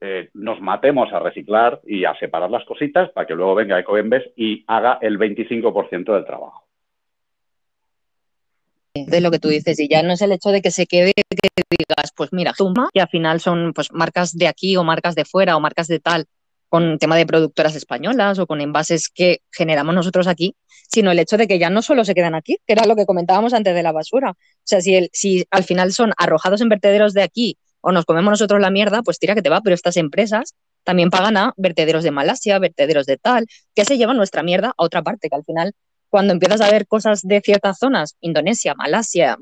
eh, 0.00 0.30
nos 0.34 0.60
matemos 0.60 1.12
a 1.12 1.18
reciclar 1.18 1.80
y 1.84 2.04
a 2.04 2.14
separar 2.18 2.50
las 2.50 2.64
cositas 2.64 3.10
para 3.10 3.26
que 3.26 3.34
luego 3.34 3.54
venga 3.54 3.78
Ecoembes 3.78 4.24
y 4.36 4.64
haga 4.66 4.98
el 5.02 5.18
25% 5.18 6.14
del 6.14 6.24
trabajo. 6.24 6.64
De 8.94 9.20
lo 9.20 9.30
que 9.30 9.38
tú 9.38 9.48
dices, 9.48 9.78
y 9.78 9.88
ya 9.88 10.02
no 10.02 10.12
es 10.12 10.22
el 10.22 10.32
hecho 10.32 10.50
de 10.50 10.62
que 10.62 10.70
se 10.70 10.86
quede 10.86 11.12
que 11.14 11.48
digas, 11.70 12.12
pues 12.16 12.32
mira, 12.32 12.52
Zuma, 12.54 12.88
que 12.92 13.00
al 13.00 13.08
final 13.08 13.40
son 13.40 13.72
pues 13.72 13.92
marcas 13.92 14.36
de 14.36 14.48
aquí 14.48 14.76
o 14.76 14.84
marcas 14.84 15.14
de 15.14 15.24
fuera 15.24 15.56
o 15.56 15.60
marcas 15.60 15.86
de 15.88 16.00
tal, 16.00 16.26
con 16.68 16.98
tema 16.98 17.16
de 17.16 17.26
productoras 17.26 17.74
españolas 17.74 18.38
o 18.38 18.46
con 18.46 18.60
envases 18.60 19.08
que 19.08 19.40
generamos 19.50 19.94
nosotros 19.94 20.26
aquí, 20.26 20.54
sino 20.88 21.10
el 21.10 21.18
hecho 21.18 21.36
de 21.36 21.46
que 21.46 21.58
ya 21.58 21.70
no 21.70 21.82
solo 21.82 22.04
se 22.04 22.14
quedan 22.14 22.34
aquí, 22.34 22.58
que 22.66 22.72
era 22.72 22.86
lo 22.86 22.96
que 22.96 23.06
comentábamos 23.06 23.54
antes 23.54 23.74
de 23.74 23.82
la 23.82 23.92
basura. 23.92 24.32
O 24.32 24.36
sea, 24.64 24.80
si, 24.80 24.94
el, 24.94 25.10
si 25.12 25.44
al 25.50 25.64
final 25.64 25.92
son 25.92 26.12
arrojados 26.16 26.60
en 26.60 26.68
vertederos 26.68 27.14
de 27.14 27.22
aquí 27.22 27.58
o 27.80 27.92
nos 27.92 28.04
comemos 28.04 28.30
nosotros 28.30 28.60
la 28.60 28.70
mierda, 28.70 29.02
pues 29.02 29.18
tira 29.18 29.34
que 29.34 29.42
te 29.42 29.50
va, 29.50 29.60
pero 29.60 29.74
estas 29.74 29.96
empresas 29.96 30.54
también 30.84 31.10
pagan 31.10 31.36
a 31.36 31.52
vertederos 31.56 32.04
de 32.04 32.10
Malasia, 32.10 32.58
vertederos 32.58 33.06
de 33.06 33.18
tal, 33.18 33.46
que 33.74 33.84
se 33.84 33.98
llevan 33.98 34.16
nuestra 34.16 34.42
mierda 34.42 34.68
a 34.68 34.84
otra 34.84 35.02
parte, 35.02 35.28
que 35.28 35.36
al 35.36 35.44
final 35.44 35.74
cuando 36.08 36.32
empiezas 36.32 36.60
a 36.60 36.70
ver 36.70 36.86
cosas 36.86 37.22
de 37.22 37.40
ciertas 37.42 37.78
zonas, 37.78 38.16
Indonesia, 38.20 38.74
Malasia, 38.74 39.36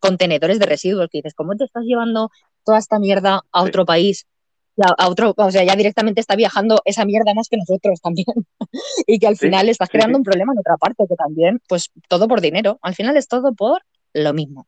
contenedores 0.00 0.58
de 0.58 0.66
residuos, 0.66 1.08
que 1.10 1.18
dices, 1.18 1.34
¿cómo 1.34 1.56
te 1.56 1.64
estás 1.64 1.84
llevando 1.84 2.30
toda 2.64 2.78
esta 2.78 2.98
mierda 2.98 3.42
a 3.50 3.62
otro 3.62 3.86
país? 3.86 4.26
A 4.86 5.08
otro, 5.08 5.34
o 5.36 5.50
sea, 5.50 5.64
ya 5.64 5.76
directamente 5.76 6.20
está 6.20 6.36
viajando 6.36 6.76
esa 6.84 7.04
mierda 7.04 7.34
más 7.34 7.48
que 7.48 7.56
nosotros 7.56 8.00
también. 8.00 8.26
y 9.06 9.18
que 9.18 9.26
al 9.26 9.36
final 9.36 9.68
estás 9.68 9.88
creando 9.88 10.18
un 10.18 10.24
problema 10.24 10.52
en 10.52 10.58
otra 10.58 10.76
parte, 10.76 11.04
que 11.08 11.16
también, 11.16 11.60
pues 11.68 11.90
todo 12.08 12.28
por 12.28 12.40
dinero. 12.40 12.78
Al 12.82 12.94
final 12.94 13.16
es 13.16 13.28
todo 13.28 13.54
por 13.54 13.82
lo 14.14 14.32
mismo. 14.32 14.66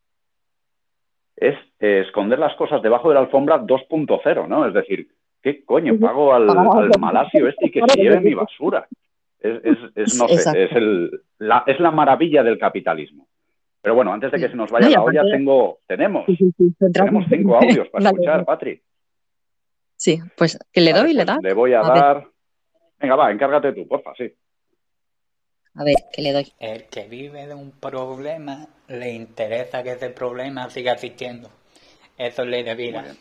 Es 1.37 1.55
eh, 1.81 2.05
esconder 2.07 2.39
las 2.39 2.55
cosas 2.57 2.83
debajo 2.83 3.09
de 3.09 3.15
la 3.15 3.21
alfombra 3.21 3.61
2.0, 3.61 4.49
¿no? 4.49 4.67
Es 4.67 4.75
decir, 4.75 5.09
¿Qué 5.43 5.65
coño? 5.65 5.99
Pago 5.99 6.33
al, 6.33 6.49
al 6.49 6.91
malasio 7.01 7.49
este 7.49 7.67
y 7.67 7.71
que 7.71 7.81
se 7.89 8.01
lleve 8.01 8.21
mi 8.21 8.35
basura. 8.35 8.87
Es, 9.41 9.61
es, 9.65 9.79
es 9.97 10.19
no 10.19 10.29
sé, 10.29 10.65
es, 10.65 10.73
el, 10.73 11.11
la, 11.39 11.65
es 11.67 11.81
la 11.81 11.91
maravilla 11.91 12.45
del 12.45 12.59
capitalismo. 12.59 13.27
Pero 13.81 13.97
bueno, 13.97 14.13
antes 14.13 14.31
de 14.31 14.39
que 14.39 14.49
se 14.49 14.55
nos 14.55 14.71
vaya 14.71 14.87
No, 14.87 14.93
la 14.93 15.03
olla, 15.03 15.23
tengo, 15.29 15.81
tenemos, 15.89 16.25
tenemos 16.79 17.25
cinco 17.29 17.57
audios 17.57 17.89
para 17.89 18.05
escuchar. 18.11 18.45
Patri. 18.45 18.81
Sí, 20.03 20.19
pues 20.37 20.59
que 20.73 20.81
le 20.81 20.93
Vale, 20.93 21.05
doy, 21.05 21.13
le 21.13 21.25
pues 21.25 21.27
das. 21.29 21.39
Le 21.43 21.53
voy 21.53 21.75
a, 21.75 21.79
A 21.79 21.93
ver. 21.93 22.03
dar. 22.03 22.31
Venga, 22.99 23.15
va, 23.15 23.31
encárgate 23.31 23.73
tú, 23.73 23.87
porfa, 23.87 24.13
sí. 24.17 24.35
A 25.75 25.85
ver, 25.85 25.95
que 26.13 26.23
le 26.23 26.33
doy. 26.33 26.53
El 26.59 26.89
que 26.89 27.07
vive 27.07 27.47
de 27.47 27.55
un 27.55 27.71
problema 27.71 28.67
le 28.89 29.13
interesa 29.13 29.85
que 29.85 29.93
ese 29.93 30.11
problema 30.11 30.69
siga 30.71 30.95
existiendo. 30.95 31.51
Eso 32.19 32.43
es 32.43 32.49
ley 32.49 32.65
de 32.65 32.75
vida. 32.75 33.15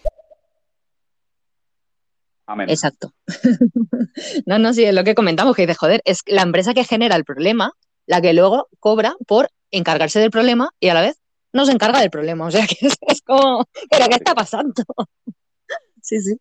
Amén. 2.47 2.67
Exacto. 2.67 3.13
no, 4.47 4.57
no, 4.57 4.73
sí, 4.73 4.83
es 4.83 4.95
lo 4.95 5.03
que 5.03 5.13
comentamos, 5.13 5.55
que 5.55 5.67
dice, 5.67 5.75
joder, 5.75 6.01
es 6.03 6.23
la 6.25 6.41
empresa 6.41 6.73
que 6.73 6.83
genera 6.83 7.15
el 7.15 7.25
problema, 7.25 7.73
la 8.07 8.21
que 8.21 8.33
luego 8.33 8.69
cobra 8.79 9.13
por 9.27 9.49
encargarse 9.69 10.19
del 10.19 10.31
problema 10.31 10.71
y 10.79 10.89
a 10.89 10.95
la 10.95 11.01
vez 11.01 11.21
no 11.53 11.67
se 11.67 11.73
encarga 11.73 11.99
del 11.99 12.09
problema. 12.09 12.47
O 12.47 12.49
sea, 12.49 12.65
que 12.65 12.87
es, 12.87 12.97
es 13.01 13.21
como, 13.21 13.65
¿pero 13.87 14.07
qué 14.09 14.15
está 14.15 14.33
pasando? 14.33 14.83
sí, 16.01 16.19
sí. 16.19 16.39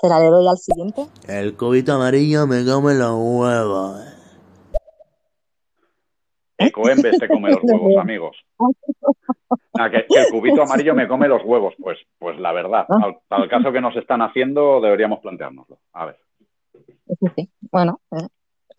Espera, 0.00 0.20
le 0.20 0.26
doy 0.26 0.46
al 0.46 0.58
siguiente. 0.58 1.06
El 1.26 1.56
cubito 1.56 1.92
amarillo 1.94 2.46
me 2.46 2.64
come 2.64 2.94
los 2.94 3.14
huevos. 3.16 4.00
Ecoembes 6.56 7.18
te 7.18 7.26
come 7.28 7.50
los 7.50 7.60
huevos, 7.62 7.96
amigos. 8.00 8.36
Ah, 9.78 9.90
que, 9.90 10.06
que 10.08 10.20
el 10.20 10.30
cubito 10.30 10.62
amarillo 10.62 10.94
me 10.94 11.08
come 11.08 11.26
los 11.26 11.42
huevos. 11.44 11.74
Pues, 11.80 11.98
pues 12.18 12.38
la 12.38 12.52
verdad, 12.52 12.86
Ah. 12.88 13.06
al, 13.30 13.42
al 13.42 13.48
caso 13.48 13.72
que 13.72 13.80
nos 13.80 13.96
están 13.96 14.22
haciendo, 14.22 14.80
deberíamos 14.80 15.18
planteárnoslo. 15.20 15.78
A 15.92 16.06
ver. 16.06 16.18
Sí, 17.18 17.26
sí. 17.34 17.50
Bueno, 17.72 18.00
eh, 18.12 18.26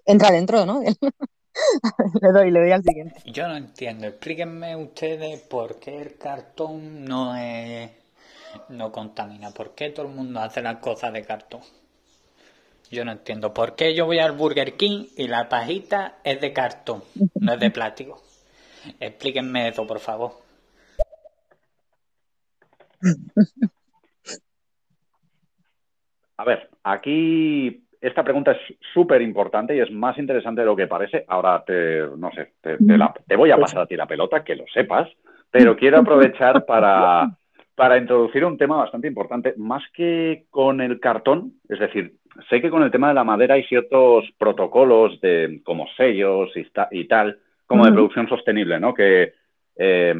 entra 0.05 0.31
dentro, 0.31 0.65
¿no? 0.65 0.81
le 2.21 2.31
doy, 2.31 2.51
le 2.51 2.59
doy 2.61 2.71
al 2.71 2.83
siguiente. 2.83 3.15
Yo 3.25 3.45
no 3.47 3.57
entiendo. 3.57 4.07
Explíquenme 4.07 4.75
ustedes 4.77 5.41
por 5.41 5.79
qué 5.79 6.01
el 6.01 6.17
cartón 6.17 7.03
no 7.05 7.35
es, 7.35 7.91
no 8.69 8.91
contamina. 8.91 9.51
¿Por 9.51 9.75
qué 9.75 9.89
todo 9.89 10.07
el 10.07 10.13
mundo 10.13 10.39
hace 10.39 10.61
las 10.61 10.77
cosas 10.77 11.13
de 11.13 11.23
cartón? 11.23 11.61
Yo 12.91 13.05
no 13.05 13.11
entiendo. 13.11 13.53
¿Por 13.53 13.75
qué 13.75 13.93
yo 13.93 14.05
voy 14.05 14.19
al 14.19 14.31
Burger 14.31 14.73
King 14.73 15.05
y 15.15 15.27
la 15.27 15.47
pajita 15.47 16.15
es 16.23 16.41
de 16.41 16.53
cartón, 16.53 17.03
no 17.39 17.53
es 17.53 17.59
de 17.59 17.69
plástico? 17.71 18.21
Explíquenme 18.99 19.67
eso, 19.67 19.85
por 19.85 19.99
favor. 19.99 20.31
A 26.37 26.45
ver, 26.45 26.69
aquí 26.83 27.83
esta 28.01 28.23
pregunta 28.23 28.51
es 28.53 28.77
súper 28.93 29.21
importante 29.21 29.75
y 29.75 29.79
es 29.81 29.91
más 29.91 30.17
interesante 30.17 30.61
de 30.61 30.67
lo 30.67 30.75
que 30.75 30.87
parece. 30.87 31.25
Ahora 31.27 31.63
te, 31.65 31.99
no 32.17 32.31
sé, 32.31 32.53
te, 32.61 32.77
te 32.77 32.97
la- 32.97 33.13
te 33.27 33.35
voy 33.35 33.51
a 33.51 33.57
pasar 33.57 33.81
a 33.81 33.85
ti 33.87 33.95
la 33.95 34.07
pelota, 34.07 34.43
que 34.43 34.55
lo 34.55 34.65
sepas, 34.73 35.09
pero 35.51 35.75
quiero 35.75 35.99
aprovechar 35.99 36.65
para, 36.65 37.29
para 37.79 37.97
introducir 37.97 38.43
un 38.43 38.57
tema 38.57 38.75
bastante 38.75 39.07
importante, 39.07 39.53
más 39.55 39.81
que 39.93 40.43
con 40.49 40.81
el 40.81 40.99
cartón, 40.99 41.53
es 41.69 41.79
decir, 41.79 42.11
sé 42.49 42.59
que 42.59 42.69
con 42.69 42.83
el 42.83 42.91
tema 42.91 43.07
de 43.07 43.13
la 43.13 43.23
madera 43.23 43.55
hay 43.55 43.63
ciertos 43.63 44.25
protocolos 44.37 45.21
de 45.21 45.61
como 45.63 45.87
sellos 45.95 46.49
y, 46.91 47.05
tal, 47.05 47.39
como 47.65 47.85
de 47.85 47.93
producción 47.93 48.27
sostenible, 48.27 48.81
¿no? 48.81 48.93
Que 48.93 49.31
eh, 49.77 50.13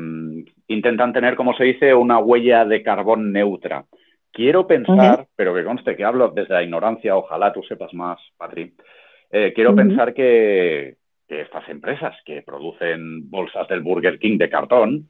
intentan 0.69 1.11
tener, 1.11 1.35
como 1.35 1.53
se 1.53 1.65
dice, 1.65 1.93
una 1.93 2.19
huella 2.19 2.63
de 2.63 2.81
carbón 2.81 3.33
neutra. 3.33 3.83
Quiero 4.31 4.65
pensar, 4.65 5.27
pero 5.35 5.53
que 5.53 5.65
conste 5.65 5.97
que 5.97 6.05
hablo 6.05 6.29
desde 6.29 6.53
la 6.53 6.63
ignorancia, 6.63 7.17
ojalá 7.17 7.51
tú 7.51 7.61
sepas 7.63 7.93
más, 7.93 8.21
Patri. 8.37 8.73
eh, 9.31 9.51
quiero 9.53 9.75
pensar 9.75 10.13
que, 10.13 10.95
que 11.27 11.41
estas 11.41 11.67
empresas 11.67 12.15
que 12.23 12.41
producen 12.41 13.29
bolsas 13.29 13.67
del 13.67 13.81
Burger 13.81 14.17
King 14.17 14.37
de 14.37 14.49
cartón, 14.49 15.09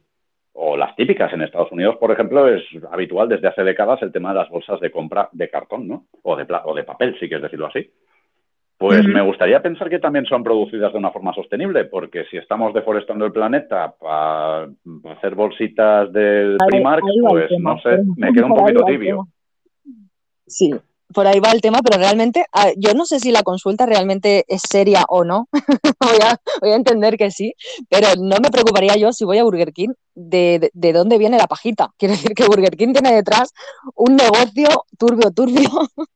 o 0.62 0.76
las 0.76 0.94
típicas 0.94 1.32
en 1.32 1.40
Estados 1.40 1.72
Unidos, 1.72 1.96
por 1.96 2.12
ejemplo, 2.12 2.46
es 2.46 2.62
habitual 2.90 3.30
desde 3.30 3.48
hace 3.48 3.64
décadas 3.64 4.02
el 4.02 4.12
tema 4.12 4.28
de 4.28 4.40
las 4.40 4.50
bolsas 4.50 4.78
de 4.78 4.90
compra 4.90 5.30
de 5.32 5.48
cartón, 5.48 5.88
¿no? 5.88 6.04
O 6.22 6.36
de, 6.36 6.46
o 6.64 6.74
de 6.74 6.84
papel, 6.84 7.14
si 7.14 7.28
quieres 7.28 7.44
decirlo 7.44 7.68
así. 7.68 7.90
Pues 8.76 9.06
me 9.06 9.22
gustaría 9.22 9.62
pensar 9.62 9.88
que 9.88 9.98
también 9.98 10.26
son 10.26 10.42
producidas 10.42 10.92
de 10.92 10.98
una 10.98 11.10
forma 11.10 11.34
sostenible, 11.34 11.84
porque 11.84 12.24
si 12.30 12.36
estamos 12.36 12.74
deforestando 12.74 13.24
el 13.24 13.32
planeta 13.32 13.94
para 13.98 14.68
hacer 15.12 15.34
bolsitas 15.34 16.12
del 16.12 16.58
Primark, 16.66 17.04
pues 17.28 17.50
no 17.58 17.78
sé, 17.80 17.98
me 18.16 18.32
queda 18.32 18.46
un 18.46 18.54
poquito 18.56 18.84
tibio. 18.84 19.28
Sí, 20.46 20.74
por 21.12 21.26
ahí 21.26 21.40
va 21.40 21.50
el 21.50 21.60
tema, 21.60 21.80
pero 21.82 21.98
realmente 21.98 22.46
ah, 22.52 22.70
yo 22.76 22.94
no 22.94 23.04
sé 23.04 23.20
si 23.20 23.30
la 23.30 23.42
consulta 23.42 23.86
realmente 23.86 24.44
es 24.48 24.62
seria 24.68 25.04
o 25.08 25.24
no. 25.24 25.48
voy, 26.00 26.70
a, 26.70 26.74
entender 26.74 27.16
que 27.16 27.30
sí, 27.30 27.54
pero 27.88 28.08
no 28.16 28.36
me 28.40 28.50
preocuparía 28.50 28.96
yo 28.96 29.12
si 29.12 29.24
voy 29.24 29.38
a 29.38 29.44
Burger 29.44 29.72
King 29.72 29.90
de, 30.14 30.58
de, 30.60 30.70
de 30.72 30.92
dónde 30.92 31.18
viene 31.18 31.38
la 31.38 31.46
pajita. 31.46 31.92
Quiero 31.98 32.14
decir 32.14 32.34
que 32.34 32.46
Burger 32.46 32.76
King 32.76 32.92
tiene 32.92 33.12
detrás 33.12 33.52
un 33.94 34.16
negocio 34.16 34.84
turbio, 34.98 35.30
turbio. 35.30 35.70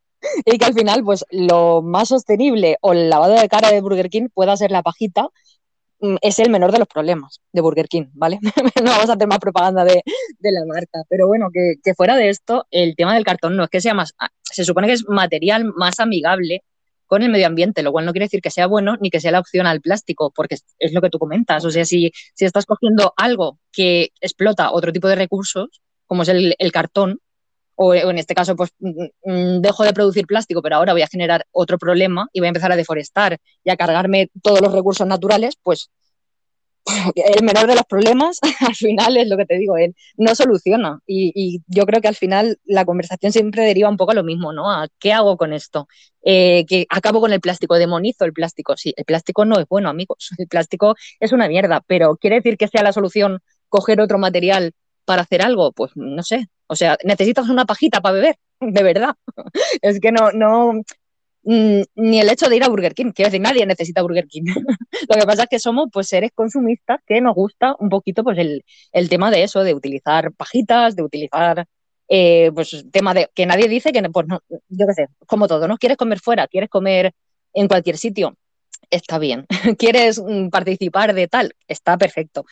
Y 0.47 0.57
que 0.57 0.65
al 0.65 0.73
final, 0.73 1.05
pues 1.05 1.27
lo 1.31 1.83
más 1.83 2.09
sostenible 2.09 2.79
o 2.81 2.95
el 2.95 3.11
lavado 3.11 3.35
de 3.35 3.47
cara 3.47 3.71
de 3.71 3.83
Burger 3.83 4.09
King 4.09 4.29
pueda 4.33 4.57
ser 4.57 4.71
la 4.71 4.83
pajita, 4.83 5.29
es 6.21 6.39
el 6.39 6.51
menor 6.51 6.73
de 6.73 6.79
los 6.79 6.89
problemas 6.89 7.41
de 7.53 7.61
Burger 7.61 7.89
King, 7.89 8.07
¿vale? 8.13 8.39
no 8.83 8.91
vamos 8.91 9.11
a 9.11 9.15
hacer 9.15 9.27
más 9.27 9.39
propaganda 9.39 9.85
de, 9.85 10.03
de 10.39 10.53
la 10.53 10.65
marca. 10.67 11.03
Pero 11.09 11.27
bueno, 11.27 11.49
que, 11.53 11.75
que 11.83 11.95
fuera 11.95 12.17
de 12.17 12.29
esto, 12.29 12.67
el 12.71 12.97
tema 12.97 13.15
del 13.15 13.25
cartón 13.25 13.57
no 13.57 13.65
es 13.65 13.71
que 13.71 13.81
sea 13.81 13.95
más, 13.95 14.15
ah, 14.19 14.29
se 14.43 14.65
supone 14.65 14.87
que 14.87 14.95
es 14.95 15.09
material 15.09 15.65
más 15.77 16.01
amigable 16.01 16.63
con 17.07 17.23
el 17.23 17.31
medio 17.31 17.47
ambiente, 17.47 17.83
lo 17.83 17.93
cual 17.93 18.07
no 18.07 18.13
quiere 18.13 18.27
decir 18.27 18.41
que 18.41 18.51
sea 18.51 18.67
bueno 18.67 18.97
ni 19.01 19.11
que 19.11 19.21
sea 19.21 19.31
la 19.31 19.41
opción 19.41 19.67
al 19.67 19.81
plástico, 19.81 20.33
porque 20.35 20.57
es 20.79 20.93
lo 20.93 21.01
que 21.01 21.11
tú 21.11 21.19
comentas. 21.19 21.65
O 21.65 21.71
sea, 21.71 21.85
si, 21.85 22.13
si 22.35 22.45
estás 22.45 22.67
cogiendo 22.67 23.13
algo 23.17 23.59
que 23.73 24.11
explota 24.21 24.73
otro 24.73 24.93
tipo 24.93 25.09
de 25.09 25.17
recursos, 25.17 25.83
como 26.07 26.23
es 26.23 26.29
el, 26.29 26.55
el 26.59 26.73
cartón, 26.73 27.21
o 27.77 27.95
en 27.95 28.19
este 28.19 28.35
caso, 28.35 28.57
pues 28.57 28.71
mm, 28.79 29.05
mm, 29.25 29.61
dejo 29.61 29.85
de 29.85 29.93
producir 29.93 30.27
plástico, 30.27 30.63
pero 30.63 30.77
ahora 30.77 30.93
voy 30.93 31.03
a 31.03 31.09
generar 31.09 31.47
otro 31.53 31.79
problema 31.79 32.29
y 32.33 32.41
voy 32.41 32.47
a 32.47 32.49
empezar 32.49 32.73
a 32.73 32.77
deforestar 32.77 33.39
y 33.65 33.71
a 33.71 33.77
cargarme 33.77 34.31
todos 34.43 34.61
los 34.61 34.73
recursos 34.73 35.07
naturales, 35.07 35.57
pues 35.63 35.91
el 37.15 37.45
menor 37.45 37.67
de 37.67 37.75
los 37.75 37.85
problemas 37.85 38.39
al 38.61 38.75
final 38.75 39.17
es 39.17 39.29
lo 39.29 39.37
que 39.37 39.47
te 39.47 39.59
digo, 39.59 39.77
él 39.77 39.95
no 40.17 40.35
soluciona. 40.35 41.01
Y, 41.07 41.63
yo 41.67 41.87
creo 41.87 42.01
que 42.01 42.09
al 42.09 42.15
final 42.15 42.59
la 42.65 42.85
conversación 42.85 43.33
siempre 43.33 43.65
deriva 43.65 43.89
un 43.89 43.97
poco 43.97 44.13
a 44.13 44.15
lo 44.15 44.25
mismo, 44.25 44.53
¿no? 44.53 44.71
A 44.71 44.89
qué 44.99 45.13
hago 45.13 45.37
con 45.37 45.53
esto. 45.53 45.89
Eh, 46.23 46.65
que 46.67 46.87
acabo 46.89 47.21
con 47.21 47.33
el 47.33 47.41
plástico, 47.41 47.77
demonizo 47.77 48.25
el 48.25 48.33
plástico. 48.33 48.77
Sí, 48.77 48.93
el 48.97 49.05
plástico 49.05 49.45
no 49.45 49.59
es 49.59 49.67
bueno, 49.69 49.89
amigos. 49.89 50.31
El 50.39 50.49
plástico 50.49 50.95
es 51.21 51.33
una 51.33 51.49
mierda, 51.49 51.83
pero 51.87 52.17
¿quiere 52.17 52.37
decir 52.37 52.57
que 52.57 52.69
sea 52.69 52.83
la 52.83 52.93
solución 52.93 53.41
coger 53.69 54.01
otro 54.01 54.19
material 54.19 54.73
para 55.05 55.23
hacer 55.23 55.43
algo? 55.43 55.73
Pues 55.73 55.93
no 55.97 56.23
sé. 56.23 56.49
O 56.67 56.77
sea, 56.77 56.97
necesitas 57.05 57.49
una 57.49 57.65
pajita 57.65 58.01
para 58.01 58.15
beber, 58.15 58.37
de 58.61 58.83
verdad. 58.83 59.15
Es 59.83 60.01
que 60.01 60.13
no, 60.13 60.33
no, 60.33 60.73
mm, 61.43 61.83
ni 61.97 62.21
el 62.21 62.29
hecho 62.31 62.49
de 62.49 62.57
ir 62.57 62.65
a 62.65 62.69
Burger 62.69 62.95
King. 62.95 63.13
Quiero 63.15 63.31
decir, 63.31 63.41
nadie 63.41 63.67
necesita 63.67 64.03
Burger 64.03 64.27
King. 64.27 64.45
Lo 65.09 65.17
que 65.17 65.27
pasa 65.27 65.45
es 65.45 65.49
que 65.49 65.59
somos 65.59 65.89
pues 65.93 66.09
seres 66.09 66.31
consumistas 66.35 67.01
que 67.07 67.21
nos 67.21 67.35
gusta 67.35 67.77
un 67.79 67.89
poquito 67.89 68.25
pues 68.25 68.39
el, 68.39 68.65
el 68.93 69.09
tema 69.09 69.31
de 69.31 69.43
eso, 69.45 69.63
de 69.63 69.75
utilizar 69.75 70.33
pajitas, 70.33 70.97
de 70.97 71.03
utilizar 71.03 71.67
eh, 72.09 72.51
pues 72.55 72.85
tema 72.93 73.15
de 73.15 73.31
que 73.35 73.47
nadie 73.47 73.69
dice 73.69 73.93
que 73.93 74.03
pues 74.11 74.27
no, 74.27 74.41
yo 74.69 74.87
qué 74.87 74.95
sé, 74.95 75.09
como 75.27 75.49
todo, 75.49 75.67
¿no? 75.69 75.79
¿Quieres 75.79 75.97
comer 75.97 76.21
fuera? 76.21 76.47
¿Quieres 76.49 76.69
comer 76.71 77.13
en 77.53 77.69
cualquier 77.69 77.97
sitio? 77.97 78.37
Está 78.91 79.19
bien. 79.19 79.47
¿Quieres 79.79 80.21
mm, 80.21 80.49
participar 80.49 81.15
de 81.15 81.29
tal? 81.29 81.55
Está 81.67 81.97
perfecto. 81.99 82.45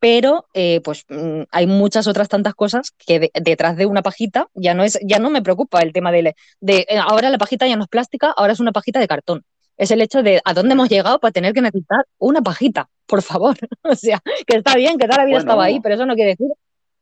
Pero 0.00 0.46
eh, 0.54 0.80
pues 0.82 1.04
mm, 1.08 1.42
hay 1.50 1.66
muchas 1.66 2.06
otras 2.06 2.28
tantas 2.28 2.54
cosas 2.54 2.92
que 3.06 3.20
de- 3.20 3.30
detrás 3.34 3.76
de 3.76 3.86
una 3.86 4.02
pajita 4.02 4.48
ya 4.54 4.74
no 4.74 4.82
es, 4.82 4.98
ya 5.02 5.18
no 5.18 5.30
me 5.30 5.42
preocupa 5.42 5.80
el 5.82 5.92
tema 5.92 6.10
de, 6.10 6.34
de 6.60 6.86
eh, 6.88 6.98
ahora 6.98 7.30
la 7.30 7.38
pajita 7.38 7.66
ya 7.68 7.76
no 7.76 7.82
es 7.84 7.88
plástica, 7.88 8.30
ahora 8.36 8.52
es 8.54 8.60
una 8.60 8.72
pajita 8.72 8.98
de 8.98 9.08
cartón 9.08 9.44
es 9.76 9.90
el 9.90 10.02
hecho 10.02 10.22
de 10.22 10.42
a 10.44 10.52
dónde 10.52 10.74
hemos 10.74 10.90
llegado 10.90 11.18
para 11.20 11.32
tener 11.32 11.54
que 11.54 11.62
necesitar 11.62 12.04
una 12.18 12.42
pajita, 12.42 12.90
por 13.06 13.22
favor. 13.22 13.56
O 13.82 13.94
sea, 13.94 14.20
que 14.46 14.58
está 14.58 14.76
bien, 14.76 14.98
que 14.98 15.06
toda 15.06 15.16
la 15.16 15.24
vida 15.24 15.36
Bueno. 15.36 15.50
estaba 15.50 15.64
ahí, 15.64 15.80
pero 15.80 15.94
eso 15.94 16.04
no 16.04 16.14
quiere 16.14 16.32
decir 16.32 16.48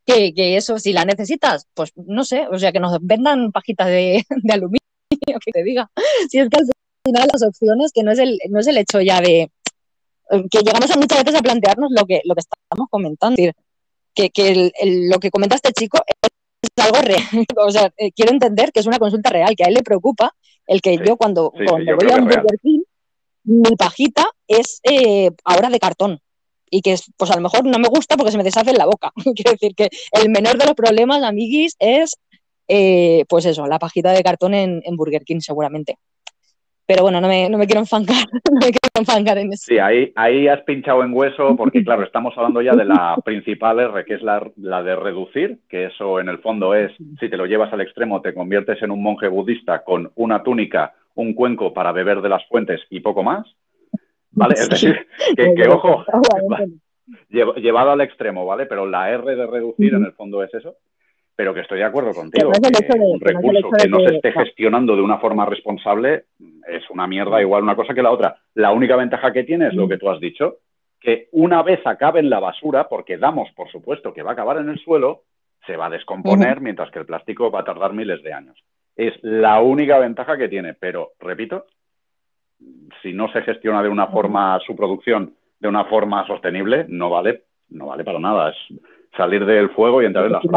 que, 0.07 0.33
que 0.33 0.57
eso, 0.57 0.79
si 0.79 0.93
la 0.93 1.05
necesitas, 1.05 1.67
pues 1.75 1.91
no 1.97 2.23
sé, 2.23 2.47
o 2.53 2.57
sea, 2.57 2.71
que 2.71 2.79
nos 2.79 2.97
vendan 3.01 3.51
pajitas 3.51 3.89
de, 3.89 4.25
de 4.31 4.53
aluminio, 4.53 4.79
que 5.45 5.51
te 5.53 5.65
diga. 5.65 5.91
Si 6.31 6.39
es 6.39 6.49
que 6.49 6.57
al 6.57 6.67
final 7.05 7.29
las 7.33 7.43
opciones, 7.43 7.91
que 7.93 8.05
no 8.05 8.13
es 8.13 8.19
el, 8.21 8.39
no 8.49 8.61
es 8.61 8.67
el 8.69 8.79
hecho 8.79 9.01
ya 9.01 9.21
de 9.21 9.51
que 10.51 10.59
llegamos 10.61 10.91
a 10.91 10.97
muchas 10.97 11.25
veces 11.25 11.39
a 11.39 11.43
plantearnos 11.43 11.91
lo 11.91 12.05
que, 12.07 12.21
lo 12.25 12.35
que 12.35 12.41
estamos 12.41 12.89
comentando. 12.91 13.35
Es 13.41 13.47
decir, 13.47 13.55
que, 14.15 14.31
que 14.31 14.49
el- 14.51 14.73
el- 14.81 15.09
lo 15.09 15.19
que 15.19 15.31
comenta 15.31 15.55
este 15.57 15.73
chico 15.73 15.99
es 16.07 16.85
algo 16.85 17.01
real. 17.03 17.21
O 17.57 17.71
sea, 17.71 17.91
eh, 17.97 18.13
quiero 18.13 18.33
entender 18.33 18.73
que 18.73 18.81
es 18.81 18.87
una 18.87 18.99
consulta 18.99 19.31
real, 19.31 19.55
que 19.57 19.65
a 19.65 19.69
él 19.69 19.75
le 19.75 19.83
preocupa 19.83 20.35
el 20.67 20.81
que 20.81 20.97
yo 21.05 21.17
cuando, 21.17 21.53
sí, 21.55 21.61
sí, 21.61 21.67
cuando 21.67 21.91
yo 21.91 21.97
voy 21.97 22.11
a 22.11 22.17
un. 22.17 22.25
Burger 22.43 22.61
King, 22.63 22.81
mi 23.45 23.77
pajita 23.77 24.27
es 24.47 24.81
eh, 24.83 25.31
ahora 25.45 25.71
de 25.71 25.79
cartón. 25.79 26.21
Y 26.71 26.83
que 26.83 26.93
es- 26.93 27.11
pues 27.17 27.31
a 27.31 27.37
lo 27.37 27.41
mejor 27.43 27.65
no 27.65 27.79
me 27.79 27.89
gusta 27.89 28.17
porque 28.17 28.33
se 28.33 28.39
me 28.39 28.45
deshace 28.45 28.71
en 28.71 28.79
la 28.79 28.85
boca. 28.87 29.13
Quiero 29.35 29.53
decir 29.53 29.75
que 29.75 29.89
el 30.13 30.29
menor 30.31 30.59
de 30.59 30.67
los 30.67 30.75
problemas, 30.75 31.23
amiguis, 31.23 31.75
es 31.79 32.17
eh, 32.69 33.25
pues 33.29 33.47
eso, 33.47 33.67
la 33.67 33.79
pajita 33.79 34.13
de 34.13 34.23
cartón 34.23 34.53
en, 34.53 34.83
en 34.85 34.97
Burger 34.97 35.25
King 35.25 35.41
seguramente. 35.41 35.97
Pero 36.89 37.03
bueno, 37.03 37.21
no 37.21 37.29
me, 37.29 37.51
no 37.51 37.59
me 37.59 37.67
quiero 37.67 37.81
enfangar, 37.83 38.25
no 38.51 38.55
me 38.55 38.71
quiero 38.73 38.89
enfangar 38.99 39.37
en 39.37 39.53
eso. 39.53 39.67
Sí, 39.69 39.79
ahí, 39.79 40.11
ahí 40.17 40.49
has 40.49 40.63
pinchado 40.63 41.05
en 41.05 41.13
hueso 41.13 41.55
porque, 41.55 41.85
claro, 41.85 42.03
estamos 42.03 42.33
hablando 42.37 42.63
ya 42.63 42.73
de 42.75 42.87
la 42.87 43.15
principal 43.25 43.79
R, 43.79 44.05
que 44.07 44.15
es 44.15 44.23
la, 44.23 44.51
la 44.57 44.83
de 44.83 44.97
reducir, 44.97 45.59
que 45.69 45.85
eso 45.85 46.19
en 46.19 46.31
el 46.31 46.39
fondo 46.39 46.75
es, 46.75 46.91
si 47.21 47.29
te 47.29 47.37
lo 47.37 47.45
llevas 47.45 47.71
al 47.75 47.83
extremo, 47.83 48.23
te 48.23 48.33
conviertes 48.33 48.81
en 48.83 48.91
un 48.91 49.03
monje 49.03 49.29
budista 49.29 49.85
con 49.85 50.11
una 50.15 50.43
túnica, 50.43 50.95
un 51.15 51.35
cuenco 51.35 51.75
para 51.75 51.93
beber 51.93 52.23
de 52.23 52.31
las 52.31 52.47
fuentes 52.47 52.81
y 52.89 53.01
poco 53.01 53.23
más. 53.23 53.47
¿Vale? 54.31 54.55
Es 54.55 54.69
decir, 54.71 55.07
que, 55.37 55.55
que, 55.55 55.69
ojo, 55.69 56.05
llev- 57.31 57.55
llevado 57.57 57.91
al 57.91 58.01
extremo, 58.01 58.47
¿vale? 58.47 58.67
Pero 58.67 58.87
la 58.87 59.11
R 59.11 59.37
de 59.37 59.47
reducir 59.47 59.95
en 59.95 60.05
el 60.05 60.13
fondo 60.13 60.43
es 60.43 60.55
eso. 60.55 60.77
Pero 61.39 61.55
que 61.55 61.61
estoy 61.61 61.79
de 61.79 61.85
acuerdo 61.85 62.13
contigo. 62.13 62.51
que 62.51 62.59
de- 62.97 63.01
un 63.13 63.21
que 63.21 63.25
recurso 63.27 63.71
que 63.71 63.89
no 63.89 63.99
se 64.01 64.17
esté 64.17 64.33
gestionando 64.33 64.97
de 64.97 65.03
una 65.03 65.19
forma 65.19 65.47
responsable 65.47 66.25
es 66.67 66.91
una 66.91 67.07
mierda, 67.07 67.41
igual 67.41 67.63
una 67.63 67.77
cosa 67.77 67.95
que 67.95 68.03
la 68.03 68.11
otra. 68.11 68.39
La 68.55 68.73
única 68.73 68.97
ventaja 68.97 69.33
que 69.33 69.45
tiene 69.45 69.69
es 69.69 69.75
lo 69.75 69.87
que 69.89 69.99
tú 69.99 70.11
has 70.11 70.19
dicho, 70.19 70.57
que 70.99 71.29
una 71.31 71.63
vez 71.63 71.79
acabe 71.87 72.19
en 72.19 72.29
la 72.29 72.41
basura, 72.41 72.89
porque 72.89 73.19
damos 73.19 73.49
por 73.53 73.71
supuesto 73.71 74.13
que 74.13 74.25
va 74.25 74.31
a 74.31 74.33
acabar 74.33 74.57
en 74.57 74.69
el 74.69 74.81
suelo, 74.81 75.23
se 75.65 75.77
va 75.77 75.87
a 75.87 75.91
descomponer, 75.91 76.61
mientras 76.61 76.91
que 76.91 76.99
el 76.99 77.07
plástico 77.07 77.53
va 77.53 77.61
a 77.61 77.65
tardar 77.65 77.93
miles 77.93 78.21
de 78.25 78.33
años. 78.33 78.59
Es 78.97 79.15
la 79.23 79.61
única 79.61 79.97
ventaja 80.01 80.37
que 80.37 80.49
tiene, 80.49 80.75
pero 80.75 81.13
repito, 81.21 81.67
si 83.01 83.13
no 83.13 83.31
se 83.33 83.43
gestiona 83.43 83.81
de 83.81 83.89
una 83.89 84.09
forma 84.09 84.59
su 84.67 84.75
producción 84.75 85.35
de 85.61 85.69
una 85.69 85.85
forma 85.85 86.27
sostenible, 86.27 86.87
no 86.89 87.11
vale, 87.11 87.45
no 87.69 87.87
vale 87.87 88.03
para 88.03 88.19
nada. 88.19 88.51
Es 88.51 88.57
salir 89.19 89.45
del 89.45 89.69
fuego 89.71 90.01
y 90.01 90.07
entrar 90.07 90.25
en 90.25 90.33
las 90.33 90.41
que 90.41 90.47
el, 90.49 90.53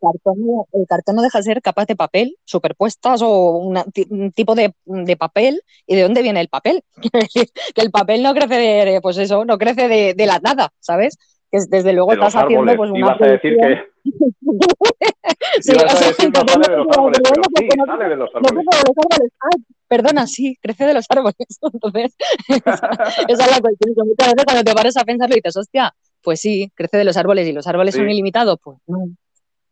cartón, 0.00 0.34
no- 0.44 0.66
el 0.72 0.86
cartón 0.88 1.14
no 1.16 1.22
deja 1.22 1.38
de 1.38 1.44
ser 1.44 1.62
capas 1.62 1.86
de 1.86 1.94
papel 1.94 2.36
superpuestas 2.44 3.22
o 3.22 3.58
una- 3.58 3.84
un 4.10 4.32
tipo 4.32 4.56
de, 4.56 4.74
de 4.86 5.16
papel. 5.16 5.62
¿Y 5.86 5.94
de 5.94 6.02
dónde 6.02 6.22
viene 6.22 6.40
el 6.40 6.48
papel? 6.48 6.82
Que 7.74 7.82
el 7.82 7.92
papel 7.92 8.22
no 8.24 8.34
crece 8.34 8.54
de, 8.56 9.00
pues 9.00 9.18
eso, 9.18 9.44
no 9.44 9.56
crece 9.58 9.86
de, 9.86 10.14
de 10.14 10.26
la 10.26 10.40
nada, 10.40 10.72
¿sabes? 10.80 11.16
Que 11.50 11.58
es- 11.58 11.70
desde 11.70 11.92
luego 11.92 12.10
De 12.10 12.16
estás 12.16 12.34
haciendo 12.34 12.74
pues 12.74 12.90
una 12.90 12.98
Ibas 12.98 13.20
a 13.20 13.26
decir 13.26 13.56
que 13.60 13.82
Sí, 15.60 15.72
ibas 15.72 15.84
o 15.84 15.86
a 15.86 15.96
sea, 15.98 16.08
decir 16.08 16.30
no 16.32 16.42
que 16.44 16.52
sale 16.52 16.68
de 16.70 16.76
los 16.76 16.86
no- 16.86 16.92
árboles, 16.92 17.18
no- 17.22 17.30
pero 17.30 17.42
no- 17.42 17.48
sí, 17.58 17.68
no- 17.76 17.86
sale 17.86 18.08
de 18.08 18.16
los 18.16 18.30
no 18.32 18.38
árboles. 18.38 18.64
crece 18.70 18.78
de 18.80 18.88
los 18.88 18.98
árboles. 18.98 19.32
Ay, 19.40 19.64
perdona, 19.88 20.26
sí, 20.26 20.56
crece 20.60 20.84
de 20.86 20.94
los 20.94 21.06
árboles. 21.08 21.34
Entonces, 21.72 22.16
esa, 22.48 22.90
esa 23.28 23.44
es 23.44 23.50
la 23.50 23.60
cuestión. 23.60 23.94
Que 23.94 24.02
muchas 24.04 24.28
veces 24.32 24.44
cuando 24.44 24.64
te 24.64 24.74
pares 24.74 24.96
a 24.96 25.04
pensarlo 25.04 25.34
y 25.34 25.38
dices, 25.38 25.56
hostia, 25.56 25.94
pues 26.22 26.40
sí, 26.40 26.70
crece 26.74 26.96
de 26.98 27.04
los 27.04 27.16
árboles 27.16 27.46
y 27.48 27.52
los 27.52 27.66
árboles 27.66 27.94
son 27.94 28.04
ilimitados, 28.10 28.58
pues 28.62 28.78
no. 28.86 28.98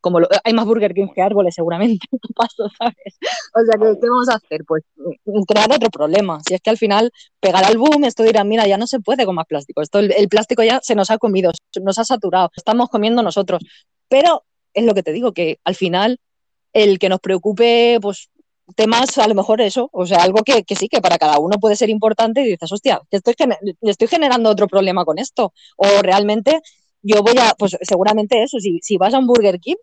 Como 0.00 0.20
lo- 0.20 0.28
hay 0.44 0.52
más 0.52 0.64
Burger 0.64 0.94
King 0.94 1.08
que 1.12 1.20
árboles, 1.22 1.54
seguramente. 1.56 2.06
¿Qué 2.22 2.32
pasó, 2.34 2.68
sabes? 2.78 2.94
O 3.52 3.60
sea, 3.64 3.74
¿qué, 3.80 3.98
qué 4.00 4.08
vamos 4.08 4.28
a 4.28 4.34
hacer? 4.36 4.64
Pues 4.64 4.84
mm, 4.96 5.42
crear 5.42 5.70
otro 5.72 5.90
problema. 5.90 6.38
Si 6.46 6.54
es 6.54 6.60
que 6.60 6.70
al 6.70 6.78
final 6.78 7.10
pegará 7.40 7.68
el 7.68 7.78
boom, 7.78 8.04
esto 8.04 8.22
dirán, 8.22 8.46
mira, 8.48 8.66
ya 8.68 8.78
no 8.78 8.86
se 8.86 9.00
puede 9.00 9.26
con 9.26 9.34
más 9.34 9.46
plástico. 9.46 9.82
Esto, 9.82 9.98
el, 9.98 10.12
el 10.16 10.28
plástico 10.28 10.62
ya 10.62 10.78
se 10.84 10.94
nos 10.94 11.10
ha 11.10 11.18
comido, 11.18 11.50
nos 11.82 11.98
ha 11.98 12.04
saturado, 12.04 12.50
estamos 12.56 12.88
comiendo 12.90 13.22
nosotros. 13.24 13.60
Pero 14.08 14.44
es 14.72 14.84
lo 14.84 14.94
que 14.94 15.02
te 15.02 15.12
digo, 15.12 15.32
que 15.32 15.58
al 15.64 15.74
final 15.74 16.20
el 16.72 17.00
que 17.00 17.08
nos 17.08 17.18
preocupe, 17.18 17.98
pues 18.00 18.28
temas 18.76 19.16
a 19.18 19.26
lo 19.28 19.34
mejor 19.34 19.60
eso, 19.60 19.88
o 19.92 20.06
sea, 20.06 20.18
algo 20.22 20.42
que, 20.44 20.64
que 20.64 20.76
sí, 20.76 20.88
que 20.88 21.00
para 21.00 21.18
cada 21.18 21.38
uno 21.38 21.58
puede 21.60 21.76
ser 21.76 21.90
importante 21.90 22.42
y 22.42 22.50
dices, 22.50 22.70
hostia, 22.72 23.00
estoy, 23.10 23.34
estoy 23.82 24.08
generando 24.08 24.50
otro 24.50 24.66
problema 24.68 25.04
con 25.04 25.18
esto. 25.18 25.52
O 25.76 25.86
realmente 26.02 26.60
yo 27.02 27.22
voy 27.22 27.34
a, 27.38 27.54
pues 27.58 27.76
seguramente 27.82 28.42
eso, 28.42 28.58
si, 28.60 28.78
si 28.82 28.96
vas 28.98 29.14
a 29.14 29.18
un 29.18 29.26
Burger 29.26 29.58
King, 29.60 29.76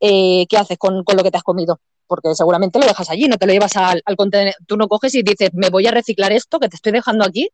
eh, 0.00 0.46
¿qué 0.48 0.56
haces 0.58 0.78
con, 0.78 1.04
con 1.04 1.16
lo 1.16 1.22
que 1.22 1.30
te 1.30 1.38
has 1.38 1.42
comido? 1.44 1.80
Porque 2.06 2.34
seguramente 2.34 2.78
lo 2.78 2.86
dejas 2.86 3.10
allí, 3.10 3.28
no 3.28 3.38
te 3.38 3.46
lo 3.46 3.52
llevas 3.52 3.76
al, 3.76 4.02
al 4.04 4.16
contenedor. 4.16 4.54
Tú 4.66 4.76
no 4.76 4.88
coges 4.88 5.14
y 5.14 5.22
dices, 5.22 5.50
me 5.54 5.70
voy 5.70 5.86
a 5.86 5.92
reciclar 5.92 6.32
esto 6.32 6.58
que 6.60 6.68
te 6.68 6.76
estoy 6.76 6.92
dejando 6.92 7.24
aquí 7.24 7.50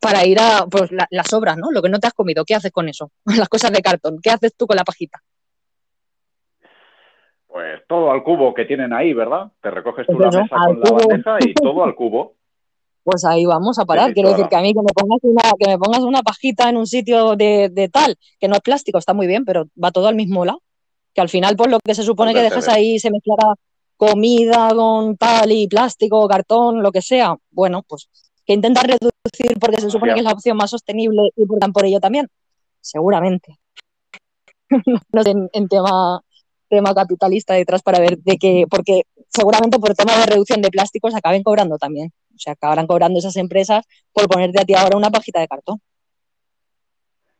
para 0.00 0.24
ir 0.26 0.38
a 0.40 0.66
pues, 0.66 0.90
la- 0.92 1.06
las 1.10 1.28
sobras, 1.28 1.56
¿no? 1.56 1.70
Lo 1.70 1.82
que 1.82 1.88
no 1.88 1.98
te 1.98 2.06
has 2.06 2.12
comido, 2.14 2.44
¿qué 2.44 2.54
haces 2.54 2.72
con 2.72 2.88
eso? 2.88 3.10
Las 3.44 3.48
cosas 3.48 3.72
de 3.72 3.82
cartón, 3.82 4.18
¿qué 4.22 4.30
haces 4.30 4.52
tú 4.56 4.66
con 4.66 4.76
la 4.76 4.84
pajita? 4.84 5.22
Pues 7.60 7.86
todo 7.86 8.10
al 8.10 8.22
cubo 8.22 8.54
que 8.54 8.64
tienen 8.64 8.92
ahí, 8.94 9.12
¿verdad? 9.12 9.52
Te 9.60 9.70
recoges 9.70 10.06
tú 10.06 10.16
Pues 10.16 10.34
la 10.34 10.42
mesa 10.42 10.56
con 10.56 10.80
la 10.80 10.90
bandeja 10.92 11.36
y 11.40 11.52
todo 11.52 11.84
al 11.84 11.94
cubo. 11.94 12.34
Pues 13.02 13.22
ahí 13.26 13.44
vamos 13.44 13.78
a 13.78 13.84
parar. 13.84 14.08
Sí, 14.08 14.14
Quiero 14.14 14.30
decir 14.30 14.46
que 14.48 14.56
a 14.56 14.62
mí 14.62 14.72
que 14.72 14.80
me 14.80 14.92
pongas 14.94 15.18
una, 15.22 15.42
que 15.58 15.68
me 15.68 15.78
pongas 15.78 16.00
una 16.00 16.22
pajita 16.22 16.70
en 16.70 16.78
un 16.78 16.86
sitio 16.86 17.36
de, 17.36 17.68
de 17.70 17.88
tal, 17.90 18.16
que 18.38 18.48
no 18.48 18.54
es 18.54 18.62
plástico, 18.62 18.96
está 18.96 19.12
muy 19.12 19.26
bien, 19.26 19.44
pero 19.44 19.66
va 19.82 19.90
todo 19.90 20.08
al 20.08 20.14
mismo 20.14 20.46
lado. 20.46 20.62
Que 21.12 21.20
al 21.20 21.28
final, 21.28 21.54
pues 21.56 21.70
lo 21.70 21.80
que 21.80 21.94
se 21.94 22.02
supone 22.02 22.32
que 22.32 22.40
dejas 22.40 22.68
ahí 22.68 22.98
se 22.98 23.10
mezclará 23.10 23.54
comida 23.98 24.70
con 24.74 25.18
tal 25.18 25.52
y 25.52 25.68
plástico, 25.68 26.26
cartón, 26.28 26.82
lo 26.82 26.92
que 26.92 27.02
sea. 27.02 27.36
Bueno, 27.50 27.82
pues 27.86 28.08
que 28.46 28.54
intentas 28.54 28.84
reducir 28.84 29.58
porque 29.60 29.82
se 29.82 29.90
supone 29.90 30.14
que 30.14 30.20
es 30.20 30.24
la 30.24 30.32
opción 30.32 30.56
más 30.56 30.70
sostenible 30.70 31.28
y 31.36 31.44
por, 31.44 31.58
por 31.72 31.84
ello 31.84 32.00
también. 32.00 32.26
Seguramente. 32.80 33.58
no 35.12 35.22
sé, 35.22 35.30
en, 35.30 35.50
en 35.52 35.68
tema, 35.68 36.22
tema 36.70 36.94
capitalista 36.94 37.54
detrás 37.54 37.82
para 37.82 37.98
ver 37.98 38.16
de 38.18 38.38
qué, 38.38 38.64
porque 38.70 39.02
seguramente 39.28 39.78
por 39.78 39.94
tema 39.94 40.16
de 40.16 40.26
reducción 40.26 40.62
de 40.62 40.70
plásticos 40.70 41.14
acaben 41.14 41.42
cobrando 41.42 41.76
también. 41.76 42.12
O 42.34 42.38
sea, 42.38 42.54
acabarán 42.54 42.86
cobrando 42.86 43.18
esas 43.18 43.36
empresas 43.36 43.84
por 44.14 44.28
ponerte 44.28 44.60
a 44.60 44.64
ti 44.64 44.74
ahora 44.74 44.96
una 44.96 45.10
pajita 45.10 45.40
de 45.40 45.48
cartón. 45.48 45.80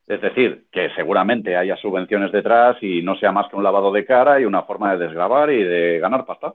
Es 0.06 0.20
decir, 0.20 0.66
que 0.72 0.88
seguramente 0.96 1.56
haya 1.56 1.76
subvenciones 1.76 2.32
detrás 2.32 2.76
y 2.82 3.00
no 3.00 3.16
sea 3.16 3.30
más 3.30 3.48
que 3.48 3.56
un 3.56 3.62
lavado 3.62 3.92
de 3.92 4.04
cara 4.04 4.40
y 4.40 4.44
una 4.44 4.64
forma 4.64 4.92
de 4.92 5.06
desgravar 5.06 5.50
y 5.50 5.62
de 5.62 6.00
ganar 6.00 6.26
pasta. 6.26 6.52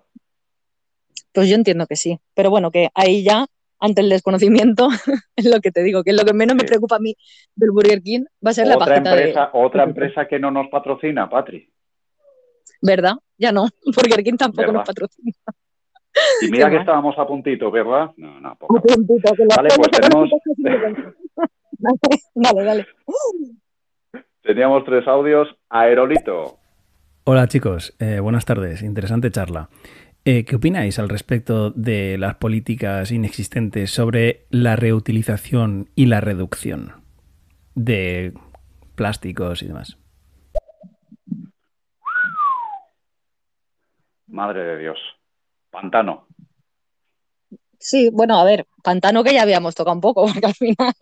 Pues 1.33 1.49
yo 1.49 1.55
entiendo 1.55 1.87
que 1.87 1.95
sí. 1.95 2.19
Pero 2.33 2.49
bueno, 2.49 2.69
que 2.69 2.89
ahí 2.93 3.23
ya, 3.23 3.45
ante 3.79 4.01
el 4.01 4.09
desconocimiento, 4.09 4.89
es 5.37 5.45
lo 5.45 5.61
que 5.61 5.71
te 5.71 5.83
digo, 5.83 6.03
que 6.03 6.11
es 6.11 6.17
lo 6.17 6.25
que 6.25 6.33
menos 6.33 6.57
me 6.57 6.65
preocupa 6.65 6.97
a 6.97 6.99
mí 6.99 7.15
del 7.55 7.71
Burger 7.71 8.01
King, 8.01 8.25
va 8.45 8.51
a 8.51 8.53
ser 8.53 8.67
la 8.67 8.77
pajita 8.77 9.15
de... 9.15 9.27
empresa, 9.29 9.49
otra 9.53 9.83
empresa 9.89 10.27
que 10.27 10.37
no 10.37 10.51
nos 10.51 10.67
patrocina, 10.67 11.29
Patri. 11.29 11.69
¿Verdad? 12.85 13.13
Ya 13.37 13.51
no. 13.51 13.67
Burger 13.85 14.23
King 14.23 14.37
tampoco 14.37 14.61
¿Verdad? 14.61 14.73
nos 14.79 14.87
patrocina. 14.87 15.31
Y 16.41 16.49
mira 16.51 16.69
que 16.69 16.77
estábamos 16.77 17.17
a 17.17 17.25
puntito, 17.27 17.69
¿verdad? 17.71 18.11
No, 18.17 18.39
no, 18.39 18.55
poco. 18.57 18.75
Un 18.75 18.81
puntito, 18.81 19.33
que 19.33 19.43
lo 19.43 19.49
Vale, 19.55 19.69
pues 19.75 19.89
tenemos- 19.91 20.29
nos 21.79 21.93
Dale, 22.35 22.63
dale. 22.63 22.87
Teníamos 24.41 24.85
tres 24.85 25.07
audios. 25.07 25.47
Aerolito. 25.69 26.57
Hola 27.25 27.47
chicos, 27.47 27.95
eh, 27.99 28.19
buenas 28.19 28.45
tardes, 28.45 28.83
interesante 28.83 29.31
charla. 29.31 29.69
Eh, 30.25 30.45
¿Qué 30.45 30.55
opináis 30.55 30.99
al 30.99 31.09
respecto 31.09 31.71
de 31.71 32.17
las 32.19 32.35
políticas 32.35 33.11
inexistentes 33.11 33.91
sobre 33.91 34.45
la 34.51 34.75
reutilización 34.75 35.89
y 35.95 36.05
la 36.05 36.21
reducción 36.21 36.93
de 37.73 38.33
plásticos 38.95 39.61
y 39.63 39.67
demás? 39.67 39.97
Madre 44.27 44.63
de 44.63 44.77
Dios. 44.77 44.99
Pantano. 45.69 46.27
Sí, 47.77 48.09
bueno, 48.11 48.39
a 48.39 48.43
ver, 48.43 48.65
pantano 48.83 49.23
que 49.23 49.33
ya 49.33 49.43
habíamos 49.43 49.75
tocado 49.75 49.93
un 49.95 50.01
poco, 50.01 50.25
porque 50.33 50.45
al 50.47 50.53
final, 50.55 50.93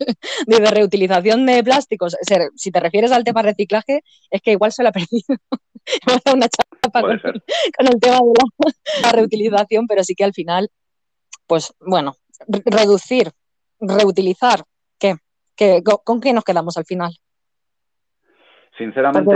de 0.46 0.58
reutilización 0.70 1.46
de 1.46 1.62
plásticos, 1.64 2.16
si 2.56 2.70
te 2.70 2.80
refieres 2.80 3.12
al 3.12 3.24
tema 3.24 3.42
reciclaje, 3.42 4.02
es 4.30 4.42
que 4.42 4.52
igual 4.52 4.72
se 4.72 4.82
lo 4.82 4.90
ha 4.90 4.92
perdido. 4.92 5.24
Hemos 6.06 6.22
dado 6.24 6.36
una 6.36 6.48
chapa 6.48 7.00
con, 7.00 7.10
con 7.76 7.86
el 7.86 8.00
tema 8.00 8.16
de 8.16 8.32
la, 8.38 8.72
la 9.02 9.12
reutilización, 9.12 9.86
pero 9.86 10.02
sí 10.04 10.14
que 10.14 10.24
al 10.24 10.32
final, 10.34 10.70
pues 11.46 11.72
bueno, 11.80 12.16
re- 12.48 12.62
reducir, 12.66 13.30
reutilizar, 13.80 14.64
¿qué? 14.98 15.16
¿Qué- 15.56 15.82
con, 15.82 15.98
con 16.04 16.20
qué 16.20 16.32
nos 16.32 16.44
quedamos 16.44 16.76
al 16.76 16.84
final? 16.84 17.12
Sinceramente, 18.76 19.30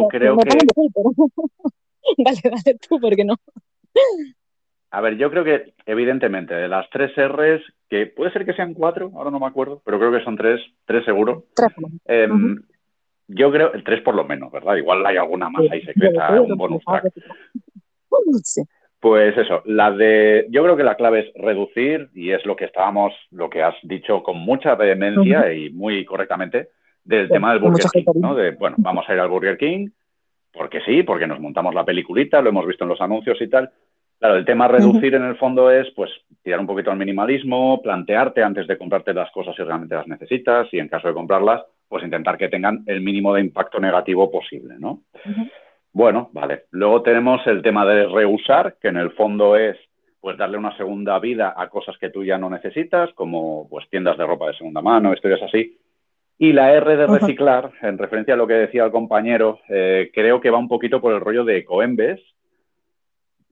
yo 0.00 0.08
creo 0.08 0.36
que... 0.38 0.48
Dale, 2.18 2.40
dale 2.44 2.78
tú, 2.86 3.00
porque 3.00 3.24
no. 3.24 3.36
A 4.90 5.00
ver, 5.00 5.16
yo 5.16 5.30
creo 5.30 5.44
que 5.44 5.74
evidentemente 5.86 6.54
de 6.54 6.68
las 6.68 6.88
tres 6.90 7.12
R's, 7.16 7.62
que 7.88 8.06
puede 8.06 8.32
ser 8.32 8.44
que 8.44 8.52
sean 8.54 8.74
cuatro, 8.74 9.10
ahora 9.14 9.30
no 9.30 9.40
me 9.40 9.46
acuerdo, 9.46 9.82
pero 9.84 9.98
creo 9.98 10.12
que 10.12 10.24
son 10.24 10.36
tres, 10.36 10.60
tres 10.84 11.04
seguro. 11.04 11.46
Tres. 11.54 11.72
Eh, 12.06 12.28
Ujú. 12.30 12.60
Yo 13.26 13.50
creo, 13.50 13.72
tres 13.84 14.02
por 14.02 14.14
lo 14.14 14.24
menos, 14.24 14.52
¿verdad? 14.52 14.76
Igual 14.76 15.04
hay 15.06 15.16
alguna 15.16 15.48
más 15.48 15.64
ahí 15.70 15.82
secreta, 15.82 16.40
un 16.40 16.56
bonus 16.56 16.84
track. 16.84 17.04
Sí. 18.44 18.62
Pues 19.00 19.36
eso, 19.36 19.60
la 19.66 19.90
de, 19.90 20.46
yo 20.50 20.62
creo 20.62 20.76
que 20.76 20.84
la 20.84 20.94
clave 20.94 21.20
es 21.20 21.32
reducir 21.34 22.08
y 22.14 22.30
es 22.30 22.46
lo 22.46 22.56
que 22.56 22.64
estábamos, 22.64 23.12
lo 23.32 23.50
que 23.50 23.62
has 23.62 23.74
dicho 23.82 24.22
con 24.22 24.38
mucha 24.38 24.76
vehemencia 24.76 25.52
y 25.52 25.68
muy 25.70 26.04
correctamente 26.04 26.68
del 27.02 27.26
Sí, 27.26 27.32
tema 27.32 27.52
del 27.52 27.60
Burger 27.60 27.84
King. 27.92 28.04
¿no? 28.14 28.34
De, 28.34 28.52
bueno, 28.52 28.76
vamos 28.78 29.04
a 29.06 29.12
ir 29.12 29.20
al 29.20 29.28
Burger 29.28 29.58
King 29.58 29.88
porque 30.54 30.80
sí, 30.82 31.02
porque 31.02 31.26
nos 31.26 31.40
montamos 31.40 31.74
la 31.74 31.84
peliculita, 31.84 32.40
lo 32.40 32.50
hemos 32.50 32.66
visto 32.66 32.84
en 32.84 32.90
los 32.90 33.00
anuncios 33.00 33.40
y 33.40 33.48
tal. 33.48 33.70
Claro, 34.18 34.36
el 34.36 34.44
tema 34.44 34.68
reducir 34.68 35.14
en 35.14 35.24
el 35.24 35.36
fondo 35.36 35.70
es, 35.70 35.90
pues, 35.90 36.10
tirar 36.42 36.60
un 36.60 36.66
poquito 36.66 36.90
al 36.90 36.96
minimalismo, 36.96 37.82
plantearte 37.82 38.42
antes 38.42 38.66
de 38.66 38.78
comprarte 38.78 39.12
las 39.12 39.30
cosas 39.32 39.54
si 39.56 39.62
realmente 39.62 39.96
las 39.96 40.06
necesitas 40.06 40.68
y 40.72 40.78
en 40.78 40.88
caso 40.88 41.08
de 41.08 41.14
comprarlas, 41.14 41.62
pues 41.88 42.04
intentar 42.04 42.38
que 42.38 42.48
tengan 42.48 42.84
el 42.86 43.02
mínimo 43.02 43.34
de 43.34 43.40
impacto 43.40 43.80
negativo 43.80 44.30
posible, 44.30 44.76
¿no? 44.78 45.02
Bueno, 45.92 46.30
vale. 46.32 46.62
Luego 46.70 47.02
tenemos 47.02 47.46
el 47.46 47.60
tema 47.60 47.84
de 47.84 48.06
reusar, 48.06 48.76
que 48.80 48.88
en 48.88 48.96
el 48.96 49.10
fondo 49.10 49.56
es 49.56 49.76
pues 50.20 50.38
darle 50.38 50.56
una 50.56 50.74
segunda 50.78 51.18
vida 51.18 51.52
a 51.54 51.68
cosas 51.68 51.98
que 51.98 52.08
tú 52.08 52.24
ya 52.24 52.38
no 52.38 52.48
necesitas, 52.48 53.12
como 53.12 53.68
pues 53.68 53.86
tiendas 53.90 54.16
de 54.16 54.24
ropa 54.24 54.46
de 54.46 54.54
segunda 54.54 54.80
mano, 54.80 55.12
historias 55.12 55.42
así. 55.42 55.76
Y 56.38 56.52
la 56.52 56.72
R 56.72 56.96
de 56.96 57.06
reciclar, 57.06 57.70
en 57.82 57.96
referencia 57.96 58.34
a 58.34 58.36
lo 58.36 58.46
que 58.46 58.54
decía 58.54 58.84
el 58.84 58.90
compañero, 58.90 59.60
eh, 59.68 60.10
creo 60.12 60.40
que 60.40 60.50
va 60.50 60.58
un 60.58 60.68
poquito 60.68 61.00
por 61.00 61.12
el 61.12 61.20
rollo 61.20 61.44
de 61.44 61.64
Coembes, 61.64 62.20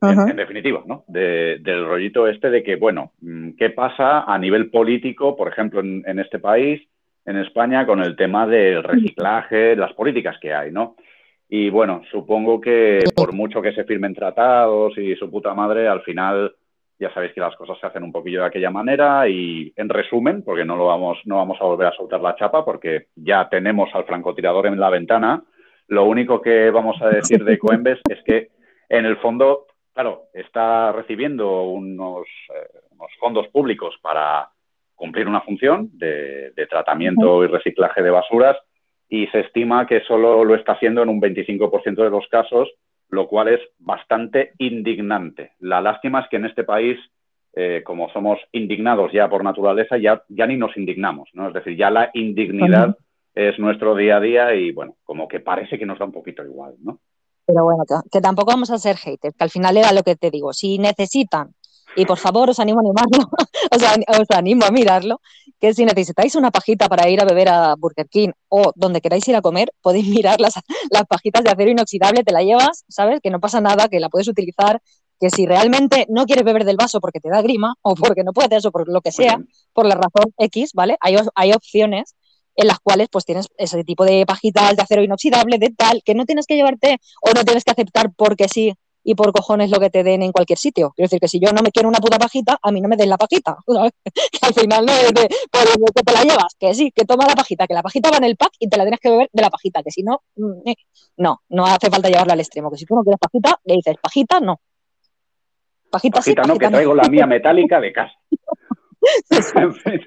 en, 0.02 0.30
en, 0.30 0.36
definitiva, 0.36 0.82
¿no? 0.84 1.04
De, 1.06 1.58
del 1.60 1.86
rollito 1.86 2.26
este 2.26 2.50
de 2.50 2.64
que, 2.64 2.74
bueno, 2.74 3.12
mm, 3.20 3.50
¿qué 3.56 3.70
pasa 3.70 4.22
a 4.22 4.36
nivel 4.36 4.68
político, 4.68 5.36
por 5.36 5.46
ejemplo, 5.46 5.78
en, 5.78 6.02
en, 6.06 6.18
este 6.18 6.40
país, 6.40 6.82
en 7.24 7.36
España, 7.36 7.86
con 7.86 8.02
el 8.02 8.16
tema 8.16 8.48
del 8.48 8.82
reciclaje, 8.82 9.76
las 9.76 9.92
políticas 9.92 10.36
que 10.40 10.52
hay, 10.52 10.72
¿no? 10.72 10.96
Y 11.48 11.70
bueno, 11.70 12.02
supongo 12.10 12.60
que 12.60 13.00
por 13.14 13.32
mucho 13.32 13.62
que 13.62 13.74
se 13.74 13.84
firmen 13.84 14.14
tratados 14.14 14.96
y 14.96 15.14
su 15.16 15.30
puta 15.30 15.54
madre, 15.54 15.86
al 15.86 16.00
final 16.00 16.52
ya 17.02 17.12
sabéis 17.12 17.32
que 17.32 17.40
las 17.40 17.56
cosas 17.56 17.78
se 17.80 17.86
hacen 17.86 18.04
un 18.04 18.12
poquillo 18.12 18.40
de 18.40 18.46
aquella 18.46 18.70
manera 18.70 19.28
y 19.28 19.72
en 19.74 19.88
resumen, 19.88 20.42
porque 20.44 20.64
no 20.64 20.76
lo 20.76 20.86
vamos, 20.86 21.18
no 21.24 21.36
vamos 21.36 21.58
a 21.60 21.64
volver 21.64 21.88
a 21.88 21.96
soltar 21.96 22.20
la 22.20 22.36
chapa 22.36 22.64
porque 22.64 23.08
ya 23.16 23.48
tenemos 23.48 23.90
al 23.92 24.04
francotirador 24.04 24.68
en 24.68 24.78
la 24.78 24.88
ventana, 24.88 25.42
lo 25.88 26.04
único 26.04 26.40
que 26.40 26.70
vamos 26.70 27.02
a 27.02 27.08
decir 27.08 27.44
de 27.44 27.58
Coembes 27.58 27.98
es 28.08 28.22
que 28.24 28.50
en 28.88 29.04
el 29.04 29.16
fondo, 29.16 29.66
claro, 29.92 30.26
está 30.32 30.92
recibiendo 30.92 31.64
unos, 31.64 32.26
eh, 32.54 32.78
fondos 33.18 33.48
públicos 33.48 33.96
para 34.00 34.48
cumplir 34.94 35.26
una 35.26 35.40
función 35.40 35.90
de 35.94 36.66
tratamiento 36.70 37.42
y 37.42 37.48
reciclaje 37.48 38.00
de 38.00 38.10
basuras 38.10 38.56
y 39.08 39.26
se 39.26 39.40
estima 39.40 39.86
que 39.86 40.00
solo 40.02 40.44
lo 40.44 40.54
está 40.54 40.72
haciendo 40.72 41.02
en 41.02 41.08
un 41.08 41.20
25% 41.20 41.96
de 41.96 42.10
los 42.10 42.26
casos 42.28 42.70
lo 43.12 43.28
cual 43.28 43.48
es 43.48 43.60
bastante 43.78 44.52
indignante. 44.58 45.52
La 45.60 45.80
lástima 45.82 46.20
es 46.20 46.28
que 46.30 46.36
en 46.36 46.46
este 46.46 46.64
país, 46.64 46.98
eh, 47.54 47.82
como 47.84 48.10
somos 48.10 48.38
indignados 48.52 49.12
ya 49.12 49.28
por 49.28 49.44
naturaleza, 49.44 49.98
ya, 49.98 50.22
ya 50.28 50.46
ni 50.46 50.56
nos 50.56 50.74
indignamos, 50.78 51.28
¿no? 51.34 51.48
Es 51.48 51.54
decir, 51.54 51.76
ya 51.76 51.90
la 51.90 52.10
indignidad 52.14 52.88
uh 52.88 52.92
-huh. 52.92 52.96
es 53.34 53.58
nuestro 53.58 53.94
día 53.94 54.16
a 54.16 54.20
día 54.20 54.54
y, 54.54 54.72
bueno, 54.72 54.96
como 55.04 55.28
que 55.28 55.40
parece 55.40 55.78
que 55.78 55.84
nos 55.84 55.98
da 55.98 56.06
un 56.06 56.12
poquito 56.12 56.42
igual, 56.42 56.74
¿no? 56.82 57.00
Pero 57.44 57.64
bueno, 57.64 57.84
que, 57.86 57.96
que 58.10 58.20
tampoco 58.22 58.52
vamos 58.52 58.70
a 58.70 58.78
ser 58.78 58.96
haters, 58.96 59.36
que 59.36 59.44
al 59.44 59.50
final 59.50 59.76
era 59.76 59.92
lo 59.92 60.02
que 60.02 60.16
te 60.16 60.30
digo, 60.30 60.54
si 60.54 60.78
necesitan 60.78 61.54
y 61.94 62.06
por 62.06 62.16
favor 62.18 62.48
os 62.48 62.58
animo 62.58 62.78
a 62.78 62.82
animarlo, 62.82 63.28
os, 63.70 64.20
os, 64.20 64.30
animo 64.30 64.64
a 64.64 64.70
mirarlo, 64.70 65.20
que 65.60 65.74
si 65.74 65.84
necesitáis 65.84 66.34
una 66.34 66.50
pajita 66.50 66.88
para 66.88 67.08
ir 67.08 67.20
a 67.20 67.24
beber 67.24 67.48
a 67.48 67.74
Burger 67.76 68.08
King 68.08 68.30
o 68.48 68.72
donde 68.74 69.00
queráis 69.00 69.26
ir 69.28 69.36
a 69.36 69.42
comer, 69.42 69.72
podéis 69.80 70.06
mirar 70.08 70.40
las, 70.40 70.54
las 70.90 71.04
pajitas 71.06 71.44
de 71.44 71.50
acero 71.50 71.70
inoxidable, 71.70 72.24
te 72.24 72.32
la 72.32 72.42
llevas, 72.42 72.84
¿sabes? 72.88 73.20
Que 73.22 73.30
no 73.30 73.40
pasa 73.40 73.60
nada, 73.60 73.88
que 73.88 74.00
la 74.00 74.08
puedes 74.08 74.28
utilizar, 74.28 74.80
que 75.20 75.30
si 75.30 75.46
realmente 75.46 76.06
no 76.08 76.26
quieres 76.26 76.44
beber 76.44 76.64
del 76.64 76.76
vaso 76.76 77.00
porque 77.00 77.20
te 77.20 77.28
da 77.28 77.42
grima 77.42 77.76
o 77.82 77.94
porque 77.94 78.24
no 78.24 78.32
puedes 78.32 78.64
o 78.66 78.72
por 78.72 78.88
lo 78.88 79.00
que 79.00 79.12
sea, 79.12 79.38
por 79.72 79.86
la 79.86 79.94
razón 79.94 80.34
X, 80.36 80.72
¿vale? 80.74 80.96
Hay, 81.00 81.16
hay 81.34 81.52
opciones 81.52 82.16
en 82.56 82.66
las 82.66 82.80
cuales 82.80 83.08
pues 83.10 83.24
tienes 83.24 83.46
ese 83.56 83.84
tipo 83.84 84.04
de 84.04 84.26
pajitas 84.26 84.76
de 84.76 84.82
acero 84.82 85.02
inoxidable, 85.02 85.58
de 85.58 85.70
tal, 85.70 86.02
que 86.04 86.14
no 86.14 86.24
tienes 86.24 86.46
que 86.46 86.56
llevarte 86.56 86.98
o 87.20 87.32
no 87.32 87.44
tienes 87.44 87.64
que 87.64 87.70
aceptar 87.70 88.12
porque 88.14 88.48
sí 88.48 88.74
y 89.04 89.14
por 89.14 89.32
cojones 89.32 89.70
lo 89.70 89.80
que 89.80 89.90
te 89.90 90.02
den 90.02 90.22
en 90.22 90.32
cualquier 90.32 90.58
sitio. 90.58 90.92
Quiero 90.94 91.06
decir 91.06 91.20
que 91.20 91.28
si 91.28 91.40
yo 91.40 91.52
no 91.52 91.62
me 91.62 91.70
quiero 91.70 91.88
una 91.88 91.98
puta 91.98 92.18
pajita, 92.18 92.58
a 92.62 92.70
mí 92.70 92.80
no 92.80 92.88
me 92.88 92.96
den 92.96 93.08
la 93.08 93.16
pajita. 93.16 93.56
¿sabes? 93.66 93.92
al 94.42 94.54
final 94.54 94.86
no 94.86 94.92
es 94.92 95.12
de, 95.12 95.28
pues, 95.50 95.92
que 95.94 96.02
te 96.02 96.12
la 96.12 96.22
llevas, 96.22 96.54
que 96.58 96.74
sí, 96.74 96.92
que 96.92 97.04
toma 97.04 97.26
la 97.26 97.34
pajita, 97.34 97.66
que 97.66 97.74
la 97.74 97.82
pajita 97.82 98.10
va 98.10 98.18
en 98.18 98.24
el 98.24 98.36
pack 98.36 98.52
y 98.58 98.68
te 98.68 98.76
la 98.76 98.84
tienes 98.84 99.00
que 99.00 99.10
beber 99.10 99.30
de 99.32 99.42
la 99.42 99.50
pajita, 99.50 99.82
que 99.82 99.90
si 99.90 100.02
no, 100.02 100.22
mm, 100.36 100.68
eh, 100.68 100.74
no, 101.16 101.42
no 101.48 101.66
hace 101.66 101.90
falta 101.90 102.08
llevarla 102.08 102.34
al 102.34 102.40
extremo, 102.40 102.70
que 102.70 102.78
si 102.78 102.84
tú 102.84 102.94
no 102.94 103.02
quieres 103.02 103.18
pajita, 103.18 103.58
le 103.64 103.74
dices 103.74 103.96
pajita, 104.00 104.40
no. 104.40 104.60
Pajita, 105.90 106.20
pajita 106.20 106.42
sí, 106.42 106.48
no, 106.48 106.54
pajita 106.54 106.66
que 106.66 106.72
traigo 106.72 106.94
la 106.94 107.08
mía 107.08 107.26
metálica 107.26 107.80
de 107.80 107.92
casa. 107.92 108.14
Entonces, 109.30 110.00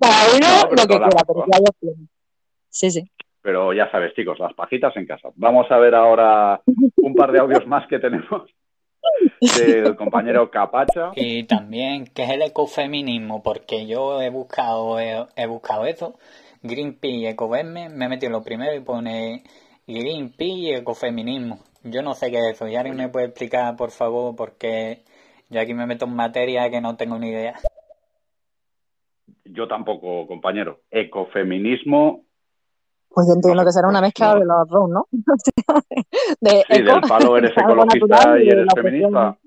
cada 0.00 0.36
uno 0.36 0.46
no, 0.46 0.70
lo 0.70 0.86
que 0.86 0.98
quiera, 0.98 1.24
pero 1.26 1.44
hay 1.52 1.64
opciones. 1.68 2.08
Sí, 2.70 2.90
sí. 2.90 3.10
Pero 3.42 3.72
ya 3.72 3.90
sabes, 3.90 4.14
chicos, 4.14 4.38
las 4.38 4.54
pajitas 4.54 4.96
en 4.96 5.06
casa. 5.06 5.30
Vamos 5.34 5.70
a 5.70 5.78
ver 5.78 5.94
ahora 5.94 6.60
un 6.96 7.14
par 7.14 7.32
de 7.32 7.40
audios 7.40 7.66
más 7.66 7.86
que 7.88 7.98
tenemos 7.98 8.48
del 9.40 9.96
compañero 9.96 10.50
Capacha. 10.50 11.10
Y 11.16 11.44
también, 11.44 12.06
¿qué 12.14 12.22
es 12.22 12.30
el 12.30 12.42
ecofeminismo? 12.42 13.42
Porque 13.42 13.86
yo 13.86 14.22
he 14.22 14.30
buscado, 14.30 14.98
he, 15.00 15.26
he 15.36 15.46
buscado 15.46 15.86
eso. 15.86 16.18
Greenpeace 16.62 17.16
y 17.16 17.26
Ecoveme, 17.26 17.88
me 17.88 18.04
he 18.04 18.08
metido 18.08 18.30
lo 18.30 18.44
primero 18.44 18.74
y 18.74 18.80
pone 18.80 19.42
Greenpeace 19.86 20.52
y 20.52 20.74
ecofeminismo. 20.74 21.58
Yo 21.82 22.02
no 22.02 22.14
sé 22.14 22.30
qué 22.30 22.38
es 22.38 22.54
eso. 22.54 22.68
¿Y 22.68 22.76
alguien 22.76 22.96
me 22.96 23.08
puede 23.08 23.26
explicar, 23.26 23.74
por 23.76 23.90
favor? 23.90 24.36
Porque 24.36 25.02
yo 25.50 25.60
aquí 25.60 25.74
me 25.74 25.86
meto 25.86 26.04
en 26.04 26.14
materia 26.14 26.70
que 26.70 26.80
no 26.80 26.96
tengo 26.96 27.18
ni 27.18 27.30
idea. 27.30 27.54
Yo 29.44 29.66
tampoco, 29.66 30.28
compañero. 30.28 30.80
Ecofeminismo 30.90 32.24
pues 33.14 33.26
yo 33.26 33.34
entiendo 33.34 33.64
que 33.64 33.72
será 33.72 33.88
una 33.88 34.00
mezcla 34.00 34.34
de 34.34 34.44
los 34.44 34.68
dos, 34.68 34.88
¿no? 34.88 35.06
de 36.40 36.50
sí, 36.50 36.62
eco, 36.68 36.92
del 36.92 37.00
palo 37.02 37.36
eres 37.36 37.52
ecologista 37.56 38.40
y, 38.42 38.48
eres 38.48 38.66
feminista. 38.74 39.38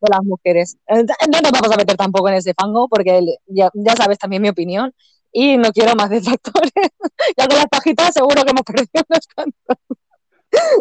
De 0.00 0.08
las 0.10 0.24
mujeres. 0.24 0.76
No 0.88 1.40
nos 1.40 1.52
vamos 1.52 1.72
a 1.72 1.76
meter 1.76 1.96
tampoco 1.96 2.28
en 2.28 2.34
ese 2.34 2.54
fango 2.54 2.88
porque 2.88 3.24
ya, 3.46 3.70
ya 3.74 3.94
sabes 3.94 4.18
también 4.18 4.42
mi 4.42 4.48
opinión 4.48 4.92
y 5.30 5.56
no 5.56 5.70
quiero 5.70 5.94
más 5.94 6.10
detractores. 6.10 6.72
ya 7.38 7.46
con 7.46 7.56
las 7.56 7.68
pajitas 7.68 8.14
seguro 8.14 8.42
que 8.42 8.50
hemos 8.50 8.62
perdido 8.62 9.04
unos 9.08 9.28
cuantos. 9.34 9.76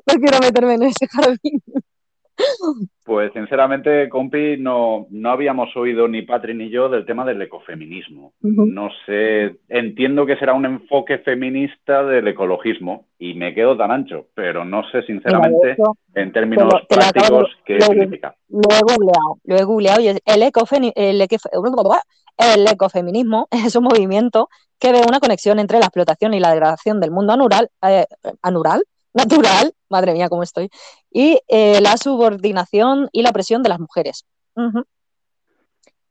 no 0.08 0.14
quiero 0.16 0.40
meterme 0.40 0.74
en 0.74 0.84
ese 0.84 1.08
jardín. 1.08 1.64
Pues 3.04 3.34
sinceramente, 3.34 4.08
compi, 4.10 4.58
no, 4.58 5.08
no 5.10 5.32
habíamos 5.32 5.76
oído 5.76 6.08
ni 6.08 6.22
Patri 6.22 6.54
ni 6.54 6.70
yo 6.70 6.88
del 6.88 7.06
tema 7.06 7.26
del 7.26 7.42
ecofeminismo. 7.42 8.34
Uh 8.42 8.48
-huh. 8.48 8.72
No 8.72 8.90
sé, 9.06 9.58
entiendo 9.68 10.26
que 10.26 10.38
será 10.38 10.54
un 10.54 10.66
enfoque 10.66 11.18
feminista 11.18 12.04
del 12.04 12.28
ecologismo 12.28 13.08
y 13.20 13.34
me 13.34 13.54
quedo 13.54 13.76
tan 13.76 13.92
ancho, 13.92 14.28
pero 14.36 14.64
no 14.64 14.84
sé 14.92 15.02
sinceramente 15.04 15.72
hecho, 15.72 15.98
en 16.14 16.32
términos 16.32 16.72
lo, 16.72 16.88
prácticos 16.88 17.50
qué 17.66 17.80
lo, 17.80 17.86
significa. 17.88 18.36
Lo 18.50 18.70
he 18.70 18.82
googleado, 18.82 19.38
lo 19.44 19.56
he 19.56 19.64
googleado 19.64 20.02
y 20.02 20.08
el, 20.08 20.44
ecofemi 20.44 20.94
el, 20.96 21.22
el 21.22 22.68
ecofeminismo 22.68 23.48
es 23.66 23.76
un 23.76 23.84
movimiento 23.84 24.50
que 24.80 24.92
ve 24.92 25.02
una 25.08 25.20
conexión 25.20 25.60
entre 25.60 25.80
la 25.80 25.86
explotación 25.86 26.34
y 26.34 26.40
la 26.40 26.50
degradación 26.50 27.00
del 27.00 27.12
mundo 27.12 27.34
anural, 27.34 27.70
eh, 27.88 28.06
anural 28.42 28.84
natural, 29.14 29.74
madre 29.90 30.14
mía, 30.14 30.30
cómo 30.30 30.44
estoy, 30.44 30.70
y 31.12 31.40
eh, 31.48 31.82
la 31.82 31.98
subordinación 31.98 33.10
y 33.12 33.22
la 33.22 33.32
presión 33.32 33.64
de 33.64 33.70
las 33.70 33.80
mujeres. 33.80 34.26
Uh 34.56 34.62
-huh. 34.62 34.86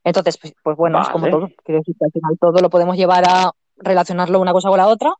Entonces, 0.03 0.37
pues, 0.37 0.53
pues 0.63 0.77
bueno, 0.77 0.97
vale. 0.97 1.07
es 1.07 1.13
como 1.13 1.29
todo. 1.29 1.49
Quiero 1.63 1.79
decir 1.79 1.95
que 1.97 2.05
al 2.05 2.11
final 2.11 2.37
todo 2.39 2.59
lo 2.61 2.69
podemos 2.69 2.97
llevar 2.97 3.23
a 3.27 3.51
relacionarlo 3.77 4.39
una 4.39 4.53
cosa 4.53 4.69
con 4.69 4.77
la 4.77 4.87
otra 4.87 5.13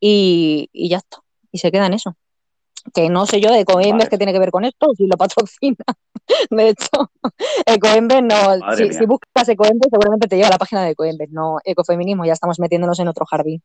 y, 0.00 0.68
y 0.72 0.88
ya 0.88 0.98
está. 0.98 1.18
Y 1.52 1.58
se 1.58 1.70
queda 1.70 1.86
en 1.86 1.94
eso. 1.94 2.16
Que 2.94 3.08
no 3.08 3.26
sé 3.26 3.40
yo 3.40 3.50
de 3.50 3.60
Ecoembes 3.60 3.92
vale. 3.92 4.08
que 4.08 4.16
tiene 4.16 4.32
que 4.32 4.38
ver 4.38 4.50
con 4.50 4.64
esto, 4.64 4.88
si 4.96 5.06
lo 5.06 5.16
patrocina. 5.16 5.84
De 6.50 6.68
hecho, 6.68 7.10
Ecoembes 7.66 8.22
no. 8.22 8.74
Si, 8.76 8.92
si, 8.92 9.06
buscas 9.06 9.48
Ecoembes, 9.48 9.88
seguramente 9.90 10.28
te 10.28 10.36
lleva 10.36 10.48
a 10.48 10.52
la 10.52 10.58
página 10.58 10.84
de 10.84 10.90
Ecoembes, 10.90 11.30
no 11.30 11.58
ecofeminismo. 11.64 12.24
Ya 12.24 12.32
estamos 12.32 12.58
metiéndonos 12.60 12.98
en 13.00 13.08
otro 13.08 13.26
jardín. 13.26 13.62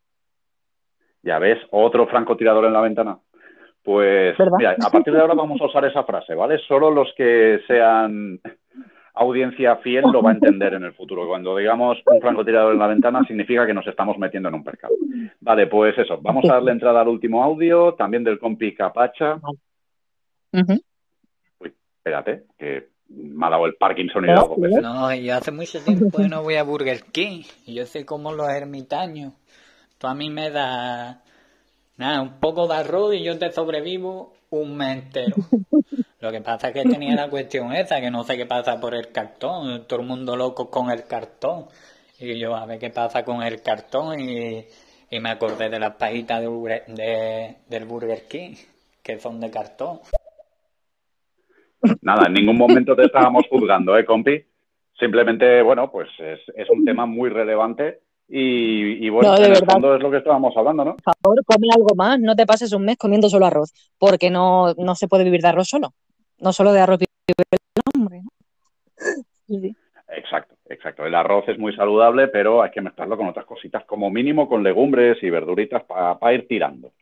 Ya 1.24 1.38
ves, 1.38 1.60
otro 1.72 2.08
francotirador 2.08 2.66
en 2.66 2.74
la 2.74 2.82
ventana. 2.82 3.20
Pues 3.84 4.38
¿verdad? 4.38 4.58
mira, 4.58 4.76
a 4.80 4.90
partir 4.90 5.14
de 5.14 5.20
ahora 5.22 5.34
vamos 5.34 5.60
a 5.62 5.66
usar 5.66 5.86
esa 5.86 6.04
frase, 6.04 6.36
¿vale? 6.36 6.60
Solo 6.68 6.92
los 6.92 7.12
que 7.16 7.62
sean 7.68 8.40
audiencia 9.14 9.76
fiel 9.78 10.06
lo 10.12 10.22
va 10.22 10.32
a 10.32 10.34
entender 10.34 10.74
en 10.74 10.84
el 10.84 10.94
futuro. 10.94 11.28
Cuando 11.28 11.58
digamos 11.58 11.98
un 12.06 12.22
francotirador 12.22 12.74
en 12.74 12.80
la 12.80 12.88
ventana 12.88 13.24
significa 13.26 13.66
que 13.66 13.74
nos 13.74 13.86
estamos 13.88 14.18
metiendo 14.18 14.50
en 14.50 14.56
un 14.56 14.64
percal. 14.64 14.92
Vale, 15.40 15.68
pues 15.68 15.98
eso, 15.98 16.20
vamos 16.22 16.46
a 16.46 16.54
darle 16.54 16.72
entrada 16.72 17.02
al 17.02 17.08
último 17.08 17.44
audio, 17.44 17.94
también 17.96 18.24
del 18.24 18.40
compi 18.40 18.74
Capacha. 18.74 19.36
Uh 20.54 20.60
-huh. 20.60 20.82
Uy, 21.60 21.74
espérate, 21.98 22.44
que 22.58 22.90
me 23.10 23.46
ha 23.46 23.50
dado 23.50 23.66
el 23.66 23.76
Parkinson 23.76 24.26
y 24.26 24.30
¿Oh? 24.30 24.32
algo. 24.32 24.56
No, 24.82 25.14
yo 25.16 25.36
hace 25.36 25.52
mucho 25.52 25.84
tiempo 25.84 26.18
que 26.18 26.30
no 26.30 26.44
voy 26.44 26.56
a 26.56 26.64
Burger 26.64 27.02
King. 27.12 27.44
Y 27.66 27.76
yo 27.76 27.86
sé 27.86 28.06
cómo 28.06 28.32
los 28.32 28.50
ermitaños. 28.50 29.34
Tú 29.98 30.08
a 30.08 30.16
mí 30.16 30.30
me 30.30 30.50
da 30.50 31.22
Nada, 32.02 32.20
un 32.20 32.40
poco 32.40 32.68
de 32.68 32.74
arroz 32.74 33.14
y 33.14 33.22
yo 33.22 33.38
te 33.38 33.52
sobrevivo 33.52 34.34
un 34.50 34.76
mes 34.76 35.04
entero. 35.04 35.36
Lo 36.20 36.32
que 36.32 36.42
pasa 36.42 36.70
es 36.70 36.74
que 36.74 36.90
tenía 36.90 37.14
la 37.14 37.30
cuestión 37.30 37.74
esa, 37.74 38.02
que 38.02 38.10
no 38.10 38.24
sé 38.24 38.38
qué 38.38 38.48
pasa 38.48 38.80
por 38.80 38.96
el 38.96 39.12
cartón, 39.12 39.86
todo 39.88 40.00
el 40.00 40.08
mundo 40.08 40.36
loco 40.36 40.72
con 40.72 40.90
el 40.90 41.04
cartón. 41.04 41.68
Y 42.20 42.40
yo 42.40 42.56
a 42.56 42.66
ver 42.66 42.80
qué 42.80 42.90
pasa 42.90 43.24
con 43.24 43.44
el 43.44 43.62
cartón 43.62 44.20
y, 44.20 44.66
y 45.12 45.20
me 45.20 45.30
acordé 45.30 45.70
de 45.70 45.80
las 45.80 45.94
pajitas 45.94 46.42
de, 46.42 46.48
de, 46.88 47.58
del 47.70 47.86
Burger 47.86 48.28
King, 48.28 48.56
que 49.04 49.20
son 49.20 49.40
de 49.40 49.52
cartón. 49.52 50.00
Nada, 52.02 52.26
en 52.26 52.34
ningún 52.34 52.58
momento 52.58 52.96
te 52.96 53.06
estábamos 53.06 53.44
juzgando, 53.48 53.96
¿eh, 53.96 54.06
compi? 54.06 54.44
Simplemente, 55.00 55.62
bueno, 55.62 55.92
pues 55.92 56.10
es, 56.18 56.40
es 56.56 56.68
un 56.72 56.84
tema 56.84 57.06
muy 57.06 57.30
relevante 57.30 58.00
Y, 58.34 59.06
y 59.06 59.10
bueno, 59.10 59.32
No, 59.32 59.38
de 59.38 59.48
en 59.48 59.52
el 59.52 59.66
fondo 59.66 59.94
es 59.94 60.02
lo 60.02 60.10
que 60.10 60.18
estábamos 60.18 60.56
hablando, 60.56 60.86
¿no? 60.86 60.96
Por 60.96 61.16
favor, 61.22 61.46
come 61.46 61.68
algo 61.76 61.94
más, 61.98 62.18
no 62.18 62.34
te 62.34 62.46
pases 62.46 62.72
un 62.72 62.86
mes 62.86 62.96
comiendo 62.98 63.28
solo 63.28 63.46
arroz, 63.46 63.74
porque 63.98 64.30
no, 64.30 64.74
no 64.76 64.96
se 64.96 65.10
puede 65.10 65.26
vivir 65.26 65.42
de 65.42 65.50
arroz 65.50 65.68
solo. 65.68 65.90
No 66.40 66.54
solo 66.54 66.72
de 66.72 66.80
arroz 66.80 67.00
vive 67.00 67.44
el 67.52 67.82
hombre, 67.94 68.22
¿no? 68.24 68.30
Sí. 69.48 69.76
Exacto, 70.16 70.56
exacto. 70.70 71.06
El 71.06 71.16
arroz 71.16 71.44
es 71.50 71.60
muy 71.60 71.76
saludable, 71.76 72.30
pero 72.30 72.64
hay 72.64 72.72
que 72.72 72.80
mezclarlo 72.80 73.18
con 73.18 73.28
otras 73.28 73.46
cositas, 73.46 73.84
como 73.84 74.10
mínimo 74.10 74.48
con 74.48 74.64
legumbres 74.64 75.22
y 75.22 75.30
verduritas 75.30 75.84
para 75.84 76.34
ir 76.34 76.48
tirando. 76.48 76.94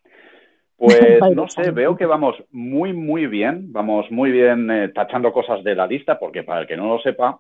Pues 0.77 1.19
no 1.35 1.47
sé, 1.47 1.69
veo 1.69 1.95
que 1.95 2.07
vamos 2.07 2.35
muy, 2.51 2.91
muy 2.93 3.27
bien, 3.27 3.71
vamos 3.71 4.09
muy 4.09 4.31
bien 4.31 4.71
eh, 4.71 4.89
tachando 4.89 5.31
cosas 5.31 5.63
de 5.63 5.75
la 5.75 5.85
lista, 5.85 6.17
porque 6.17 6.41
para 6.41 6.61
el 6.61 6.67
que 6.67 6.77
no 6.77 6.87
lo 6.87 6.99
sepa, 7.01 7.39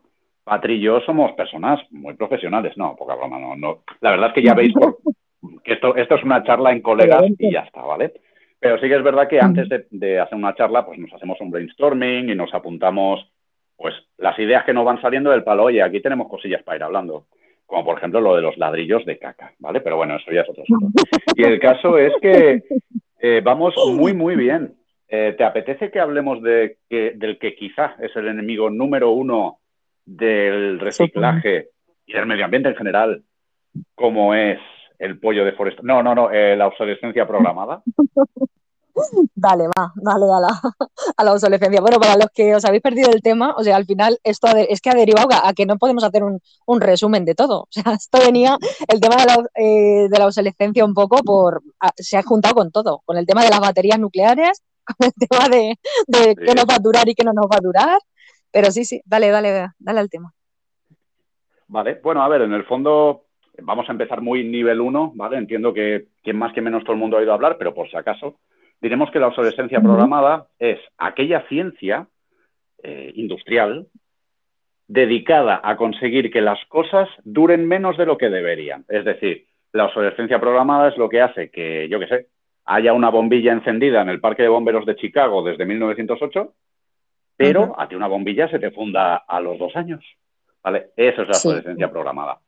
Patri 0.49 0.75
y 0.75 0.81
yo 0.81 0.99
somos 1.01 1.31
personas 1.33 1.79
muy 1.91 2.15
profesionales. 2.15 2.75
No, 2.75 2.95
poca 2.95 3.15
broma, 3.15 3.39
no. 3.39 3.55
no. 3.55 3.83
La 4.01 4.11
verdad 4.11 4.29
es 4.29 4.33
que 4.33 4.43
ya 4.43 4.55
veis 4.55 4.73
que 5.63 5.73
esto, 5.73 5.95
esto 5.95 6.15
es 6.15 6.23
una 6.23 6.43
charla 6.43 6.71
en 6.71 6.81
colegas 6.81 7.23
y 7.37 7.51
ya 7.51 7.61
está, 7.61 7.81
¿vale? 7.81 8.13
Pero 8.59 8.77
sí 8.79 8.89
que 8.89 8.95
es 8.95 9.03
verdad 9.03 9.27
que 9.27 9.39
antes 9.39 9.69
de, 9.69 9.85
de 9.91 10.19
hacer 10.19 10.37
una 10.37 10.55
charla, 10.55 10.85
pues 10.85 10.99
nos 10.99 11.13
hacemos 11.13 11.39
un 11.39 11.51
brainstorming 11.51 12.29
y 12.29 12.35
nos 12.35 12.53
apuntamos, 12.53 13.31
pues, 13.77 13.93
las 14.17 14.37
ideas 14.39 14.65
que 14.65 14.73
nos 14.73 14.83
van 14.83 15.01
saliendo 15.01 15.29
del 15.29 15.43
palo. 15.43 15.65
Oye, 15.65 15.81
aquí 15.81 16.01
tenemos 16.01 16.27
cosillas 16.27 16.63
para 16.63 16.77
ir 16.77 16.83
hablando. 16.83 17.27
Como 17.65 17.85
por 17.85 17.97
ejemplo 17.99 18.19
lo 18.19 18.35
de 18.35 18.41
los 18.41 18.57
ladrillos 18.57 19.05
de 19.05 19.19
caca, 19.19 19.53
¿vale? 19.59 19.79
Pero 19.81 19.95
bueno, 19.95 20.15
eso 20.15 20.31
ya 20.31 20.41
es 20.41 20.49
otro 20.49 20.63
asunto. 20.63 21.03
Y 21.35 21.43
el 21.43 21.59
caso 21.59 21.99
es 21.99 22.11
que 22.19 22.63
eh, 23.19 23.41
vamos 23.43 23.75
muy, 23.95 24.13
muy 24.13 24.35
bien. 24.35 24.73
Eh, 25.07 25.35
¿Te 25.37 25.43
apetece 25.43 25.91
que 25.91 25.99
hablemos 25.99 26.41
de 26.41 26.77
que, 26.89 27.11
del 27.15 27.37
que 27.37 27.55
quizá 27.55 27.95
es 27.99 28.15
el 28.15 28.27
enemigo 28.27 28.71
número 28.71 29.11
uno 29.11 29.58
del 30.17 30.79
reciclaje 30.79 31.69
y 32.05 32.13
del 32.13 32.25
medio 32.25 32.45
ambiente 32.45 32.69
en 32.69 32.75
general, 32.75 33.23
como 33.95 34.33
es 34.33 34.59
el 34.97 35.19
pollo 35.19 35.45
de 35.45 35.53
foresta? 35.53 35.81
No, 35.83 36.01
no, 36.03 36.15
no, 36.15 36.31
eh, 36.31 36.55
la 36.57 36.67
obsolescencia 36.67 37.27
programada. 37.27 37.81
Dale, 39.33 39.63
va, 39.67 39.93
dale 39.95 40.25
a 40.25 40.39
la, 40.41 40.61
a 41.15 41.23
la 41.23 41.31
obsolescencia. 41.31 41.79
Bueno, 41.79 41.99
para 42.01 42.17
los 42.17 42.27
que 42.33 42.53
os 42.53 42.65
habéis 42.65 42.81
perdido 42.81 43.09
el 43.11 43.21
tema, 43.21 43.53
o 43.57 43.63
sea, 43.63 43.77
al 43.77 43.85
final 43.85 44.19
esto 44.25 44.47
es 44.57 44.81
que 44.81 44.89
ha 44.89 44.93
derivado 44.93 45.29
a, 45.41 45.53
que 45.53 45.65
no 45.65 45.77
podemos 45.77 46.03
hacer 46.03 46.21
un, 46.23 46.41
un 46.65 46.81
resumen 46.81 47.23
de 47.23 47.33
todo. 47.33 47.61
O 47.61 47.67
sea, 47.69 47.93
esto 47.93 48.19
venía, 48.19 48.57
el 48.89 48.99
tema 48.99 49.15
de 49.15 49.25
la, 49.25 49.35
eh, 49.55 50.07
de 50.09 50.19
la 50.19 50.25
obsolescencia 50.25 50.83
un 50.83 50.93
poco 50.93 51.23
por, 51.23 51.61
a- 51.79 51.93
se 51.95 52.17
ha 52.17 52.23
juntado 52.23 52.55
con 52.55 52.71
todo, 52.71 53.01
con 53.05 53.15
el 53.15 53.25
tema 53.25 53.41
de 53.43 53.49
las 53.51 53.61
baterías 53.61 53.99
nucleares, 53.99 54.63
con 54.85 55.07
el 55.07 55.13
tema 55.29 55.47
de, 55.47 55.75
de 56.07 56.35
qué 56.35 56.53
nos 56.55 56.65
va 56.65 56.75
a 56.75 56.79
durar 56.79 57.07
y 57.07 57.15
qué 57.15 57.23
no 57.23 57.31
nos 57.31 57.45
va 57.45 57.55
a 57.57 57.61
durar. 57.63 57.99
Pero 58.51 58.71
sí, 58.71 58.83
sí, 58.85 59.01
dale, 59.05 59.29
dale, 59.29 59.67
dale 59.77 59.99
al 59.99 60.09
tema. 60.09 60.33
Vale, 61.67 61.99
bueno, 62.01 62.23
a 62.23 62.27
ver, 62.27 62.41
en 62.41 62.53
el 62.53 62.65
fondo 62.65 63.25
vamos 63.61 63.87
a 63.89 63.91
empezar 63.91 64.21
muy 64.21 64.43
nivel 64.43 64.81
1, 64.81 65.13
¿vale? 65.15 65.37
Entiendo 65.37 65.73
que 65.73 66.07
quien 66.23 66.37
más 66.37 66.53
que 66.53 66.61
menos 66.61 66.83
todo 66.83 66.93
el 66.93 66.99
mundo 66.99 67.17
ha 67.17 67.19
oído 67.19 67.33
hablar, 67.33 67.57
pero 67.57 67.73
por 67.73 67.89
si 67.89 67.97
acaso, 67.97 68.39
diremos 68.81 69.11
que 69.11 69.19
la 69.19 69.27
obsolescencia 69.27 69.81
programada 69.81 70.47
es 70.57 70.79
aquella 70.97 71.47
ciencia 71.47 72.07
eh, 72.83 73.11
industrial 73.15 73.87
dedicada 74.87 75.61
a 75.63 75.77
conseguir 75.77 76.31
que 76.31 76.41
las 76.41 76.59
cosas 76.67 77.07
duren 77.23 77.67
menos 77.67 77.97
de 77.97 78.05
lo 78.05 78.17
que 78.17 78.29
deberían. 78.29 78.85
Es 78.89 79.05
decir, 79.05 79.45
la 79.71 79.85
obsolescencia 79.85 80.39
programada 80.39 80.89
es 80.89 80.97
lo 80.97 81.09
que 81.09 81.21
hace 81.21 81.51
que, 81.51 81.87
yo 81.89 81.99
qué 81.99 82.07
sé, 82.07 82.27
haya 82.65 82.93
una 82.93 83.09
bombilla 83.09 83.51
encendida 83.51 84.01
en 84.01 84.09
el 84.09 84.19
Parque 84.19 84.43
de 84.43 84.49
Bomberos 84.49 84.85
de 84.85 84.95
Chicago 84.95 85.43
desde 85.43 85.65
1908, 85.65 86.53
pero 87.39 87.61
Ujú. 87.63 87.75
a 87.77 87.87
ti 87.87 87.95
una 87.95 88.07
bombilla 88.07 88.49
se 88.49 88.59
te 88.59 88.69
funda 88.71 89.23
a 89.25 89.39
los 89.39 89.57
dos 89.57 89.73
años. 89.77 90.03
¿Vale? 90.61 90.87
Eso 90.97 91.21
es 91.21 91.29
la 91.29 91.35
Sí. 91.35 91.49
programada. 91.89 92.39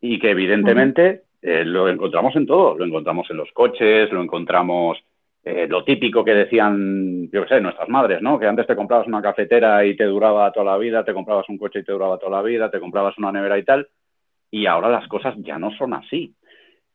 Y 0.00 0.20
que 0.20 0.30
evidentemente 0.30 1.22
eh, 1.42 1.64
lo 1.64 1.88
encontramos 1.88 2.36
en 2.36 2.46
todo. 2.46 2.78
Lo 2.78 2.84
encontramos 2.84 3.28
en 3.30 3.36
los 3.36 3.50
coches, 3.50 4.12
lo 4.12 4.22
encontramos 4.22 4.96
eh, 5.42 5.66
lo 5.68 5.82
típico 5.82 6.24
que 6.24 6.34
decían, 6.34 7.28
yo 7.32 7.42
qué 7.42 7.48
sé, 7.48 7.60
nuestras 7.60 7.88
madres, 7.88 8.22
¿no? 8.22 8.38
Que 8.38 8.46
antes 8.46 8.66
te 8.66 8.76
comprabas 8.76 9.08
una 9.08 9.22
cafetera 9.22 9.84
y 9.84 9.96
te 9.96 10.04
duraba 10.04 10.52
toda 10.52 10.66
la 10.72 10.78
vida, 10.78 11.04
te 11.04 11.14
comprabas 11.14 11.48
un 11.48 11.58
coche 11.58 11.80
y 11.80 11.84
te 11.84 11.92
duraba 11.92 12.18
toda 12.18 12.36
la 12.36 12.42
vida, 12.42 12.70
te 12.70 12.78
comprabas 12.78 13.18
una 13.18 13.32
nevera 13.32 13.58
y 13.58 13.64
tal. 13.64 13.88
Y 14.52 14.66
ahora 14.66 14.88
las 14.88 15.08
cosas 15.08 15.34
ya 15.38 15.58
no 15.58 15.72
son 15.72 15.94
así. 15.94 16.34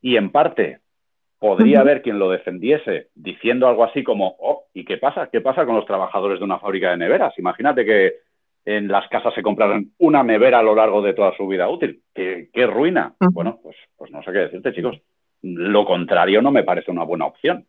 Y 0.01 0.15
en 0.15 0.31
parte 0.31 0.79
podría 1.43 1.81
haber 1.81 2.01
quien 2.01 2.19
lo 2.19 2.29
defendiese 2.29 3.09
diciendo 3.15 3.67
algo 3.67 3.83
así 3.83 4.01
como, 4.01 4.37
oh, 4.39 4.63
¿y 4.73 4.85
qué 4.85 4.95
pasa? 4.95 5.27
¿Qué 5.29 5.41
pasa 5.41 5.65
con 5.65 5.75
los 5.75 5.85
trabajadores 5.85 6.39
de 6.39 6.45
una 6.45 6.57
fábrica 6.57 6.91
de 6.91 6.95
neveras? 6.95 7.37
Imagínate 7.37 7.83
que 7.83 8.13
en 8.63 8.87
las 8.87 9.09
casas 9.09 9.33
se 9.33 9.41
compraran 9.41 9.87
una 9.97 10.23
nevera 10.23 10.59
a 10.59 10.63
lo 10.63 10.73
largo 10.73 11.01
de 11.01 11.13
toda 11.13 11.35
su 11.35 11.45
vida 11.45 11.67
útil. 11.67 12.01
¡Qué, 12.15 12.47
qué 12.53 12.65
ruina! 12.65 13.15
Bueno, 13.33 13.59
pues, 13.61 13.75
pues 13.97 14.09
no 14.09 14.23
sé 14.23 14.31
qué 14.31 14.37
decirte, 14.37 14.71
chicos. 14.71 14.97
Lo 15.41 15.83
contrario 15.83 16.41
no 16.41 16.49
me 16.49 16.63
parece 16.63 16.91
una 16.91 17.03
buena 17.03 17.25
opción. 17.25 17.65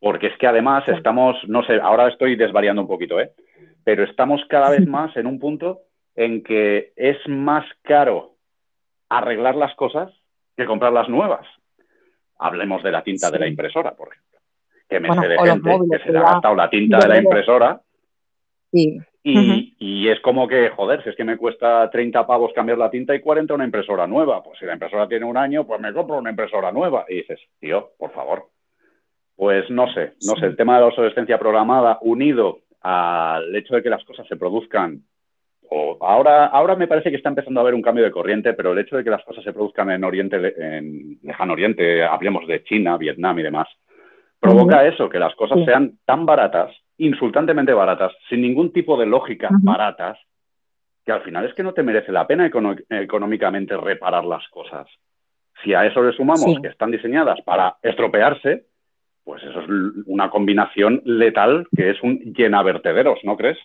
Porque 0.00 0.26
es 0.26 0.36
que 0.38 0.48
además 0.48 0.82
estamos, 0.88 1.36
no 1.46 1.62
sé, 1.62 1.78
ahora 1.80 2.08
estoy 2.08 2.34
desvariando 2.34 2.82
un 2.82 2.88
poquito, 2.88 3.20
¿eh? 3.20 3.30
Pero 3.84 4.02
estamos 4.02 4.44
cada 4.48 4.70
vez 4.70 4.84
más 4.84 5.16
en 5.16 5.28
un 5.28 5.38
punto 5.38 5.82
en 6.16 6.42
que 6.42 6.92
es 6.96 7.18
más 7.28 7.64
caro 7.82 8.32
arreglar 9.08 9.54
las 9.54 9.76
cosas 9.76 10.12
que 10.56 10.66
comprarlas 10.66 11.08
nuevas. 11.08 11.46
Hablemos 12.38 12.82
de 12.82 12.92
la 12.92 13.02
tinta 13.02 13.30
de 13.30 13.38
la 13.38 13.48
impresora, 13.48 13.94
por 13.94 14.08
ejemplo. 14.08 14.40
Que 14.88 15.00
me 15.00 15.08
Bueno, 15.08 15.22
sé 15.22 15.28
de 15.28 15.38
gente 15.38 15.68
móviles, 15.68 15.98
que 16.00 16.06
se 16.06 16.12
le 16.12 16.18
ha 16.18 16.22
gastado 16.22 16.54
la 16.54 16.70
tinta 16.70 16.98
de 16.98 17.08
la 17.08 17.18
impresora 17.18 17.80
Sí. 18.72 18.98
y 19.24 20.08
es 20.08 20.20
como 20.20 20.46
que, 20.46 20.68
joder, 20.70 21.02
si 21.02 21.08
es 21.08 21.16
que 21.16 21.24
me 21.24 21.36
cuesta 21.36 21.90
30 21.90 22.26
pavos 22.26 22.52
cambiar 22.54 22.78
la 22.78 22.90
tinta 22.90 23.14
y 23.14 23.20
40 23.20 23.54
una 23.54 23.64
impresora 23.64 24.06
nueva. 24.06 24.42
Pues 24.42 24.58
si 24.58 24.66
la 24.66 24.74
impresora 24.74 25.08
tiene 25.08 25.24
un 25.24 25.36
año, 25.36 25.66
pues 25.66 25.80
me 25.80 25.92
compro 25.92 26.18
una 26.18 26.30
impresora 26.30 26.70
nueva. 26.70 27.04
Y 27.08 27.16
dices, 27.16 27.40
tío, 27.58 27.90
por 27.98 28.12
favor. 28.12 28.46
Pues 29.34 29.68
no 29.70 29.92
sé, 29.92 30.14
no 30.26 30.36
sé, 30.36 30.46
el 30.46 30.56
tema 30.56 30.74
de 30.74 30.80
la 30.80 30.86
obsolescencia 30.86 31.38
programada 31.38 31.98
unido 32.02 32.60
al 32.80 33.54
hecho 33.54 33.74
de 33.74 33.82
que 33.82 33.90
las 33.90 34.04
cosas 34.04 34.26
se 34.28 34.36
produzcan, 34.36 35.02
o 35.70 35.98
ahora, 36.00 36.46
ahora 36.46 36.74
me 36.76 36.86
parece 36.86 37.10
que 37.10 37.16
está 37.16 37.28
empezando 37.28 37.60
a 37.60 37.62
haber 37.62 37.74
un 37.74 37.82
cambio 37.82 38.04
de 38.04 38.10
corriente, 38.10 38.52
pero 38.54 38.72
el 38.72 38.78
hecho 38.78 38.96
de 38.96 39.04
que 39.04 39.10
las 39.10 39.24
cosas 39.24 39.42
se 39.44 39.52
produzcan 39.52 39.90
en 39.90 40.04
Oriente, 40.04 40.54
en 40.58 41.18
Lejano 41.22 41.52
Oriente, 41.52 42.04
hablemos 42.04 42.46
de 42.46 42.62
China, 42.64 42.96
Vietnam 42.96 43.38
y 43.38 43.42
demás, 43.42 43.68
provoca 44.40 44.86
eso, 44.86 45.08
que 45.08 45.18
las 45.18 45.34
cosas 45.34 45.58
Sí. 45.58 45.64
sean 45.64 45.98
tan 46.04 46.26
baratas, 46.26 46.74
insultantemente 46.98 47.72
baratas, 47.72 48.12
sin 48.28 48.42
ningún 48.42 48.72
tipo 48.72 48.96
de 48.98 49.06
lógica, 49.06 49.48
baratas, 49.62 50.18
que 51.04 51.12
al 51.12 51.22
final 51.22 51.44
es 51.46 51.54
que 51.54 51.62
no 51.62 51.72
te 51.72 51.82
merece 51.82 52.10
la 52.12 52.26
pena 52.26 52.48
econo- 52.50 52.76
económicamente 52.90 53.76
reparar 53.76 54.24
las 54.24 54.46
cosas. 54.48 54.86
Si 55.62 55.72
a 55.72 55.86
eso 55.86 56.02
le 56.02 56.12
sumamos 56.12 56.42
Sí. 56.44 56.56
que 56.60 56.68
están 56.68 56.90
diseñadas 56.90 57.40
para 57.42 57.76
estropearse, 57.82 58.64
pues 59.24 59.42
eso 59.42 59.60
es 59.60 59.66
una 60.06 60.30
combinación 60.30 61.02
letal 61.04 61.66
que 61.76 61.90
es 61.90 62.02
un 62.02 62.18
llenavertederos, 62.34 63.18
¿no 63.24 63.36
crees? 63.36 63.58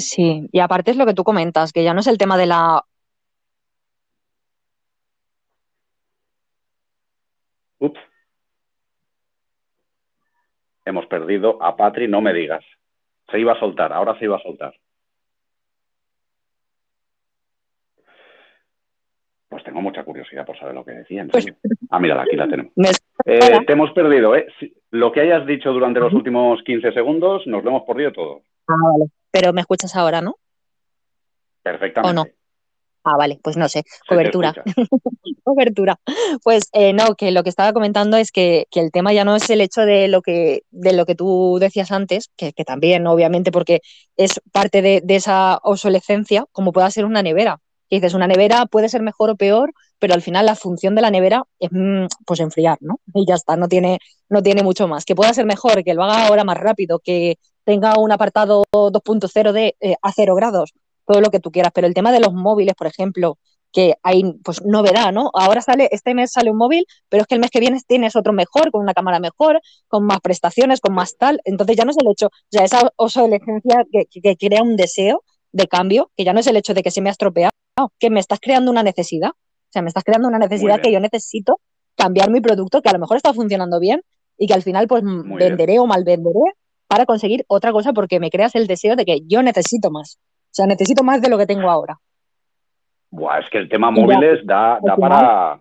Sí, 0.00 0.48
y 0.52 0.60
aparte 0.60 0.90
es 0.90 0.96
lo 0.96 1.06
que 1.06 1.14
tú 1.14 1.24
comentas, 1.24 1.72
que 1.72 1.84
ya 1.84 1.94
no 1.94 2.00
es 2.00 2.06
el 2.06 2.18
tema 2.18 2.36
de 2.36 2.46
la 2.46 2.84
Ups. 7.78 8.00
Hemos 10.84 11.06
perdido 11.06 11.62
a 11.62 11.76
Patri, 11.76 12.08
no 12.08 12.20
me 12.20 12.32
digas. 12.32 12.64
Se 13.30 13.38
iba 13.38 13.52
a 13.52 13.60
soltar, 13.60 13.92
ahora 13.92 14.18
se 14.18 14.24
iba 14.24 14.36
a 14.36 14.42
soltar. 14.42 14.74
Pues 19.48 19.64
tengo 19.64 19.80
mucha 19.80 20.04
curiosidad 20.04 20.46
por 20.46 20.58
saber 20.58 20.74
lo 20.74 20.84
que 20.84 20.92
decía. 20.92 21.22
en 21.22 21.30
serio. 21.30 21.56
Ah, 21.90 21.98
mira, 21.98 22.22
aquí 22.22 22.36
la 22.36 22.48
tenemos. 22.48 22.72
Eh, 23.26 23.64
te 23.66 23.72
hemos 23.72 23.90
perdido, 23.92 24.34
¿eh? 24.36 24.46
Lo 24.90 25.12
que 25.12 25.20
hayas 25.20 25.46
dicho 25.46 25.72
durante 25.72 26.00
los 26.00 26.12
últimos 26.12 26.62
15 26.62 26.92
segundos, 26.92 27.46
nos 27.46 27.64
lo 27.64 27.70
hemos 27.70 27.82
perdido 27.82 28.12
todo. 28.12 28.42
Ah, 28.68 28.74
vale. 28.92 29.10
Pero 29.30 29.52
me 29.52 29.60
escuchas 29.60 29.96
ahora, 29.96 30.20
¿no? 30.20 30.36
Perfectamente. 31.62 32.10
¿O 32.10 32.24
no? 32.24 32.30
Ah, 33.02 33.16
vale, 33.16 33.40
pues 33.42 33.56
no 33.56 33.68
sé. 33.68 33.84
Cobertura. 34.06 34.54
Cobertura. 35.44 35.98
Pues 36.42 36.64
eh, 36.72 36.92
no, 36.92 37.14
que 37.14 37.30
lo 37.30 37.42
que 37.42 37.48
estaba 37.48 37.72
comentando 37.72 38.16
es 38.18 38.30
que, 38.30 38.66
que 38.70 38.80
el 38.80 38.92
tema 38.92 39.12
ya 39.12 39.24
no 39.24 39.36
es 39.36 39.48
el 39.48 39.62
hecho 39.62 39.82
de 39.82 40.08
lo 40.08 40.20
que, 40.20 40.62
de 40.70 40.92
lo 40.92 41.06
que 41.06 41.14
tú 41.14 41.56
decías 41.60 41.92
antes, 41.92 42.30
que, 42.36 42.52
que 42.52 42.64
también, 42.64 43.06
obviamente, 43.06 43.50
porque 43.52 43.80
es 44.16 44.40
parte 44.52 44.82
de, 44.82 45.00
de 45.02 45.16
esa 45.16 45.58
obsolescencia, 45.62 46.44
como 46.52 46.72
pueda 46.72 46.90
ser 46.90 47.06
una 47.06 47.22
nevera. 47.22 47.58
Que 47.88 47.96
dices, 47.96 48.14
una 48.14 48.26
nevera 48.26 48.66
puede 48.66 48.88
ser 48.88 49.02
mejor 49.02 49.30
o 49.30 49.36
peor, 49.36 49.72
pero 49.98 50.14
al 50.14 50.22
final 50.22 50.46
la 50.46 50.54
función 50.54 50.94
de 50.94 51.02
la 51.02 51.10
nevera 51.10 51.44
es 51.58 51.70
mm, 51.72 52.06
pues 52.26 52.40
enfriar, 52.40 52.78
¿no? 52.80 53.00
Y 53.14 53.26
ya 53.26 53.34
está, 53.34 53.56
no 53.56 53.66
tiene, 53.66 53.98
no 54.28 54.42
tiene 54.42 54.62
mucho 54.62 54.88
más. 54.88 55.04
Que 55.04 55.14
pueda 55.14 55.32
ser 55.32 55.46
mejor, 55.46 55.82
que 55.82 55.94
lo 55.94 56.04
haga 56.04 56.26
ahora 56.26 56.44
más 56.44 56.58
rápido, 56.58 56.98
que 56.98 57.38
tenga 57.70 57.98
un 57.98 58.10
apartado 58.10 58.64
2.0 58.72 59.52
de 59.52 59.76
eh, 59.80 59.94
a 60.02 60.12
cero 60.12 60.34
grados, 60.34 60.72
todo 61.06 61.20
lo 61.20 61.30
que 61.30 61.38
tú 61.38 61.50
quieras. 61.52 61.70
Pero 61.72 61.86
el 61.86 61.94
tema 61.94 62.10
de 62.10 62.18
los 62.18 62.32
móviles, 62.32 62.74
por 62.74 62.88
ejemplo, 62.88 63.38
que 63.72 63.94
hay 64.02 64.24
pues 64.42 64.60
novedad, 64.64 65.12
¿no? 65.12 65.30
Ahora 65.32 65.60
sale, 65.60 65.88
este 65.92 66.12
mes 66.12 66.32
sale 66.32 66.50
un 66.50 66.56
móvil, 66.56 66.84
pero 67.08 67.20
es 67.22 67.28
que 67.28 67.36
el 67.36 67.40
mes 67.40 67.50
que 67.50 67.60
viene 67.60 67.78
tienes 67.86 68.16
otro 68.16 68.32
mejor, 68.32 68.72
con 68.72 68.80
una 68.82 68.92
cámara 68.92 69.20
mejor, 69.20 69.60
con 69.86 70.04
más 70.04 70.18
prestaciones, 70.20 70.80
con 70.80 70.92
más 70.94 71.16
tal. 71.16 71.38
Entonces 71.44 71.76
ya 71.76 71.84
no 71.84 71.92
es 71.92 71.96
el 72.02 72.10
hecho, 72.10 72.26
o 72.26 72.50
sea, 72.50 72.64
esa 72.64 72.90
obsolescencia 72.96 73.84
que, 73.92 74.06
que- 74.10 74.20
que 74.20 74.36
crea 74.36 74.62
un 74.64 74.74
deseo 74.74 75.22
de 75.52 75.68
cambio, 75.68 76.10
que 76.16 76.24
ya 76.24 76.32
no 76.32 76.40
es 76.40 76.46
el 76.48 76.56
hecho 76.56 76.74
de 76.74 76.82
que 76.82 76.90
se 76.90 77.00
me 77.00 77.08
ha 77.10 77.12
estropeado, 77.12 77.52
que 78.00 78.10
me 78.10 78.18
estás 78.18 78.40
creando 78.40 78.72
una 78.72 78.82
necesidad. 78.82 79.30
O 79.30 79.72
sea, 79.72 79.82
me 79.82 79.88
estás 79.88 80.02
creando 80.02 80.26
una 80.26 80.38
necesidad 80.38 80.80
que 80.82 80.90
yo 80.92 80.98
necesito 80.98 81.60
cambiar 81.94 82.30
mi 82.30 82.40
producto, 82.40 82.82
que 82.82 82.88
a 82.88 82.92
lo 82.92 82.98
mejor 82.98 83.16
está 83.18 83.32
funcionando 83.32 83.78
bien 83.78 84.02
y 84.36 84.48
que 84.48 84.54
al 84.54 84.62
final 84.62 84.88
pues 84.88 85.04
Muy 85.04 85.22
bien. 85.22 85.38
venderé 85.38 85.78
o 85.78 85.86
mal 85.86 86.02
venderé 86.02 86.40
para 86.90 87.06
conseguir 87.06 87.44
otra 87.46 87.70
cosa 87.70 87.92
porque 87.92 88.18
me 88.18 88.30
creas 88.30 88.56
el 88.56 88.66
deseo 88.66 88.96
de 88.96 89.04
que 89.04 89.20
yo 89.24 89.42
necesito 89.44 89.92
más. 89.92 90.18
O 90.18 90.52
sea, 90.52 90.66
necesito 90.66 91.04
más 91.04 91.22
de 91.22 91.28
lo 91.28 91.38
que 91.38 91.46
tengo 91.46 91.70
ahora. 91.70 92.00
Buah, 93.12 93.38
es 93.38 93.46
que 93.50 93.58
el 93.58 93.68
tema 93.68 93.92
ya, 93.94 94.02
móviles 94.02 94.40
da, 94.44 94.80
final- 94.80 94.98
para... 94.98 95.60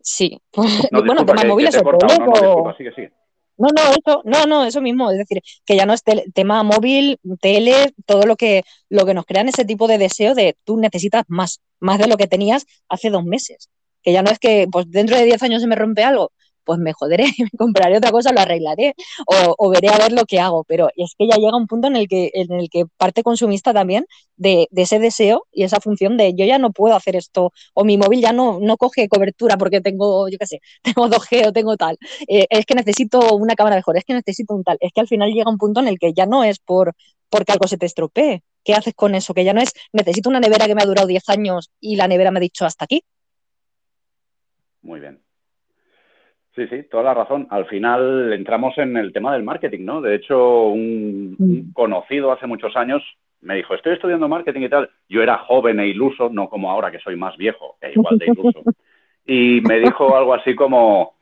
Sí. 0.00 0.40
Pues, 0.50 0.68
No, 0.90 0.98
bueno, 1.04 1.22
disculpa, 1.22 1.26
temas 1.26 1.40
que- 1.42 1.46
que 1.46 1.48
móviles 1.52 1.74
te 1.74 1.80
o 1.80 1.84
cortado. 1.84 2.18
No, 2.18 2.26
no, 2.26 2.32
teles 2.32 2.42
o- 2.42 2.46
disculpa, 2.48 2.76
sigue, 2.76 2.92
sigue. 2.94 3.12
No, 3.58 3.68
no, 3.68 3.82
eso, 3.92 4.22
no, 4.24 4.46
no, 4.46 4.64
eso 4.64 4.80
mismo, 4.80 5.10
es 5.12 5.18
decir, 5.18 5.40
que 5.64 5.76
ya 5.76 5.86
no 5.86 5.92
es 5.92 6.02
tema 6.34 6.62
móvil, 6.64 7.20
tele, 7.40 7.92
todo 8.06 8.24
lo 8.26 8.34
que, 8.34 8.64
lo 8.88 9.04
que 9.06 9.14
nos 9.14 9.24
crean 9.24 9.46
ese 9.48 9.64
tipo 9.64 9.86
de 9.86 9.98
deseo 9.98 10.34
de 10.34 10.56
tú 10.64 10.78
necesitas 10.78 11.22
más, 11.28 11.60
más 11.78 11.98
de 11.98 12.08
lo 12.08 12.16
que 12.16 12.26
tenías 12.26 12.66
hace 12.88 13.10
dos 13.10 13.24
meses. 13.24 13.68
Que 14.02 14.12
ya 14.12 14.22
no 14.22 14.30
es 14.32 14.40
que, 14.40 14.66
pues 14.72 14.90
dentro 14.90 15.16
de 15.16 15.24
10 15.26 15.40
años 15.44 15.60
se 15.62 15.68
me 15.68 15.76
rompe 15.76 16.02
algo, 16.02 16.32
pues 16.64 16.78
me 16.78 16.92
joderé, 16.92 17.24
me 17.38 17.58
compraré 17.58 17.96
otra 17.96 18.10
cosa, 18.10 18.32
lo 18.32 18.40
arreglaré 18.40 18.94
o, 19.26 19.54
o 19.58 19.70
veré 19.70 19.88
a 19.88 19.98
ver 19.98 20.12
lo 20.12 20.24
que 20.24 20.40
hago. 20.40 20.64
Pero 20.64 20.88
es 20.96 21.14
que 21.18 21.26
ya 21.26 21.36
llega 21.36 21.56
un 21.56 21.66
punto 21.66 21.88
en 21.88 21.96
el 21.96 22.08
que, 22.08 22.30
en 22.34 22.52
el 22.52 22.68
que 22.70 22.84
parte 22.96 23.22
consumista 23.22 23.72
también 23.72 24.06
de, 24.36 24.68
ese 24.74 24.98
deseo 24.98 25.46
y 25.52 25.64
esa 25.64 25.80
función 25.80 26.16
de 26.16 26.34
yo 26.34 26.44
ya 26.44 26.58
no 26.58 26.72
puedo 26.72 26.94
hacer 26.94 27.16
esto 27.16 27.52
o 27.74 27.84
mi 27.84 27.96
móvil 27.96 28.20
ya 28.20 28.32
no, 28.32 28.58
no 28.60 28.76
coge 28.76 29.08
cobertura 29.08 29.56
porque 29.56 29.80
tengo, 29.80 30.28
yo 30.28 30.38
qué 30.38 30.46
sé, 30.46 30.60
tengo 30.82 31.08
2G 31.08 31.48
o 31.48 31.52
tengo 31.52 31.76
tal 31.76 31.98
eh, 32.28 32.46
es 32.50 32.66
que 32.66 32.74
necesito 32.74 33.36
una 33.36 33.54
cámara 33.54 33.76
mejor, 33.76 33.96
es 33.96 34.04
que 34.04 34.14
necesito 34.14 34.54
un 34.54 34.64
tal. 34.64 34.76
Es 34.80 34.92
que 34.92 35.00
al 35.00 35.08
final 35.08 35.32
llega 35.32 35.50
un 35.50 35.58
punto 35.58 35.80
en 35.80 35.88
el 35.88 35.98
que 35.98 36.12
ya 36.12 36.26
no 36.26 36.44
es 36.44 36.58
por 36.58 36.94
porque 37.28 37.52
algo 37.52 37.66
se 37.66 37.78
te 37.78 37.86
estropee. 37.86 38.42
¿Qué 38.64 38.74
haces 38.74 38.94
con 38.94 39.14
eso? 39.14 39.34
Que 39.34 39.44
ya 39.44 39.54
no 39.54 39.60
es 39.60 39.72
necesito 39.92 40.28
una 40.28 40.40
nevera 40.40 40.66
que 40.66 40.74
me 40.74 40.82
ha 40.82 40.86
durado 40.86 41.06
10 41.08 41.28
años 41.28 41.70
y 41.80 41.96
la 41.96 42.08
nevera 42.08 42.30
me 42.30 42.38
ha 42.38 42.40
dicho 42.40 42.66
hasta 42.66 42.84
aquí. 42.84 43.04
Muy 44.82 45.00
bien. 45.00 45.22
Sí, 46.54 46.66
sí, 46.68 46.82
toda 46.90 47.02
la 47.02 47.14
razón. 47.14 47.46
Al 47.50 47.66
final 47.66 48.32
entramos 48.32 48.76
en 48.76 48.96
el 48.96 49.12
tema 49.12 49.32
del 49.32 49.42
marketing, 49.42 49.84
¿no? 49.84 50.00
De 50.00 50.14
hecho, 50.14 50.66
un, 50.68 51.36
un 51.38 51.72
conocido 51.72 52.30
hace 52.30 52.46
muchos 52.46 52.76
años 52.76 53.02
me 53.42 53.56
dijo, 53.56 53.74
estoy 53.74 53.94
estudiando 53.94 54.28
marketing 54.28 54.62
y 54.62 54.68
tal. 54.68 54.90
Yo 55.08 55.22
era 55.22 55.38
joven 55.38 55.80
e 55.80 55.88
iluso, 55.88 56.30
no 56.30 56.48
como 56.48 56.70
ahora 56.70 56.90
que 56.90 57.00
soy 57.00 57.16
más 57.16 57.36
viejo 57.36 57.76
e 57.80 57.92
igual 57.94 58.18
de 58.18 58.26
iluso. 58.26 58.62
Y 59.26 59.60
me 59.62 59.78
dijo 59.80 60.16
algo 60.16 60.34
así 60.34 60.54
como, 60.54 61.14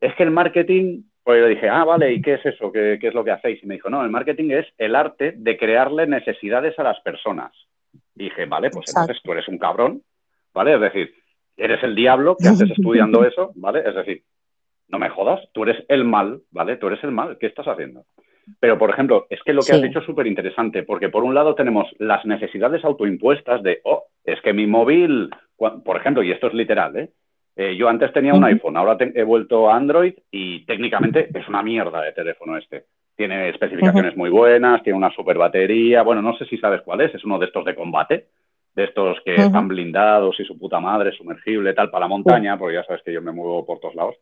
es 0.00 0.14
que 0.14 0.22
el 0.22 0.30
marketing, 0.30 1.02
pues 1.22 1.40
yo 1.40 1.46
le 1.46 1.54
dije, 1.54 1.68
ah, 1.68 1.84
vale, 1.84 2.12
¿y 2.12 2.22
qué 2.22 2.34
es 2.34 2.46
eso? 2.46 2.72
¿Qué, 2.72 2.98
qué 3.00 3.08
es 3.08 3.14
lo 3.14 3.24
que 3.24 3.30
hacéis? 3.30 3.62
Y 3.62 3.66
me 3.66 3.74
dijo, 3.74 3.88
no, 3.88 4.02
el 4.02 4.10
marketing 4.10 4.50
es 4.50 4.66
el 4.78 4.96
arte 4.96 5.34
de 5.36 5.56
crearle 5.56 6.06
necesidades 6.06 6.78
a 6.78 6.82
las 6.82 7.00
personas. 7.00 7.52
Y 8.16 8.24
dije, 8.24 8.46
vale, 8.46 8.70
pues 8.70 8.88
entonces 8.88 9.20
tú 9.22 9.32
eres 9.32 9.46
un 9.48 9.58
cabrón, 9.58 10.02
¿vale? 10.52 10.74
Es 10.74 10.80
decir, 10.80 11.14
eres 11.56 11.82
el 11.82 11.94
diablo 11.94 12.36
que 12.36 12.48
haces 12.48 12.70
estudiando 12.76 13.24
eso, 13.24 13.52
¿vale? 13.56 13.82
Es 13.86 13.94
decir, 13.94 14.22
no 14.88 14.98
me 14.98 15.08
jodas, 15.10 15.40
tú 15.52 15.62
eres 15.64 15.84
el 15.88 16.04
mal, 16.04 16.40
¿vale? 16.50 16.76
Tú 16.76 16.86
eres 16.86 17.02
el 17.04 17.12
mal, 17.12 17.38
¿qué 17.38 17.46
estás 17.46 17.66
haciendo? 17.66 18.04
Pero, 18.60 18.78
por 18.78 18.90
ejemplo, 18.90 19.26
es 19.28 19.42
que 19.42 19.52
lo 19.52 19.62
que 19.62 19.72
has 19.72 19.82
dicho 19.82 19.98
es 19.98 20.06
súper 20.06 20.26
interesante, 20.26 20.82
porque 20.82 21.10
por 21.10 21.22
un 21.22 21.34
lado 21.34 21.54
tenemos 21.54 21.86
las 21.98 22.24
necesidades 22.24 22.84
autoimpuestas 22.84 23.62
de, 23.62 23.80
oh, 23.84 24.04
es 24.24 24.40
que 24.40 24.54
mi 24.54 24.66
móvil, 24.66 25.30
por 25.56 25.96
ejemplo, 25.96 26.22
y 26.22 26.32
esto 26.32 26.46
es 26.46 26.54
literal, 26.54 26.96
¿eh? 26.96 27.10
Eh, 27.58 27.76
yo 27.76 27.88
antes 27.88 28.12
tenía 28.12 28.34
un 28.34 28.44
iPhone, 28.44 28.76
ahora 28.76 28.96
he 29.00 29.24
vuelto 29.24 29.68
a 29.68 29.74
Android 29.74 30.14
y 30.30 30.64
técnicamente 30.64 31.28
es 31.34 31.48
una 31.48 31.60
mierda 31.60 32.00
de 32.02 32.12
teléfono 32.12 32.56
este. 32.56 32.84
Tiene 33.16 33.48
especificaciones 33.48 34.16
muy 34.16 34.30
buenas, 34.30 34.80
tiene 34.84 34.96
una 34.96 35.10
super 35.10 35.36
batería, 35.36 36.02
bueno, 36.02 36.22
no 36.22 36.38
sé 36.38 36.44
si 36.44 36.56
sabes 36.58 36.82
cuál 36.82 37.00
es, 37.00 37.12
es 37.16 37.24
uno 37.24 37.36
de 37.36 37.46
estos 37.46 37.64
de 37.64 37.74
combate, 37.74 38.26
de 38.76 38.84
estos 38.84 39.18
que 39.24 39.34
están 39.34 39.66
blindados 39.66 40.38
y 40.38 40.44
su 40.44 40.56
puta 40.56 40.78
madre, 40.78 41.10
sumergible, 41.10 41.74
tal, 41.74 41.90
para 41.90 42.04
la 42.04 42.08
montaña, 42.08 42.56
porque 42.56 42.74
ya 42.74 42.84
sabes 42.84 43.02
que 43.02 43.12
yo 43.12 43.20
me 43.20 43.32
muevo 43.32 43.66
por 43.66 43.80
todos 43.80 43.96
lados. 43.96 44.14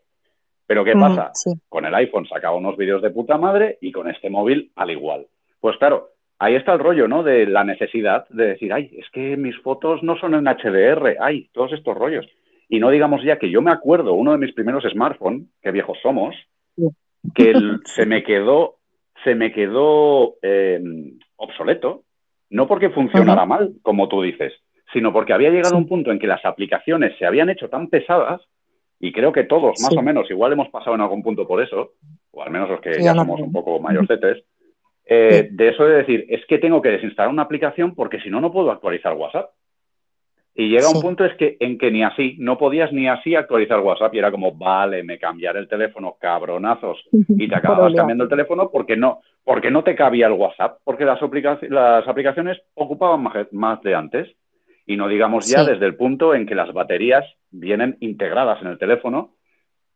Pero 0.66 0.84
¿qué 0.84 0.92
pasa? 0.94 1.30
sí. 1.34 1.50
Con 1.68 1.84
el 1.84 1.94
iPhone 1.94 2.26
sacaba 2.26 2.56
unos 2.56 2.76
vídeos 2.76 3.00
de 3.02 3.10
puta 3.10 3.38
madre 3.38 3.78
y 3.80 3.92
con 3.92 4.08
este 4.10 4.30
móvil 4.30 4.72
al 4.76 4.90
igual. 4.90 5.26
Pues 5.60 5.76
claro, 5.78 6.08
ahí 6.38 6.54
está 6.56 6.72
el 6.72 6.80
rollo, 6.80 7.06
¿no? 7.08 7.22
De 7.22 7.46
la 7.46 7.62
necesidad 7.64 8.28
de 8.30 8.48
decir, 8.48 8.72
ay, 8.72 8.90
es 8.98 9.08
que 9.10 9.36
mis 9.36 9.56
fotos 9.60 10.02
no 10.02 10.16
son 10.18 10.34
en 10.34 10.46
HDR, 10.46 11.16
ay, 11.20 11.48
todos 11.52 11.72
estos 11.72 11.96
rollos. 11.96 12.26
Y 12.68 12.80
no 12.80 12.90
digamos 12.90 13.22
ya 13.22 13.38
que 13.38 13.48
yo 13.50 13.62
me 13.62 13.70
acuerdo, 13.70 14.14
uno 14.14 14.32
de 14.32 14.38
mis 14.38 14.52
primeros 14.54 14.82
smartphones, 14.90 15.44
qué 15.62 15.70
viejos 15.70 15.98
somos, 16.02 16.34
Sí. 16.76 16.88
que 17.34 17.50
el- 17.52 17.80
se 17.84 18.04
me 18.06 18.22
quedó, 18.24 18.76
se 19.22 19.34
me 19.36 19.52
quedó 19.52 20.34
eh, 20.42 20.80
obsoleto, 21.36 22.02
no 22.50 22.66
porque 22.66 22.90
funcionara 22.90 23.44
mal, 23.46 23.74
como 23.82 24.08
tú 24.08 24.22
dices, 24.22 24.52
sino 24.92 25.12
porque 25.12 25.32
había 25.32 25.50
llegado 25.50 25.70
Sí. 25.70 25.76
un 25.76 25.88
punto 25.88 26.10
en 26.10 26.18
que 26.18 26.26
las 26.26 26.44
aplicaciones 26.44 27.16
se 27.18 27.26
habían 27.26 27.50
hecho 27.50 27.68
tan 27.68 27.88
pesadas, 27.88 28.40
y 28.98 29.12
creo 29.12 29.32
que 29.32 29.44
todos, 29.44 29.78
más 29.80 29.92
Sí. 29.92 29.98
o 29.98 30.02
menos, 30.02 30.30
igual 30.30 30.52
hemos 30.52 30.68
pasado 30.70 30.94
en 30.94 31.02
algún 31.02 31.22
punto 31.22 31.46
por 31.46 31.62
eso, 31.62 31.92
o 32.32 32.42
al 32.42 32.50
menos 32.50 32.68
los 32.70 32.80
que 32.80 32.94
Sí, 32.94 33.02
ya 33.02 33.12
no 33.14 33.22
somos 33.22 33.40
un 33.40 33.52
poco 33.52 33.78
mayorcetes, 33.80 34.44
eh, 35.04 35.48
de 35.50 35.68
eso 35.68 35.84
de 35.84 35.98
decir, 35.98 36.26
es 36.28 36.44
que 36.46 36.58
tengo 36.58 36.82
que 36.82 36.90
desinstalar 36.90 37.30
una 37.30 37.42
aplicación 37.42 37.94
porque 37.94 38.20
si 38.20 38.30
no, 38.30 38.40
no 38.40 38.50
puedo 38.52 38.70
actualizar 38.70 39.12
WhatsApp. 39.14 39.50
Y 40.58 40.70
llega 40.70 40.88
un 40.88 41.02
punto 41.02 41.22
es 41.26 41.34
que, 41.36 41.58
en 41.60 41.76
que 41.76 41.90
ni 41.90 42.02
así, 42.02 42.36
no 42.38 42.56
podías 42.56 42.90
ni 42.90 43.06
así 43.08 43.34
actualizar 43.34 43.78
WhatsApp 43.80 44.14
y 44.14 44.18
era 44.18 44.30
como, 44.30 44.52
vale, 44.52 45.02
me 45.04 45.18
cambiaré 45.18 45.58
el 45.58 45.68
teléfono, 45.68 46.16
cabronazos, 46.18 46.98
y 47.28 47.46
te 47.46 47.54
acababas 47.54 47.92
cambiando 47.98 48.24
el 48.24 48.30
teléfono 48.30 48.70
porque 48.70 48.96
no, 48.96 49.20
porque 49.44 49.70
no 49.70 49.84
te 49.84 49.94
cabía 49.94 50.28
el 50.28 50.32
WhatsApp, 50.32 50.78
porque 50.82 51.04
las, 51.04 51.20
aplica- 51.22 51.58
las 51.68 52.08
aplicaciones 52.08 52.58
ocupaban 52.74 53.22
más, 53.22 53.52
más 53.52 53.82
de 53.82 53.94
antes. 53.94 54.34
Y 54.86 54.96
no 54.96 55.08
digamos 55.08 55.46
ya 55.48 55.64
Sí. 55.64 55.70
desde 55.72 55.86
el 55.86 55.96
punto 55.96 56.34
en 56.34 56.46
que 56.46 56.54
las 56.54 56.72
baterías 56.72 57.24
vienen 57.50 57.96
integradas 58.00 58.60
en 58.62 58.68
el 58.68 58.78
teléfono 58.78 59.34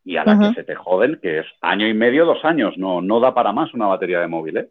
y 0.05 0.17
a 0.17 0.25
la 0.25 0.39
que 0.39 0.55
se 0.55 0.65
te 0.65 0.75
joden, 0.75 1.19
que 1.23 1.41
es 1.41 1.47
año 1.61 1.87
y 1.87 1.95
medio, 1.95 2.25
dos 2.25 2.45
años, 2.45 2.77
no, 2.77 3.01
no 3.01 3.21
da 3.21 3.33
para 3.35 3.53
más 3.53 3.73
una 3.75 3.87
batería 3.87 4.19
de 4.21 4.27
móvil, 4.27 4.57
¿eh? 4.57 4.71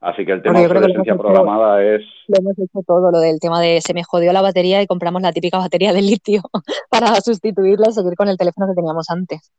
Así 0.00 0.24
que 0.24 0.32
el 0.32 0.40
tema 0.40 0.60
Bueno, 0.60 0.80
de 0.80 0.86
hecho- 1.02 1.18
programada 1.18 1.84
es... 1.84 2.02
Lo 2.28 2.38
hemos 2.38 2.58
hecho 2.58 2.80
todo, 2.86 3.10
lo 3.10 3.18
del 3.18 3.38
tema 3.38 3.60
de 3.60 3.80
se 3.82 3.92
me 3.92 4.02
jodió 4.02 4.32
la 4.32 4.40
batería 4.40 4.80
y 4.80 4.86
compramos 4.86 5.20
la 5.20 5.32
típica 5.32 5.58
batería 5.58 5.92
de 5.92 6.00
litio 6.00 6.40
para 6.90 7.16
sustituirla 7.20 7.88
y 7.90 7.92
seguir 7.92 8.14
con 8.14 8.28
el 8.28 8.38
teléfono 8.38 8.66
que 8.68 8.74
teníamos 8.74 9.10
antes. 9.10 9.52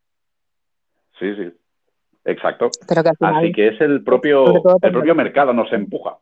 Sí, 1.19 1.36
sí. 1.36 1.52
Exacto. 2.26 2.69
Pero 2.88 3.03
que 3.03 3.10
al 3.10 3.18
final, 3.18 3.36
Así 3.36 3.52
que 3.52 3.68
es 3.68 3.82
el 3.82 4.03
propio, 4.03 4.45
el 4.82 4.91
propio 4.91 5.14
mercado 5.14 5.53
nos 5.53 5.72
empuja. 5.73 6.18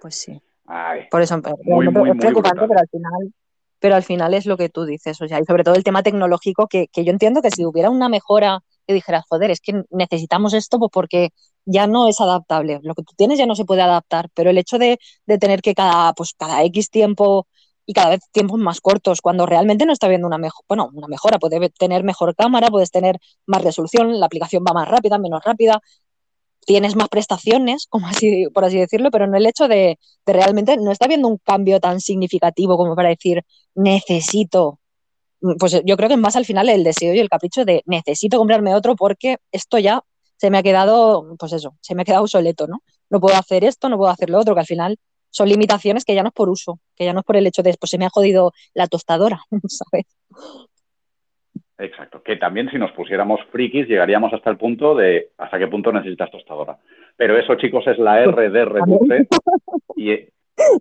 pues 0.00 0.16
sí. 0.16 0.38
Ay, 0.66 1.02
Por 1.10 1.22
eso 1.22 1.36
Muy, 1.36 1.86
realmente 1.86 2.00
muy, 2.00 2.10
es 2.10 2.16
preocupante, 2.16 2.66
pero 2.66 2.80
al 2.80 2.88
final, 2.88 3.34
pero 3.78 3.94
al 3.96 4.02
final 4.02 4.34
es 4.34 4.46
lo 4.46 4.56
que 4.56 4.68
tú 4.68 4.84
dices, 4.84 5.20
o 5.20 5.28
sea, 5.28 5.40
y 5.40 5.44
sobre 5.44 5.62
todo 5.62 5.74
el 5.74 5.84
tema 5.84 6.02
tecnológico, 6.02 6.68
que, 6.68 6.88
que 6.88 7.04
yo 7.04 7.10
entiendo 7.10 7.42
que 7.42 7.50
si 7.50 7.64
hubiera 7.66 7.90
una 7.90 8.08
mejora 8.08 8.60
que 8.86 8.94
dijeras, 8.94 9.24
joder, 9.28 9.50
es 9.50 9.60
que 9.60 9.82
necesitamos 9.90 10.54
esto, 10.54 10.78
pues 10.78 10.90
porque 10.92 11.30
ya 11.64 11.86
no 11.86 12.08
es 12.08 12.20
adaptable. 12.20 12.80
Lo 12.82 12.94
que 12.94 13.02
tú 13.02 13.12
tienes 13.16 13.38
ya 13.38 13.46
no 13.46 13.54
se 13.54 13.64
puede 13.64 13.82
adaptar, 13.82 14.28
pero 14.34 14.50
el 14.50 14.58
hecho 14.58 14.78
de, 14.78 14.98
de 15.26 15.38
tener 15.38 15.62
que 15.62 15.74
cada, 15.74 16.12
pues 16.12 16.34
cada 16.36 16.62
X 16.64 16.90
tiempo 16.90 17.46
y 17.86 17.92
cada 17.92 18.10
vez 18.10 18.20
tiempos 18.32 18.58
más 18.58 18.80
cortos, 18.80 19.20
cuando 19.20 19.46
realmente 19.46 19.84
no 19.86 19.92
está 19.92 20.08
viendo 20.08 20.26
una 20.26 20.38
mejora, 20.38 20.64
bueno, 20.68 20.90
una 20.94 21.06
mejora, 21.06 21.38
puede 21.38 21.68
tener 21.70 22.02
mejor 22.04 22.34
cámara, 22.34 22.68
puedes 22.68 22.90
tener 22.90 23.18
más 23.46 23.62
resolución, 23.62 24.18
la 24.18 24.26
aplicación 24.26 24.64
va 24.66 24.72
más 24.72 24.88
rápida, 24.88 25.18
menos 25.18 25.42
rápida, 25.44 25.80
tienes 26.64 26.96
más 26.96 27.08
prestaciones, 27.08 27.86
como 27.90 28.06
así, 28.08 28.46
por 28.52 28.64
así 28.64 28.78
decirlo, 28.78 29.10
pero 29.10 29.26
no 29.26 29.36
el 29.36 29.46
hecho 29.46 29.68
de, 29.68 29.98
de 30.26 30.32
realmente 30.32 30.76
no 30.76 30.92
está 30.92 31.06
viendo 31.06 31.28
un 31.28 31.38
cambio 31.38 31.80
tan 31.80 32.00
significativo 32.00 32.76
como 32.76 32.94
para 32.96 33.10
decir 33.10 33.44
necesito. 33.74 34.80
Pues 35.58 35.82
yo 35.84 35.96
creo 35.96 36.08
que 36.08 36.14
es 36.14 36.20
más 36.20 36.36
al 36.36 36.46
final 36.46 36.68
el 36.70 36.84
deseo 36.84 37.12
y 37.14 37.18
el 37.18 37.28
capricho 37.28 37.64
de 37.66 37.82
necesito 37.84 38.38
comprarme 38.38 38.74
otro 38.74 38.96
porque 38.96 39.36
esto 39.52 39.78
ya 39.78 40.02
se 40.36 40.50
me 40.50 40.58
ha 40.58 40.62
quedado, 40.62 41.36
pues 41.38 41.52
eso, 41.52 41.76
se 41.80 41.94
me 41.94 42.02
ha 42.02 42.04
quedado 42.04 42.22
obsoleto, 42.22 42.66
¿no? 42.66 42.82
No 43.10 43.20
puedo 43.20 43.36
hacer 43.36 43.64
esto, 43.64 43.88
no 43.88 43.96
puedo 43.96 44.10
hacer 44.10 44.30
lo 44.30 44.38
otro, 44.38 44.54
que 44.54 44.60
al 44.60 44.66
final 44.66 44.98
son 45.30 45.48
limitaciones 45.48 46.04
que 46.04 46.14
ya 46.14 46.22
no 46.22 46.28
es 46.28 46.34
por 46.34 46.48
uso, 46.48 46.80
que 46.94 47.04
ya 47.04 47.12
no 47.12 47.20
es 47.20 47.26
por 47.26 47.36
el 47.36 47.46
hecho 47.46 47.62
de, 47.62 47.74
pues 47.78 47.90
se 47.90 47.98
me 47.98 48.06
ha 48.06 48.10
jodido 48.10 48.52
la 48.72 48.86
tostadora, 48.86 49.42
¿sabes? 49.68 50.06
Exacto. 51.78 52.22
Que 52.22 52.36
también 52.36 52.70
si 52.70 52.78
nos 52.78 52.92
pusiéramos 52.92 53.40
frikis 53.50 53.88
llegaríamos 53.88 54.32
hasta 54.32 54.50
el 54.50 54.56
punto 54.56 54.94
de 54.94 55.30
hasta 55.38 55.58
qué 55.58 55.66
punto 55.66 55.92
necesitas 55.92 56.30
tostadora. 56.30 56.78
Pero 57.16 57.36
eso, 57.38 57.54
chicos, 57.56 57.84
es 57.86 57.98
la 57.98 58.22
R 58.24 58.50
de 58.50 58.64
reduce. 58.64 59.26
Y, 59.96 60.16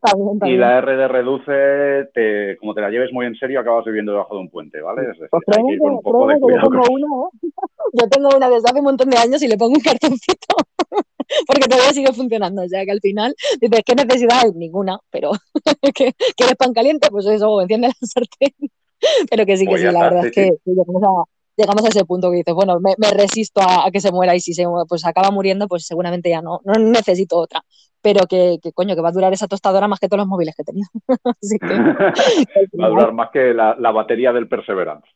También, 0.02 0.36
y 0.36 0.40
también. 0.40 0.60
la 0.60 0.78
R 0.78 0.96
de 0.96 1.08
reduce, 1.08 2.10
te, 2.14 2.58
como 2.58 2.76
te 2.76 2.82
la 2.82 2.90
lleves 2.92 3.12
muy 3.12 3.26
en 3.26 3.36
serio, 3.36 3.60
acabas 3.60 3.86
viviendo 3.86 4.12
debajo 4.12 4.36
de 4.36 4.42
un 4.42 4.50
puente, 4.50 4.82
¿vale? 4.82 5.02
Es 5.02 5.08
decir, 5.10 5.28
Pues 5.32 5.44
hay 5.48 5.54
que 5.56 5.62
créeme 5.62 5.74
ir 5.74 5.80
con 5.80 5.92
un 5.94 6.02
poco 6.04 6.28
de 6.28 6.34
yo 6.36 6.40
cuidado. 6.42 6.70
tengo 6.70 6.84
con- 6.84 6.94
una, 6.94 7.08
¿eh? 7.08 7.50
Yo 7.94 8.10
tengo 8.10 8.30
una 8.36 8.50
desde 8.50 8.70
hace 8.70 8.80
un 8.80 8.86
montón 8.86 9.10
de 9.10 9.18
años 9.18 9.42
y 9.44 9.48
le 9.48 9.58
pongo 9.58 9.74
un 9.74 9.82
cartoncito 9.82 10.56
porque 11.48 11.68
todavía 11.68 11.92
sigue 11.92 12.12
funcionando. 12.14 12.64
O 12.64 12.68
sea 12.68 12.86
que 12.86 12.92
al 12.92 13.00
final 13.02 13.34
dices, 13.62 13.82
¿qué 13.86 13.96
necesidad 13.96 14.40
hay? 14.44 14.52
Ninguna, 14.56 14.98
pero 15.12 15.32
¿qué- 15.96 16.14
¿quieres 16.36 16.56
pan 16.56 16.74
caliente? 16.74 17.08
Pues 17.12 17.26
eso, 17.28 17.62
enciende 17.62 17.88
la 17.90 17.94
sartén. 18.08 18.54
Pero 19.30 19.46
que 19.46 19.58
sí, 19.58 19.66
que 19.66 19.78
sí, 19.78 19.84
la 19.84 20.10
verdad 20.10 20.26
es 20.26 20.32
que 20.32 20.52
llegamos, 20.66 21.04
a, 21.04 21.24
llegamos 21.58 21.86
a 21.86 21.90
ese 21.90 22.06
punto 22.06 22.32
que 22.32 22.38
dices, 22.38 22.54
bueno, 22.54 22.80
me, 22.80 22.94
me 22.98 23.12
resisto 23.12 23.62
a, 23.62 23.88
a 23.88 23.92
que 23.92 24.00
se 24.00 24.12
muera 24.12 24.36
y 24.36 24.40
si 24.40 24.54
se 24.54 24.66
pues 24.88 25.06
acaba 25.06 25.32
muriendo, 25.32 25.68
pues 25.68 25.86
seguramente 25.86 26.30
ya 26.30 26.42
no, 26.42 26.62
no 26.64 26.74
necesito 26.74 27.38
otra. 27.38 27.62
pero 28.02 28.28
que, 28.28 28.60
que, 28.62 28.74
coño, 28.74 28.96
que 28.96 29.02
va 29.02 29.10
a 29.10 29.14
durar 29.14 29.34
esa 29.34 29.48
tostadora 29.48 29.88
más 29.88 30.00
que 30.00 30.08
todos 30.08 30.20
los 30.20 30.28
móviles 30.28 30.56
que 30.56 30.62
he 30.62 30.66
tenido. 30.66 30.88
Así 31.42 31.58
que, 31.58 31.68
va 32.80 32.86
a 32.86 32.90
durar 32.90 33.14
más 33.14 33.30
que 33.32 33.54
la, 33.54 33.76
la 33.80 33.92
batería 33.92 34.34
del 34.34 34.48
Perseverance. 34.48 35.08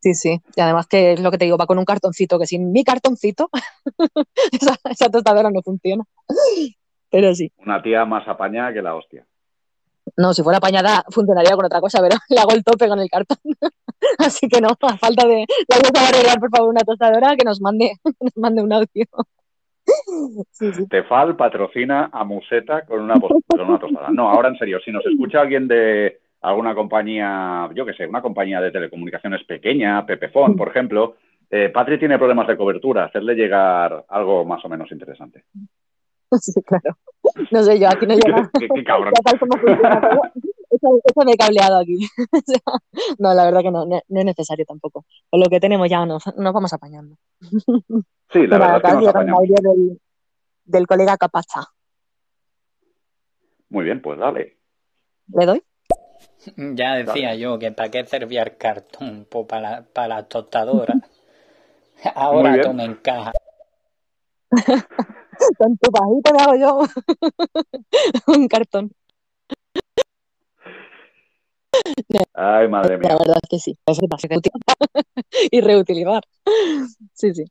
Sí, 0.00 0.14
sí. 0.14 0.40
Y 0.54 0.60
además 0.60 0.86
que 0.86 1.12
es 1.12 1.20
lo 1.20 1.30
que 1.30 1.38
te 1.38 1.46
digo, 1.46 1.56
va 1.56 1.66
con 1.66 1.78
un 1.78 1.84
cartoncito, 1.84 2.38
que 2.38 2.46
sin 2.46 2.70
mi 2.70 2.84
cartoncito 2.84 3.48
esa, 4.52 4.76
esa, 4.90 5.10
tostadora 5.10 5.50
no 5.50 5.62
funciona. 5.62 6.04
Pero 7.10 7.34
sí. 7.34 7.50
Una 7.56 7.82
tía 7.82 8.04
más 8.04 8.28
apañada 8.28 8.72
que 8.72 8.82
la 8.82 8.94
hostia. 8.94 9.26
No, 10.16 10.32
si 10.32 10.42
fuera 10.42 10.58
apañada 10.58 11.04
funcionaría 11.10 11.56
con 11.56 11.64
otra 11.64 11.80
cosa, 11.80 12.00
pero 12.00 12.16
le 12.28 12.40
hago 12.40 12.52
el 12.52 12.64
tope 12.64 12.88
con 12.88 13.00
el 13.00 13.08
cartón. 13.08 13.38
Así 14.18 14.48
que 14.48 14.60
no, 14.60 14.68
a 14.68 14.96
falta 14.96 15.26
de... 15.26 15.46
Le 15.46 15.76
vamos 15.82 15.92
a 15.96 16.08
arreglar, 16.08 16.38
por 16.38 16.50
favor, 16.50 16.70
una 16.70 16.82
tostadora 16.82 17.36
que 17.36 17.44
nos 17.44 17.60
mande, 17.60 17.92
nos 18.20 18.36
mande 18.36 18.62
un 18.62 18.72
audio. 18.72 19.06
Sí, 20.52 20.72
sí. 20.72 20.88
Tefal 20.88 21.36
patrocina 21.36 22.08
a 22.12 22.24
Museta 22.24 22.86
con 22.86 23.00
una, 23.00 23.14
con 23.14 23.60
una 23.60 23.78
tostadora. 23.78 24.10
No, 24.10 24.30
ahora 24.30 24.48
en 24.48 24.56
serio, 24.56 24.78
si 24.84 24.90
nos 24.90 25.04
escucha 25.04 25.40
alguien 25.40 25.68
de 25.68 26.20
alguna 26.40 26.74
compañía, 26.74 27.68
yo 27.74 27.84
qué 27.84 27.94
sé, 27.94 28.06
una 28.06 28.22
compañía 28.22 28.60
de 28.60 28.70
telecomunicaciones 28.70 29.44
pequeña, 29.44 30.04
Pepefon, 30.06 30.56
por 30.56 30.68
ejemplo, 30.68 31.16
eh, 31.50 31.70
Patri 31.70 31.98
tiene 31.98 32.18
problemas 32.18 32.48
de 32.48 32.56
cobertura, 32.56 33.04
hacerle 33.04 33.34
llegar 33.34 34.04
algo 34.08 34.44
más 34.44 34.64
o 34.64 34.68
menos 34.68 34.90
interesante. 34.90 35.44
Sí, 36.32 36.60
claro. 36.62 36.96
No 37.50 37.62
sé 37.62 37.78
yo, 37.78 37.88
aquí 37.88 38.06
no 38.06 38.14
llega. 38.14 38.50
qué, 38.58 38.68
qué 38.74 38.84
cabrón. 38.84 39.12
Eso, 40.70 40.98
eso 41.04 41.24
me 41.24 41.32
he 41.32 41.36
cableado 41.36 41.78
aquí. 41.78 42.06
no, 43.18 43.32
la 43.34 43.44
verdad 43.44 43.60
que 43.62 43.70
no, 43.70 43.86
no, 43.86 44.00
no, 44.08 44.20
es 44.20 44.26
necesario 44.26 44.64
tampoco. 44.66 45.04
Con 45.30 45.40
lo 45.40 45.46
que 45.48 45.60
tenemos 45.60 45.88
ya 45.88 46.04
nos, 46.04 46.24
nos 46.36 46.52
vamos 46.52 46.72
apañando. 46.72 47.16
Sí, 48.32 48.48
la 48.48 48.58
verdad 48.58 48.76
es 48.76 48.82
que 48.82 48.96
nos 48.96 49.08
apañamos. 49.08 49.42
Del, 49.46 50.00
del 50.64 50.86
colega 50.88 51.16
Capacha. 51.16 51.60
Muy 53.68 53.84
bien, 53.84 54.02
pues 54.02 54.18
dale. 54.18 54.56
¿Le 55.32 55.46
doy? 55.46 55.62
Ya 56.56 56.94
decía 56.94 57.28
dale. 57.28 57.38
yo 57.38 57.58
que 57.58 57.70
para 57.70 57.90
qué 57.90 58.04
servía 58.06 58.42
el 58.42 58.56
cartón 58.56 59.26
pues 59.30 59.46
para, 59.46 59.82
para 59.82 60.08
la 60.08 60.22
tostadora. 60.24 60.94
Ahora 62.14 62.60
tomen 62.60 62.94
caja. 62.96 63.32
Con 65.58 65.76
tu 65.78 65.90
pajita 65.90 66.32
me 66.32 66.42
hago 66.42 66.56
yo 66.56 66.80
un 68.34 68.48
cartón. 68.48 68.90
Ay, 72.34 72.68
madre 72.68 72.98
mía. 72.98 73.10
La 73.10 73.18
verdad 73.18 73.36
es 73.42 73.48
que 73.48 73.58
sí. 73.58 73.78
y 75.50 75.60
reutilizar. 75.60 76.22
Sí, 77.12 77.34
sí. 77.34 77.44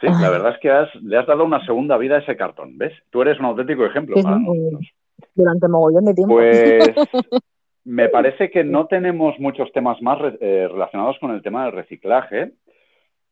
Sí, 0.00 0.06
la 0.06 0.30
verdad 0.30 0.52
es 0.52 0.60
que 0.60 0.70
has, 0.70 0.94
le 1.02 1.18
has 1.18 1.26
dado 1.26 1.44
una 1.44 1.64
segunda 1.64 1.96
vida 1.96 2.16
a 2.16 2.18
ese 2.20 2.36
cartón, 2.36 2.78
¿ves? 2.78 2.92
Tú 3.10 3.22
eres 3.22 3.38
un 3.40 3.46
auténtico 3.46 3.84
ejemplo 3.84 4.16
Sí, 4.16 4.22
para 4.22 4.38
nosotros. 4.38 4.92
Durante 5.34 5.68
mogollón 5.68 6.04
de 6.04 6.14
tiempo. 6.14 6.34
Pues 6.34 6.94
me 7.84 8.08
parece 8.08 8.50
que 8.50 8.62
no 8.62 8.86
tenemos 8.86 9.38
muchos 9.38 9.72
temas 9.72 10.00
más 10.02 10.18
eh, 10.40 10.68
relacionados 10.70 11.16
con 11.20 11.32
el 11.32 11.42
tema 11.42 11.64
del 11.64 11.72
reciclaje. 11.72 12.52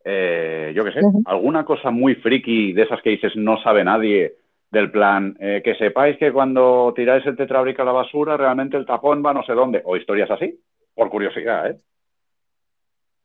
Eh, 0.08 0.72
yo 0.72 0.84
qué 0.84 0.92
sé, 0.92 1.00
alguna 1.24 1.64
cosa 1.64 1.90
muy 1.90 2.14
friki 2.14 2.72
de 2.72 2.82
esas 2.82 3.02
que 3.02 3.10
dices 3.10 3.32
no 3.34 3.60
sabe 3.60 3.82
nadie 3.82 4.36
del 4.70 4.92
plan, 4.92 5.36
eh, 5.40 5.62
que 5.64 5.74
sepáis 5.74 6.16
que 6.16 6.32
cuando 6.32 6.92
tiráis 6.94 7.26
el 7.26 7.36
tetrabric 7.36 7.80
a 7.80 7.84
la 7.84 7.90
basura 7.90 8.36
realmente 8.36 8.76
el 8.76 8.86
tapón 8.86 9.20
va 9.26 9.34
no 9.34 9.42
sé 9.42 9.52
dónde, 9.54 9.82
o 9.84 9.96
historias 9.96 10.30
así, 10.30 10.60
por 10.94 11.10
curiosidad, 11.10 11.70
¿eh? 11.70 11.80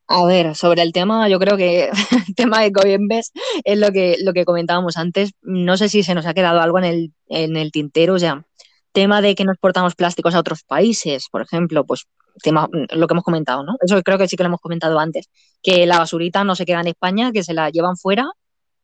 A 0.07 0.25
ver, 0.25 0.55
sobre 0.55 0.81
el 0.81 0.91
tema, 0.91 1.29
yo 1.29 1.37
creo 1.39 1.55
que 1.55 1.89
el 2.27 2.35
tema 2.35 2.61
de 2.61 2.71
Coinbase 2.71 3.31
es 3.63 3.79
lo 3.79 3.91
que, 3.91 4.15
lo 4.23 4.33
que 4.33 4.43
comentábamos 4.43 4.97
antes. 4.97 5.33
No 5.43 5.77
sé 5.77 5.87
si 5.87 6.01
se 6.01 6.15
nos 6.15 6.25
ha 6.25 6.33
quedado 6.33 6.61
algo 6.61 6.79
en 6.79 6.85
el, 6.85 7.13
en 7.27 7.57
el 7.57 7.71
tintero, 7.71 8.15
o 8.15 8.19
sea, 8.19 8.43
tema 8.91 9.21
de 9.21 9.35
que 9.35 9.45
nos 9.45 9.57
portamos 9.57 9.95
plásticos 9.95 10.33
a 10.33 10.39
otros 10.39 10.63
países, 10.63 11.27
por 11.31 11.43
ejemplo, 11.43 11.85
pues 11.85 12.07
tema, 12.41 12.67
lo 12.71 13.07
que 13.07 13.13
hemos 13.13 13.23
comentado, 13.23 13.63
¿no? 13.63 13.75
Eso 13.81 14.01
creo 14.03 14.17
que 14.17 14.27
sí 14.27 14.35
que 14.35 14.43
lo 14.43 14.47
hemos 14.47 14.61
comentado 14.61 14.99
antes, 14.99 15.29
que 15.61 15.85
la 15.85 15.99
basurita 15.99 16.43
no 16.43 16.55
se 16.55 16.65
queda 16.65 16.81
en 16.81 16.87
España, 16.87 17.31
que 17.31 17.43
se 17.43 17.53
la 17.53 17.69
llevan 17.69 17.97
fuera 17.97 18.27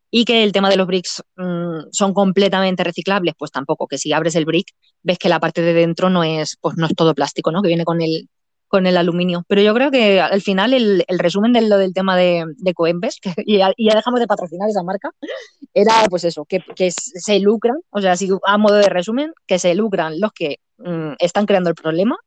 y 0.10 0.26
que 0.26 0.44
el 0.44 0.52
tema 0.52 0.70
de 0.70 0.78
los 0.78 0.88
bricks 0.88 1.24
mmm, 1.36 1.90
son 1.92 2.14
completamente 2.14 2.84
reciclables, 2.84 3.36
pues 3.38 3.52
tampoco, 3.52 3.88
que 3.88 3.98
si 3.98 4.14
abres 4.14 4.36
el 4.36 4.46
brick 4.46 4.68
ves 5.04 5.20
que 5.20 5.30
la 5.30 5.40
parte 5.40 5.62
de 5.62 5.74
dentro 5.74 6.10
no 6.10 6.24
es, 6.24 6.58
pues 6.62 6.78
no 6.78 6.86
es 6.86 6.96
todo 6.96 7.14
plástico, 7.14 7.52
¿no? 7.52 7.62
Que 7.62 7.68
viene 7.68 7.86
con 7.86 8.02
el, 8.02 8.30
con 8.68 8.86
el 8.88 8.98
aluminio. 8.98 9.44
Pero 9.48 9.62
yo 9.62 9.74
creo 9.74 9.92
que 9.92 10.22
al 10.22 10.42
final 10.42 10.74
el, 10.74 11.04
el 11.08 11.20
resumen 11.20 11.54
de 11.54 11.62
lo 11.62 11.78
del 11.78 11.94
tema 11.94 12.16
de, 12.16 12.46
de 12.58 12.74
Coembes, 12.74 13.20
que 13.22 13.34
ya, 13.46 13.72
ya, 13.78 13.96
dejamos 13.96 14.20
de 14.20 14.28
patrocinar 14.28 14.70
esa 14.70 14.84
marca, 14.84 15.12
era 15.74 15.94
pues 16.10 16.24
eso, 16.24 16.46
que, 16.46 16.62
que, 16.76 16.92
se 16.92 17.40
lucran, 17.40 17.78
o 17.90 18.02
sea, 18.02 18.14
así 18.14 18.30
a 18.46 18.58
modo 18.58 18.76
de 18.76 18.90
resumen, 18.90 19.34
que 19.46 19.60
se 19.60 19.76
lucran 19.76 20.20
los 20.20 20.32
que 20.34 20.60
mmm, 20.78 21.14
están 21.20 21.46
creando 21.46 21.70
el 21.70 21.76
problema, 21.76 22.18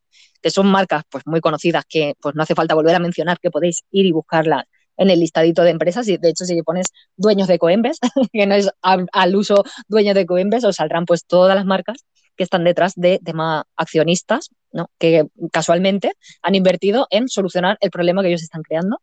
que 0.42 0.50
son 0.50 0.66
marcas 0.66 1.02
pues 1.10 1.26
muy 1.26 1.40
conocidas 1.40 1.84
que 1.88 2.14
pues 2.20 2.34
no 2.34 2.42
hace 2.42 2.54
falta 2.54 2.74
volver 2.74 2.94
a 2.94 2.98
mencionar, 2.98 3.38
que 3.38 3.50
podéis 3.50 3.82
ir 3.90 4.06
y 4.06 4.12
buscarlas 4.12 4.64
en 4.96 5.10
el 5.10 5.18
listadito 5.20 5.62
de 5.62 5.70
empresas 5.70 6.06
y 6.08 6.18
de 6.18 6.28
hecho 6.28 6.44
si 6.44 6.62
pones 6.62 6.88
dueños 7.16 7.48
de 7.48 7.58
Coembes, 7.58 7.98
que 8.32 8.46
no 8.46 8.54
es 8.54 8.70
al, 8.82 9.36
uso 9.36 9.64
dueños 9.88 10.14
de 10.14 10.26
Coembes, 10.26 10.64
os 10.64 10.76
saldrán 10.76 11.06
pues 11.06 11.24
todas 11.24 11.56
las 11.56 11.64
marcas 11.64 12.04
que 12.36 12.44
están 12.44 12.64
detrás 12.64 12.94
de 12.96 13.18
tema 13.24 13.64
accionistas, 13.76 14.50
¿no? 14.72 14.90
que 14.98 15.26
casualmente 15.52 16.12
han 16.42 16.54
invertido 16.54 17.06
en 17.10 17.28
solucionar 17.28 17.78
el 17.80 17.90
problema 17.90 18.22
que 18.22 18.28
ellos 18.28 18.42
están 18.42 18.62
creando. 18.62 18.98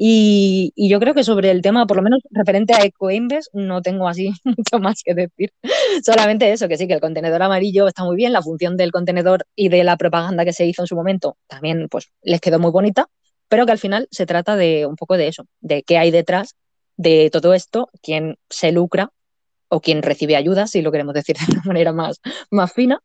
Y, 0.00 0.72
yo 0.76 1.00
creo 1.00 1.12
que 1.12 1.24
sobre 1.24 1.50
el 1.50 1.60
tema, 1.60 1.84
por 1.86 1.96
lo 1.96 2.04
menos 2.04 2.20
referente 2.30 2.72
a 2.72 2.84
Ecoembes, 2.84 3.50
no 3.52 3.82
tengo 3.82 4.08
así 4.08 4.32
mucho 4.44 4.78
más 4.78 5.02
que 5.02 5.12
decir. 5.14 5.52
Solamente 6.04 6.52
eso, 6.52 6.68
que 6.68 6.76
sí, 6.76 6.86
que 6.86 6.94
el 6.94 7.00
contenedor 7.00 7.42
amarillo 7.42 7.88
está 7.88 8.04
muy 8.04 8.16
bien, 8.16 8.32
la 8.32 8.42
función 8.42 8.76
del 8.76 8.92
contenedor 8.92 9.44
y 9.56 9.68
de 9.68 9.82
la 9.82 9.96
propaganda 9.96 10.44
que 10.44 10.52
se 10.52 10.66
hizo 10.66 10.82
en 10.82 10.86
su 10.86 10.94
momento 10.94 11.36
también 11.48 11.88
pues 11.90 12.10
les 12.22 12.40
quedó 12.40 12.60
muy 12.60 12.70
bonita, 12.70 13.08
pero 13.48 13.66
que 13.66 13.72
al 13.72 13.78
final 13.78 14.06
se 14.12 14.24
trata 14.24 14.56
de 14.56 14.86
un 14.86 14.94
poco 14.96 15.16
de 15.16 15.28
eso, 15.28 15.46
de 15.60 15.82
qué 15.82 15.98
hay 15.98 16.12
detrás 16.12 16.54
de 16.96 17.30
todo 17.32 17.52
esto, 17.54 17.90
quién 18.00 18.36
se 18.48 18.70
lucra 18.70 19.10
o 19.68 19.80
quien 19.80 20.02
recibe 20.02 20.36
ayuda, 20.36 20.68
si 20.68 20.80
lo 20.80 20.92
queremos 20.92 21.14
decir 21.14 21.36
de 21.48 21.54
una 21.54 21.62
manera 21.64 21.92
más, 21.92 22.20
más 22.50 22.72
fina, 22.72 23.00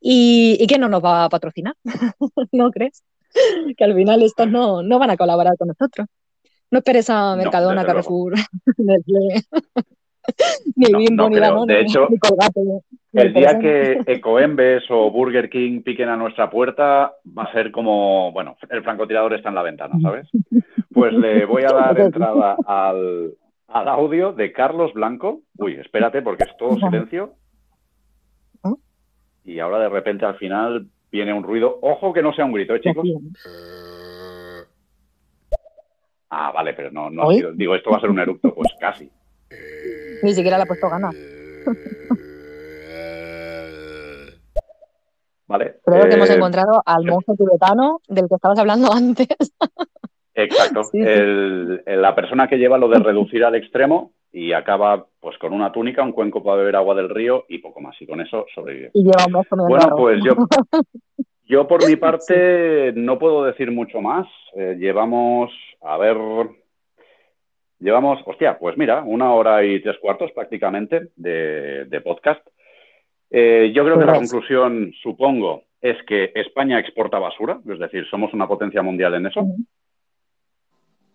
y, 0.00 0.56
y 0.60 0.66
que 0.68 0.78
no 0.78 0.88
nos 0.88 1.04
va 1.04 1.24
a 1.24 1.28
patrocinar, 1.28 1.74
¿no 2.52 2.70
crees? 2.70 3.02
Que 3.76 3.84
al 3.84 3.94
final 3.94 4.22
estos 4.22 4.48
no, 4.48 4.82
no 4.82 4.98
van 4.98 5.10
a 5.10 5.16
colaborar 5.16 5.56
con 5.58 5.68
nosotros. 5.68 6.06
No 6.70 6.78
esperes 6.78 7.10
a 7.10 7.36
Mercadona, 7.36 7.82
no, 7.82 7.86
Carrefour, 7.86 8.34
ni 10.76 10.90
no, 10.90 10.98
Bimbo, 10.98 11.22
no 11.24 11.28
ni 11.30 11.36
Danone, 11.36 11.74
De 11.74 11.80
hecho, 11.80 12.06
ni 12.10 12.18
Colgate. 12.18 12.60
Ni 13.12 13.22
el 13.22 13.32
día 13.32 13.58
que 13.58 14.00
Ecoembes 14.06 14.84
o 14.90 15.10
Burger 15.10 15.48
King 15.48 15.82
piquen 15.82 16.08
a 16.08 16.16
nuestra 16.16 16.50
puerta 16.50 17.14
va 17.26 17.44
a 17.44 17.52
ser 17.52 17.70
como, 17.70 18.32
bueno, 18.32 18.56
el 18.68 18.82
francotirador 18.82 19.34
está 19.34 19.48
en 19.48 19.54
la 19.54 19.62
ventana, 19.62 19.94
¿sabes? 20.02 20.28
Pues 20.92 21.12
le 21.14 21.46
voy 21.46 21.62
a 21.62 21.72
dar 21.72 21.98
entrada 21.98 22.56
al, 22.66 23.32
al 23.68 23.88
audio 23.88 24.32
de 24.32 24.52
Carlos 24.52 24.92
Blanco. 24.92 25.40
Uy, 25.58 25.74
espérate 25.74 26.22
porque 26.22 26.44
es 26.44 26.56
todo 26.56 26.76
silencio. 26.76 27.34
Y 29.44 29.60
ahora 29.60 29.78
de 29.78 29.88
repente 29.88 30.26
al 30.26 30.36
final 30.36 30.88
viene 31.10 31.32
un 31.32 31.44
ruido. 31.44 31.78
Ojo 31.80 32.12
que 32.12 32.22
no 32.22 32.34
sea 32.34 32.44
un 32.44 32.52
grito, 32.52 32.74
¿eh, 32.74 32.80
chicos? 32.80 33.06
Ah, 36.38 36.52
vale, 36.52 36.74
pero 36.74 36.90
no, 36.90 37.08
no 37.08 37.30
ha 37.30 37.32
sido. 37.32 37.52
Digo, 37.52 37.74
esto 37.74 37.90
va 37.90 37.96
a 37.96 38.00
ser 38.00 38.10
un 38.10 38.20
eructo, 38.20 38.54
pues 38.54 38.68
casi. 38.78 39.10
Ni 40.22 40.34
siquiera 40.34 40.58
le 40.58 40.64
ha 40.64 40.66
puesto 40.66 40.90
ganas. 40.90 41.16
Vale. 45.48 45.76
Creo 45.84 46.04
eh, 46.04 46.08
que 46.08 46.14
hemos 46.16 46.28
encontrado 46.28 46.82
al 46.84 47.04
monstruo 47.04 47.36
tibetano 47.36 48.00
del 48.08 48.28
que 48.28 48.34
estabas 48.34 48.58
hablando 48.58 48.92
antes. 48.92 49.28
Exacto. 50.34 50.82
Sí, 50.84 50.98
sí. 50.98 51.04
El, 51.06 51.82
la 51.86 52.16
persona 52.16 52.48
que 52.48 52.56
lleva 52.58 52.76
lo 52.78 52.88
de 52.88 52.98
reducir 52.98 53.44
al 53.44 53.54
extremo 53.54 54.12
y 54.32 54.52
acaba 54.52 55.06
pues 55.20 55.38
con 55.38 55.52
una 55.52 55.70
túnica, 55.70 56.02
un 56.02 56.12
cuenco 56.12 56.42
para 56.42 56.56
beber 56.58 56.74
agua 56.76 56.96
del 56.96 57.08
río 57.08 57.44
y 57.48 57.58
poco 57.58 57.80
más. 57.80 57.94
Y 58.00 58.06
con 58.06 58.20
eso 58.20 58.44
sobrevive. 58.54 58.90
Y 58.92 59.04
lleva 59.04 59.24
un 59.26 59.32
mes 59.32 59.46
Bueno, 59.50 59.96
pues 59.96 60.20
yo, 60.24 60.34
yo 61.46 61.66
por 61.68 61.86
mi 61.88 61.96
parte 61.96 62.92
no 62.94 63.18
puedo 63.18 63.44
decir 63.44 63.70
mucho 63.70 64.00
más. 64.00 64.26
Eh, 64.54 64.76
llevamos, 64.78 65.52
a 65.80 65.96
ver, 65.96 66.16
llevamos, 67.78 68.20
hostia, 68.26 68.58
pues 68.58 68.76
mira, 68.76 69.02
una 69.02 69.32
hora 69.32 69.64
y 69.64 69.80
tres 69.80 69.96
cuartos 69.98 70.32
prácticamente 70.32 71.08
de, 71.16 71.84
de 71.84 72.00
podcast. 72.00 72.46
Eh, 73.30 73.72
yo 73.74 73.84
creo 73.84 73.98
que 73.98 74.06
la 74.06 74.14
conclusión, 74.14 74.92
supongo, 75.02 75.64
es 75.80 75.96
que 76.04 76.32
España 76.34 76.80
exporta 76.80 77.18
basura, 77.18 77.60
es 77.68 77.78
decir, 77.78 78.06
somos 78.10 78.32
una 78.34 78.48
potencia 78.48 78.82
mundial 78.82 79.14
en 79.14 79.26
eso. 79.26 79.40
Uh 79.40 79.56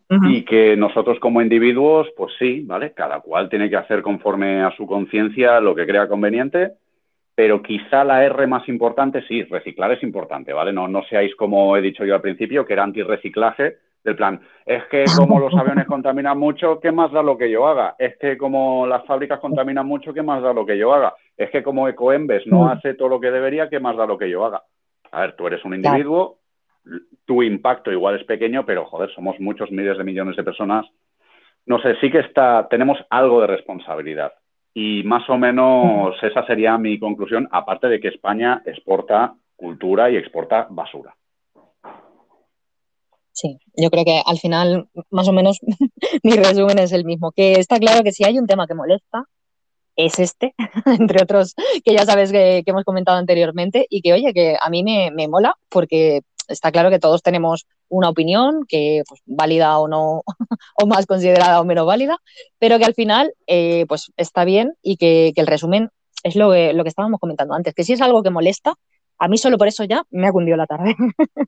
-huh. 0.10 0.32
Y 0.32 0.44
que 0.44 0.76
nosotros 0.76 1.20
como 1.20 1.42
individuos, 1.42 2.08
pues 2.16 2.34
sí, 2.38 2.64
¿vale? 2.66 2.94
Cada 2.94 3.22
cual 3.22 3.50
tiene 3.50 3.70
que 3.70 3.78
hacer 3.78 4.02
conforme 4.02 4.62
a 4.62 4.72
su 4.76 4.86
conciencia 4.86 5.60
lo 5.62 5.74
que 5.74 5.86
crea 5.86 6.08
conveniente, 6.08 6.74
pero 7.36 7.62
quizá 7.62 8.04
la 8.04 8.24
R 8.26 8.48
más 8.48 8.68
importante, 8.68 9.24
sí, 9.28 9.44
reciclar 9.44 9.92
es 9.92 10.04
importante, 10.04 10.54
¿vale? 10.54 10.74
No, 10.74 10.88
no 10.88 11.04
seáis 11.04 11.36
como 11.36 11.76
he 11.78 11.82
dicho 11.82 12.06
yo 12.06 12.16
al 12.16 12.22
principio, 12.22 12.66
que 12.66 12.74
era 12.74 12.84
antirreciclaje, 12.84 13.78
Del 14.04 14.16
plan, 14.16 14.42
es 14.66 14.84
que 14.86 15.04
como 15.16 15.40
los 15.40 15.54
aviones 15.54 15.86
contaminan 15.86 16.38
mucho, 16.38 16.80
¿qué 16.80 16.92
más 16.92 17.12
da 17.12 17.22
lo 17.22 17.38
que 17.38 17.52
yo 17.52 17.68
haga? 17.68 17.96
Es 18.00 18.18
que 18.18 18.36
como 18.36 18.88
las 18.88 19.06
fábricas 19.06 19.40
contaminan 19.40 19.86
mucho, 19.86 20.12
¿qué 20.12 20.24
más 20.24 20.42
da 20.42 20.54
lo 20.54 20.66
que 20.66 20.76
yo 20.76 20.92
haga? 20.92 21.14
Es 21.38 21.52
que 21.52 21.62
como 21.62 21.88
Ecoembes 21.88 22.48
no 22.48 22.68
hace 22.68 22.96
todo 22.96 23.10
lo 23.10 23.20
que 23.20 23.30
debería, 23.30 23.70
¿qué 23.70 23.80
más 23.80 23.96
da 23.96 24.08
lo 24.08 24.18
que 24.18 24.28
yo 24.28 24.44
haga? 24.44 24.64
A 25.12 25.22
ver, 25.22 25.36
tú 25.36 25.46
eres 25.46 25.64
un 25.64 25.76
individuo, 25.76 26.40
tu 27.26 27.44
impacto 27.44 27.92
igual 27.92 28.16
es 28.16 28.24
pequeño, 28.24 28.66
pero 28.66 28.86
joder, 28.86 29.12
somos 29.12 29.40
muchos 29.40 29.70
miles 29.70 29.98
de 29.98 30.04
millones 30.04 30.36
de 30.36 30.44
personas. 30.44 30.86
No 31.68 31.80
sé, 31.80 31.96
sí 32.02 32.10
que 32.10 32.20
está, 32.20 32.68
tenemos 32.70 32.98
algo 33.12 33.40
de 33.42 33.48
responsabilidad. 33.48 34.34
Y 34.74 35.04
más 35.04 35.30
o 35.30 35.38
menos 35.38 36.16
esa 36.22 36.46
sería 36.46 36.78
mi 36.78 36.98
conclusión, 36.98 37.48
aparte 37.52 37.88
de 37.88 38.00
que 38.00 38.08
España 38.08 38.62
exporta 38.66 39.36
cultura 39.56 40.10
y 40.10 40.16
exporta 40.16 40.68
basura. 40.70 41.16
Sí, 43.34 43.58
yo 43.76 43.90
creo 43.90 44.06
que 44.06 44.22
al 44.26 44.38
final, 44.38 44.88
más 45.10 45.28
o 45.28 45.34
menos, 45.34 45.60
mi 46.24 46.32
resumen 46.32 46.80
es 46.80 46.92
el 46.92 47.06
mismo, 47.06 47.32
que 47.32 47.54
está 47.54 47.80
claro 47.80 48.04
que 48.04 48.12
si 48.12 48.24
hay 48.24 48.38
un 48.38 48.48
tema 48.48 48.68
que 48.68 48.76
molesta, 48.76 49.26
es 49.96 50.20
este, 50.20 50.54
entre 50.86 51.22
otros 51.22 51.56
que 51.84 51.94
ya 51.94 52.06
sabes 52.06 52.32
que, 52.32 52.64
hemos 52.66 52.84
comentado 52.84 53.18
anteriormente, 53.18 53.86
y 53.90 54.02
que, 54.02 54.14
oye, 54.14 54.34
que 54.34 54.58
a 54.62 54.70
mí 54.70 54.84
me, 54.84 55.12
me, 55.12 55.28
mola 55.28 55.56
porque 55.70 56.22
está 56.52 56.72
claro 56.72 56.90
que 56.90 57.00
todos 57.00 57.24
tenemos 57.24 57.66
una 57.90 58.10
opinión, 58.10 58.66
que 58.68 59.04
pues, 59.08 59.22
válida 59.26 59.80
o 59.80 59.88
no, 59.88 60.24
o 60.76 60.86
más 60.86 61.06
considerada 61.06 61.62
o 61.62 61.66
menos 61.66 61.86
válida, 61.86 62.18
pero 62.60 62.78
que 62.78 62.86
al 62.86 62.94
final 62.94 63.34
eh, 63.48 63.86
pues 63.88 64.12
está 64.18 64.46
bien 64.46 64.74
y 64.82 64.98
que, 64.98 65.32
que 65.34 65.42
el 65.42 65.48
resumen 65.48 65.90
es 66.24 66.36
lo 66.36 66.52
que, 66.52 66.74
lo 66.74 66.84
que 66.84 66.90
estábamos 66.90 67.20
comentando 67.20 67.54
antes, 67.54 67.74
que 67.74 67.84
si 67.84 67.94
es 67.94 68.02
algo 68.02 68.24
que 68.24 68.30
molesta, 68.30 68.76
a 69.18 69.28
mí 69.28 69.38
solo 69.38 69.58
por 69.60 69.68
eso 69.68 69.84
ya 69.84 70.04
me 70.10 70.28
ha 70.28 70.32
cundido 70.32 70.58
la 70.58 70.66
tarde. 70.66 70.96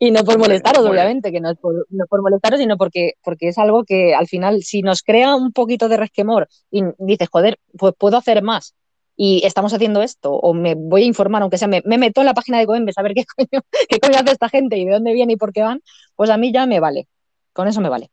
y 0.00 0.10
no 0.10 0.24
por 0.24 0.38
molestaros, 0.38 0.84
obviamente, 0.84 1.30
que 1.30 1.40
no 1.40 1.50
es 1.50 1.58
por, 1.58 1.86
no 1.90 2.06
por 2.06 2.22
molestaros, 2.22 2.58
sino 2.58 2.78
porque, 2.78 3.14
porque 3.22 3.48
es 3.48 3.58
algo 3.58 3.84
que 3.84 4.14
al 4.14 4.28
final, 4.28 4.62
si 4.62 4.80
nos 4.80 5.02
crea 5.02 5.36
un 5.36 5.52
poquito 5.52 5.90
de 5.90 5.98
resquemor 5.98 6.48
y 6.70 6.82
dices, 6.98 7.28
joder, 7.30 7.58
pues 7.76 7.92
puedo 7.98 8.16
hacer 8.16 8.42
más 8.42 8.74
y 9.24 9.46
estamos 9.46 9.72
haciendo 9.72 10.02
esto, 10.02 10.32
o 10.32 10.52
me 10.52 10.74
voy 10.74 11.04
a 11.04 11.06
informar, 11.06 11.42
aunque 11.42 11.56
sea, 11.56 11.68
me, 11.68 11.80
meto 11.84 12.22
en 12.22 12.26
la 12.26 12.34
página 12.34 12.58
de 12.58 12.66
Coembes 12.66 12.98
a 12.98 13.02
ver 13.02 13.14
qué 13.14 13.22
coño, 13.36 13.62
qué 13.88 14.00
coño 14.00 14.16
hace 14.16 14.32
esta 14.32 14.48
gente 14.48 14.76
y 14.76 14.84
de 14.84 14.94
dónde 14.94 15.12
viene 15.12 15.34
y 15.34 15.36
por 15.36 15.52
qué 15.52 15.62
van, 15.62 15.80
pues 16.16 16.28
a 16.28 16.36
mí 16.36 16.52
ya 16.52 16.66
me 16.66 16.80
vale. 16.80 17.06
Con 17.52 17.68
eso 17.68 17.80
me 17.80 17.88
vale. 17.88 18.08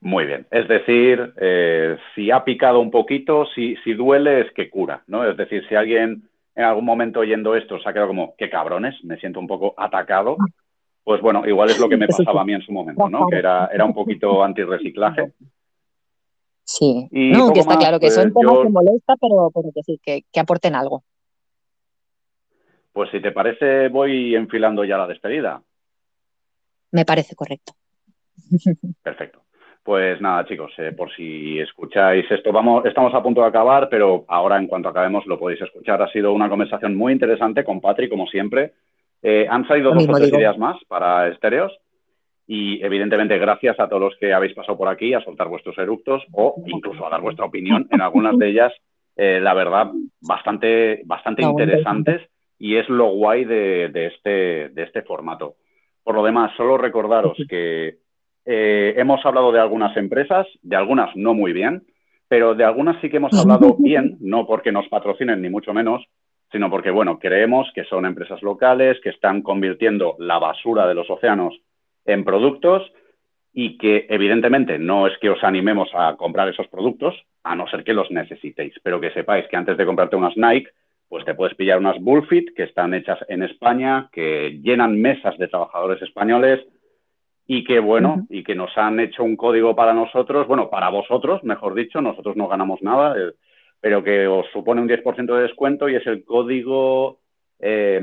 Muy 0.00 0.24
bien. 0.24 0.46
Es 0.50 0.66
decir, 0.68 1.34
eh, 1.38 1.98
si 2.14 2.30
ha 2.30 2.44
picado 2.44 2.80
un 2.80 2.90
poquito, 2.90 3.44
si, 3.54 3.76
si 3.84 3.92
duele 3.92 4.40
es 4.40 4.52
que 4.54 4.70
cura, 4.70 5.02
¿no? 5.06 5.28
Es 5.28 5.36
decir, 5.36 5.62
si 5.68 5.74
alguien 5.74 6.30
en 6.54 6.64
algún 6.64 6.86
momento 6.86 7.20
oyendo 7.20 7.54
esto 7.54 7.78
se 7.78 7.86
ha 7.86 7.92
quedado 7.92 8.08
como, 8.08 8.34
qué 8.38 8.48
cabrones, 8.48 8.94
me 9.04 9.18
siento 9.18 9.38
un 9.38 9.48
poco 9.48 9.74
atacado, 9.76 10.38
pues 11.04 11.20
bueno, 11.20 11.46
igual 11.46 11.68
es 11.68 11.78
lo 11.78 11.90
que 11.90 11.98
me 11.98 12.08
pasaba 12.08 12.40
a 12.40 12.44
mí 12.46 12.54
en 12.54 12.62
su 12.62 12.72
momento, 12.72 13.06
¿no? 13.10 13.26
Que 13.26 13.36
era, 13.36 13.66
era 13.66 13.84
un 13.84 13.92
poquito 13.92 14.42
antirreciclaje. 14.42 15.32
Sí, 16.72 17.06
no, 17.10 17.52
que 17.52 17.60
está 17.60 17.76
claro 17.76 18.00
que 18.00 18.10
son 18.10 18.32
pues 18.32 18.46
temas 18.46 18.62
que 18.62 18.70
molesta, 18.70 19.14
pero, 19.20 19.50
pero 19.54 19.68
que 19.74 19.82
sí, 19.82 20.00
que, 20.02 20.22
que 20.32 20.40
aporten 20.40 20.74
algo. 20.74 21.02
Pues 22.94 23.10
si 23.10 23.20
te 23.20 23.30
parece, 23.30 23.88
voy 23.88 24.34
enfilando 24.34 24.82
ya 24.82 24.96
la 24.96 25.06
despedida. 25.06 25.62
Me 26.92 27.04
parece 27.04 27.34
correcto. 27.34 27.74
Perfecto. 29.02 29.42
Pues 29.82 30.18
nada, 30.22 30.46
chicos, 30.46 30.72
eh, 30.78 30.92
por 30.92 31.14
si 31.14 31.58
escucháis 31.58 32.24
esto, 32.30 32.52
vamos, 32.52 32.86
estamos 32.86 33.12
a 33.14 33.22
punto 33.22 33.42
de 33.42 33.48
acabar, 33.48 33.88
pero 33.90 34.24
ahora 34.28 34.56
en 34.56 34.66
cuanto 34.66 34.88
acabemos 34.88 35.26
lo 35.26 35.38
podéis 35.38 35.60
escuchar. 35.60 36.00
Ha 36.00 36.10
sido 36.10 36.32
una 36.32 36.48
conversación 36.48 36.94
muy 36.94 37.12
interesante 37.12 37.64
con 37.64 37.82
Patri, 37.82 38.08
como 38.08 38.26
siempre. 38.28 38.72
Eh, 39.22 39.46
han 39.50 39.68
salido 39.68 39.92
dos 39.92 40.08
o 40.08 40.12
tres 40.12 40.32
ideas 40.32 40.56
más 40.56 40.82
para 40.88 41.28
estéreos 41.28 41.72
y 42.46 42.84
evidentemente 42.84 43.38
gracias 43.38 43.78
a 43.78 43.88
todos 43.88 44.02
los 44.02 44.16
que 44.16 44.32
habéis 44.32 44.54
pasado 44.54 44.76
por 44.76 44.88
aquí 44.88 45.14
a 45.14 45.22
soltar 45.22 45.48
vuestros 45.48 45.76
eructos 45.78 46.22
o 46.32 46.62
incluso 46.66 47.06
a 47.06 47.10
dar 47.10 47.20
vuestra 47.20 47.46
opinión 47.46 47.86
en 47.90 48.00
algunas 48.00 48.36
de 48.38 48.48
ellas, 48.48 48.72
eh, 49.16 49.40
la 49.40 49.54
verdad, 49.54 49.90
bastante, 50.20 51.02
bastante 51.04 51.42
interesantes 51.42 52.22
y 52.58 52.76
es 52.76 52.88
lo 52.88 53.08
guay 53.10 53.44
de, 53.44 53.88
de, 53.88 54.06
este, 54.06 54.68
de 54.68 54.82
este 54.82 55.02
formato. 55.02 55.56
Por 56.04 56.14
lo 56.14 56.24
demás, 56.24 56.52
solo 56.56 56.78
recordaros 56.78 57.36
que 57.48 57.96
eh, 58.44 58.94
hemos 58.96 59.24
hablado 59.24 59.52
de 59.52 59.60
algunas 59.60 59.96
empresas, 59.96 60.46
de 60.62 60.76
algunas 60.76 61.14
no 61.14 61.34
muy 61.34 61.52
bien, 61.52 61.84
pero 62.28 62.54
de 62.54 62.64
algunas 62.64 63.00
sí 63.00 63.10
que 63.10 63.18
hemos 63.18 63.38
hablado 63.38 63.76
bien, 63.78 64.16
no 64.20 64.46
porque 64.46 64.72
nos 64.72 64.88
patrocinen 64.88 65.42
ni 65.42 65.50
mucho 65.50 65.74
menos, 65.74 66.04
sino 66.50 66.70
porque, 66.70 66.90
bueno, 66.90 67.18
creemos 67.18 67.70
que 67.74 67.84
son 67.84 68.04
empresas 68.04 68.42
locales 68.42 68.98
que 69.02 69.10
están 69.10 69.42
convirtiendo 69.42 70.16
la 70.18 70.38
basura 70.38 70.86
de 70.86 70.94
los 70.94 71.08
océanos 71.10 71.58
en 72.04 72.24
productos 72.24 72.90
y 73.52 73.76
que 73.76 74.06
evidentemente 74.08 74.78
no 74.78 75.06
es 75.06 75.16
que 75.18 75.30
os 75.30 75.42
animemos 75.44 75.90
a 75.94 76.16
comprar 76.16 76.48
esos 76.48 76.68
productos, 76.68 77.14
a 77.44 77.54
no 77.54 77.68
ser 77.68 77.84
que 77.84 77.92
los 77.92 78.10
necesitéis, 78.10 78.74
pero 78.82 79.00
que 79.00 79.10
sepáis 79.10 79.46
que 79.48 79.56
antes 79.56 79.76
de 79.76 79.84
comprarte 79.84 80.16
unas 80.16 80.36
Nike, 80.36 80.70
pues 81.08 81.24
te 81.26 81.34
puedes 81.34 81.54
pillar 81.54 81.78
unas 81.78 82.00
Bullfit 82.00 82.54
que 82.56 82.62
están 82.62 82.94
hechas 82.94 83.18
en 83.28 83.42
España, 83.42 84.08
que 84.12 84.58
llenan 84.62 84.98
mesas 84.98 85.36
de 85.36 85.48
trabajadores 85.48 86.00
españoles, 86.00 86.60
y 87.46 87.64
que 87.64 87.80
bueno, 87.80 88.26
y 88.30 88.42
que 88.42 88.54
nos 88.54 88.76
han 88.78 88.98
hecho 89.00 89.22
un 89.22 89.36
código 89.36 89.76
para 89.76 89.92
nosotros, 89.92 90.46
bueno, 90.46 90.70
para 90.70 90.88
vosotros, 90.88 91.44
mejor 91.44 91.74
dicho, 91.74 92.00
nosotros 92.00 92.36
no 92.36 92.48
ganamos 92.48 92.80
nada, 92.82 93.14
eh, 93.18 93.32
pero 93.80 94.02
que 94.02 94.26
os 94.26 94.46
supone 94.52 94.80
un 94.80 94.88
10% 94.88 95.34
de 95.34 95.42
descuento 95.42 95.88
y 95.88 95.96
es 95.96 96.06
el 96.06 96.24
código 96.24 97.18
eh, 97.58 98.00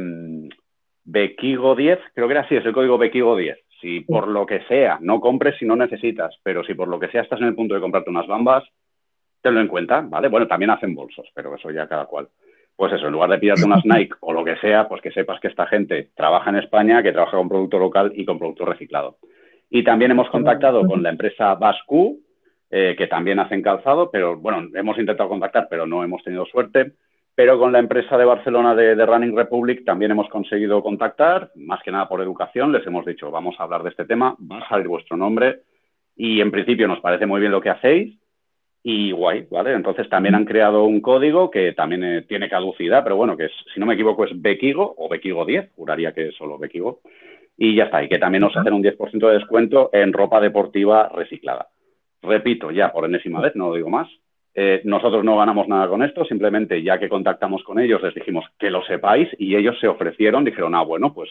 Bequigo 1.05 1.75
10, 1.75 1.99
creo 2.13 2.27
que 2.27 2.33
era 2.33 2.41
así, 2.41 2.55
es 2.57 2.65
el 2.65 2.73
código 2.73 2.97
Bequigo 2.97 3.35
10. 3.35 3.57
Si 3.81 4.01
por 4.01 4.27
lo 4.27 4.45
que 4.45 4.61
sea 4.67 4.97
no 5.01 5.19
compres 5.19 5.57
si 5.57 5.65
no 5.65 5.75
necesitas, 5.75 6.35
pero 6.43 6.63
si 6.63 6.73
por 6.73 6.87
lo 6.87 6.99
que 6.99 7.09
sea 7.09 7.21
estás 7.21 7.39
en 7.41 7.47
el 7.47 7.55
punto 7.55 7.75
de 7.75 7.81
comprarte 7.81 8.09
unas 8.09 8.27
bambas, 8.27 8.63
tenlo 9.41 9.61
en 9.61 9.67
cuenta, 9.67 10.01
¿vale? 10.01 10.27
Bueno, 10.27 10.47
también 10.47 10.71
hacen 10.71 10.93
bolsos, 10.93 11.27
pero 11.33 11.55
eso 11.55 11.71
ya 11.71 11.87
cada 11.87 12.05
cual. 12.05 12.27
Pues 12.75 12.93
eso, 12.93 13.07
en 13.07 13.13
lugar 13.13 13.29
de 13.29 13.39
pillarte 13.39 13.65
unas 13.65 13.85
Nike 13.85 14.15
o 14.21 14.33
lo 14.33 14.43
que 14.43 14.57
sea, 14.57 14.87
pues 14.87 15.01
que 15.01 15.11
sepas 15.11 15.39
que 15.39 15.47
esta 15.47 15.67
gente 15.67 16.09
trabaja 16.15 16.49
en 16.49 16.57
España, 16.57 17.03
que 17.03 17.11
trabaja 17.11 17.37
con 17.37 17.49
producto 17.49 17.79
local 17.79 18.11
y 18.15 18.25
con 18.25 18.39
producto 18.39 18.65
reciclado. 18.65 19.17
Y 19.69 19.83
también 19.83 20.11
hemos 20.11 20.29
contactado 20.29 20.85
con 20.85 21.03
la 21.03 21.09
empresa 21.09 21.53
Bascu, 21.55 22.19
eh, 22.71 22.95
que 22.97 23.07
también 23.07 23.39
hacen 23.39 23.61
calzado, 23.61 24.09
pero 24.11 24.37
bueno, 24.37 24.67
hemos 24.73 24.97
intentado 24.97 25.29
contactar, 25.29 25.67
pero 25.69 25.85
no 25.85 26.03
hemos 26.03 26.23
tenido 26.23 26.45
suerte. 26.45 26.93
Pero 27.39 27.57
con 27.57 27.71
la 27.71 27.79
empresa 27.79 28.17
de 28.17 28.25
Barcelona 28.25 28.75
de, 28.75 29.05
Running 29.05 29.33
Republic 29.33 29.85
también 29.85 30.11
hemos 30.11 30.27
conseguido 30.27 30.83
contactar, 30.83 31.51
más 31.55 31.81
que 31.81 31.89
nada 31.89 32.09
por 32.09 32.19
educación. 32.19 32.73
Les 32.73 32.85
hemos 32.85 33.05
dicho, 33.05 33.31
vamos 33.31 33.55
a 33.57 33.63
hablar 33.63 33.81
de 33.81 33.91
este 33.91 34.03
tema, 34.03 34.35
va 34.39 34.57
a 34.57 34.67
salir 34.67 34.89
vuestro 34.89 35.15
nombre 35.15 35.61
y 36.17 36.41
en 36.41 36.51
principio 36.51 36.85
nos 36.89 36.99
parece 36.99 37.25
muy 37.25 37.39
bien 37.39 37.53
lo 37.53 37.61
que 37.61 37.69
hacéis 37.69 38.19
y 38.83 39.13
guay, 39.13 39.47
¿vale? 39.49 39.71
Entonces 39.71 40.09
también 40.09 40.35
han 40.35 40.43
creado 40.43 40.83
un 40.83 40.99
código 40.99 41.49
que 41.49 41.71
también 41.71 42.03
eh, 42.03 42.21
tiene 42.23 42.49
caducidad, 42.49 43.05
pero 43.05 43.15
bueno, 43.15 43.37
que 43.37 43.45
es, 43.45 43.53
si 43.73 43.79
no 43.79 43.85
me 43.85 43.93
equivoco 43.93 44.25
es 44.25 44.31
Bequigo 44.41 44.93
o 44.97 45.07
Bequigo 45.07 45.45
10, 45.45 45.71
juraría 45.77 46.11
que 46.11 46.27
es 46.27 46.35
solo 46.35 46.57
Bequigo 46.57 46.99
y 47.55 47.73
ya 47.73 47.85
está, 47.85 48.03
y 48.03 48.09
que 48.09 48.19
también 48.19 48.41
nos 48.41 48.57
hacen 48.57 48.73
un 48.73 48.83
10% 48.83 49.17
de 49.17 49.35
descuento 49.35 49.91
en 49.93 50.11
ropa 50.11 50.41
deportiva 50.41 51.07
reciclada. 51.15 51.69
Repito, 52.21 52.69
ya 52.69 52.91
por 52.91 53.05
enésima 53.05 53.39
vez, 53.39 53.55
no 53.55 53.69
lo 53.69 53.75
digo 53.75 53.89
más, 53.89 54.09
eh, 54.61 54.81
nosotros 54.83 55.23
no 55.23 55.37
ganamos 55.37 55.69
nada 55.69 55.87
con 55.87 56.03
esto, 56.03 56.25
simplemente 56.25 56.83
ya 56.83 56.99
que 56.99 57.07
contactamos 57.07 57.63
con 57.63 57.79
ellos 57.79 58.03
les 58.03 58.13
dijimos 58.13 58.43
que 58.59 58.69
lo 58.69 58.83
sepáis 58.83 59.29
y 59.37 59.55
ellos 59.55 59.79
se 59.79 59.87
ofrecieron, 59.87 60.43
dijeron, 60.43 60.75
ah, 60.75 60.81
bueno, 60.81 61.13
pues 61.13 61.29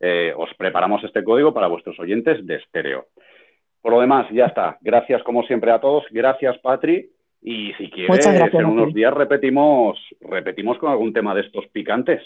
eh, 0.00 0.32
os 0.36 0.52
preparamos 0.54 1.04
este 1.04 1.22
código 1.22 1.54
para 1.54 1.68
vuestros 1.68 1.96
oyentes 2.00 2.44
de 2.44 2.56
estéreo. 2.56 3.06
Por 3.80 3.92
lo 3.92 4.00
demás, 4.00 4.26
ya 4.32 4.46
está. 4.46 4.78
Gracias 4.80 5.22
como 5.22 5.44
siempre 5.44 5.70
a 5.70 5.78
todos. 5.80 6.06
Gracias, 6.10 6.58
Patri. 6.58 7.08
Y 7.40 7.72
si 7.74 7.88
quieres, 7.88 8.26
en 8.26 8.64
unos 8.64 8.92
días 8.92 9.14
repetimos, 9.14 9.96
repetimos 10.20 10.76
con 10.78 10.90
algún 10.90 11.12
tema 11.12 11.36
de 11.36 11.42
estos 11.42 11.68
picantes. 11.68 12.20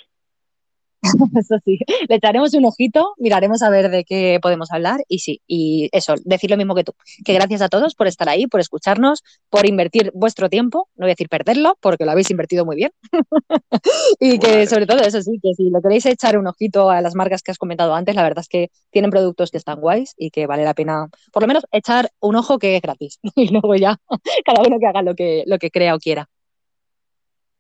eso 1.39 1.57
sí, 1.65 1.79
le 2.09 2.17
echaremos 2.17 2.53
un 2.55 2.67
ojito, 2.67 3.15
miraremos 3.19 3.63
a 3.63 3.71
ver 3.71 3.91
de 3.91 4.05
qué 4.05 4.39
podemos 4.43 4.71
hablar 4.71 5.01
y 5.09 5.21
sí, 5.21 5.41
y 5.47 5.89
eso, 5.93 6.15
decir 6.25 6.51
lo 6.51 6.57
mismo 6.57 6.75
que 6.75 6.85
tú, 6.85 6.93
que 7.25 7.33
gracias 7.35 7.63
a 7.63 7.69
todos 7.69 7.95
por 7.95 8.07
estar 8.07 8.29
ahí, 8.29 8.47
por 8.47 8.61
escucharnos, 8.61 9.23
por 9.49 9.67
invertir 9.67 10.13
vuestro 10.15 10.49
tiempo, 10.49 10.89
no 10.97 11.05
voy 11.05 11.11
a 11.11 11.15
decir 11.15 11.29
perderlo, 11.29 11.77
porque 11.81 12.05
lo 12.05 12.11
habéis 12.11 12.31
invertido 12.31 12.65
muy 12.65 12.77
bien, 12.77 12.93
y 14.21 14.39
que 14.39 14.67
sobre 14.67 14.87
todo 14.87 14.99
eso 14.99 15.23
sí, 15.23 15.39
que 15.43 15.55
si 15.55 15.71
lo 15.71 15.81
queréis 15.81 16.07
echar 16.07 16.37
un 16.37 16.47
ojito 16.47 16.91
a 16.91 17.01
las 17.01 17.15
marcas 17.15 17.43
que 17.43 17.51
has 17.51 17.59
comentado 17.59 17.95
antes, 17.95 18.15
la 18.15 18.23
verdad 18.23 18.41
es 18.41 18.49
que 18.49 18.71
tienen 18.91 19.11
productos 19.11 19.51
que 19.51 19.57
están 19.57 19.81
guays 19.81 20.15
y 20.19 20.31
que 20.31 20.47
vale 20.47 20.65
la 20.65 20.75
pena, 20.75 21.09
por 21.33 21.43
lo 21.43 21.47
menos, 21.47 21.65
echar 21.73 22.11
un 22.21 22.37
ojo 22.37 22.59
que 22.59 22.77
es 22.77 22.83
gratis 22.83 23.19
y 23.37 23.49
luego 23.49 23.75
ya 23.75 23.97
cada 24.45 24.63
uno 24.67 24.79
que 24.79 24.87
haga 24.87 25.03
lo 25.03 25.15
que, 25.15 25.45
lo 25.47 25.59
que 25.59 25.71
crea 25.71 25.95
o 25.95 25.99
quiera. 25.99 26.29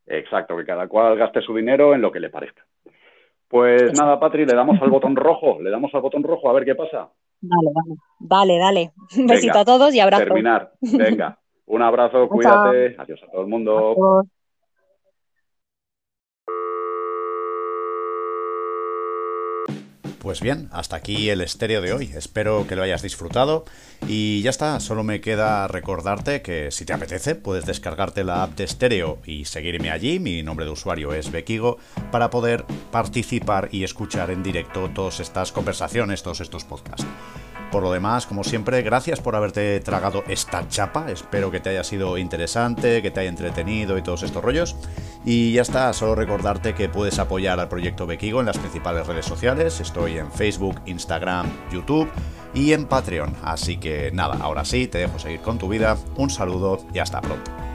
Exacto, 0.07 0.57
que 0.57 0.65
cada 0.65 0.89
cual 0.89 1.17
gaste 1.17 1.41
su 1.41 1.55
dinero 1.55 1.95
en 1.95 2.03
lo 2.03 2.11
que 2.11 2.19
le 2.19 2.31
parezca. 2.31 2.67
Pues 3.51 3.93
nada, 3.99 4.21
Patri, 4.21 4.47
le 4.47 4.55
damos 4.55 4.81
al 4.81 4.91
botón 4.91 5.17
rojo, 5.17 5.61
le 5.61 5.71
damos 5.71 5.93
al 5.93 6.01
botón 6.01 6.23
rojo 6.23 6.49
a 6.49 6.53
ver 6.53 6.65
qué 6.65 6.77
pasa. 6.77 7.11
Dale, 7.41 7.71
dale, 8.21 8.59
dale, 8.59 8.59
dale. 8.59 8.93
Un 9.19 9.27
besito 9.27 9.59
a 9.59 9.65
todos 9.65 9.93
y 9.93 9.99
abrazo. 9.99 10.23
Terminar, 10.23 10.71
venga. 10.81 11.37
Un 11.67 11.83
abrazo, 11.83 12.29
cuídate. 12.29 12.95
Adiós 12.97 13.21
a 13.25 13.31
todo 13.33 13.43
el 13.43 13.49
mundo. 13.49 14.25
Pues 20.21 20.43
bien, 20.43 20.69
hasta 20.71 20.97
aquí 20.97 21.31
el 21.31 21.41
estéreo 21.41 21.81
de 21.81 21.95
hoy. 21.95 22.13
Espero 22.15 22.67
que 22.67 22.77
lo 22.77 22.83
hayas 22.83 23.01
disfrutado. 23.01 23.65
Y 24.07 24.43
ya 24.43 24.51
está, 24.51 24.79
solo 24.79 25.03
me 25.03 25.23
queda 25.23 25.67
recordarte 25.67 26.43
que 26.43 26.71
si 26.71 26.85
te 26.85 26.93
apetece, 26.93 27.37
puedes 27.37 27.65
descargarte 27.65 28.23
la 28.23 28.43
app 28.43 28.55
de 28.55 28.65
estéreo 28.65 29.19
y 29.25 29.47
seguirme 29.47 29.91
allí. 29.91 30.21
Mi 30.21 30.43
nombre 30.43 30.67
de 30.67 30.73
usuario 30.73 31.15
es 31.15 31.31
Bekigo 31.31 31.79
para 32.13 32.29
poder 32.29 32.67
participar 32.91 33.71
y 33.73 33.83
escuchar 33.83 34.31
en 34.31 34.43
directo 34.43 34.91
todas 34.95 35.21
estas 35.21 35.53
conversaciones, 35.53 36.23
todos 36.23 36.43
estos 36.43 36.65
podcasts. 36.65 37.07
Por 37.71 37.83
lo 37.85 37.93
demás, 37.93 38.27
como 38.27 38.43
siempre, 38.43 38.83
gracias 38.83 39.21
por 39.21 39.37
haberte 39.37 39.79
tragado 39.81 40.25
esta 40.27 40.69
chapa. 40.69 41.11
Espero 41.11 41.51
que 41.51 41.61
te 41.61 41.71
haya 41.71 41.85
sido 41.85 42.19
interesante, 42.19 43.01
que 43.01 43.11
te 43.11 43.21
haya 43.21 43.29
entretenido 43.29 43.97
y 43.97 44.03
todos 44.03 44.25
estos 44.25 44.43
rollos. 44.43 44.77
Y 45.25 45.53
ya 45.53 45.63
está, 45.63 45.93
solo 45.93 46.15
recordarte 46.15 46.75
que 46.75 46.89
puedes 46.89 47.19
apoyar 47.19 47.61
al 47.61 47.69
proyecto 47.69 48.07
Bekigo 48.07 48.41
en 48.41 48.47
las 48.47 48.59
principales 48.59 49.07
redes 49.07 49.27
sociales. 49.27 49.81
Estoy 49.81 50.19
en 50.19 50.33
Facebook, 50.33 50.81
Instagram, 50.87 51.47
YouTube 51.71 52.11
y 52.55 52.73
en 52.73 52.87
Patreon. 52.87 53.37
Así 53.45 53.77
que 53.77 54.11
nada, 54.13 54.37
ahora 54.41 54.65
sí, 54.65 54.89
te 54.89 54.99
dejo 54.99 55.19
seguir 55.19 55.41
con 55.41 55.59
tu 55.59 55.69
vida. 55.69 55.97
Un 56.17 56.31
saludo 56.31 56.85
y 56.93 56.99
hasta 56.99 57.21
pronto. 57.21 57.70